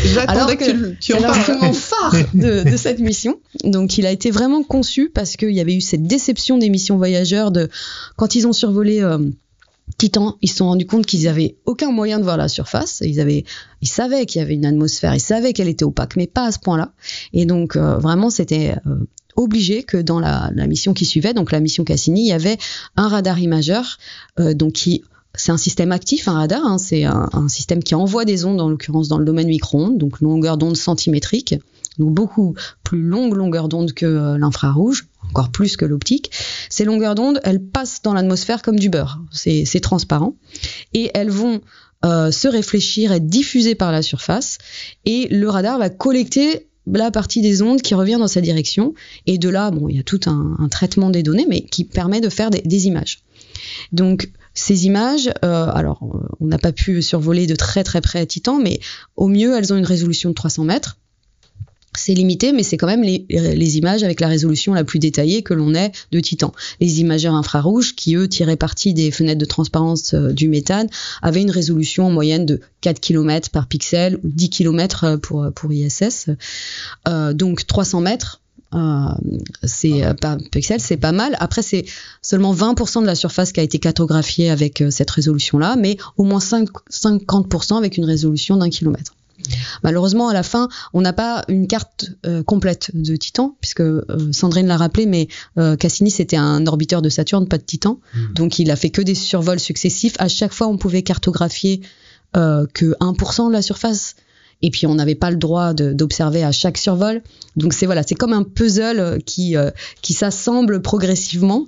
j'attendais 0.06 0.58
que, 0.58 0.72
que, 0.72 0.96
tu, 1.00 1.14
en 1.14 1.22
parles. 1.22 1.36
C'est 1.36 1.54
l'instrument 1.54 1.74
phare 1.74 2.16
de, 2.34 2.70
de 2.70 2.78
cette 2.78 3.00
mission. 3.00 3.40
Donc 3.64 4.00
il 4.00 4.08
a 4.08 4.12
été 4.12 4.32
vraiment 4.32 4.64
conçu 4.64 5.12
parce 5.14 5.38
qu'il 5.38 5.52
y 5.52 5.60
avait 5.60 5.76
eu 5.76 5.82
cette 5.82 6.04
déception 6.04 6.58
des 6.58 6.70
missions 6.70 6.98
voyageurs 6.98 7.52
de 7.52 7.70
quand 8.18 8.34
ils 8.34 8.48
ont 8.48 8.54
survolé 8.54 9.02
Titan, 9.98 10.38
ils 10.42 10.50
se 10.50 10.58
sont 10.58 10.66
rendus 10.66 10.86
compte 10.86 11.06
qu'ils 11.06 11.28
avaient 11.28 11.58
aucun 11.66 11.92
moyen 11.92 12.20
de 12.20 12.24
voir 12.24 12.38
la 12.38 12.48
surface. 12.48 13.02
Ils 13.06 13.20
avaient, 13.20 13.46
ils 13.82 13.88
savaient 13.88 14.26
qu'il 14.26 14.40
y 14.40 14.44
avait 14.44 14.56
une 14.56 14.66
atmosphère, 14.66 15.14
ils 15.14 15.20
savaient 15.20 15.54
qu'elle 15.54 15.68
était 15.68 15.86
opaque, 15.86 16.16
mais 16.16 16.28
pas 16.28 16.46
à 16.46 16.52
ce 16.52 16.60
point-là. 16.60 16.94
Et 17.34 17.46
donc 17.46 17.76
euh, 17.76 17.98
vraiment, 17.98 18.30
c'était 18.30 18.76
euh, 18.88 18.96
obligé 19.36 19.84
que 19.84 19.98
dans 19.98 20.20
la, 20.20 20.52
mission 20.68 20.94
qui 20.94 21.06
suivait, 21.06 21.34
donc 21.34 21.52
la 21.52 21.60
mission 21.60 21.84
Cassini, 21.84 22.22
il 22.22 22.28
y 22.28 22.34
avait 22.34 22.58
un 22.96 23.08
radar 23.08 23.40
imageur, 23.40 23.98
euh, 24.40 24.54
donc 24.54 24.74
qui 24.74 25.04
c'est 25.34 25.54
un 25.54 25.58
système 25.58 25.94
actif, 25.94 26.28
un 26.28 26.34
radar, 26.34 26.66
hein, 26.66 26.78
c'est 26.78 27.06
un, 27.06 27.30
un, 27.32 27.48
système 27.48 27.82
qui 27.82 27.96
envoie 27.96 28.26
des 28.26 28.44
ondes, 28.44 28.60
en 28.60 28.68
l'occurrence 28.68 29.08
dans 29.08 29.18
le 29.18 29.24
domaine 29.24 29.48
micro-ondes, 29.48 29.98
donc 29.98 30.20
longueur 30.20 30.58
d'onde 30.58 30.76
centimétrique, 30.76 31.56
donc 32.00 32.14
beaucoup 32.14 32.56
plus 32.84 33.02
longue 33.02 33.34
longueur 33.34 33.70
d'onde 33.70 33.94
que 33.94 34.36
l'infrarouge, 34.36 35.08
encore 35.32 35.52
plus 35.52 35.78
que 35.78 35.86
l'optique. 35.86 36.32
Ces 36.70 36.86
longueurs 36.86 37.16
d'onde, 37.16 37.40
elles 37.44 37.64
passent 37.64 38.02
dans 38.02 38.14
l'atmosphère 38.14 38.62
comme 38.62 38.78
du 38.78 38.90
beurre, 38.90 39.20
c'est 39.32 39.82
transparent, 39.82 40.36
et 40.94 41.10
elles 41.14 41.32
vont 41.32 41.62
euh, 42.06 42.32
se 42.32 42.48
réfléchir, 42.48 43.12
être 43.12 43.28
diffusées 43.28 43.76
par 43.76 43.92
la 43.92 44.02
surface, 44.02 44.58
et 45.06 45.28
le 45.30 45.50
radar 45.50 45.80
va 45.80 45.90
collecter 45.90 46.68
la 46.88 47.12
partie 47.12 47.42
des 47.42 47.62
ondes 47.62 47.82
qui 47.82 47.94
revient 47.94 48.18
dans 48.20 48.28
sa 48.28 48.42
direction. 48.42 48.94
Et 49.28 49.38
de 49.38 49.50
là, 49.50 49.72
bon, 49.72 49.88
il 49.88 49.98
y 49.98 50.00
a 50.00 50.04
tout 50.04 50.20
un, 50.26 50.68
traitement 50.70 51.10
des 51.10 51.24
données, 51.24 51.46
mais 51.48 51.62
qui 51.62 51.86
permet 51.86 52.20
de 52.20 52.30
faire 52.30 52.50
des, 52.50 52.88
images. 52.88 53.20
Donc, 53.92 54.32
ces 54.54 54.88
images, 54.88 55.30
euh, 55.46 55.68
alors, 55.72 56.02
on 56.40 56.48
n'a 56.48 56.58
pas 56.58 56.72
pu 56.72 57.02
survoler 57.02 57.46
de 57.46 57.56
très 57.56 57.84
très 57.84 58.02
près 58.02 58.26
Titan, 58.26 58.60
mais 58.60 58.80
au 59.16 59.28
mieux, 59.28 59.56
elles 59.56 59.72
ont 59.72 59.78
une 59.78 59.86
résolution 59.86 60.30
de 60.30 60.36
300 60.36 60.66
mètres 60.66 60.98
c'est 61.94 62.14
limité, 62.14 62.54
mais 62.54 62.64
c'est 62.64 62.78
quand 62.78 62.88
même 62.88 63.04
les, 63.04 63.78
images 63.78 64.04
avec 64.04 64.20
la 64.20 64.28
résolution 64.28 64.74
la 64.74 64.84
plus 64.84 65.00
détaillée 65.00 65.44
que 65.44 65.54
l'on 65.54 65.74
ait 65.76 65.92
de 66.12 66.20
Titan. 66.20 66.54
Les 66.80 67.02
imageurs 67.02 67.36
infrarouges, 67.36 67.96
qui 67.96 68.16
eux 68.16 68.28
tiraient 68.28 68.56
parti 68.56 68.94
des 68.94 69.12
fenêtres 69.12 69.40
de 69.40 69.46
transparence 69.46 70.14
euh, 70.14 70.32
du 70.32 70.48
méthane, 70.48 70.88
avaient 71.22 71.42
une 71.42 71.52
résolution 71.52 72.08
en 72.08 72.12
moyenne 72.12 72.46
de 72.46 72.62
4 72.82 73.00
km 73.00 73.50
par 73.50 73.68
pixel 73.68 74.18
ou 74.24 74.30
10 74.30 74.50
km 74.50 75.04
euh, 75.04 75.18
pour, 75.18 75.72
ISS. 75.72 76.30
Euh, 77.08 77.34
donc 77.34 77.68
300 77.68 78.02
mètres, 78.02 78.42
euh, 78.74 79.10
c'est 79.64 80.02
pas 80.22 80.38
pixel, 80.52 80.80
c'est 80.80 80.98
pas 80.98 81.12
mal. 81.12 81.36
Après, 81.40 81.62
c'est 81.62 81.86
seulement 82.22 82.54
20% 82.54 83.02
de 83.02 83.06
la 83.06 83.16
surface 83.16 83.52
qui 83.52 83.60
a 83.60 83.64
été 83.64 83.80
cartographiée 83.80 84.50
avec 84.50 84.84
cette 84.92 85.12
résolution-là, 85.12 85.76
mais 85.78 85.98
au 86.16 86.24
moins 86.24 86.40
5, 86.40 86.70
50% 86.90 87.78
avec 87.78 87.98
une 87.98 88.06
résolution 88.06 88.56
d'un 88.56 88.70
kilomètre. 88.70 89.14
Malheureusement, 89.84 90.30
à 90.30 90.34
la 90.34 90.44
fin, 90.44 90.70
on 90.94 91.02
n'a 91.02 91.14
pas 91.14 91.44
une 91.48 91.68
carte 91.68 92.12
euh, 92.26 92.44
complète 92.44 92.92
de 92.94 93.16
Titan, 93.16 93.56
puisque 93.62 93.82
euh, 93.82 94.04
Sandrine 94.32 94.68
l'a 94.68 94.78
rappelé, 94.78 95.06
mais 95.06 95.28
euh, 95.58 95.76
Cassini 95.76 96.12
c'était 96.12 96.38
un 96.38 96.66
orbiteur 96.68 97.02
de 97.02 97.10
Saturne, 97.10 97.48
pas 97.48 97.58
de 97.58 97.64
Titan, 97.64 98.00
hmm. 98.14 98.34
donc 98.34 98.60
il 98.60 98.72
a 98.72 98.76
fait 98.76 98.90
que 98.90 99.02
des 99.02 99.16
survols 99.16 99.60
successifs. 99.60 100.16
À 100.20 100.28
chaque 100.28 100.54
fois, 100.54 100.68
on 100.68 100.78
pouvait 100.78 101.04
cartographier 101.04 101.82
que 102.34 102.96
1% 103.02 103.50
de 103.50 103.52
la 103.52 103.62
surface 103.62 104.16
et 104.62 104.70
puis 104.70 104.88
on 104.88 104.96
n'avait 104.96 105.16
pas 105.16 105.32
le 105.32 105.38
droit 105.38 105.74
d'observer 105.74 106.44
à 106.44 106.52
chaque 106.52 106.78
survol. 106.78 107.22
Donc 107.56 107.74
c'est 107.74 107.86
voilà, 107.86 108.04
c'est 108.04 108.16
comme 108.16 108.34
un 108.34 108.44
puzzle 108.44 109.20
qui 109.26 109.58
euh, 109.58 109.72
qui 110.02 110.14
s'assemble 110.14 110.82
progressivement. 110.82 111.68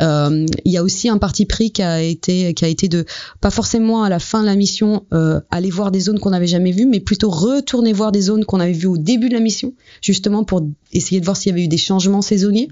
Euh, 0.00 0.46
il 0.64 0.72
y 0.72 0.76
a 0.76 0.82
aussi 0.82 1.08
un 1.08 1.18
parti 1.18 1.44
pris 1.44 1.70
qui 1.70 1.82
a 1.82 2.02
été 2.02 2.54
qui 2.54 2.64
a 2.64 2.68
été 2.68 2.88
de 2.88 3.04
pas 3.40 3.50
forcément 3.50 4.02
à 4.02 4.08
la 4.08 4.18
fin 4.18 4.40
de 4.40 4.46
la 4.46 4.54
mission 4.54 5.04
euh, 5.12 5.40
aller 5.50 5.70
voir 5.70 5.90
des 5.90 6.00
zones 6.00 6.18
qu'on 6.18 6.30
n'avait 6.30 6.46
jamais 6.46 6.72
vues, 6.72 6.86
mais 6.86 7.00
plutôt 7.00 7.30
retourner 7.30 7.92
voir 7.92 8.12
des 8.12 8.22
zones 8.22 8.44
qu'on 8.44 8.60
avait 8.60 8.72
vues 8.72 8.86
au 8.86 8.98
début 8.98 9.28
de 9.28 9.34
la 9.34 9.40
mission, 9.40 9.74
justement 10.00 10.44
pour 10.44 10.66
essayer 10.92 11.20
de 11.20 11.24
voir 11.24 11.36
s'il 11.36 11.50
y 11.50 11.52
avait 11.52 11.64
eu 11.64 11.68
des 11.68 11.76
changements 11.76 12.22
saisonniers, 12.22 12.68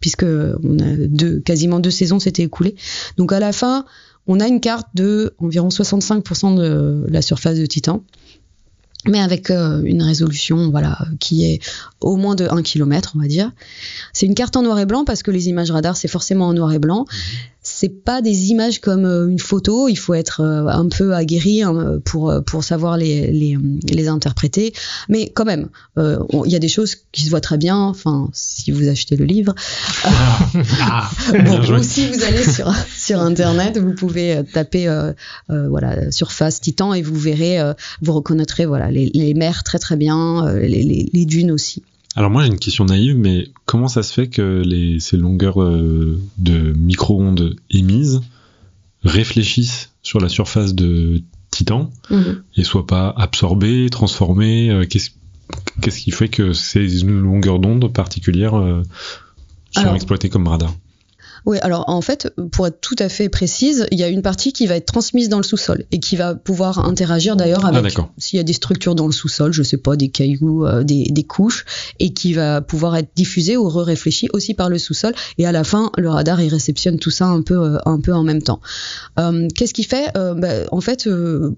puisque 0.00 0.24
on 0.24 0.78
a 0.78 0.96
deux, 1.08 1.40
quasiment 1.40 1.78
deux 1.78 1.90
saisons 1.90 2.18
s'étaient 2.18 2.42
écoulées. 2.42 2.74
Donc 3.16 3.32
à 3.32 3.38
la 3.38 3.52
fin, 3.52 3.84
on 4.26 4.40
a 4.40 4.48
une 4.48 4.60
carte 4.60 4.88
de 4.94 5.34
environ 5.38 5.68
65% 5.68 6.56
de 6.56 7.06
la 7.08 7.22
surface 7.22 7.58
de 7.58 7.66
Titan 7.66 8.02
mais 9.06 9.20
avec 9.20 9.50
euh, 9.50 9.82
une 9.84 10.02
résolution 10.02 10.70
voilà 10.70 10.98
qui 11.18 11.44
est 11.44 11.60
au 12.00 12.16
moins 12.16 12.34
de 12.34 12.46
1 12.50 12.62
km 12.62 13.12
on 13.16 13.20
va 13.20 13.26
dire. 13.26 13.50
C'est 14.12 14.26
une 14.26 14.34
carte 14.34 14.56
en 14.56 14.62
noir 14.62 14.78
et 14.78 14.86
blanc 14.86 15.04
parce 15.04 15.22
que 15.22 15.30
les 15.30 15.48
images 15.48 15.70
radar 15.70 15.96
c'est 15.96 16.08
forcément 16.08 16.48
en 16.48 16.52
noir 16.52 16.72
et 16.72 16.78
blanc. 16.78 17.06
C'est 17.80 18.04
pas 18.04 18.20
des 18.20 18.50
images 18.50 18.78
comme 18.82 19.06
euh, 19.06 19.26
une 19.26 19.38
photo. 19.38 19.88
Il 19.88 19.96
faut 19.96 20.12
être 20.12 20.42
euh, 20.42 20.66
un 20.66 20.90
peu 20.90 21.14
aguerri 21.14 21.62
hein, 21.62 21.98
pour 22.04 22.28
euh, 22.28 22.42
pour 22.42 22.62
savoir 22.62 22.98
les, 22.98 23.32
les, 23.32 23.56
les 23.88 24.08
interpréter. 24.08 24.74
Mais 25.08 25.30
quand 25.30 25.46
même, 25.46 25.70
il 25.96 26.52
y 26.52 26.56
a 26.56 26.58
des 26.58 26.68
choses 26.68 26.94
qui 27.10 27.22
se 27.22 27.30
voient 27.30 27.40
très 27.40 27.56
bien. 27.56 27.78
Enfin, 27.78 28.28
si 28.34 28.70
vous 28.70 28.86
achetez 28.88 29.16
le 29.16 29.24
livre, 29.24 29.54
ah, 30.04 31.10
bon, 31.32 31.78
ou 31.78 31.82
si 31.82 32.06
vous 32.08 32.22
allez 32.22 32.44
sur 32.44 32.70
sur 32.94 33.22
internet, 33.22 33.78
vous 33.78 33.94
pouvez 33.94 34.42
taper 34.52 34.86
voilà 35.48 36.10
surface 36.10 36.60
Titan 36.60 36.92
et 36.92 37.00
vous 37.00 37.16
verrez, 37.16 37.60
vous 38.02 38.12
reconnaîtrez 38.12 38.66
voilà 38.66 38.90
les, 38.90 39.10
les 39.14 39.32
mers 39.32 39.64
très 39.64 39.78
très 39.78 39.96
bien, 39.96 40.52
les, 40.52 40.82
les, 40.82 41.08
les 41.10 41.24
dunes 41.24 41.50
aussi. 41.50 41.82
Alors 42.16 42.30
moi 42.30 42.42
j'ai 42.42 42.48
une 42.48 42.58
question 42.58 42.84
naïve, 42.84 43.16
mais 43.16 43.48
comment 43.66 43.88
ça 43.88 44.02
se 44.02 44.12
fait 44.12 44.28
que 44.28 44.62
les, 44.64 44.98
ces 45.00 45.16
longueurs 45.16 45.62
euh, 45.62 46.20
de 46.38 46.72
micro-ondes 46.72 47.56
émises 47.70 48.20
réfléchissent 49.04 49.90
sur 50.02 50.20
la 50.20 50.28
surface 50.28 50.74
de 50.74 51.22
Titan 51.50 51.90
mhm. 52.10 52.42
et 52.56 52.64
soient 52.64 52.86
pas 52.86 53.14
absorbées, 53.16 53.88
transformées 53.90 54.70
euh, 54.70 54.84
Qu'est-ce 55.80 56.00
qui 56.00 56.10
fait 56.10 56.28
que 56.28 56.52
ces 56.52 56.86
longueurs 56.86 57.58
d'onde 57.58 57.92
particulières 57.92 58.56
euh, 58.56 58.82
sont 59.72 59.94
exploitées 59.94 60.28
comme 60.28 60.46
radar? 60.46 60.74
Oui, 61.46 61.58
alors 61.62 61.84
en 61.88 62.00
fait, 62.00 62.32
pour 62.52 62.66
être 62.66 62.80
tout 62.80 62.96
à 62.98 63.08
fait 63.08 63.28
précise, 63.28 63.86
il 63.90 63.98
y 63.98 64.02
a 64.02 64.08
une 64.08 64.22
partie 64.22 64.52
qui 64.52 64.66
va 64.66 64.76
être 64.76 64.86
transmise 64.86 65.28
dans 65.28 65.38
le 65.38 65.42
sous-sol 65.42 65.84
et 65.90 66.00
qui 66.00 66.16
va 66.16 66.34
pouvoir 66.34 66.86
interagir 66.86 67.36
d'ailleurs 67.36 67.64
ah, 67.64 67.76
avec 67.76 67.96
s'il 68.18 68.36
y 68.36 68.40
a 68.40 68.42
des 68.42 68.52
structures 68.52 68.94
dans 68.94 69.06
le 69.06 69.12
sous-sol, 69.12 69.52
je 69.52 69.62
sais 69.62 69.76
pas, 69.76 69.96
des 69.96 70.08
cailloux, 70.08 70.66
euh, 70.66 70.82
des, 70.82 71.04
des, 71.04 71.24
couches, 71.24 71.64
et 71.98 72.12
qui 72.12 72.32
va 72.32 72.60
pouvoir 72.60 72.96
être 72.96 73.10
diffusée 73.14 73.56
ou 73.56 73.68
re-réfléchie 73.68 74.28
aussi 74.32 74.54
par 74.54 74.68
le 74.68 74.78
sous-sol. 74.78 75.14
Et 75.38 75.46
à 75.46 75.52
la 75.52 75.64
fin, 75.64 75.90
le 75.96 76.08
radar 76.08 76.40
il 76.40 76.48
réceptionne 76.48 76.98
tout 76.98 77.10
ça 77.10 77.26
un 77.26 77.42
peu, 77.42 77.58
euh, 77.58 77.78
un 77.86 78.00
peu 78.00 78.12
en 78.12 78.22
même 78.22 78.42
temps. 78.42 78.60
Euh, 79.18 79.48
Qu'est-ce 79.54 79.74
qui 79.74 79.84
fait 79.84 80.12
bah, 80.14 80.48
En 80.70 80.80
fait, 80.80 81.08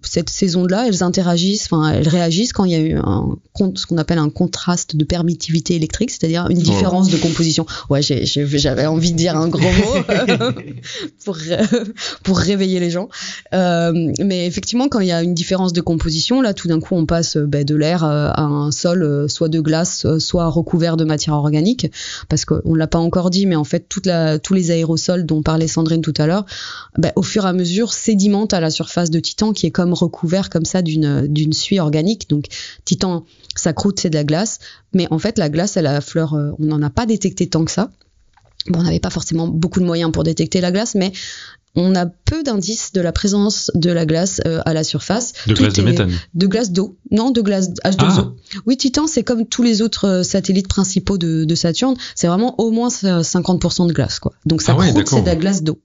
cette 0.03 0.31
saison-là, 0.31 0.87
elles 0.89 1.03
interagissent, 1.03 1.69
enfin, 1.71 1.93
elles 1.93 2.09
réagissent 2.09 2.53
quand 2.53 2.65
il 2.65 2.73
y 2.73 2.75
a 2.75 2.81
eu 2.81 2.97
un, 2.97 3.37
ce 3.75 3.87
qu'on 3.87 3.99
appelle 3.99 4.19
un 4.19 4.31
contraste 4.31 4.97
de 4.97 5.05
permittivité 5.05 5.75
électrique, 5.75 6.11
c'est-à-dire 6.11 6.47
une 6.51 6.59
différence 6.59 7.09
de 7.09 7.17
composition. 7.17 7.67
Ouais, 7.91 8.01
j'avais 8.03 8.87
envie 8.87 9.13
de 9.13 9.17
dire 9.17 9.37
un 9.37 9.49
gros 9.49 9.72
pour, 11.25 11.37
pour 12.23 12.39
réveiller 12.39 12.81
les 12.81 12.91
gens. 12.91 13.09
Euh, 13.55 14.13
mais 14.21 14.47
effectivement, 14.47 14.89
quand 14.89 15.01
il 15.01 15.09
y 15.09 15.13
a 15.13 15.23
une 15.23 15.35
différence 15.35 15.73
de 15.73 15.81
composition, 15.81 16.41
là, 16.41 16.55
tout 16.55 16.69
d'un 16.69 16.81
coup, 16.81 16.95
on 16.95 17.07
passe 17.07 17.37
ben, 17.37 17.65
de 17.65 17.75
l'air 17.75 18.05
euh, 18.05 18.29
à 18.33 18.43
un 18.43 18.71
sol 18.71 19.03
euh, 19.03 19.29
soit 19.29 19.49
de 19.49 19.61
glace, 19.61 20.07
soit 20.19 20.49
recouvert 20.49 20.97
de 20.97 21.05
matière 21.05 21.35
organique, 21.35 21.91
parce 22.29 22.45
qu'on 22.45 22.75
l'a 22.75 22.87
pas 22.87 22.99
encore 22.99 23.31
dit, 23.31 23.47
mais 23.47 23.57
en 23.57 23.65
fait, 23.65 23.89
toute 23.89 24.07
la, 24.07 24.39
tous 24.39 24.55
les 24.55 24.71
aérosols 24.71 25.25
dont 25.27 25.43
parlait 25.43 25.69
Sandrine 25.69 26.03
tout 26.03 26.15
à 26.19 26.27
l'heure, 26.27 26.45
ben, 26.99 27.13
au 27.17 27.23
fur 27.23 27.45
et 27.45 27.49
à 27.49 27.53
mesure, 27.53 27.93
sédimentent 27.93 28.55
à 28.55 28.61
la 28.61 28.71
surface 28.71 29.11
de 29.11 29.21
Titan, 29.21 29.53
qui 29.53 29.67
est 29.67 29.71
comme 29.71 29.93
recouvert 29.93 30.51
comme 30.51 30.65
ça 30.65 30.83
d'une 30.83 31.27
d'une 31.27 31.53
suie 31.53 31.81
organique. 31.81 32.29
Donc, 32.29 32.47
Titan, 32.85 33.25
sa 33.55 33.73
croûte, 33.73 34.01
c'est 34.01 34.11
de 34.11 34.15
la 34.15 34.25
glace, 34.25 34.59
mais 34.93 35.07
en 35.11 35.19
fait, 35.19 35.39
la 35.39 35.49
glace, 35.49 35.77
elle 35.77 35.87
a 35.87 36.01
fleur, 36.01 36.35
on 36.35 36.65
n'en 36.65 36.83
a 36.83 36.91
pas 36.91 37.07
détecté 37.07 37.49
tant 37.49 37.65
que 37.65 37.71
ça. 37.71 37.91
Bon, 38.69 38.81
on 38.81 38.83
n'avait 38.83 39.01
pas 39.01 39.11
forcément 39.11 39.49
beaucoup 39.49 39.81
de 39.81 39.85
moyens 39.85 40.13
pour 40.13 40.25
détecter 40.25 40.61
la 40.61 40.71
glace, 40.71 40.95
mais 40.95 41.13
on 41.75 41.95
a 41.95 42.07
peu 42.07 42.43
d'indices 42.43 42.93
de 42.93 43.01
la 43.01 43.13
présence 43.13 43.71
de 43.75 43.91
la 43.91 44.05
glace 44.05 44.41
euh, 44.47 44.61
à 44.67 44.75
la 44.75 44.85
surface. 44.85 45.33
De 45.47 45.55
glace 45.55 45.73
de 45.73 45.83
méthane. 45.83 46.13
De 46.35 46.47
glace 46.47 46.71
d'eau. 46.71 46.99
Non, 47.11 47.31
de 47.31 47.41
glace 47.41 47.71
H2O. 47.85 48.05
Ah. 48.05 48.33
Oui, 48.67 48.77
Titan, 48.77 49.07
c'est 49.07 49.23
comme 49.23 49.47
tous 49.47 49.63
les 49.63 49.81
autres 49.81 50.07
euh, 50.07 50.23
satellites 50.23 50.69
principaux 50.69 51.17
de, 51.17 51.45
de 51.45 51.55
Saturne. 51.55 51.97
C'est 52.15 52.27
vraiment 52.27 52.61
au 52.61 52.71
moins 52.71 52.89
50% 52.89 53.87
de 53.87 53.93
glace, 53.93 54.19
quoi. 54.19 54.33
Donc 54.45 54.61
ça 54.61 54.77
ah 54.79 54.85
c'est 55.07 55.23
de 55.23 55.27
la 55.27 55.37
glace 55.37 55.63
d'eau. 55.63 55.79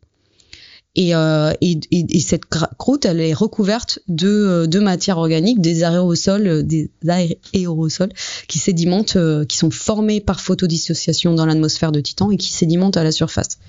Et, 1.00 1.14
euh, 1.14 1.54
et, 1.62 1.80
et, 1.92 2.20
cette 2.20 2.46
croûte, 2.46 3.06
elle 3.06 3.22
est 3.22 3.36
recouverte 3.36 4.00
de, 4.08 4.28
euh, 4.28 4.68
de 4.68 4.80
matières 4.80 5.20
organiques, 5.20 5.62
des 5.62 5.84
aérosols, 5.84 6.48
euh, 6.48 6.64
des 6.64 6.90
aérosols 7.08 8.10
qui 8.48 8.58
sédimentent, 8.58 9.16
qui 9.48 9.58
sont 9.58 9.70
formés 9.70 10.22
par 10.22 10.42
photodissociation 10.42 11.36
dans 11.36 11.46
l'atmosphère 11.46 11.92
de 11.92 12.02
Titan 12.02 12.32
et 12.32 12.38
qui 12.38 12.52
sédimentent 12.52 12.98
à 12.98 13.04
la 13.04 13.12
surface. 13.12 13.60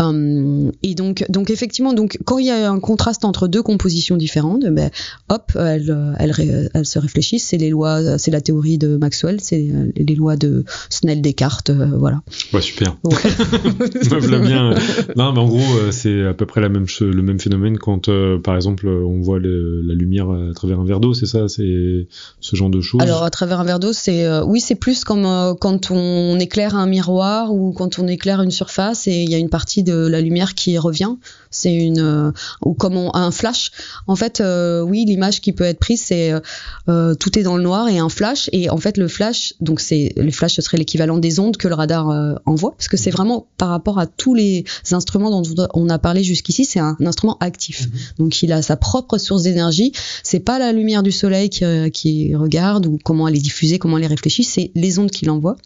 Euh, 0.00 0.70
et 0.82 0.94
donc, 0.94 1.24
donc 1.28 1.50
effectivement, 1.50 1.92
donc 1.92 2.18
quand 2.24 2.38
il 2.38 2.46
y 2.46 2.50
a 2.50 2.70
un 2.70 2.80
contraste 2.80 3.24
entre 3.24 3.48
deux 3.48 3.62
compositions 3.62 4.16
différentes, 4.16 4.64
ben, 4.66 4.90
hop, 5.28 5.52
elles, 5.56 6.14
elles, 6.18 6.70
elles 6.72 6.86
se 6.86 6.98
réfléchissent. 6.98 7.46
C'est 7.46 7.56
les 7.56 7.70
lois, 7.70 8.18
c'est 8.18 8.30
la 8.30 8.40
théorie 8.40 8.78
de 8.78 8.96
Maxwell, 8.96 9.40
c'est 9.40 9.68
les 9.96 10.14
lois 10.14 10.36
de 10.36 10.64
Snell 10.90 11.20
Descartes, 11.20 11.70
euh, 11.70 11.86
voilà. 11.98 12.22
Ouais, 12.52 12.60
super. 12.60 12.96
Ouais. 13.04 13.16
Bien. 14.38 14.74
Non, 15.16 15.32
mais 15.32 15.40
en 15.40 15.48
gros, 15.48 15.58
euh, 15.58 15.90
c'est 15.90 16.24
à 16.24 16.34
peu 16.34 16.46
près 16.46 16.60
la 16.60 16.68
même 16.68 16.86
le 17.00 17.22
même 17.22 17.40
phénomène 17.40 17.78
quand, 17.78 18.08
par 18.42 18.56
exemple, 18.56 18.88
on 18.88 19.20
voit 19.20 19.38
le, 19.38 19.82
la 19.82 19.94
lumière 19.94 20.30
à 20.30 20.54
travers 20.54 20.80
un 20.80 20.84
verre 20.84 21.00
d'eau, 21.00 21.14
c'est 21.14 21.26
ça, 21.26 21.48
c'est 21.48 22.06
ce 22.40 22.56
genre 22.56 22.70
de 22.70 22.80
choses? 22.80 23.00
Alors 23.00 23.24
à 23.24 23.30
travers 23.30 23.60
un 23.60 23.64
verre 23.64 23.80
d'eau, 23.80 23.92
c'est 23.92 24.26
oui, 24.42 24.60
c'est 24.60 24.74
plus 24.74 25.04
comme 25.04 25.56
quand 25.60 25.90
on 25.90 26.38
éclaire 26.38 26.76
un 26.76 26.86
miroir 26.86 27.52
ou 27.52 27.72
quand 27.72 27.98
on 27.98 28.06
éclaire 28.06 28.42
une 28.42 28.50
surface 28.50 29.06
et 29.08 29.22
il 29.22 29.30
y 29.30 29.34
a 29.34 29.38
une 29.38 29.50
partie 29.50 29.82
de 29.88 30.06
la 30.06 30.20
lumière 30.20 30.54
qui 30.54 30.78
revient. 30.78 31.16
C'est 31.50 31.74
une 31.74 32.00
euh, 32.00 32.32
ou 32.62 32.74
comme 32.74 33.10
un 33.14 33.30
flash. 33.30 33.70
En 34.06 34.16
fait, 34.16 34.40
euh, 34.40 34.82
oui, 34.82 35.04
l'image 35.04 35.40
qui 35.40 35.52
peut 35.52 35.64
être 35.64 35.78
prise, 35.78 36.02
c'est 36.02 36.32
euh, 36.88 37.14
tout 37.14 37.38
est 37.38 37.42
dans 37.42 37.56
le 37.56 37.62
noir 37.62 37.88
et 37.88 37.98
un 37.98 38.08
flash. 38.08 38.48
Et 38.52 38.70
en 38.70 38.76
fait, 38.76 38.96
le 38.96 39.08
flash, 39.08 39.54
donc 39.60 39.80
c'est 39.80 40.12
le 40.16 40.30
flash, 40.30 40.54
ce 40.54 40.62
serait 40.62 40.78
l'équivalent 40.78 41.18
des 41.18 41.40
ondes 41.40 41.56
que 41.56 41.68
le 41.68 41.74
radar 41.74 42.08
envoie, 42.46 42.72
parce 42.72 42.88
que 42.88 42.96
c'est 42.96 43.10
vraiment 43.10 43.46
par 43.56 43.68
rapport 43.68 43.98
à 43.98 44.06
tous 44.06 44.34
les 44.34 44.64
instruments 44.92 45.30
dont 45.30 45.68
on 45.74 45.88
a 45.88 45.98
parlé 45.98 46.22
jusqu'ici, 46.22 46.64
c'est 46.64 46.80
un 46.80 46.96
instrument 47.04 47.36
actif. 47.40 47.86
Mhm. 47.86 47.98
Donc 48.18 48.42
il 48.42 48.52
a 48.52 48.62
sa 48.62 48.76
propre 48.76 49.18
source 49.18 49.42
d'énergie. 49.42 49.92
C'est 50.22 50.40
pas 50.40 50.58
la 50.58 50.72
lumière 50.72 51.02
du 51.02 51.12
soleil 51.12 51.48
qui, 51.50 51.64
qui 51.92 52.34
regarde 52.34 52.86
ou 52.86 52.98
comment 53.02 53.28
elle 53.28 53.36
est 53.36 53.40
diffusée, 53.40 53.78
comment 53.78 53.98
elle 53.98 54.04
est 54.04 54.08
réfléchie, 54.08 54.44
c'est 54.44 54.70
les 54.74 54.98
ondes 54.98 55.10
qu'il 55.10 55.30
envoie. 55.30 55.56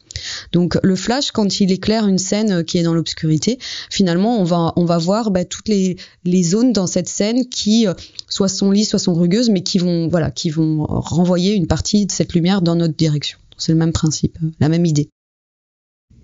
Donc 0.53 0.79
le 0.83 0.97
flash, 0.97 1.31
quand 1.31 1.61
il 1.61 1.73
éclaire 1.73 2.07
une 2.07 2.19
scène 2.19 2.65
qui 2.65 2.79
est 2.79 2.83
dans 2.83 2.95
l'obscurité, 2.95 3.59
finalement 3.91 4.39
on 4.39 4.45
va 4.45 4.73
on 4.77 4.85
va 4.85 4.99
voir 4.99 5.31
bah, 5.31 5.45
toutes 5.45 5.69
les, 6.25 6.43
zones 6.43 6.73
dans 6.73 6.87
cette 6.87 7.09
scène 7.09 7.49
qui 7.49 7.87
euh, 7.87 7.95
soit 8.29 8.49
sont 8.49 8.71
lisses, 8.71 8.91
soit 8.91 8.99
sont 8.99 9.15
rugueuses, 9.15 9.51
mais 9.51 9.63
qui 9.63 9.79
vont 9.79 10.09
voilà 10.09 10.31
qui 10.31 10.51
vont 10.51 10.85
renvoyer 10.85 11.55
une 11.55 11.67
partie 11.67 12.07
de 12.07 12.13
cette 12.13 12.35
lumière 12.35 12.63
dans 12.63 12.77
notre 12.77 12.95
direction. 12.95 13.39
C'est 13.59 13.73
le 13.73 13.79
même 13.79 13.93
principe, 13.93 14.39
la 14.61 14.69
même 14.69 14.87
idée. 14.87 15.09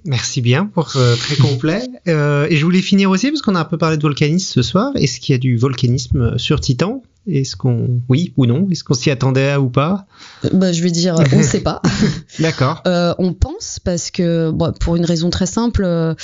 Merci 0.04 0.40
bien 0.40 0.66
pour 0.66 0.90
ce 0.90 1.16
très 1.18 1.36
complet. 1.36 1.82
Euh, 2.06 2.46
et 2.48 2.56
je 2.56 2.64
voulais 2.64 2.80
finir 2.80 3.10
aussi 3.10 3.28
parce 3.30 3.42
qu'on 3.42 3.54
a 3.54 3.60
un 3.60 3.64
peu 3.64 3.78
parlé 3.78 3.96
de 3.96 4.02
volcanisme 4.02 4.52
ce 4.52 4.62
soir. 4.62 4.92
Est-ce 4.94 5.20
qu'il 5.20 5.34
y 5.34 5.36
a 5.36 5.38
du 5.38 5.56
volcanisme 5.56 6.38
sur 6.38 6.60
Titan? 6.60 7.02
Est-ce 7.28 7.56
qu'on, 7.56 8.00
oui 8.08 8.32
ou 8.36 8.46
non? 8.46 8.68
Est-ce 8.70 8.84
qu'on 8.84 8.94
s'y 8.94 9.10
attendait 9.10 9.56
ou 9.56 9.68
pas? 9.68 10.06
Bah, 10.52 10.72
je 10.72 10.82
vais 10.82 10.90
dire, 10.90 11.16
on 11.32 11.36
ne 11.36 11.42
sait 11.42 11.60
pas. 11.60 11.82
D'accord. 12.38 12.82
Euh, 12.88 13.14
on 13.18 13.34
pense 13.34 13.80
parce 13.84 14.10
que, 14.10 14.50
bon, 14.50 14.72
pour 14.72 14.96
une 14.96 15.04
raison 15.04 15.28
très 15.30 15.46
simple, 15.46 15.82
euh, 15.84 16.14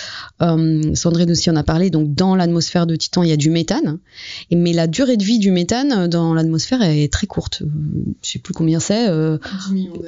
euh, 0.41 0.95
Sandrine 0.95 1.31
aussi 1.31 1.51
en 1.51 1.57
a 1.57 1.63
parlé. 1.63 1.91
Donc, 1.91 2.15
dans 2.15 2.35
l'atmosphère 2.37 2.87
de 2.87 2.97
Titan, 2.97 3.23
il 3.23 3.29
y 3.29 3.33
a 3.33 3.37
du 3.37 3.51
méthane, 3.51 3.99
et, 4.51 4.57
mais 4.57 4.73
la 4.73 4.87
durée 4.87 5.17
de 5.17 5.25
vie 5.25 5.39
du 5.39 5.51
méthane 5.51 6.07
dans 6.09 6.33
l'atmosphère 6.33 6.81
est 6.83 7.13
très 7.13 7.27
courte. 7.27 7.63
Je 8.23 8.31
sais 8.31 8.39
plus 8.39 8.55
combien 8.55 8.81
c'est. 8.81 9.09
Euh, 9.09 9.39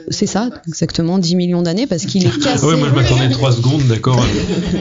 c'est 0.08 0.26
ça, 0.26 0.48
exactement, 0.66 1.18
10 1.18 1.36
millions 1.36 1.62
d'années, 1.62 1.86
parce 1.86 2.06
qu'il 2.06 2.26
est 2.26 2.38
cassé. 2.42 2.64
ouais, 2.64 2.76
moi 2.76 2.88
je 2.88 2.94
m'attendais 2.94 3.28
3 3.28 3.52
secondes, 3.52 3.86
d'accord. 3.86 4.24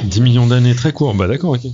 10 0.05 0.21
millions 0.21 0.47
d'années, 0.47 0.75
très 0.75 0.93
court. 0.93 1.13
Bah 1.13 1.27
d'accord, 1.27 1.51
ok. 1.51 1.67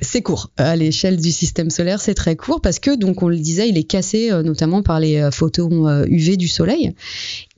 c'est 0.00 0.22
court. 0.22 0.50
À 0.56 0.76
l'échelle 0.76 1.20
du 1.20 1.32
système 1.32 1.70
solaire, 1.70 2.00
c'est 2.00 2.14
très 2.14 2.36
court 2.36 2.60
parce 2.60 2.78
que, 2.78 2.83
donc, 2.90 3.22
on 3.22 3.28
le 3.28 3.36
disait, 3.36 3.68
il 3.68 3.78
est 3.78 3.84
cassé 3.84 4.30
euh, 4.30 4.42
notamment 4.42 4.82
par 4.82 5.00
les 5.00 5.16
euh, 5.16 5.30
photons 5.30 6.04
UV 6.06 6.32
euh, 6.32 6.36
du 6.36 6.48
Soleil. 6.48 6.94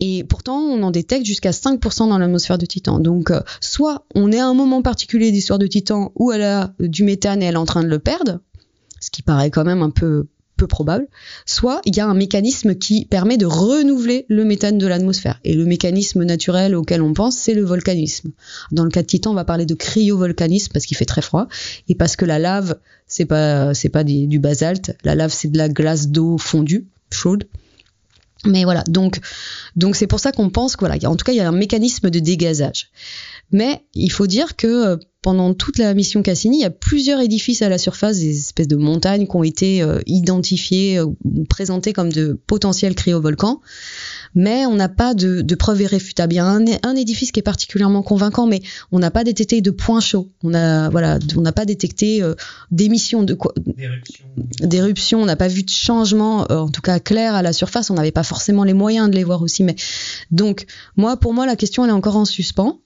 Et 0.01 0.25
pourtant, 0.25 0.59
on 0.59 0.83
en 0.83 0.91
détecte 0.91 1.27
jusqu'à 1.27 1.51
5% 1.51 2.09
dans 2.09 2.19
l'atmosphère 2.19 2.59
de 2.59 2.67
Titan. 2.67 2.99
Donc, 2.99 3.33
soit 3.61 4.07
on 4.15 4.33
est 4.33 4.39
à 4.39 4.47
un 4.47 4.55
moment 4.55 4.83
particulier 4.83 5.33
d'histoire 5.33 5.59
de 5.59 5.67
Titan 5.67 6.13
où 6.15 6.33
elle 6.33 6.43
a 6.43 6.75
du 6.79 7.05
méthane 7.05 7.43
et 7.43 7.47
elle 7.47 7.55
est 7.55 7.59
en 7.59 7.67
train 7.67 7.83
de 7.83 7.89
le 7.89 7.99
perdre, 7.99 8.41
ce 9.01 9.11
qui 9.11 9.23
paraît 9.23 9.51
quand 9.51 9.65
même 9.65 9.83
un 9.83 9.91
peu 9.91 10.27
peu 10.57 10.67
probable, 10.67 11.07
soit 11.45 11.81
il 11.85 11.97
y 11.97 12.01
a 12.01 12.07
un 12.07 12.15
mécanisme 12.15 12.75
qui 12.75 13.05
permet 13.05 13.37
de 13.37 13.47
renouveler 13.47 14.27
le 14.29 14.45
méthane 14.45 14.79
de 14.79 14.87
l'atmosphère. 14.87 15.39
Et 15.45 15.55
le 15.55 15.65
mécanisme 15.65 16.25
naturel 16.25 16.75
auquel 16.75 17.03
on 17.03 17.13
pense, 17.13 17.37
c'est 17.37 17.55
le 17.55 17.65
volcanisme. 17.65 18.31
Dans 18.73 18.85
le 18.85 18.91
cas 18.91 19.03
de 19.03 19.07
Titan, 19.07 19.33
on 19.33 19.35
va 19.35 19.45
parler 19.45 19.67
de 19.67 19.75
cryovolcanisme 19.75 20.73
parce 20.73 20.87
qu'il 20.87 20.97
fait 20.97 21.05
très 21.05 21.23
froid 21.23 21.49
et 21.89 21.95
parce 21.95 22.17
que 22.17 22.25
la 22.25 22.39
lave, 22.39 22.77
c'est 23.07 23.27
pas 23.27 23.75
c'est 23.75 23.89
pas 23.89 24.05
du, 24.05 24.39
basalte, 24.39 24.97
la 25.05 25.15
lave 25.15 25.33
c'est 25.33 25.49
de 25.49 25.59
la 25.59 25.69
glace 25.69 26.09
d'eau 26.09 26.39
fondue, 26.39 26.87
chaude. 27.13 27.45
Mais 28.45 28.65
voilà, 28.65 28.85
donc 28.85 29.21
donc 29.77 29.97
c'est 29.97 30.07
pour 30.07 30.21
ça 30.21 30.33
qu'on 30.33 30.51
pense 30.51 30.77
que 30.77 30.81
voilà, 30.81 30.97
en 31.09 31.17
tout 31.17 31.25
cas 31.25 31.33
il 31.33 31.37
y 31.37 31.41
a 31.41 31.49
un 31.49 31.53
mécanisme 31.53 32.11
de 32.11 32.19
dégazage. 32.19 32.91
Mais 33.53 33.85
il 33.95 34.11
faut 34.11 34.27
dire 34.27 34.57
que 34.57 34.67
euh, 34.67 34.97
pendant 35.23 35.55
toute 35.55 35.79
la 35.79 35.93
mission 35.95 36.23
Cassini, 36.23 36.59
il 36.59 36.63
y 36.63 36.65
a 36.65 36.71
plusieurs 36.71 37.21
édifices 37.21 37.63
à 37.63 37.69
la 37.69 37.79
surface, 37.79 38.19
des 38.19 38.39
espèces 38.39 38.69
de 38.69 38.77
montagnes 38.77 39.27
qui 39.27 39.37
ont 39.37 39.45
été 39.45 39.83
euh, 39.83 40.01
identifiées 40.07 40.99
euh, 40.99 41.07
ou 41.25 41.45
présentées 41.45 41.93
comme 41.93 42.13
de 42.13 42.39
potentiels 42.47 42.95
cryovolcans 42.95 43.61
mais 44.37 44.67
on 44.67 44.75
n'a 44.75 44.91
pas 44.91 45.15
de, 45.15 45.41
de 45.41 45.55
preuves 45.55 45.81
irréfutables. 45.81 46.35
Il 46.35 46.37
y 46.37 46.41
a 46.41 46.45
un, 46.45 46.65
un, 46.83 46.95
édifice 46.95 47.33
qui 47.33 47.41
est 47.41 47.43
particulièrement 47.43 48.03
convaincant, 48.03 48.47
mais 48.47 48.61
on 48.93 48.99
n'a 48.99 49.11
pas 49.11 49.25
détecté 49.25 49.63
de 49.63 49.71
points 49.71 50.01
chauds. 50.01 50.31
On 50.43 50.53
a 50.53 50.91
voilà, 50.91 51.19
on 51.37 51.41
n'a 51.41 51.53
pas 51.53 51.65
détecté 51.65 52.23
euh, 52.23 52.35
d'émissions 52.71 53.23
de 53.23 53.33
quoi, 53.33 53.55
d'éruption. 54.61 55.23
On 55.23 55.25
n'a 55.25 55.37
pas 55.37 55.49
vu 55.49 55.63
de 55.63 55.71
changement, 55.71 56.51
euh, 56.51 56.59
en 56.59 56.69
tout 56.69 56.83
cas 56.83 57.01
clair 57.01 57.35
à 57.35 57.41
la 57.41 57.55
surface. 57.55 57.89
On 57.89 57.95
n'avait 57.95 58.13
pas 58.13 58.23
forcément 58.23 58.63
les 58.63 58.75
moyens 58.75 59.11
de 59.11 59.17
les 59.17 59.25
voir 59.25 59.41
aussi. 59.41 59.65
Mais 59.65 59.75
donc 60.31 60.67
moi, 60.97 61.17
pour 61.17 61.33
moi, 61.33 61.47
la 61.47 61.57
question 61.57 61.85
elle 61.85 61.91
est 61.91 61.95
encore 61.95 62.17
en 62.17 62.27
suspens. 62.27 62.81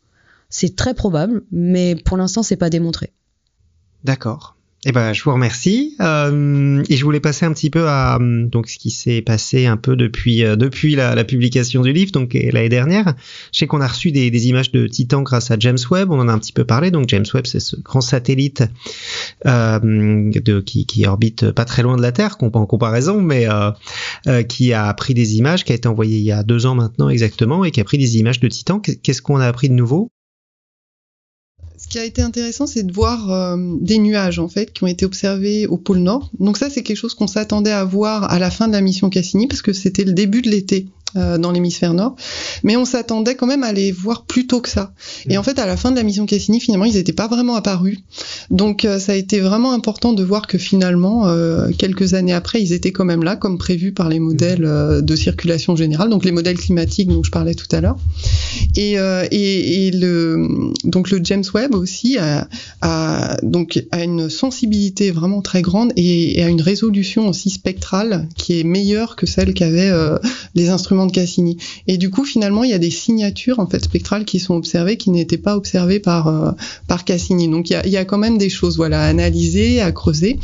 C'est 0.51 0.77
très 0.77 0.95
probable, 0.95 1.43
mais 1.51 1.95
pour 1.95 2.17
l'instant, 2.17 2.43
c'est 2.43 2.57
pas 2.57 2.71
démontré. 2.71 3.13
D'accord. 4.05 4.57
Eh 4.87 4.93
ben, 4.93 5.13
je 5.13 5.23
vous 5.23 5.33
remercie. 5.33 5.95
Euh, 6.01 6.83
et 6.89 6.97
je 6.97 7.05
voulais 7.05 7.21
passer 7.21 7.45
un 7.45 7.53
petit 7.53 7.69
peu 7.69 7.87
à 7.87 8.19
donc 8.19 8.67
ce 8.67 8.79
qui 8.79 8.91
s'est 8.91 9.21
passé 9.21 9.67
un 9.67 9.77
peu 9.77 9.95
depuis 9.95 10.43
euh, 10.43 10.57
depuis 10.57 10.95
la, 10.95 11.23
publication 11.25 11.83
du 11.83 11.93
livre, 11.93 12.13
donc 12.13 12.33
l'année 12.33 12.71
dernière. 12.71 13.13
Je 13.53 13.59
sais 13.59 13.67
qu'on 13.67 13.83
a 13.83 13.87
reçu 13.87 14.11
des, 14.11 14.49
images 14.49 14.73
de 14.73 14.87
Titan 14.87 15.21
grâce 15.21 15.51
à 15.51 15.57
James 15.59 15.79
Webb. 15.91 16.11
On 16.11 16.19
en 16.19 16.29
a 16.29 16.33
un 16.33 16.39
petit 16.39 16.55
peu 16.55 16.65
parlé. 16.65 16.91
Donc 16.91 17.11
James 17.11 17.27
Webb, 17.35 17.47
c'est 17.47 17.61
ce 17.61 17.77
grand 17.77 18.01
satellite 18.01 18.65
euh, 19.45 20.31
qui, 20.65 20.87
qui 20.87 21.07
orbite 21.07 21.51
pas 21.51 21.67
très 21.67 21.83
loin 21.83 21.99
de 21.99 22.03
la 22.03 22.13
Terre, 22.13 22.39
en 22.41 22.65
comparaison, 22.65 23.21
mais 23.21 23.47
euh, 23.49 24.43
qui 24.45 24.73
a 24.73 24.93
pris 24.95 25.13
des 25.13 25.37
images, 25.37 25.65
qui 25.65 25.73
a 25.73 25.75
été 25.75 25.89
envoyé 25.89 26.17
il 26.17 26.25
y 26.25 26.33
a 26.33 26.43
deux 26.43 26.65
ans 26.65 26.75
maintenant 26.75 27.11
exactement, 27.11 27.67
et 27.67 27.71
qui 27.71 27.83
a 27.83 27.85
pris 27.85 27.99
des 27.99 28.17
images 28.17 28.41
de 28.41 28.49
Titan. 28.49 28.81
Qu'est-ce 28.81 29.21
qu'on 29.21 29.41
a 29.41 29.47
appris 29.47 29.69
de 29.69 29.75
nouveau? 29.75 30.11
Qui 31.91 31.99
a 31.99 32.05
été 32.05 32.23
intéressant, 32.23 32.67
c'est 32.67 32.85
de 32.85 32.93
voir 32.93 33.31
euh, 33.31 33.57
des 33.81 33.99
nuages 33.99 34.39
en 34.39 34.49
fait 34.49 34.73
qui 34.73 34.85
ont 34.85 34.87
été 34.87 35.05
observés 35.05 35.67
au 35.67 35.77
pôle 35.77 35.99
Nord. 35.99 36.31
Donc 36.39 36.57
ça, 36.57 36.71
c'est 36.71 36.83
quelque 36.83 36.97
chose 36.97 37.15
qu'on 37.15 37.27
s'attendait 37.27 37.73
à 37.73 37.85
voir 37.85 38.33
à 38.33 38.39
la 38.39 38.51
fin 38.51 38.69
de 38.69 38.73
la 38.73 38.81
mission 38.81 39.11
Cassini 39.11 39.47
parce 39.49 39.61
que 39.61 39.73
c'était 39.73 40.05
le 40.05 40.13
début 40.13 40.41
de 40.41 40.49
l'été 40.49 40.87
euh, 41.17 41.39
dans 41.39 41.51
l'hémisphère 41.51 41.95
nord, 41.95 42.17
mais 42.63 42.77
on 42.77 42.85
s'attendait 42.85 43.35
quand 43.35 43.47
même 43.47 43.63
à 43.63 43.73
les 43.73 43.93
voir 43.93 44.25
plus 44.25 44.47
tôt 44.47 44.61
que 44.61 44.69
ça. 44.69 44.93
Et 45.29 45.39
en 45.39 45.43
fait, 45.43 45.59
à 45.59 45.67
la 45.67 45.77
fin 45.77 45.91
de 45.91 45.97
la 45.97 46.03
mission 46.03 46.27
Cassini, 46.27 46.61
finalement, 46.61 46.85
ils 46.85 46.95
n'étaient 46.95 47.13
pas 47.13 47.29
vraiment 47.29 47.55
apparus. 47.55 47.99
Donc, 48.51 48.85
euh, 48.85 48.99
ça 48.99 49.13
a 49.13 49.15
été 49.15 49.41
vraiment 49.41 49.73
important 49.73 50.13
de 50.13 50.23
voir 50.23 50.47
que 50.47 50.59
finalement, 50.59 51.27
euh, 51.27 51.71
quelques 51.77 52.15
années 52.15 52.33
après, 52.33 52.63
ils 52.63 52.73
étaient 52.73 52.93
quand 52.93 53.05
même 53.05 53.23
là, 53.23 53.37
comme 53.37 53.59
prévu 53.59 53.93
par 53.93 54.09
les 54.09 54.19
modèles 54.19 54.65
euh, 54.65 55.01
de 55.01 55.17
circulation 55.17 55.77
générale, 55.77 56.11
donc 56.11 56.25
les 56.25 56.33
modèles 56.33 56.59
climatiques 56.59 57.09
dont 57.09 57.23
je 57.23 57.31
parlais 57.31 57.55
tout 57.55 57.67
à 57.73 57.81
l'heure. 57.81 57.97
Et, 58.77 58.95
et, 58.95 59.87
et, 59.87 59.91
le 59.91 60.49
donc 60.85 61.11
le 61.11 61.21
James 61.23 61.45
Webb 61.55 61.75
aussi 61.75 62.19
a, 62.19 62.49
a, 62.81 63.37
donc 63.43 63.85
a 63.91 64.03
une 64.03 64.29
sensibilité 64.29 65.11
vraiment 65.11 65.43
très 65.43 65.63
grande 65.63 65.93
et, 65.97 66.39
et, 66.39 66.43
a 66.43 66.49
une 66.49 66.61
résolution 66.61 67.29
aussi 67.29 67.51
spectrale 67.51 68.29
qui 68.37 68.61
est 68.61 68.65
meilleure 68.65 69.17
que 69.17 69.27
celle 69.27 69.55
qu'avaient 69.55 69.93
les 70.55 70.69
instruments 70.69 71.00
de 71.07 71.13
Cassini. 71.13 71.57
Et 71.87 71.97
du 71.97 72.11
coup, 72.11 72.25
finalement, 72.25 72.65
il 72.65 72.71
y 72.71 72.75
a 72.75 72.79
des 72.79 72.91
signatures 72.91 73.59
en 73.59 73.67
fait 73.67 73.83
spectrales 73.83 74.25
qui 74.25 74.39
sont 74.39 74.55
observées 74.55 74.97
qui 74.97 75.11
n'étaient 75.11 75.39
pas 75.39 75.57
observées 75.57 76.01
par 76.01 76.29
euh, 76.29 76.53
par 76.87 77.05
Cassini. 77.05 77.49
Donc 77.49 77.71
il 77.71 77.91
y 77.91 77.97
a, 77.97 78.05
quand 78.05 78.19
même 78.19 78.39
des 78.39 78.49
choses 78.49 78.77
voilà 78.77 79.03
à 79.03 79.07
analyser, 79.07 79.81
à 79.81 79.93
creuser. 79.93 80.39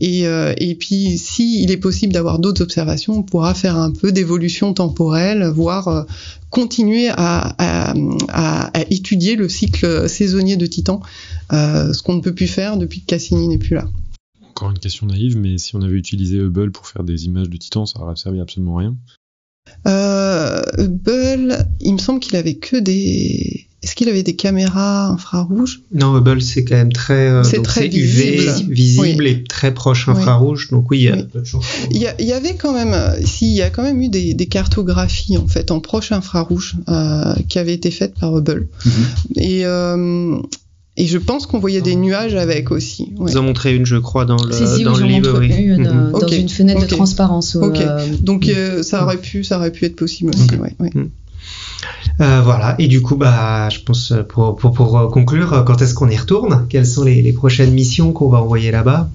Et 0.00 0.26
euh, 0.26 0.54
et 0.58 0.74
puis 0.74 1.18
si 1.18 1.62
il 1.62 1.70
est 1.70 1.76
possible 1.76 2.12
d'avoir 2.12 2.38
d'autres 2.38 2.62
observations, 2.62 3.18
on 3.18 3.22
pourra 3.22 3.54
faire 3.54 3.76
un 3.76 3.90
peu 3.90 4.12
d'évolution 4.12 4.74
temporelle, 4.74 5.44
voire 5.44 5.88
euh, 5.88 6.02
continuer 6.50 7.08
à, 7.10 7.54
à, 8.28 8.72
étudier 8.90 9.36
le 9.36 9.50
cycle 9.50 10.08
saisonnier 10.08 10.56
de 10.56 10.64
Titan, 10.64 11.02
ce 11.50 12.02
qu'on 12.02 12.14
ne 12.14 12.22
peut 12.22 12.34
plus 12.34 12.46
faire 12.46 12.78
depuis 12.78 13.02
que 13.02 13.06
Cassini 13.06 13.48
n'est 13.48 13.58
plus 13.58 13.74
là. 13.74 13.86
Encore 14.58 14.70
une 14.70 14.78
question 14.78 15.06
naïve, 15.06 15.36
mais 15.36 15.58
si 15.58 15.76
on 15.76 15.82
avait 15.82 15.94
utilisé 15.94 16.38
Hubble 16.38 16.72
pour 16.72 16.88
faire 16.88 17.04
des 17.04 17.26
images 17.26 17.50
de 17.50 17.56
Titan, 17.56 17.86
ça 17.86 18.00
aurait 18.00 18.16
servi 18.16 18.40
absolument 18.40 18.78
à 18.78 18.80
rien. 18.80 18.96
Euh, 19.86 20.62
Hubble, 20.78 21.66
il 21.80 21.94
me 21.94 21.98
semble 21.98 22.20
qu'il 22.20 22.36
avait 22.36 22.54
que 22.54 22.76
des. 22.76 23.64
Est-ce 23.82 23.94
qu'il 23.94 24.08
avait 24.08 24.24
des 24.24 24.34
caméras 24.34 25.06
infrarouges? 25.06 25.82
Non, 25.92 26.16
Hubble 26.16 26.42
c'est 26.42 26.64
quand 26.64 26.74
même 26.74 26.92
très, 26.92 27.28
euh, 27.28 27.44
c'est 27.44 27.62
très 27.62 27.86
visible, 27.86 28.42
UV, 28.42 28.72
visible 28.74 29.24
oui. 29.24 29.30
et 29.30 29.44
très 29.44 29.72
proche 29.72 30.08
infrarouge. 30.08 30.68
Oui. 30.70 30.76
Donc 30.76 30.90
oui, 30.90 30.98
il 30.98 31.04
y 31.04 31.08
a 31.08 31.16
oui. 31.16 31.24
peu 31.32 31.40
de 31.40 31.44
choses. 31.44 31.64
Il 31.92 31.98
y, 31.98 32.06
a, 32.06 32.14
il 32.20 32.26
y, 32.26 32.32
avait 32.32 32.56
quand 32.56 32.72
même, 32.72 32.94
si, 33.24 33.46
il 33.46 33.54
y 33.54 33.62
a 33.62 33.70
quand 33.70 33.84
même 33.84 34.02
eu 34.02 34.08
des, 34.08 34.34
des 34.34 34.46
cartographies 34.46 35.38
en 35.38 35.46
fait 35.46 35.70
en 35.70 35.78
proche 35.80 36.10
infrarouge 36.10 36.76
euh, 36.88 37.34
qui 37.48 37.60
avaient 37.60 37.74
été 37.74 37.92
faites 37.92 38.14
par 38.18 38.36
Hubble. 38.36 38.66
Mm 38.84 38.88
-hmm. 38.90 39.40
Et 39.40 39.64
euh, 39.64 40.40
et 40.98 41.06
je 41.06 41.16
pense 41.16 41.46
qu'on 41.46 41.60
voyait 41.60 41.80
des 41.80 41.94
nuages 41.94 42.34
avec 42.34 42.72
aussi. 42.72 43.12
Ouais. 43.16 43.30
Vous 43.30 43.36
en 43.36 43.44
montrez 43.44 43.74
une, 43.74 43.86
je 43.86 43.96
crois, 43.96 44.24
dans 44.24 44.36
le, 44.36 44.52
si, 44.52 44.66
si, 44.66 44.82
dans 44.82 44.96
le 44.96 45.06
livre. 45.06 45.38
Oui. 45.38 45.46
Une, 45.48 45.82
mmh. 45.82 46.10
Dans 46.10 46.18
okay. 46.18 46.40
une 46.40 46.48
fenêtre 46.48 46.80
okay. 46.80 46.90
de 46.90 46.96
transparence. 46.96 47.54
Ok. 47.54 47.80
Euh, 47.80 48.04
Donc 48.20 48.48
euh, 48.48 48.82
ça 48.82 49.04
aurait 49.04 49.16
pu, 49.16 49.44
ça 49.44 49.58
aurait 49.58 49.70
pu 49.70 49.84
être 49.84 49.94
possible 49.94 50.32
aussi. 50.34 50.42
Okay. 50.42 50.56
Ouais, 50.56 50.74
ouais. 50.80 50.90
Euh, 52.20 52.40
voilà. 52.42 52.74
Et 52.78 52.88
du 52.88 53.00
coup, 53.00 53.16
bah, 53.16 53.68
je 53.68 53.80
pense 53.80 54.12
pour 54.28 54.56
pour, 54.56 54.72
pour 54.72 55.10
conclure, 55.10 55.64
quand 55.66 55.80
est-ce 55.82 55.94
qu'on 55.94 56.08
y 56.08 56.16
retourne? 56.16 56.66
Quelles 56.68 56.86
sont 56.86 57.04
les, 57.04 57.32
prochaines 57.32 57.72
missions 57.72 58.12
qu'on 58.12 58.28
va 58.28 58.38
envoyer 58.38 58.70
là-bas? 58.70 59.08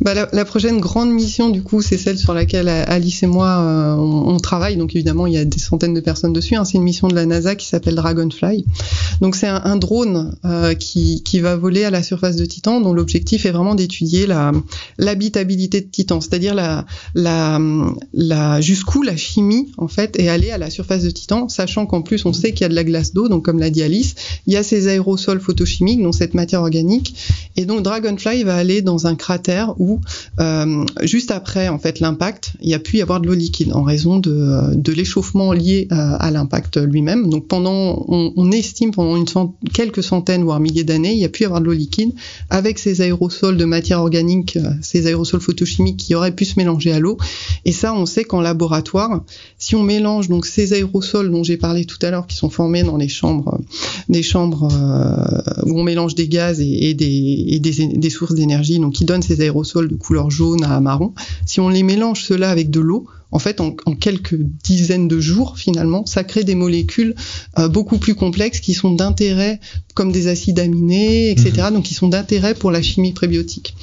Bah, 0.00 0.12
la, 0.14 0.44
prochaine 0.44 0.78
grande 0.80 1.10
mission, 1.10 1.50
du 1.50 1.62
coup, 1.62 1.82
c'est 1.82 1.98
celle 1.98 2.18
sur 2.18 2.34
laquelle 2.34 2.68
Alice 2.68 3.22
et 3.22 3.26
moi 3.26 3.48
euh, 3.48 3.94
on, 3.96 4.36
travaille. 4.38 4.76
Donc 4.76 4.94
évidemment, 4.94 5.26
il 5.26 5.34
y 5.34 5.38
a 5.38 5.44
des 5.44 5.58
centaines 5.58 5.94
de 5.94 6.00
personnes 6.00 6.32
dessus. 6.32 6.54
Hein. 6.54 6.64
C'est 6.64 6.78
une 6.78 6.84
mission 6.84 7.08
de 7.08 7.14
la 7.14 7.26
NASA 7.26 7.54
qui 7.54 7.66
s'appelle 7.66 7.94
Dragonfly. 7.94 8.64
Donc 9.20 9.34
c'est 9.34 9.48
un, 9.48 9.76
drone 9.76 10.36
euh, 10.44 10.74
qui, 10.74 11.22
qui 11.22 11.40
va 11.40 11.56
voler 11.56 11.84
à 11.84 11.90
la 11.90 12.02
surface 12.02 12.36
de 12.36 12.44
Titan, 12.44 12.80
dont 12.80 12.92
l'objectif 12.92 13.46
est 13.46 13.50
vraiment 13.50 13.74
d'étudier 13.74 14.26
la 14.26 14.52
l'habitabilité 14.98 15.80
de 15.80 15.86
Titan, 15.86 16.20
c'est-à-dire 16.20 16.54
la, 16.54 16.84
la, 17.14 17.58
la 18.12 18.60
jusqu'où 18.60 19.02
la 19.02 19.16
chimie 19.16 19.72
en 19.78 19.88
fait 19.88 20.18
est 20.18 20.28
allée 20.28 20.50
à 20.50 20.58
la 20.58 20.70
surface 20.70 21.02
de 21.02 21.10
Titan, 21.10 21.48
sachant 21.48 21.86
qu'en 21.86 22.02
plus 22.06 22.24
on 22.24 22.32
sait 22.32 22.52
qu'il 22.52 22.62
y 22.62 22.64
a 22.64 22.68
de 22.68 22.74
la 22.74 22.84
glace 22.84 23.12
d'eau, 23.12 23.28
donc 23.28 23.44
comme 23.44 23.58
l'a 23.58 23.70
dit 23.70 23.82
Alice, 23.82 24.14
il 24.46 24.52
y 24.52 24.56
a 24.56 24.62
ces 24.62 24.88
aérosols 24.88 25.40
photochimiques, 25.40 26.02
donc 26.02 26.14
cette 26.14 26.34
matière 26.34 26.62
organique, 26.62 27.14
Et 27.56 27.64
donc 27.64 27.82
Dragonfly 27.82 28.44
va 28.44 28.56
aller 28.56 28.82
dans 28.82 29.06
un 29.06 29.14
cratère 29.14 29.74
où 29.78 30.00
euh, 30.40 30.84
juste 31.02 31.30
après 31.30 31.68
en 31.68 31.78
fait 31.78 32.00
l'impact, 32.00 32.52
il 32.60 32.70
y 32.70 32.74
a 32.74 32.78
pu 32.78 32.98
y 32.98 33.02
avoir 33.02 33.20
de 33.20 33.26
l'eau 33.26 33.34
liquide 33.34 33.72
en 33.72 33.82
raison 33.82 34.18
de, 34.18 34.92
l'échauffement 34.92 35.52
lié 35.52 35.88
à, 35.90 36.16
à 36.16 36.30
l'impact 36.30 36.78
lui-même. 36.78 37.28
Donc 37.28 37.48
pendant, 37.48 38.04
on, 38.08 38.52
estime 38.52 38.92
pendant 38.92 39.22
quelques 39.74 40.02
centaines 40.02 40.44
voire 40.44 40.60
milliers 40.60 40.84
d'années, 40.84 41.12
il 41.12 41.18
y 41.18 41.24
a 41.24 41.28
pu 41.28 41.42
y 41.42 41.46
avoir 41.46 41.60
de 41.60 41.66
l'eau 41.66 41.72
liquide 41.72 42.12
avec 42.50 42.78
ces 42.78 43.00
aérosols 43.00 43.56
de 43.56 43.64
matière 43.64 44.00
organique, 44.00 44.56
euh, 44.56 44.70
ces 44.80 45.06
aérosols 45.06 45.40
photochimiques 45.40 45.98
qui 45.98 46.14
auraient 46.14 46.34
pu 46.34 46.44
se 46.44 46.54
mélanger 46.58 46.92
à 46.92 47.00
l'eau. 47.00 47.18
Et 47.64 47.72
ça, 47.72 47.92
on 47.92 48.06
sait 48.06 48.24
qu'en 48.24 48.40
laboratoire, 48.40 49.24
si 49.58 49.74
on 49.74 49.82
mélange 49.82 50.28
donc 50.28 50.46
ces 50.46 50.72
aérosols 50.72 51.30
dont 51.30 51.42
j'ai 51.42 51.56
parlé 51.56 51.84
tout 51.84 51.95
à 52.02 52.10
l'heure, 52.10 52.26
qui 52.26 52.36
sont 52.36 52.50
formés 52.50 52.82
dans 52.82 52.96
les 52.96 53.08
chambres, 53.08 53.60
des 54.08 54.22
chambres 54.22 54.68
euh, 54.72 55.62
où 55.64 55.78
on 55.78 55.82
mélange 55.82 56.14
des 56.14 56.28
gaz 56.28 56.60
et, 56.60 56.90
et 56.90 56.94
des 56.94 57.44
et 57.48 57.60
des, 57.60 57.86
des 57.86 58.10
sources 58.10 58.34
d'énergie, 58.34 58.78
donc 58.78 58.94
qui 58.94 59.04
donnent 59.04 59.22
ces 59.22 59.40
aérosols 59.40 59.88
de 59.88 59.94
couleur 59.94 60.30
jaune 60.30 60.64
à 60.64 60.80
marron. 60.80 61.12
Si 61.44 61.60
on 61.60 61.68
les 61.68 61.82
mélange 61.82 62.22
cela 62.22 62.50
avec 62.50 62.70
de 62.70 62.80
l'eau, 62.80 63.06
en 63.32 63.38
fait, 63.38 63.60
en, 63.60 63.74
en, 63.86 63.94
quelques 63.94 64.36
dizaines 64.36 65.08
de 65.08 65.20
jours, 65.20 65.58
finalement, 65.58 66.06
ça 66.06 66.24
crée 66.24 66.44
des 66.44 66.54
molécules 66.54 67.14
euh, 67.58 67.68
beaucoup 67.68 67.98
plus 67.98 68.14
complexes 68.14 68.60
qui 68.60 68.72
sont 68.74 68.92
d'intérêt, 68.92 69.60
comme 69.94 70.12
des 70.12 70.28
acides 70.28 70.58
aminés, 70.58 71.30
etc. 71.30 71.68
Mmh. 71.70 71.74
Donc, 71.74 71.84
qui 71.84 71.94
sont 71.94 72.08
d'intérêt 72.08 72.54
pour 72.54 72.70
la 72.70 72.82
chimie 72.82 73.12
prébiotique. 73.12 73.74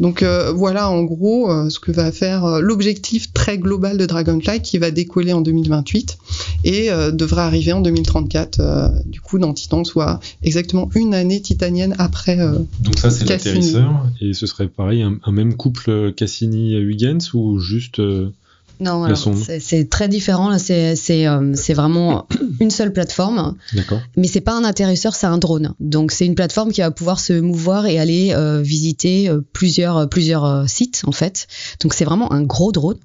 Donc, 0.00 0.22
euh, 0.22 0.52
voilà, 0.52 0.90
en 0.90 1.02
gros, 1.02 1.50
euh, 1.50 1.70
ce 1.70 1.78
que 1.78 1.92
va 1.92 2.10
faire 2.10 2.60
l'objectif 2.60 3.32
très 3.32 3.58
global 3.58 3.96
de 3.96 4.06
Dragonfly, 4.06 4.60
qui 4.60 4.78
va 4.78 4.90
décoller 4.90 5.32
en 5.32 5.40
2028 5.40 6.18
et 6.64 6.88
devrait 7.12 7.42
arriver 7.42 7.72
en 7.72 7.80
2034, 7.80 8.60
euh, 8.60 8.88
du 9.06 9.20
coup, 9.20 9.38
dans 9.38 9.54
Titan, 9.54 9.84
soit 9.84 10.20
exactement 10.42 10.90
une 10.94 11.14
année 11.14 11.40
titanienne 11.40 11.94
après. 11.98 12.36
Donc 12.80 12.98
ça, 12.98 13.10
c'est 13.10 13.28
l'atterrisseur, 13.28 14.06
et 14.20 14.32
ce 14.32 14.46
serait 14.46 14.68
pareil, 14.68 15.02
un, 15.02 15.18
un 15.24 15.32
même 15.32 15.54
couple 15.54 16.12
Cassini-Huygens 16.12 17.34
ou 17.34 17.58
juste 17.58 18.00
non, 18.80 19.14
c'est 19.14 19.90
très 19.90 20.08
différent. 20.08 20.48
Là, 20.48 20.58
c'est 20.58 21.26
euh, 21.26 21.54
vraiment 21.74 22.26
une 22.60 22.70
seule 22.70 22.92
plateforme. 22.92 23.56
D'accord. 23.74 24.00
Mais 24.16 24.26
c'est 24.26 24.40
pas 24.40 24.54
un 24.54 24.64
atterrisseur, 24.64 25.14
c'est 25.14 25.26
un 25.26 25.38
drone. 25.38 25.74
Donc 25.80 26.12
c'est 26.12 26.26
une 26.26 26.34
plateforme 26.34 26.72
qui 26.72 26.80
va 26.80 26.90
pouvoir 26.90 27.20
se 27.20 27.34
mouvoir 27.34 27.86
et 27.86 27.98
aller 27.98 28.32
euh, 28.32 28.60
visiter 28.62 29.28
euh, 29.28 29.40
plusieurs 29.52 30.08
plusieurs 30.08 30.44
euh, 30.44 30.66
sites 30.66 31.02
en 31.06 31.12
fait. 31.12 31.46
Donc 31.82 31.94
c'est 31.94 32.04
vraiment 32.04 32.32
un 32.32 32.42
gros 32.42 32.72
drone. 32.72 32.98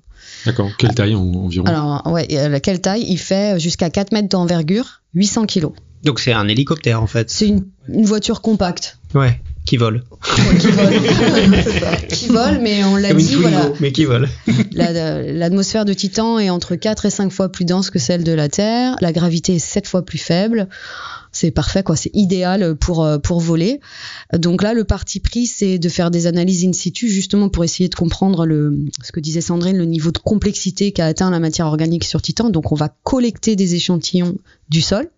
D'accord. 0.45 0.69
Quelle 0.77 0.93
taille 0.93 1.15
en, 1.15 1.23
environ? 1.23 1.65
Alors 1.65 2.03
ouais, 2.07 2.27
quelle 2.61 2.81
taille? 2.81 3.05
Il 3.07 3.17
fait 3.17 3.59
jusqu'à 3.59 3.89
4 3.89 4.11
mètres 4.11 4.29
d'envergure, 4.29 5.01
800 5.13 5.45
kilos. 5.45 5.73
Donc 6.03 6.19
c'est 6.19 6.33
un 6.33 6.47
hélicoptère 6.47 7.01
en 7.01 7.07
fait. 7.07 7.29
C'est 7.29 7.47
une, 7.47 7.65
une 7.89 8.05
voiture 8.05 8.41
compacte. 8.41 8.99
Ouais 9.13 9.41
qui 9.65 9.77
vole. 9.77 10.03
Ouais, 10.21 10.57
qui 10.59 10.67
vole. 10.67 10.93
qui 12.09 12.27
vole, 12.27 12.59
mais 12.61 12.83
on 12.83 12.95
l'a 12.95 13.13
dit, 13.13 13.35
voilà. 13.35 13.71
Mais 13.79 13.91
qui 13.91 14.05
vole. 14.05 14.29
L'atmosphère 14.71 15.81
la, 15.81 15.85
de 15.85 15.93
Titan 15.93 16.37
est 16.39 16.49
entre 16.49 16.75
4 16.75 17.05
et 17.05 17.09
5 17.09 17.31
fois 17.31 17.49
plus 17.49 17.65
dense 17.65 17.89
que 17.89 17.99
celle 17.99 18.23
de 18.23 18.31
la 18.31 18.47
Terre. 18.47 18.95
La 19.01 19.11
gravité 19.11 19.55
est 19.55 19.59
7 19.59 19.87
fois 19.87 20.05
plus 20.05 20.19
faible. 20.19 20.67
C'est 21.35 21.51
parfait, 21.51 21.83
quoi. 21.83 21.97
C'est 21.97 22.11
idéal 22.13 22.77
pour, 22.77 23.05
pour 23.21 23.41
voler. 23.41 23.81
Donc 24.33 24.63
là, 24.63 24.73
le 24.73 24.85
parti 24.85 25.19
pris, 25.19 25.47
c'est 25.47 25.77
de 25.77 25.89
faire 25.89 26.09
des 26.09 26.27
analyses 26.27 26.63
in 26.63 26.71
situ, 26.71 27.09
justement 27.09 27.49
pour 27.49 27.65
essayer 27.65 27.89
de 27.89 27.95
comprendre 27.95 28.45
le, 28.45 28.85
ce 29.03 29.11
que 29.11 29.19
disait 29.19 29.41
Sandrine, 29.41 29.77
le 29.77 29.83
niveau 29.83 30.11
de 30.11 30.17
complexité 30.17 30.93
qu'a 30.93 31.07
atteint 31.07 31.29
la 31.29 31.41
matière 31.41 31.67
organique 31.67 32.05
sur 32.05 32.21
Titan. 32.21 32.49
Donc 32.49 32.71
on 32.71 32.75
va 32.75 32.87
collecter 33.03 33.57
des 33.57 33.75
échantillons 33.75 34.37
du 34.69 34.79
sol 34.79 35.09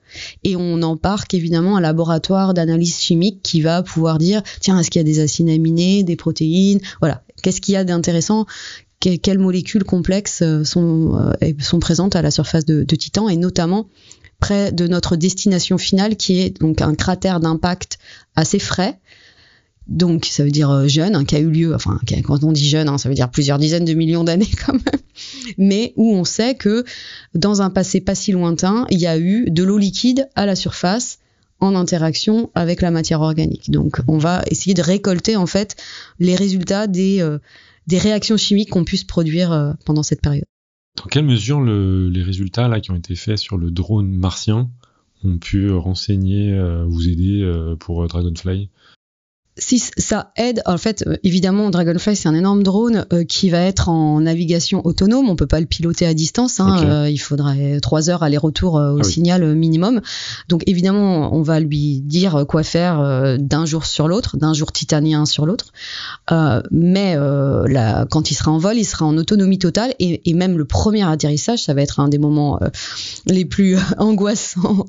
et 0.43 0.55
on 0.55 0.81
embarque 0.81 1.35
évidemment 1.35 1.77
un 1.77 1.81
laboratoire 1.81 2.55
d'analyse 2.55 2.97
chimique 2.97 3.41
qui 3.43 3.61
va 3.61 3.83
pouvoir 3.83 4.17
dire 4.17 4.41
tiens 4.59 4.79
est-ce 4.79 4.89
qu'il 4.89 4.99
y 4.99 5.01
a 5.01 5.03
des 5.03 5.19
acides 5.19 5.49
aminés, 5.49 6.01
des 6.03 6.15
protéines, 6.15 6.79
voilà 6.99 7.23
qu'est-ce 7.43 7.61
qu'il 7.61 7.73
y 7.73 7.77
a 7.77 7.83
d'intéressant? 7.83 8.47
Quelles 8.99 9.37
molécules 9.37 9.83
complexes 9.83 10.43
sont, 10.63 11.31
sont 11.59 11.79
présentes 11.79 12.15
à 12.15 12.23
la 12.23 12.31
surface 12.31 12.65
de, 12.65 12.83
de 12.83 12.95
Titan 12.95 13.29
et 13.29 13.37
notamment 13.37 13.87
près 14.39 14.71
de 14.71 14.87
notre 14.87 15.15
destination 15.15 15.77
finale 15.77 16.15
qui 16.15 16.39
est 16.39 16.59
donc 16.59 16.81
un 16.81 16.95
cratère 16.95 17.39
d'impact 17.39 17.97
assez 18.35 18.59
frais 18.59 18.99
donc 19.87 20.25
ça 20.25 20.43
veut 20.43 20.51
dire 20.51 20.87
jeune, 20.87 21.15
hein, 21.15 21.23
qui 21.23 21.35
a 21.35 21.39
eu 21.39 21.49
lieu, 21.49 21.73
enfin 21.73 21.99
quand 22.23 22.43
on 22.43 22.51
dit 22.51 22.67
jeune, 22.67 22.89
hein, 22.89 22.97
ça 22.97 23.07
veut 23.07 23.15
dire 23.15 23.31
plusieurs 23.31 23.57
dizaines 23.57 23.85
de 23.85 23.93
millions 23.93 24.23
d'années 24.23 24.49
quand 24.65 24.73
même, 24.73 25.01
mais 25.57 25.93
où 25.95 26.13
on 26.13 26.25
sait 26.25 26.55
que 26.55 26.83
dans 27.35 27.61
un 27.61 27.69
passé 27.69 28.01
pas 28.01 28.15
si 28.15 28.31
lointain, 28.31 28.85
il 28.89 28.99
y 28.99 29.07
a 29.07 29.17
eu 29.17 29.49
de 29.49 29.63
l'eau 29.63 29.77
liquide 29.77 30.27
à 30.35 30.45
la 30.45 30.55
surface 30.55 31.19
en 31.59 31.73
interaction 31.75 32.51
avec 32.53 32.81
la 32.81 32.91
matière 32.91 33.21
organique. 33.21 33.71
Donc 33.71 34.01
on 34.07 34.17
va 34.17 34.43
essayer 34.51 34.73
de 34.73 34.81
récolter 34.81 35.35
en 35.37 35.47
fait 35.47 35.75
les 36.19 36.35
résultats 36.35 36.87
des, 36.87 37.21
euh, 37.21 37.39
réactions 37.89 38.37
chimiques 38.37 38.71
qu'on 38.71 38.83
puisse 38.83 39.05
produire 39.05 39.51
euh, 39.51 39.71
pendant 39.85 40.03
cette 40.03 40.21
période. 40.21 40.45
Dans 40.97 41.05
quelle 41.05 41.25
mesure 41.25 41.61
le, 41.61 42.09
les 42.09 42.23
résultats 42.23 42.67
là 42.67 42.81
qui 42.81 42.91
ont 42.91 42.95
été 42.95 43.15
faits 43.15 43.37
sur 43.37 43.57
le 43.57 43.71
drone 43.71 44.11
martien 44.11 44.69
ont 45.23 45.37
pu 45.37 45.71
renseigner, 45.71 46.53
euh, 46.53 46.83
vous 46.85 47.07
aider 47.07 47.49
pour 47.79 48.05
Dragonfly? 48.07 48.69
Si 49.57 49.79
ça 49.79 50.31
aide, 50.35 50.61
en 50.65 50.77
fait, 50.77 51.03
évidemment, 51.23 51.69
Dragonfly 51.69 52.15
c'est 52.15 52.27
un 52.27 52.35
énorme 52.35 52.63
drone 52.63 53.05
euh, 53.13 53.23
qui 53.23 53.49
va 53.49 53.59
être 53.59 53.89
en 53.89 54.21
navigation 54.21 54.85
autonome. 54.85 55.29
On 55.29 55.35
peut 55.35 55.47
pas 55.47 55.59
le 55.59 55.65
piloter 55.65 56.05
à 56.05 56.13
distance. 56.13 56.59
Hein, 56.59 56.77
okay. 56.77 56.85
euh, 56.85 57.09
il 57.09 57.17
faudrait 57.17 57.79
trois 57.79 58.09
heures 58.09 58.23
aller-retour 58.23 58.77
euh, 58.77 58.91
au 58.91 58.99
ah 58.99 59.01
oui. 59.03 59.11
signal 59.11 59.55
minimum. 59.55 60.01
Donc 60.47 60.63
évidemment, 60.67 61.33
on 61.35 61.41
va 61.41 61.59
lui 61.59 62.01
dire 62.01 62.45
quoi 62.47 62.63
faire 62.63 62.99
euh, 62.99 63.37
d'un 63.39 63.65
jour 63.65 63.85
sur 63.85 64.07
l'autre, 64.07 64.37
d'un 64.37 64.53
jour 64.53 64.71
titanien 64.71 65.25
sur 65.25 65.45
l'autre. 65.45 65.67
Euh, 66.31 66.61
mais 66.71 67.15
là, 67.15 68.05
quand 68.09 68.31
il 68.31 68.35
sera 68.35 68.51
en 68.51 68.57
vol, 68.57 68.77
il 68.77 68.85
sera 68.85 69.05
en 69.05 69.17
autonomie 69.17 69.59
totale 69.59 69.93
et, 69.99 70.29
et, 70.29 70.33
même 70.33 70.57
le 70.57 70.65
premier 70.65 71.03
atterrissage, 71.03 71.63
ça 71.63 71.73
va 71.73 71.81
être 71.81 71.99
un 71.99 72.09
des 72.09 72.19
moments 72.19 72.59
les 73.25 73.45
plus 73.45 73.77
angoissants 73.97 74.85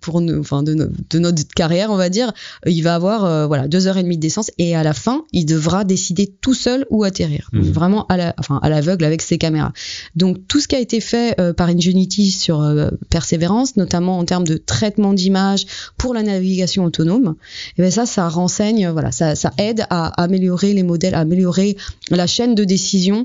pour 0.00 0.20
nous, 0.20 0.40
enfin 0.40 0.62
de, 0.62 0.74
no 0.74 0.86
de, 1.10 1.18
notre 1.18 1.44
carrière, 1.54 1.90
on 1.90 1.96
va 1.96 2.08
dire. 2.08 2.32
Il 2.66 2.82
va 2.82 2.94
avoir 2.94 3.46
voilà 3.46 3.67
deux 3.68 3.86
heures 3.86 3.96
et 3.96 4.02
demie 4.02 4.18
d'essence 4.18 4.50
et 4.58 4.74
à 4.74 4.82
la 4.82 4.92
fin, 4.92 5.24
il 5.32 5.46
devra 5.46 5.84
décider 5.84 6.26
tout 6.40 6.54
seul 6.54 6.86
où 6.90 7.04
atterrir, 7.04 7.48
mmh. 7.52 7.60
vraiment 7.60 8.06
à 8.06 8.16
la, 8.16 8.34
enfin 8.38 8.58
à 8.62 8.68
l'aveugle 8.68 9.04
avec 9.04 9.22
ses 9.22 9.38
caméras. 9.38 9.72
Donc 10.16 10.38
tout 10.48 10.60
ce 10.60 10.68
qui 10.68 10.76
a 10.76 10.80
été 10.80 11.00
fait 11.00 11.38
euh, 11.40 11.52
par 11.52 11.68
Ingenuity 11.68 12.30
sur 12.30 12.62
euh, 12.62 12.88
Persévérance, 13.10 13.76
notamment 13.76 14.18
en 14.18 14.24
termes 14.24 14.46
de 14.46 14.56
traitement 14.56 15.12
d'image 15.12 15.66
pour 15.96 16.14
la 16.14 16.22
navigation 16.22 16.84
autonome, 16.84 17.36
et 17.38 17.72
eh 17.78 17.82
bien 17.82 17.90
ça, 17.90 18.06
ça 18.06 18.28
renseigne, 18.28 18.88
voilà, 18.88 19.12
ça, 19.12 19.34
ça 19.34 19.52
aide 19.58 19.84
à 19.90 20.22
améliorer 20.22 20.72
les 20.72 20.82
modèles, 20.82 21.14
à 21.14 21.20
améliorer 21.20 21.76
la 22.10 22.26
chaîne 22.26 22.54
de 22.54 22.64
décision, 22.64 23.24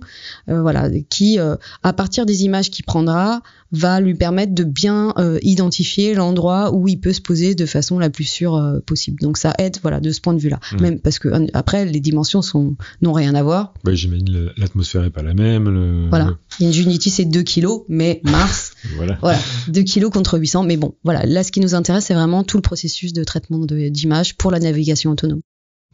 euh, 0.49 0.61
voilà, 0.61 0.89
qui 1.09 1.39
à 1.39 1.93
partir 1.93 2.25
des 2.25 2.43
images 2.43 2.69
qu'il 2.69 2.85
prendra 2.85 3.41
va 3.73 3.99
lui 3.99 4.13
permettre 4.13 4.53
de 4.53 4.63
bien 4.63 5.13
euh, 5.17 5.39
identifier 5.41 6.13
l'endroit 6.13 6.73
où 6.73 6.87
il 6.87 6.99
peut 6.99 7.11
se 7.11 7.21
poser 7.21 7.55
de 7.55 7.65
façon 7.65 7.97
la 7.97 8.11
plus 8.11 8.23
sûre 8.23 8.55
euh, 8.55 8.79
possible. 8.79 9.19
Donc 9.19 9.37
ça 9.37 9.53
aide, 9.57 9.77
voilà, 9.81 9.99
de 9.99 10.11
ce 10.11 10.21
point 10.21 10.32
de 10.33 10.39
vue-là. 10.39 10.59
Mmh. 10.71 10.81
Même 10.81 10.99
parce 10.99 11.19
que 11.19 11.29
après 11.53 11.85
les 11.85 11.99
dimensions 11.99 12.41
sont 12.41 12.75
n'ont 13.01 13.13
rien 13.13 13.35
à 13.35 13.43
voir. 13.43 13.73
Bah, 13.83 13.93
j'imagine 13.93 14.51
l'atmosphère 14.57 15.03
est 15.03 15.09
pas 15.09 15.23
la 15.23 15.33
même. 15.33 15.69
Le... 15.69 16.09
Voilà. 16.09 16.37
Ingenuity 16.61 17.09
c'est 17.09 17.25
2 17.25 17.41
kilos, 17.43 17.83
mais 17.89 18.21
Mars, 18.23 18.73
voilà. 18.95 19.17
voilà, 19.21 19.39
2 19.67 19.81
kilos 19.81 20.11
contre 20.11 20.37
800. 20.37 20.63
Mais 20.63 20.77
bon, 20.77 20.95
voilà. 21.03 21.25
Là, 21.25 21.43
ce 21.43 21.51
qui 21.51 21.59
nous 21.59 21.75
intéresse, 21.75 22.05
c'est 22.05 22.13
vraiment 22.13 22.43
tout 22.43 22.57
le 22.57 22.61
processus 22.61 23.13
de 23.13 23.23
traitement 23.23 23.59
d'image 23.59 24.35
pour 24.37 24.51
la 24.51 24.59
navigation 24.59 25.11
autonome. 25.11 25.41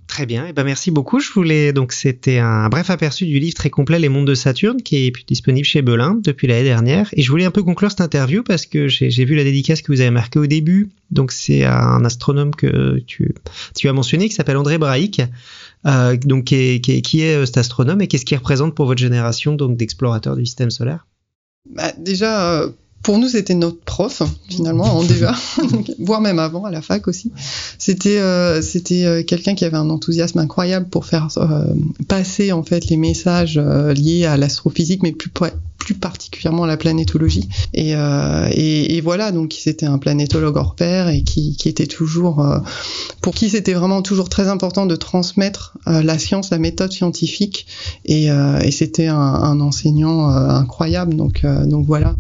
Très 0.10 0.26
bien, 0.26 0.48
et 0.48 0.50
eh 0.50 0.54
ben 0.54 0.64
merci 0.64 0.90
beaucoup. 0.90 1.20
Je 1.20 1.32
voulais 1.32 1.72
donc 1.72 1.94
c'était 1.94 2.40
un 2.40 2.68
bref 2.68 2.90
aperçu 2.90 3.28
du 3.28 3.38
livre 3.38 3.54
très 3.54 3.70
complet 3.70 4.00
Les 4.00 4.10
Mondes 4.10 4.26
de 4.26 4.34
Saturne 4.34 4.82
qui 4.82 5.06
est 5.06 5.14
disponible 5.28 5.68
chez 5.68 5.84
Belin 5.84 6.20
depuis 6.24 6.48
l'année 6.48 6.64
dernière. 6.64 7.10
Et 7.14 7.22
je 7.22 7.30
voulais 7.30 7.46
un 7.46 7.52
peu 7.52 7.62
conclure 7.62 7.92
cette 7.92 8.02
interview 8.02 8.42
parce 8.42 8.66
que 8.66 8.88
j'ai 8.88 9.24
vu 9.24 9.36
la 9.36 9.44
dédicace 9.44 9.84
que 9.84 9.92
vous 9.92 10.02
avez 10.02 10.10
marquée 10.10 10.40
au 10.40 10.48
début. 10.48 10.90
Donc 11.12 11.32
c'est 11.32 11.64
un 11.64 12.04
astronome 12.04 12.56
que 12.56 12.98
tu, 13.06 13.36
as 13.84 13.94
mentionné 13.94 14.28
qui 14.28 14.34
s'appelle 14.34 14.58
André 14.58 14.80
Braic. 14.80 15.22
Euh, 15.86 16.18
donc 16.18 16.46
qui 16.46 16.56
est, 16.56 16.90
est 16.90 17.46
cet 17.46 17.58
astronome 17.58 18.02
et 18.02 18.08
qu'est-ce 18.08 18.26
qu'il 18.26 18.36
représente 18.36 18.74
pour 18.74 18.88
votre 18.88 19.00
génération 19.00 19.54
donc 19.54 19.78
d'explorateurs 19.78 20.36
du 20.36 20.48
système 20.48 20.72
solaire? 20.72 21.06
Bah, 21.70 21.94
Déjà. 22.00 22.64
Euh 22.64 22.72
pour 23.04 23.18
nous, 23.18 23.30
c'était 23.30 23.56
notre 23.56 23.80
prof 23.80 24.24
finalement 24.50 24.98
en 24.98 25.04
DEA, 25.04 25.32
voire 26.00 26.22
même 26.22 26.40
avant 26.40 26.66
à 26.66 26.72
la 26.72 26.82
fac 26.82 27.08
aussi. 27.08 27.32
C'était 27.78 28.20
euh, 28.20 28.62
c'était 28.62 29.06
euh, 29.06 29.24
quelqu'un 29.24 29.56
qui 29.56 29.64
avait 29.64 29.78
un 29.78 29.90
enthousiasme 29.90 30.40
incroyable 30.40 30.90
pour 30.90 31.06
faire 31.06 31.30
euh, 31.38 31.64
passer 32.08 32.52
en 32.52 32.64
fait 32.64 32.88
les 32.88 32.98
messages 32.98 33.58
euh, 33.58 33.94
liés 33.94 34.26
à 34.26 34.36
l'astrophysique, 34.36 35.02
mais 35.02 35.14
plus 35.14 35.32
plus 35.78 35.94
particulièrement 35.94 36.66
à 36.66 36.68
la 36.68 36.76
planétologie. 36.76 37.48
Et, 37.74 37.96
euh, 37.96 38.50
et, 38.52 38.98
et 38.98 39.02
voilà, 39.02 39.32
donc 39.32 39.56
c'était 39.58 39.86
un 39.86 39.98
planétologue 39.98 40.58
hors 40.58 40.76
pair 40.76 41.08
et 41.08 41.24
qui, 41.24 41.56
qui 41.56 41.70
était 41.70 41.88
toujours, 41.88 42.46
pour 43.22 43.34
qui 43.34 43.50
c'était 43.50 43.74
vraiment 43.74 44.02
toujours 44.02 44.28
très 44.28 44.50
important 44.50 44.86
de 44.86 44.98
transmettre 44.98 45.78
la 45.88 46.20
science, 46.20 46.50
la 46.50 46.60
méthode 46.60 46.92
scientifique. 46.92 47.66
Et, 48.04 48.26
et 48.26 48.72
c'était 48.72 49.08
un, 49.08 49.16
un, 49.18 49.62
enseignant 49.62 50.28
incroyable. 50.28 51.16
Donc 51.16 51.46
donc 51.46 51.86
voilà. 51.86 52.18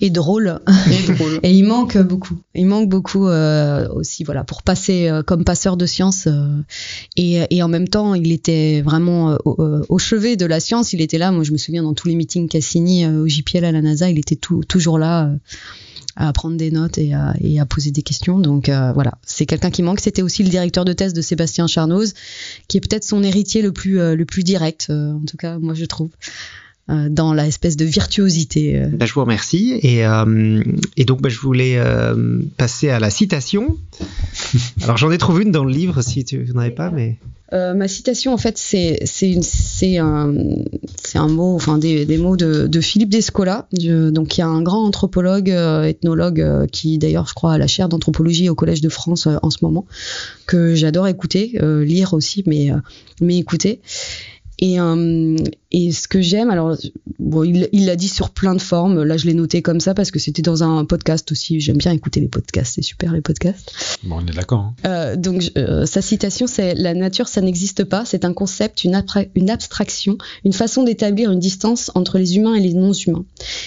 Et 0.00 0.10
drôle. 0.10 0.60
Et 0.90 1.12
drôle. 1.12 1.40
Et 1.42 1.52
il 1.52 1.64
manque 1.64 1.96
beaucoup. 1.98 2.38
Il 2.54 2.66
manque 2.66 2.88
beaucoup 2.88 3.26
euh, 3.28 3.88
aussi, 3.88 4.24
voilà, 4.24 4.44
pour 4.44 4.62
passer 4.62 5.08
euh, 5.08 5.22
comme 5.22 5.44
passeur 5.44 5.76
de 5.76 5.86
science. 5.86 6.26
euh, 6.26 6.48
et, 7.16 7.40
et 7.50 7.62
en 7.62 7.68
même 7.68 7.88
temps, 7.88 8.14
il 8.14 8.32
était 8.32 8.82
vraiment 8.82 9.36
au, 9.44 9.56
au 9.88 9.98
chevet 9.98 10.36
de 10.36 10.46
la 10.46 10.60
science. 10.60 10.92
Il 10.92 11.00
était 11.00 11.18
là. 11.18 11.32
Moi, 11.32 11.44
je 11.44 11.52
me 11.52 11.56
souviens 11.58 11.82
dans 11.82 11.94
tous 11.94 12.08
les 12.08 12.14
meetings 12.14 12.48
Cassini 12.48 13.06
au 13.06 13.26
JPL 13.26 13.64
à 13.64 13.72
la 13.72 13.80
NASA, 13.82 14.10
il 14.10 14.18
était 14.18 14.36
tout- 14.36 14.64
toujours 14.64 14.98
là. 14.98 15.30
à 16.18 16.32
prendre 16.32 16.56
des 16.56 16.70
notes 16.70 16.96
et 16.96 17.12
à, 17.12 17.34
et 17.42 17.60
à 17.60 17.66
poser 17.66 17.90
des 17.90 18.00
questions. 18.00 18.38
Donc 18.38 18.70
euh, 18.70 18.90
voilà, 18.94 19.18
c'est 19.26 19.44
quelqu'un 19.44 19.70
qui 19.70 19.82
manque. 19.82 20.00
C'était 20.00 20.22
aussi 20.22 20.42
le 20.42 20.48
directeur 20.48 20.86
de 20.86 20.94
thèse 20.94 21.12
de 21.12 21.20
Sébastien 21.20 21.66
Charnoz, 21.66 22.14
qui 22.68 22.78
est 22.78 22.80
peut-être 22.80 23.04
son 23.04 23.22
héritier 23.22 23.60
le 23.60 23.70
plus 23.70 24.00
euh, 24.00 24.14
le 24.16 24.24
plus 24.24 24.42
direct, 24.42 24.86
euh, 24.88 25.12
en 25.12 25.24
tout 25.26 25.36
cas 25.36 25.58
moi 25.58 25.74
je 25.74 25.84
trouve, 25.84 26.08
dans 26.88 27.34
la 27.34 27.46
espèce 27.46 27.76
de 27.76 27.84
virtuosité. 27.84 28.78
euh. 28.78 28.86
Bah, 28.92 29.06
je 29.06 29.12
vous 29.12 29.20
remercie. 29.22 29.78
Et, 29.82 30.06
euh, 30.06 30.62
et 30.96 31.04
donc, 31.04 31.20
bah, 31.20 31.28
je 31.28 31.38
voulais 31.40 31.74
euh, 31.78 32.40
passer 32.56 32.90
à 32.90 33.00
la 33.00 33.10
citation. 33.10 33.76
Alors, 34.82 34.96
j'en 34.96 35.10
ai 35.10 35.18
trouvé 35.18 35.42
une 35.44 35.50
dans 35.52 35.64
le 35.64 35.72
livre, 35.72 36.02
si 36.02 36.24
tu 36.24 36.44
n'en 36.54 36.60
avais 36.60 36.70
pas, 36.70 36.90
mais... 36.90 37.16
Euh, 37.52 37.74
ma 37.74 37.86
citation, 37.86 38.34
en 38.34 38.38
fait, 38.38 38.58
c'est 38.58 38.98
un 39.98 41.28
mot, 41.28 41.54
enfin 41.54 41.78
des, 41.78 42.04
des 42.04 42.18
mots 42.18 42.36
de, 42.36 42.66
de 42.66 42.80
Philippe 42.80 43.08
Descola, 43.10 43.68
de- 43.72 44.10
donc 44.10 44.36
il 44.36 44.40
y 44.40 44.42
a 44.42 44.48
un 44.48 44.62
grand 44.62 44.84
anthropologue, 44.84 45.50
euh, 45.50 45.84
ethnologue 45.84 46.40
euh, 46.40 46.66
qui 46.66 46.98
d'ailleurs, 46.98 47.26
je 47.28 47.34
crois, 47.34 47.52
a 47.52 47.58
la 47.58 47.68
chaire 47.68 47.88
d'anthropologie 47.88 48.48
au 48.48 48.54
Collège 48.56 48.80
de 48.80 48.88
France 48.88 49.28
euh, 49.28 49.36
en 49.42 49.50
ce 49.50 49.58
moment, 49.62 49.86
que 50.46 50.74
j'adore 50.74 51.06
écouter, 51.06 51.52
euh, 51.62 51.84
lire 51.84 52.14
aussi, 52.14 52.42
mais 52.46 52.72
euh, 52.72 52.76
mais 53.20 53.38
écouter. 53.38 53.80
Et, 54.58 54.80
euh, 54.80 55.36
et 55.72 55.90
ce 55.92 56.06
que 56.08 56.20
j'aime, 56.20 56.50
alors 56.50 56.76
bon, 57.18 57.42
il 57.44 57.84
l'a 57.86 57.96
dit 57.96 58.08
sur 58.08 58.30
plein 58.30 58.54
de 58.54 58.60
formes. 58.60 59.02
Là, 59.02 59.16
je 59.16 59.26
l'ai 59.26 59.34
noté 59.34 59.62
comme 59.62 59.80
ça 59.80 59.94
parce 59.94 60.10
que 60.10 60.18
c'était 60.18 60.42
dans 60.42 60.62
un 60.62 60.84
podcast 60.84 61.30
aussi. 61.32 61.60
J'aime 61.60 61.76
bien 61.76 61.90
écouter 61.92 62.20
les 62.20 62.28
podcasts, 62.28 62.74
c'est 62.76 62.82
super 62.82 63.12
les 63.12 63.20
podcasts. 63.20 63.72
Bon, 64.04 64.16
on 64.22 64.26
est 64.26 64.34
d'accord. 64.34 64.60
hein. 64.60 64.74
Euh, 64.86 65.16
donc 65.16 65.50
euh, 65.58 65.84
sa 65.86 66.02
citation, 66.02 66.46
c'est 66.46 66.74
la 66.74 66.94
nature, 66.94 67.26
ça 67.28 67.40
n'existe 67.40 67.84
pas. 67.84 68.04
C'est 68.04 68.24
un 68.24 68.32
concept, 68.32 68.84
une, 68.84 68.94
abstraction, 69.50 70.18
une 70.44 70.52
façon 70.52 70.84
d'établir 70.84 71.30
une 71.32 71.40
distance 71.40 71.90
entre 71.94 72.18
les 72.18 72.36
humains 72.36 72.54
et 72.54 72.60
les 72.60 72.74
non-humains. 72.74 73.24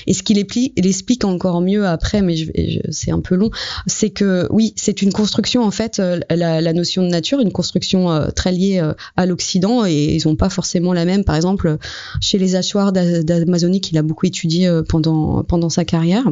Et 0.08 0.14
ce 0.14 0.24
qu'il 0.24 0.38
expli- 0.38 0.72
il 0.76 0.88
explique 0.88 1.26
encore 1.26 1.62
mieux 1.62 1.86
après, 1.86 2.22
mais 2.22 2.36
je, 2.36 2.46
vais- 2.46 2.70
je- 2.86 2.92
c'est 2.92 3.12
un 3.12 3.20
peu 3.20 3.36
long, 3.36 3.52
c'est 3.88 4.10
que 4.10 4.48
oui, 4.52 4.74
c'est 4.76 5.02
une 5.02 5.12
construction 5.12 5.64
en 5.64 5.72
fait, 5.72 6.00
euh, 6.00 6.20
la, 6.30 6.62
la 6.62 6.74
notion 6.74 7.04
de 7.04 7.08
nature, 7.10 7.40
une 7.40 7.52
construction 7.52 8.30
très 8.36 8.52
liée 8.52 8.82
à 9.18 9.26
l'Occident 9.26 9.86
et 9.86 10.16
ils 10.16 10.28
ont 10.28 10.36
pas 10.36 10.50
forcément 10.50 10.94
la 10.94 11.06
même. 11.06 11.24
Par 11.24 11.36
exemple, 11.36 11.78
chez 12.22 12.38
les 12.38 12.56
hachoirs 12.56 12.92
d'A- 12.92 13.24
d'Amazonie 13.24 13.82
qu'il 13.82 13.98
a 13.98 14.02
beaucoup 14.02 14.26
étudié 14.26 14.68
euh, 14.68 14.84
pendant 14.88 15.44
pendant 15.44 15.70
sa 15.70 15.86
carrière. 15.86 16.24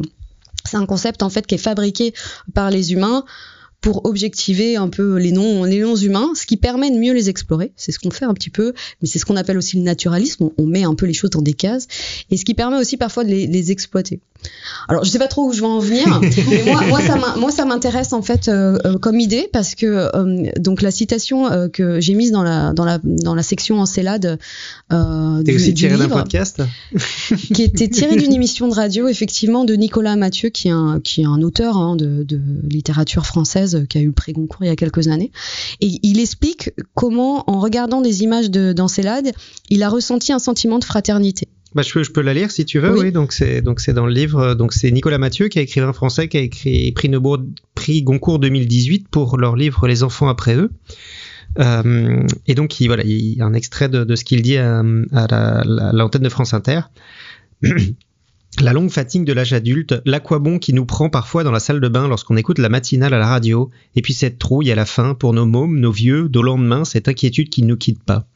C'est 0.64 0.76
un 0.76 0.86
concept 0.86 1.22
en 1.22 1.30
fait 1.30 1.46
qui 1.46 1.54
est 1.54 1.58
fabriqué 1.58 2.12
par 2.54 2.70
les 2.70 2.92
humains 2.92 3.24
pour 3.80 4.04
objectiver 4.06 4.76
un 4.76 4.88
peu 4.88 5.18
les 5.18 5.32
noms 5.32 5.64
les 5.64 5.80
noms 5.80 5.96
humains, 5.96 6.32
ce 6.34 6.46
qui 6.46 6.56
permet 6.56 6.90
de 6.90 6.98
mieux 6.98 7.12
les 7.12 7.28
explorer. 7.28 7.72
C'est 7.76 7.92
ce 7.92 7.98
qu'on 7.98 8.10
fait 8.10 8.24
un 8.24 8.34
petit 8.34 8.50
peu, 8.50 8.72
mais 9.00 9.08
c'est 9.08 9.18
ce 9.18 9.24
qu'on 9.24 9.36
appelle 9.36 9.58
aussi 9.58 9.76
le 9.76 9.82
naturalisme. 9.82 10.50
On, 10.56 10.66
met 10.66 10.84
un 10.84 10.94
peu 10.94 11.06
les 11.06 11.14
choses 11.14 11.30
dans 11.30 11.40
des 11.40 11.54
cases, 11.54 11.86
et 12.30 12.36
ce 12.36 12.44
qui 12.44 12.52
permet 12.54 12.76
aussi 12.76 12.98
parfois 12.98 13.24
de 13.24 13.30
les, 13.30 13.46
les 13.46 13.70
exploiter. 13.70 14.20
Alors, 14.88 15.04
je 15.04 15.10
sais 15.10 15.18
pas 15.18 15.26
trop 15.26 15.48
où 15.48 15.52
je 15.52 15.60
vais 15.60 15.66
en 15.66 15.80
venir, 15.80 16.20
mais 16.50 16.64
moi, 16.64 16.82
moi, 17.36 17.50
ça 17.50 17.64
m'intéresse 17.64 18.12
en 18.12 18.22
fait 18.22 18.48
euh, 18.48 18.78
euh, 18.84 18.98
comme 18.98 19.18
idée 19.18 19.48
parce 19.52 19.74
que 19.74 19.86
euh, 19.86 20.50
donc 20.58 20.82
la 20.82 20.90
citation 20.90 21.68
que 21.72 22.00
j'ai 22.00 22.14
mise 22.14 22.30
dans 22.30 22.42
la 22.42 22.72
dans 22.72 22.84
la 22.84 23.00
dans 23.02 23.34
la 23.34 23.42
section 23.42 23.80
Encelade 23.80 24.38
euh, 24.92 25.42
du, 25.42 25.54
aussi 25.54 25.74
tiré 25.74 25.96
d'un 25.96 26.08
podcast 26.08 26.62
qui 27.52 27.62
était 27.62 27.88
tiré 27.88 28.16
d'une 28.16 28.32
émission 28.32 28.68
de 28.68 28.74
radio, 28.74 29.08
effectivement, 29.08 29.64
de 29.64 29.74
Nicolas 29.74 30.16
Mathieu, 30.16 30.48
qui 30.48 30.68
est 30.68 30.72
un, 30.72 31.00
qui 31.02 31.22
est 31.22 31.26
un 31.26 31.42
auteur 31.42 31.76
hein, 31.76 31.96
de, 31.96 32.22
de 32.22 32.40
littérature 32.62 33.26
française 33.26 33.67
euh, 33.74 33.84
qui 33.84 33.98
a 33.98 34.00
eu 34.00 34.06
le 34.06 34.12
prix 34.12 34.32
Goncourt 34.32 34.62
il 34.62 34.66
y 34.68 34.70
a 34.70 34.76
quelques 34.76 35.08
années. 35.08 35.30
Et 35.80 35.98
il 36.02 36.20
explique 36.20 36.70
comment, 36.94 37.48
en 37.50 37.60
regardant 37.60 38.00
des 38.00 38.22
images 38.22 38.50
de 38.50 38.72
d'Encelade, 38.72 39.32
il 39.70 39.82
a 39.82 39.88
ressenti 39.88 40.32
un 40.32 40.38
sentiment 40.38 40.78
de 40.78 40.84
fraternité. 40.84 41.48
Bah, 41.74 41.82
je 41.82 41.92
peux, 41.92 42.02
je 42.02 42.10
peux 42.10 42.22
la 42.22 42.32
lire 42.32 42.50
si 42.50 42.64
tu 42.64 42.78
veux. 42.78 42.92
Oui. 42.94 43.00
Oui, 43.04 43.12
donc 43.12 43.32
c'est 43.32 43.60
donc 43.60 43.80
c'est 43.80 43.92
dans 43.92 44.06
le 44.06 44.12
livre. 44.12 44.54
Donc 44.54 44.72
c'est 44.72 44.90
Nicolas 44.90 45.18
Mathieu 45.18 45.48
qui 45.48 45.58
est 45.58 45.62
écrivain 45.64 45.92
français 45.92 46.26
qui 46.28 46.38
a 46.38 46.40
écrit 46.40 46.92
prix 46.92 47.08
Neubourg, 47.10 47.38
prix 47.74 48.02
Goncourt 48.02 48.38
2018 48.38 49.08
pour 49.08 49.36
leur 49.36 49.54
livre 49.54 49.86
Les 49.86 50.02
enfants 50.02 50.28
après 50.28 50.54
eux. 50.56 50.70
Euh, 51.58 52.22
et 52.46 52.54
donc 52.54 52.78
il 52.80 52.86
voilà, 52.86 53.02
il 53.04 53.36
y 53.36 53.40
a 53.40 53.44
un 53.44 53.52
extrait 53.54 53.88
de, 53.88 54.04
de 54.04 54.16
ce 54.16 54.24
qu'il 54.24 54.42
dit 54.42 54.56
à, 54.58 54.80
à 54.80 55.26
la- 55.30 55.62
la- 55.66 55.92
l'antenne 55.92 56.22
de 56.22 56.28
France 56.28 56.54
Inter. 56.54 56.80
La 58.60 58.72
longue 58.72 58.90
fatigue 58.90 59.24
de 59.24 59.32
l'âge 59.32 59.52
adulte, 59.52 60.02
l'aquabon 60.04 60.58
qui 60.58 60.72
nous 60.72 60.84
prend 60.84 61.10
parfois 61.10 61.44
dans 61.44 61.52
la 61.52 61.60
salle 61.60 61.80
de 61.80 61.88
bain 61.88 62.08
lorsqu'on 62.08 62.36
écoute 62.36 62.58
la 62.58 62.68
matinale 62.68 63.14
à 63.14 63.18
la 63.18 63.28
radio, 63.28 63.70
et 63.94 64.02
puis 64.02 64.14
cette 64.14 64.38
trouille 64.38 64.72
à 64.72 64.74
la 64.74 64.86
fin 64.86 65.14
pour 65.14 65.32
nos 65.32 65.46
mômes, 65.46 65.78
nos 65.78 65.92
vieux, 65.92 66.28
nos 66.34 66.42
lendemains, 66.42 66.84
cette 66.84 67.06
inquiétude 67.06 67.50
qui 67.50 67.62
ne 67.62 67.68
nous 67.68 67.76
quitte 67.76 68.02
pas. 68.02 68.26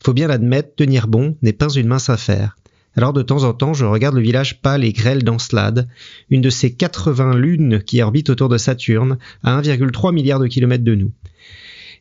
Il 0.00 0.04
faut 0.04 0.12
bien 0.12 0.28
l'admettre, 0.28 0.76
tenir 0.76 1.08
bon 1.08 1.36
n'est 1.42 1.52
pas 1.52 1.68
une 1.68 1.88
mince 1.88 2.10
affaire. 2.10 2.56
Alors 2.94 3.12
de 3.12 3.22
temps 3.22 3.42
en 3.42 3.54
temps, 3.54 3.74
je 3.74 3.84
regarde 3.84 4.14
le 4.14 4.20
village 4.20 4.60
pâle 4.60 4.84
et 4.84 4.92
grêle 4.92 5.24
d'Encelade, 5.24 5.88
une 6.30 6.42
de 6.42 6.50
ces 6.50 6.72
80 6.72 7.36
lunes 7.36 7.82
qui 7.82 8.02
orbitent 8.02 8.30
autour 8.30 8.48
de 8.48 8.58
Saturne, 8.58 9.18
à 9.42 9.60
1,3 9.60 10.12
milliard 10.12 10.38
de 10.38 10.46
kilomètres 10.46 10.84
de 10.84 10.94
nous. 10.94 11.12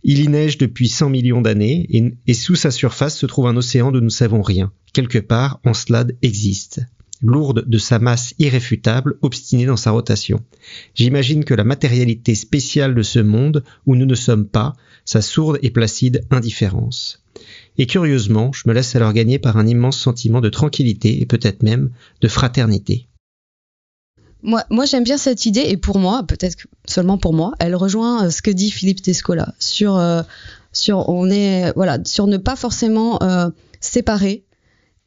Il 0.04 0.20
y 0.20 0.28
neige 0.28 0.58
depuis 0.58 0.90
100 0.90 1.10
millions 1.10 1.42
d'années, 1.42 1.88
et, 1.90 2.14
et 2.28 2.34
sous 2.34 2.56
sa 2.56 2.70
surface 2.70 3.18
se 3.18 3.26
trouve 3.26 3.48
un 3.48 3.58
océan 3.58 3.92
dont 3.92 4.00
nous 4.00 4.06
ne 4.06 4.10
savons 4.10 4.42
rien. 4.42 4.72
Quelque 4.94 5.20
part, 5.20 5.60
Encelade 5.64 6.18
existe. 6.22 6.82
Lourde 7.22 7.64
de 7.68 7.78
sa 7.78 8.00
masse 8.00 8.34
irréfutable, 8.40 9.18
obstinée 9.22 9.66
dans 9.66 9.78
sa 9.78 9.92
rotation. 9.92 10.40
J'imagine 10.96 11.46
que 11.46 11.54
la 11.54 11.64
matérialité 11.64 12.34
spéciale 12.36 12.96
de 12.96 13.04
ce 13.04 13.20
monde, 13.20 13.64
où 13.86 13.96
nous 13.96 14.08
ne 14.08 14.16
sommes 14.16 14.48
pas, 14.48 14.74
sa 15.06 15.22
sourde 15.22 15.60
et 15.62 15.70
placide 15.70 16.26
indifférence. 16.32 17.24
Et 17.78 17.86
curieusement, 17.86 18.52
je 18.54 18.64
me 18.68 18.74
laisse 18.74 18.96
alors 18.96 19.14
gagner 19.14 19.40
par 19.40 19.58
un 19.58 19.68
immense 19.68 19.98
sentiment 19.98 20.42
de 20.42 20.50
tranquillité 20.50 21.22
et 21.22 21.26
peut-être 21.26 21.64
même 21.64 21.92
de 22.22 22.28
fraternité. 22.28 23.08
Moi, 24.44 24.64
moi 24.70 24.86
j'aime 24.86 25.04
bien 25.04 25.18
cette 25.18 25.46
idée, 25.46 25.66
et 25.68 25.78
pour 25.78 26.00
moi, 26.00 26.24
peut-être 26.28 26.58
seulement 26.88 27.18
pour 27.18 27.34
moi, 27.34 27.54
elle 27.60 27.76
rejoint 27.76 28.26
euh, 28.26 28.30
ce 28.30 28.42
que 28.42 28.52
dit 28.52 28.72
Philippe 28.72 29.02
Descola 29.04 29.54
sur, 29.60 29.98
euh, 29.98 30.24
sur, 30.72 31.10
on 31.10 31.30
est, 31.30 31.72
voilà, 31.76 32.00
sur 32.06 32.28
ne 32.28 32.38
pas 32.38 32.56
forcément 32.56 33.22
euh, 33.22 33.50
séparer, 33.80 34.44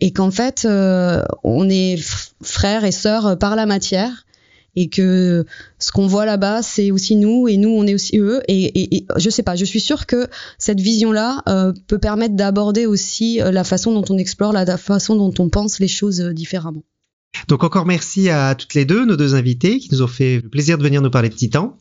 et 0.05 0.11
qu'en 0.11 0.31
fait, 0.31 0.67
euh, 0.67 1.23
on 1.45 1.71
est 1.71 1.97
frères 2.43 2.85
et 2.85 2.93
sœurs 2.93 3.27
euh, 3.27 3.37
par 3.37 3.57
la 3.57 3.65
matière, 3.65 4.27
et 4.77 4.91
que 4.91 5.47
ce 5.79 5.93
qu'on 5.93 6.07
voit 6.07 6.27
là-bas, 6.27 6.61
c'est 6.61 6.91
aussi 6.91 7.17
nous, 7.17 7.49
et 7.49 7.57
nous, 7.57 7.71
on 7.71 7.87
est 7.87 7.95
aussi 7.95 8.19
eux. 8.19 8.43
Et, 8.47 8.65
et, 8.65 8.97
et 8.97 9.07
je 9.17 9.31
sais 9.31 9.43
pas, 9.43 9.57
je 9.57 9.65
suis 9.65 9.81
sûre 9.81 10.05
que 10.05 10.27
cette 10.59 10.79
vision-là 10.79 11.43
euh, 11.49 11.73
peut 11.87 11.97
permettre 11.97 12.37
d'aborder 12.37 12.85
aussi 12.85 13.39
la 13.39 13.65
façon 13.65 13.93
dont 13.93 14.05
on 14.11 14.19
explore, 14.19 14.53
la, 14.53 14.77
façon 14.77 15.17
dont 15.17 15.33
on 15.39 15.49
pense 15.49 15.81
les 15.81 15.89
choses 15.89 16.21
différemment. 16.21 16.83
Donc 17.49 17.65
encore 17.65 17.87
merci 17.87 18.29
à 18.29 18.55
toutes 18.55 18.75
les 18.75 18.85
deux, 18.85 19.07
nos 19.07 19.17
deux 19.17 19.35
invités, 19.35 19.79
qui 19.79 19.89
nous 19.91 20.03
ont 20.03 20.07
fait 20.07 20.41
le 20.43 20.51
plaisir 20.51 20.77
de 20.77 20.83
venir 20.83 21.01
nous 21.01 21.11
parler 21.11 21.31
de 21.31 21.35
Titan. 21.35 21.79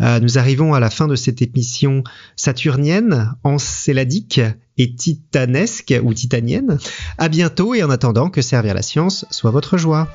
Euh, 0.00 0.20
nous 0.20 0.38
arrivons 0.38 0.74
à 0.74 0.80
la 0.80 0.90
fin 0.90 1.06
de 1.06 1.14
cette 1.14 1.40
émission 1.42 2.02
saturnienne, 2.36 3.34
encéladique 3.44 4.40
et 4.76 4.94
titanesque 4.94 5.94
ou 6.02 6.12
titanienne. 6.14 6.78
À 7.18 7.28
bientôt 7.28 7.74
et 7.74 7.82
en 7.82 7.90
attendant 7.90 8.28
que 8.28 8.42
servir 8.42 8.74
la 8.74 8.82
science 8.82 9.24
soit 9.30 9.50
votre 9.50 9.76
joie. 9.78 10.08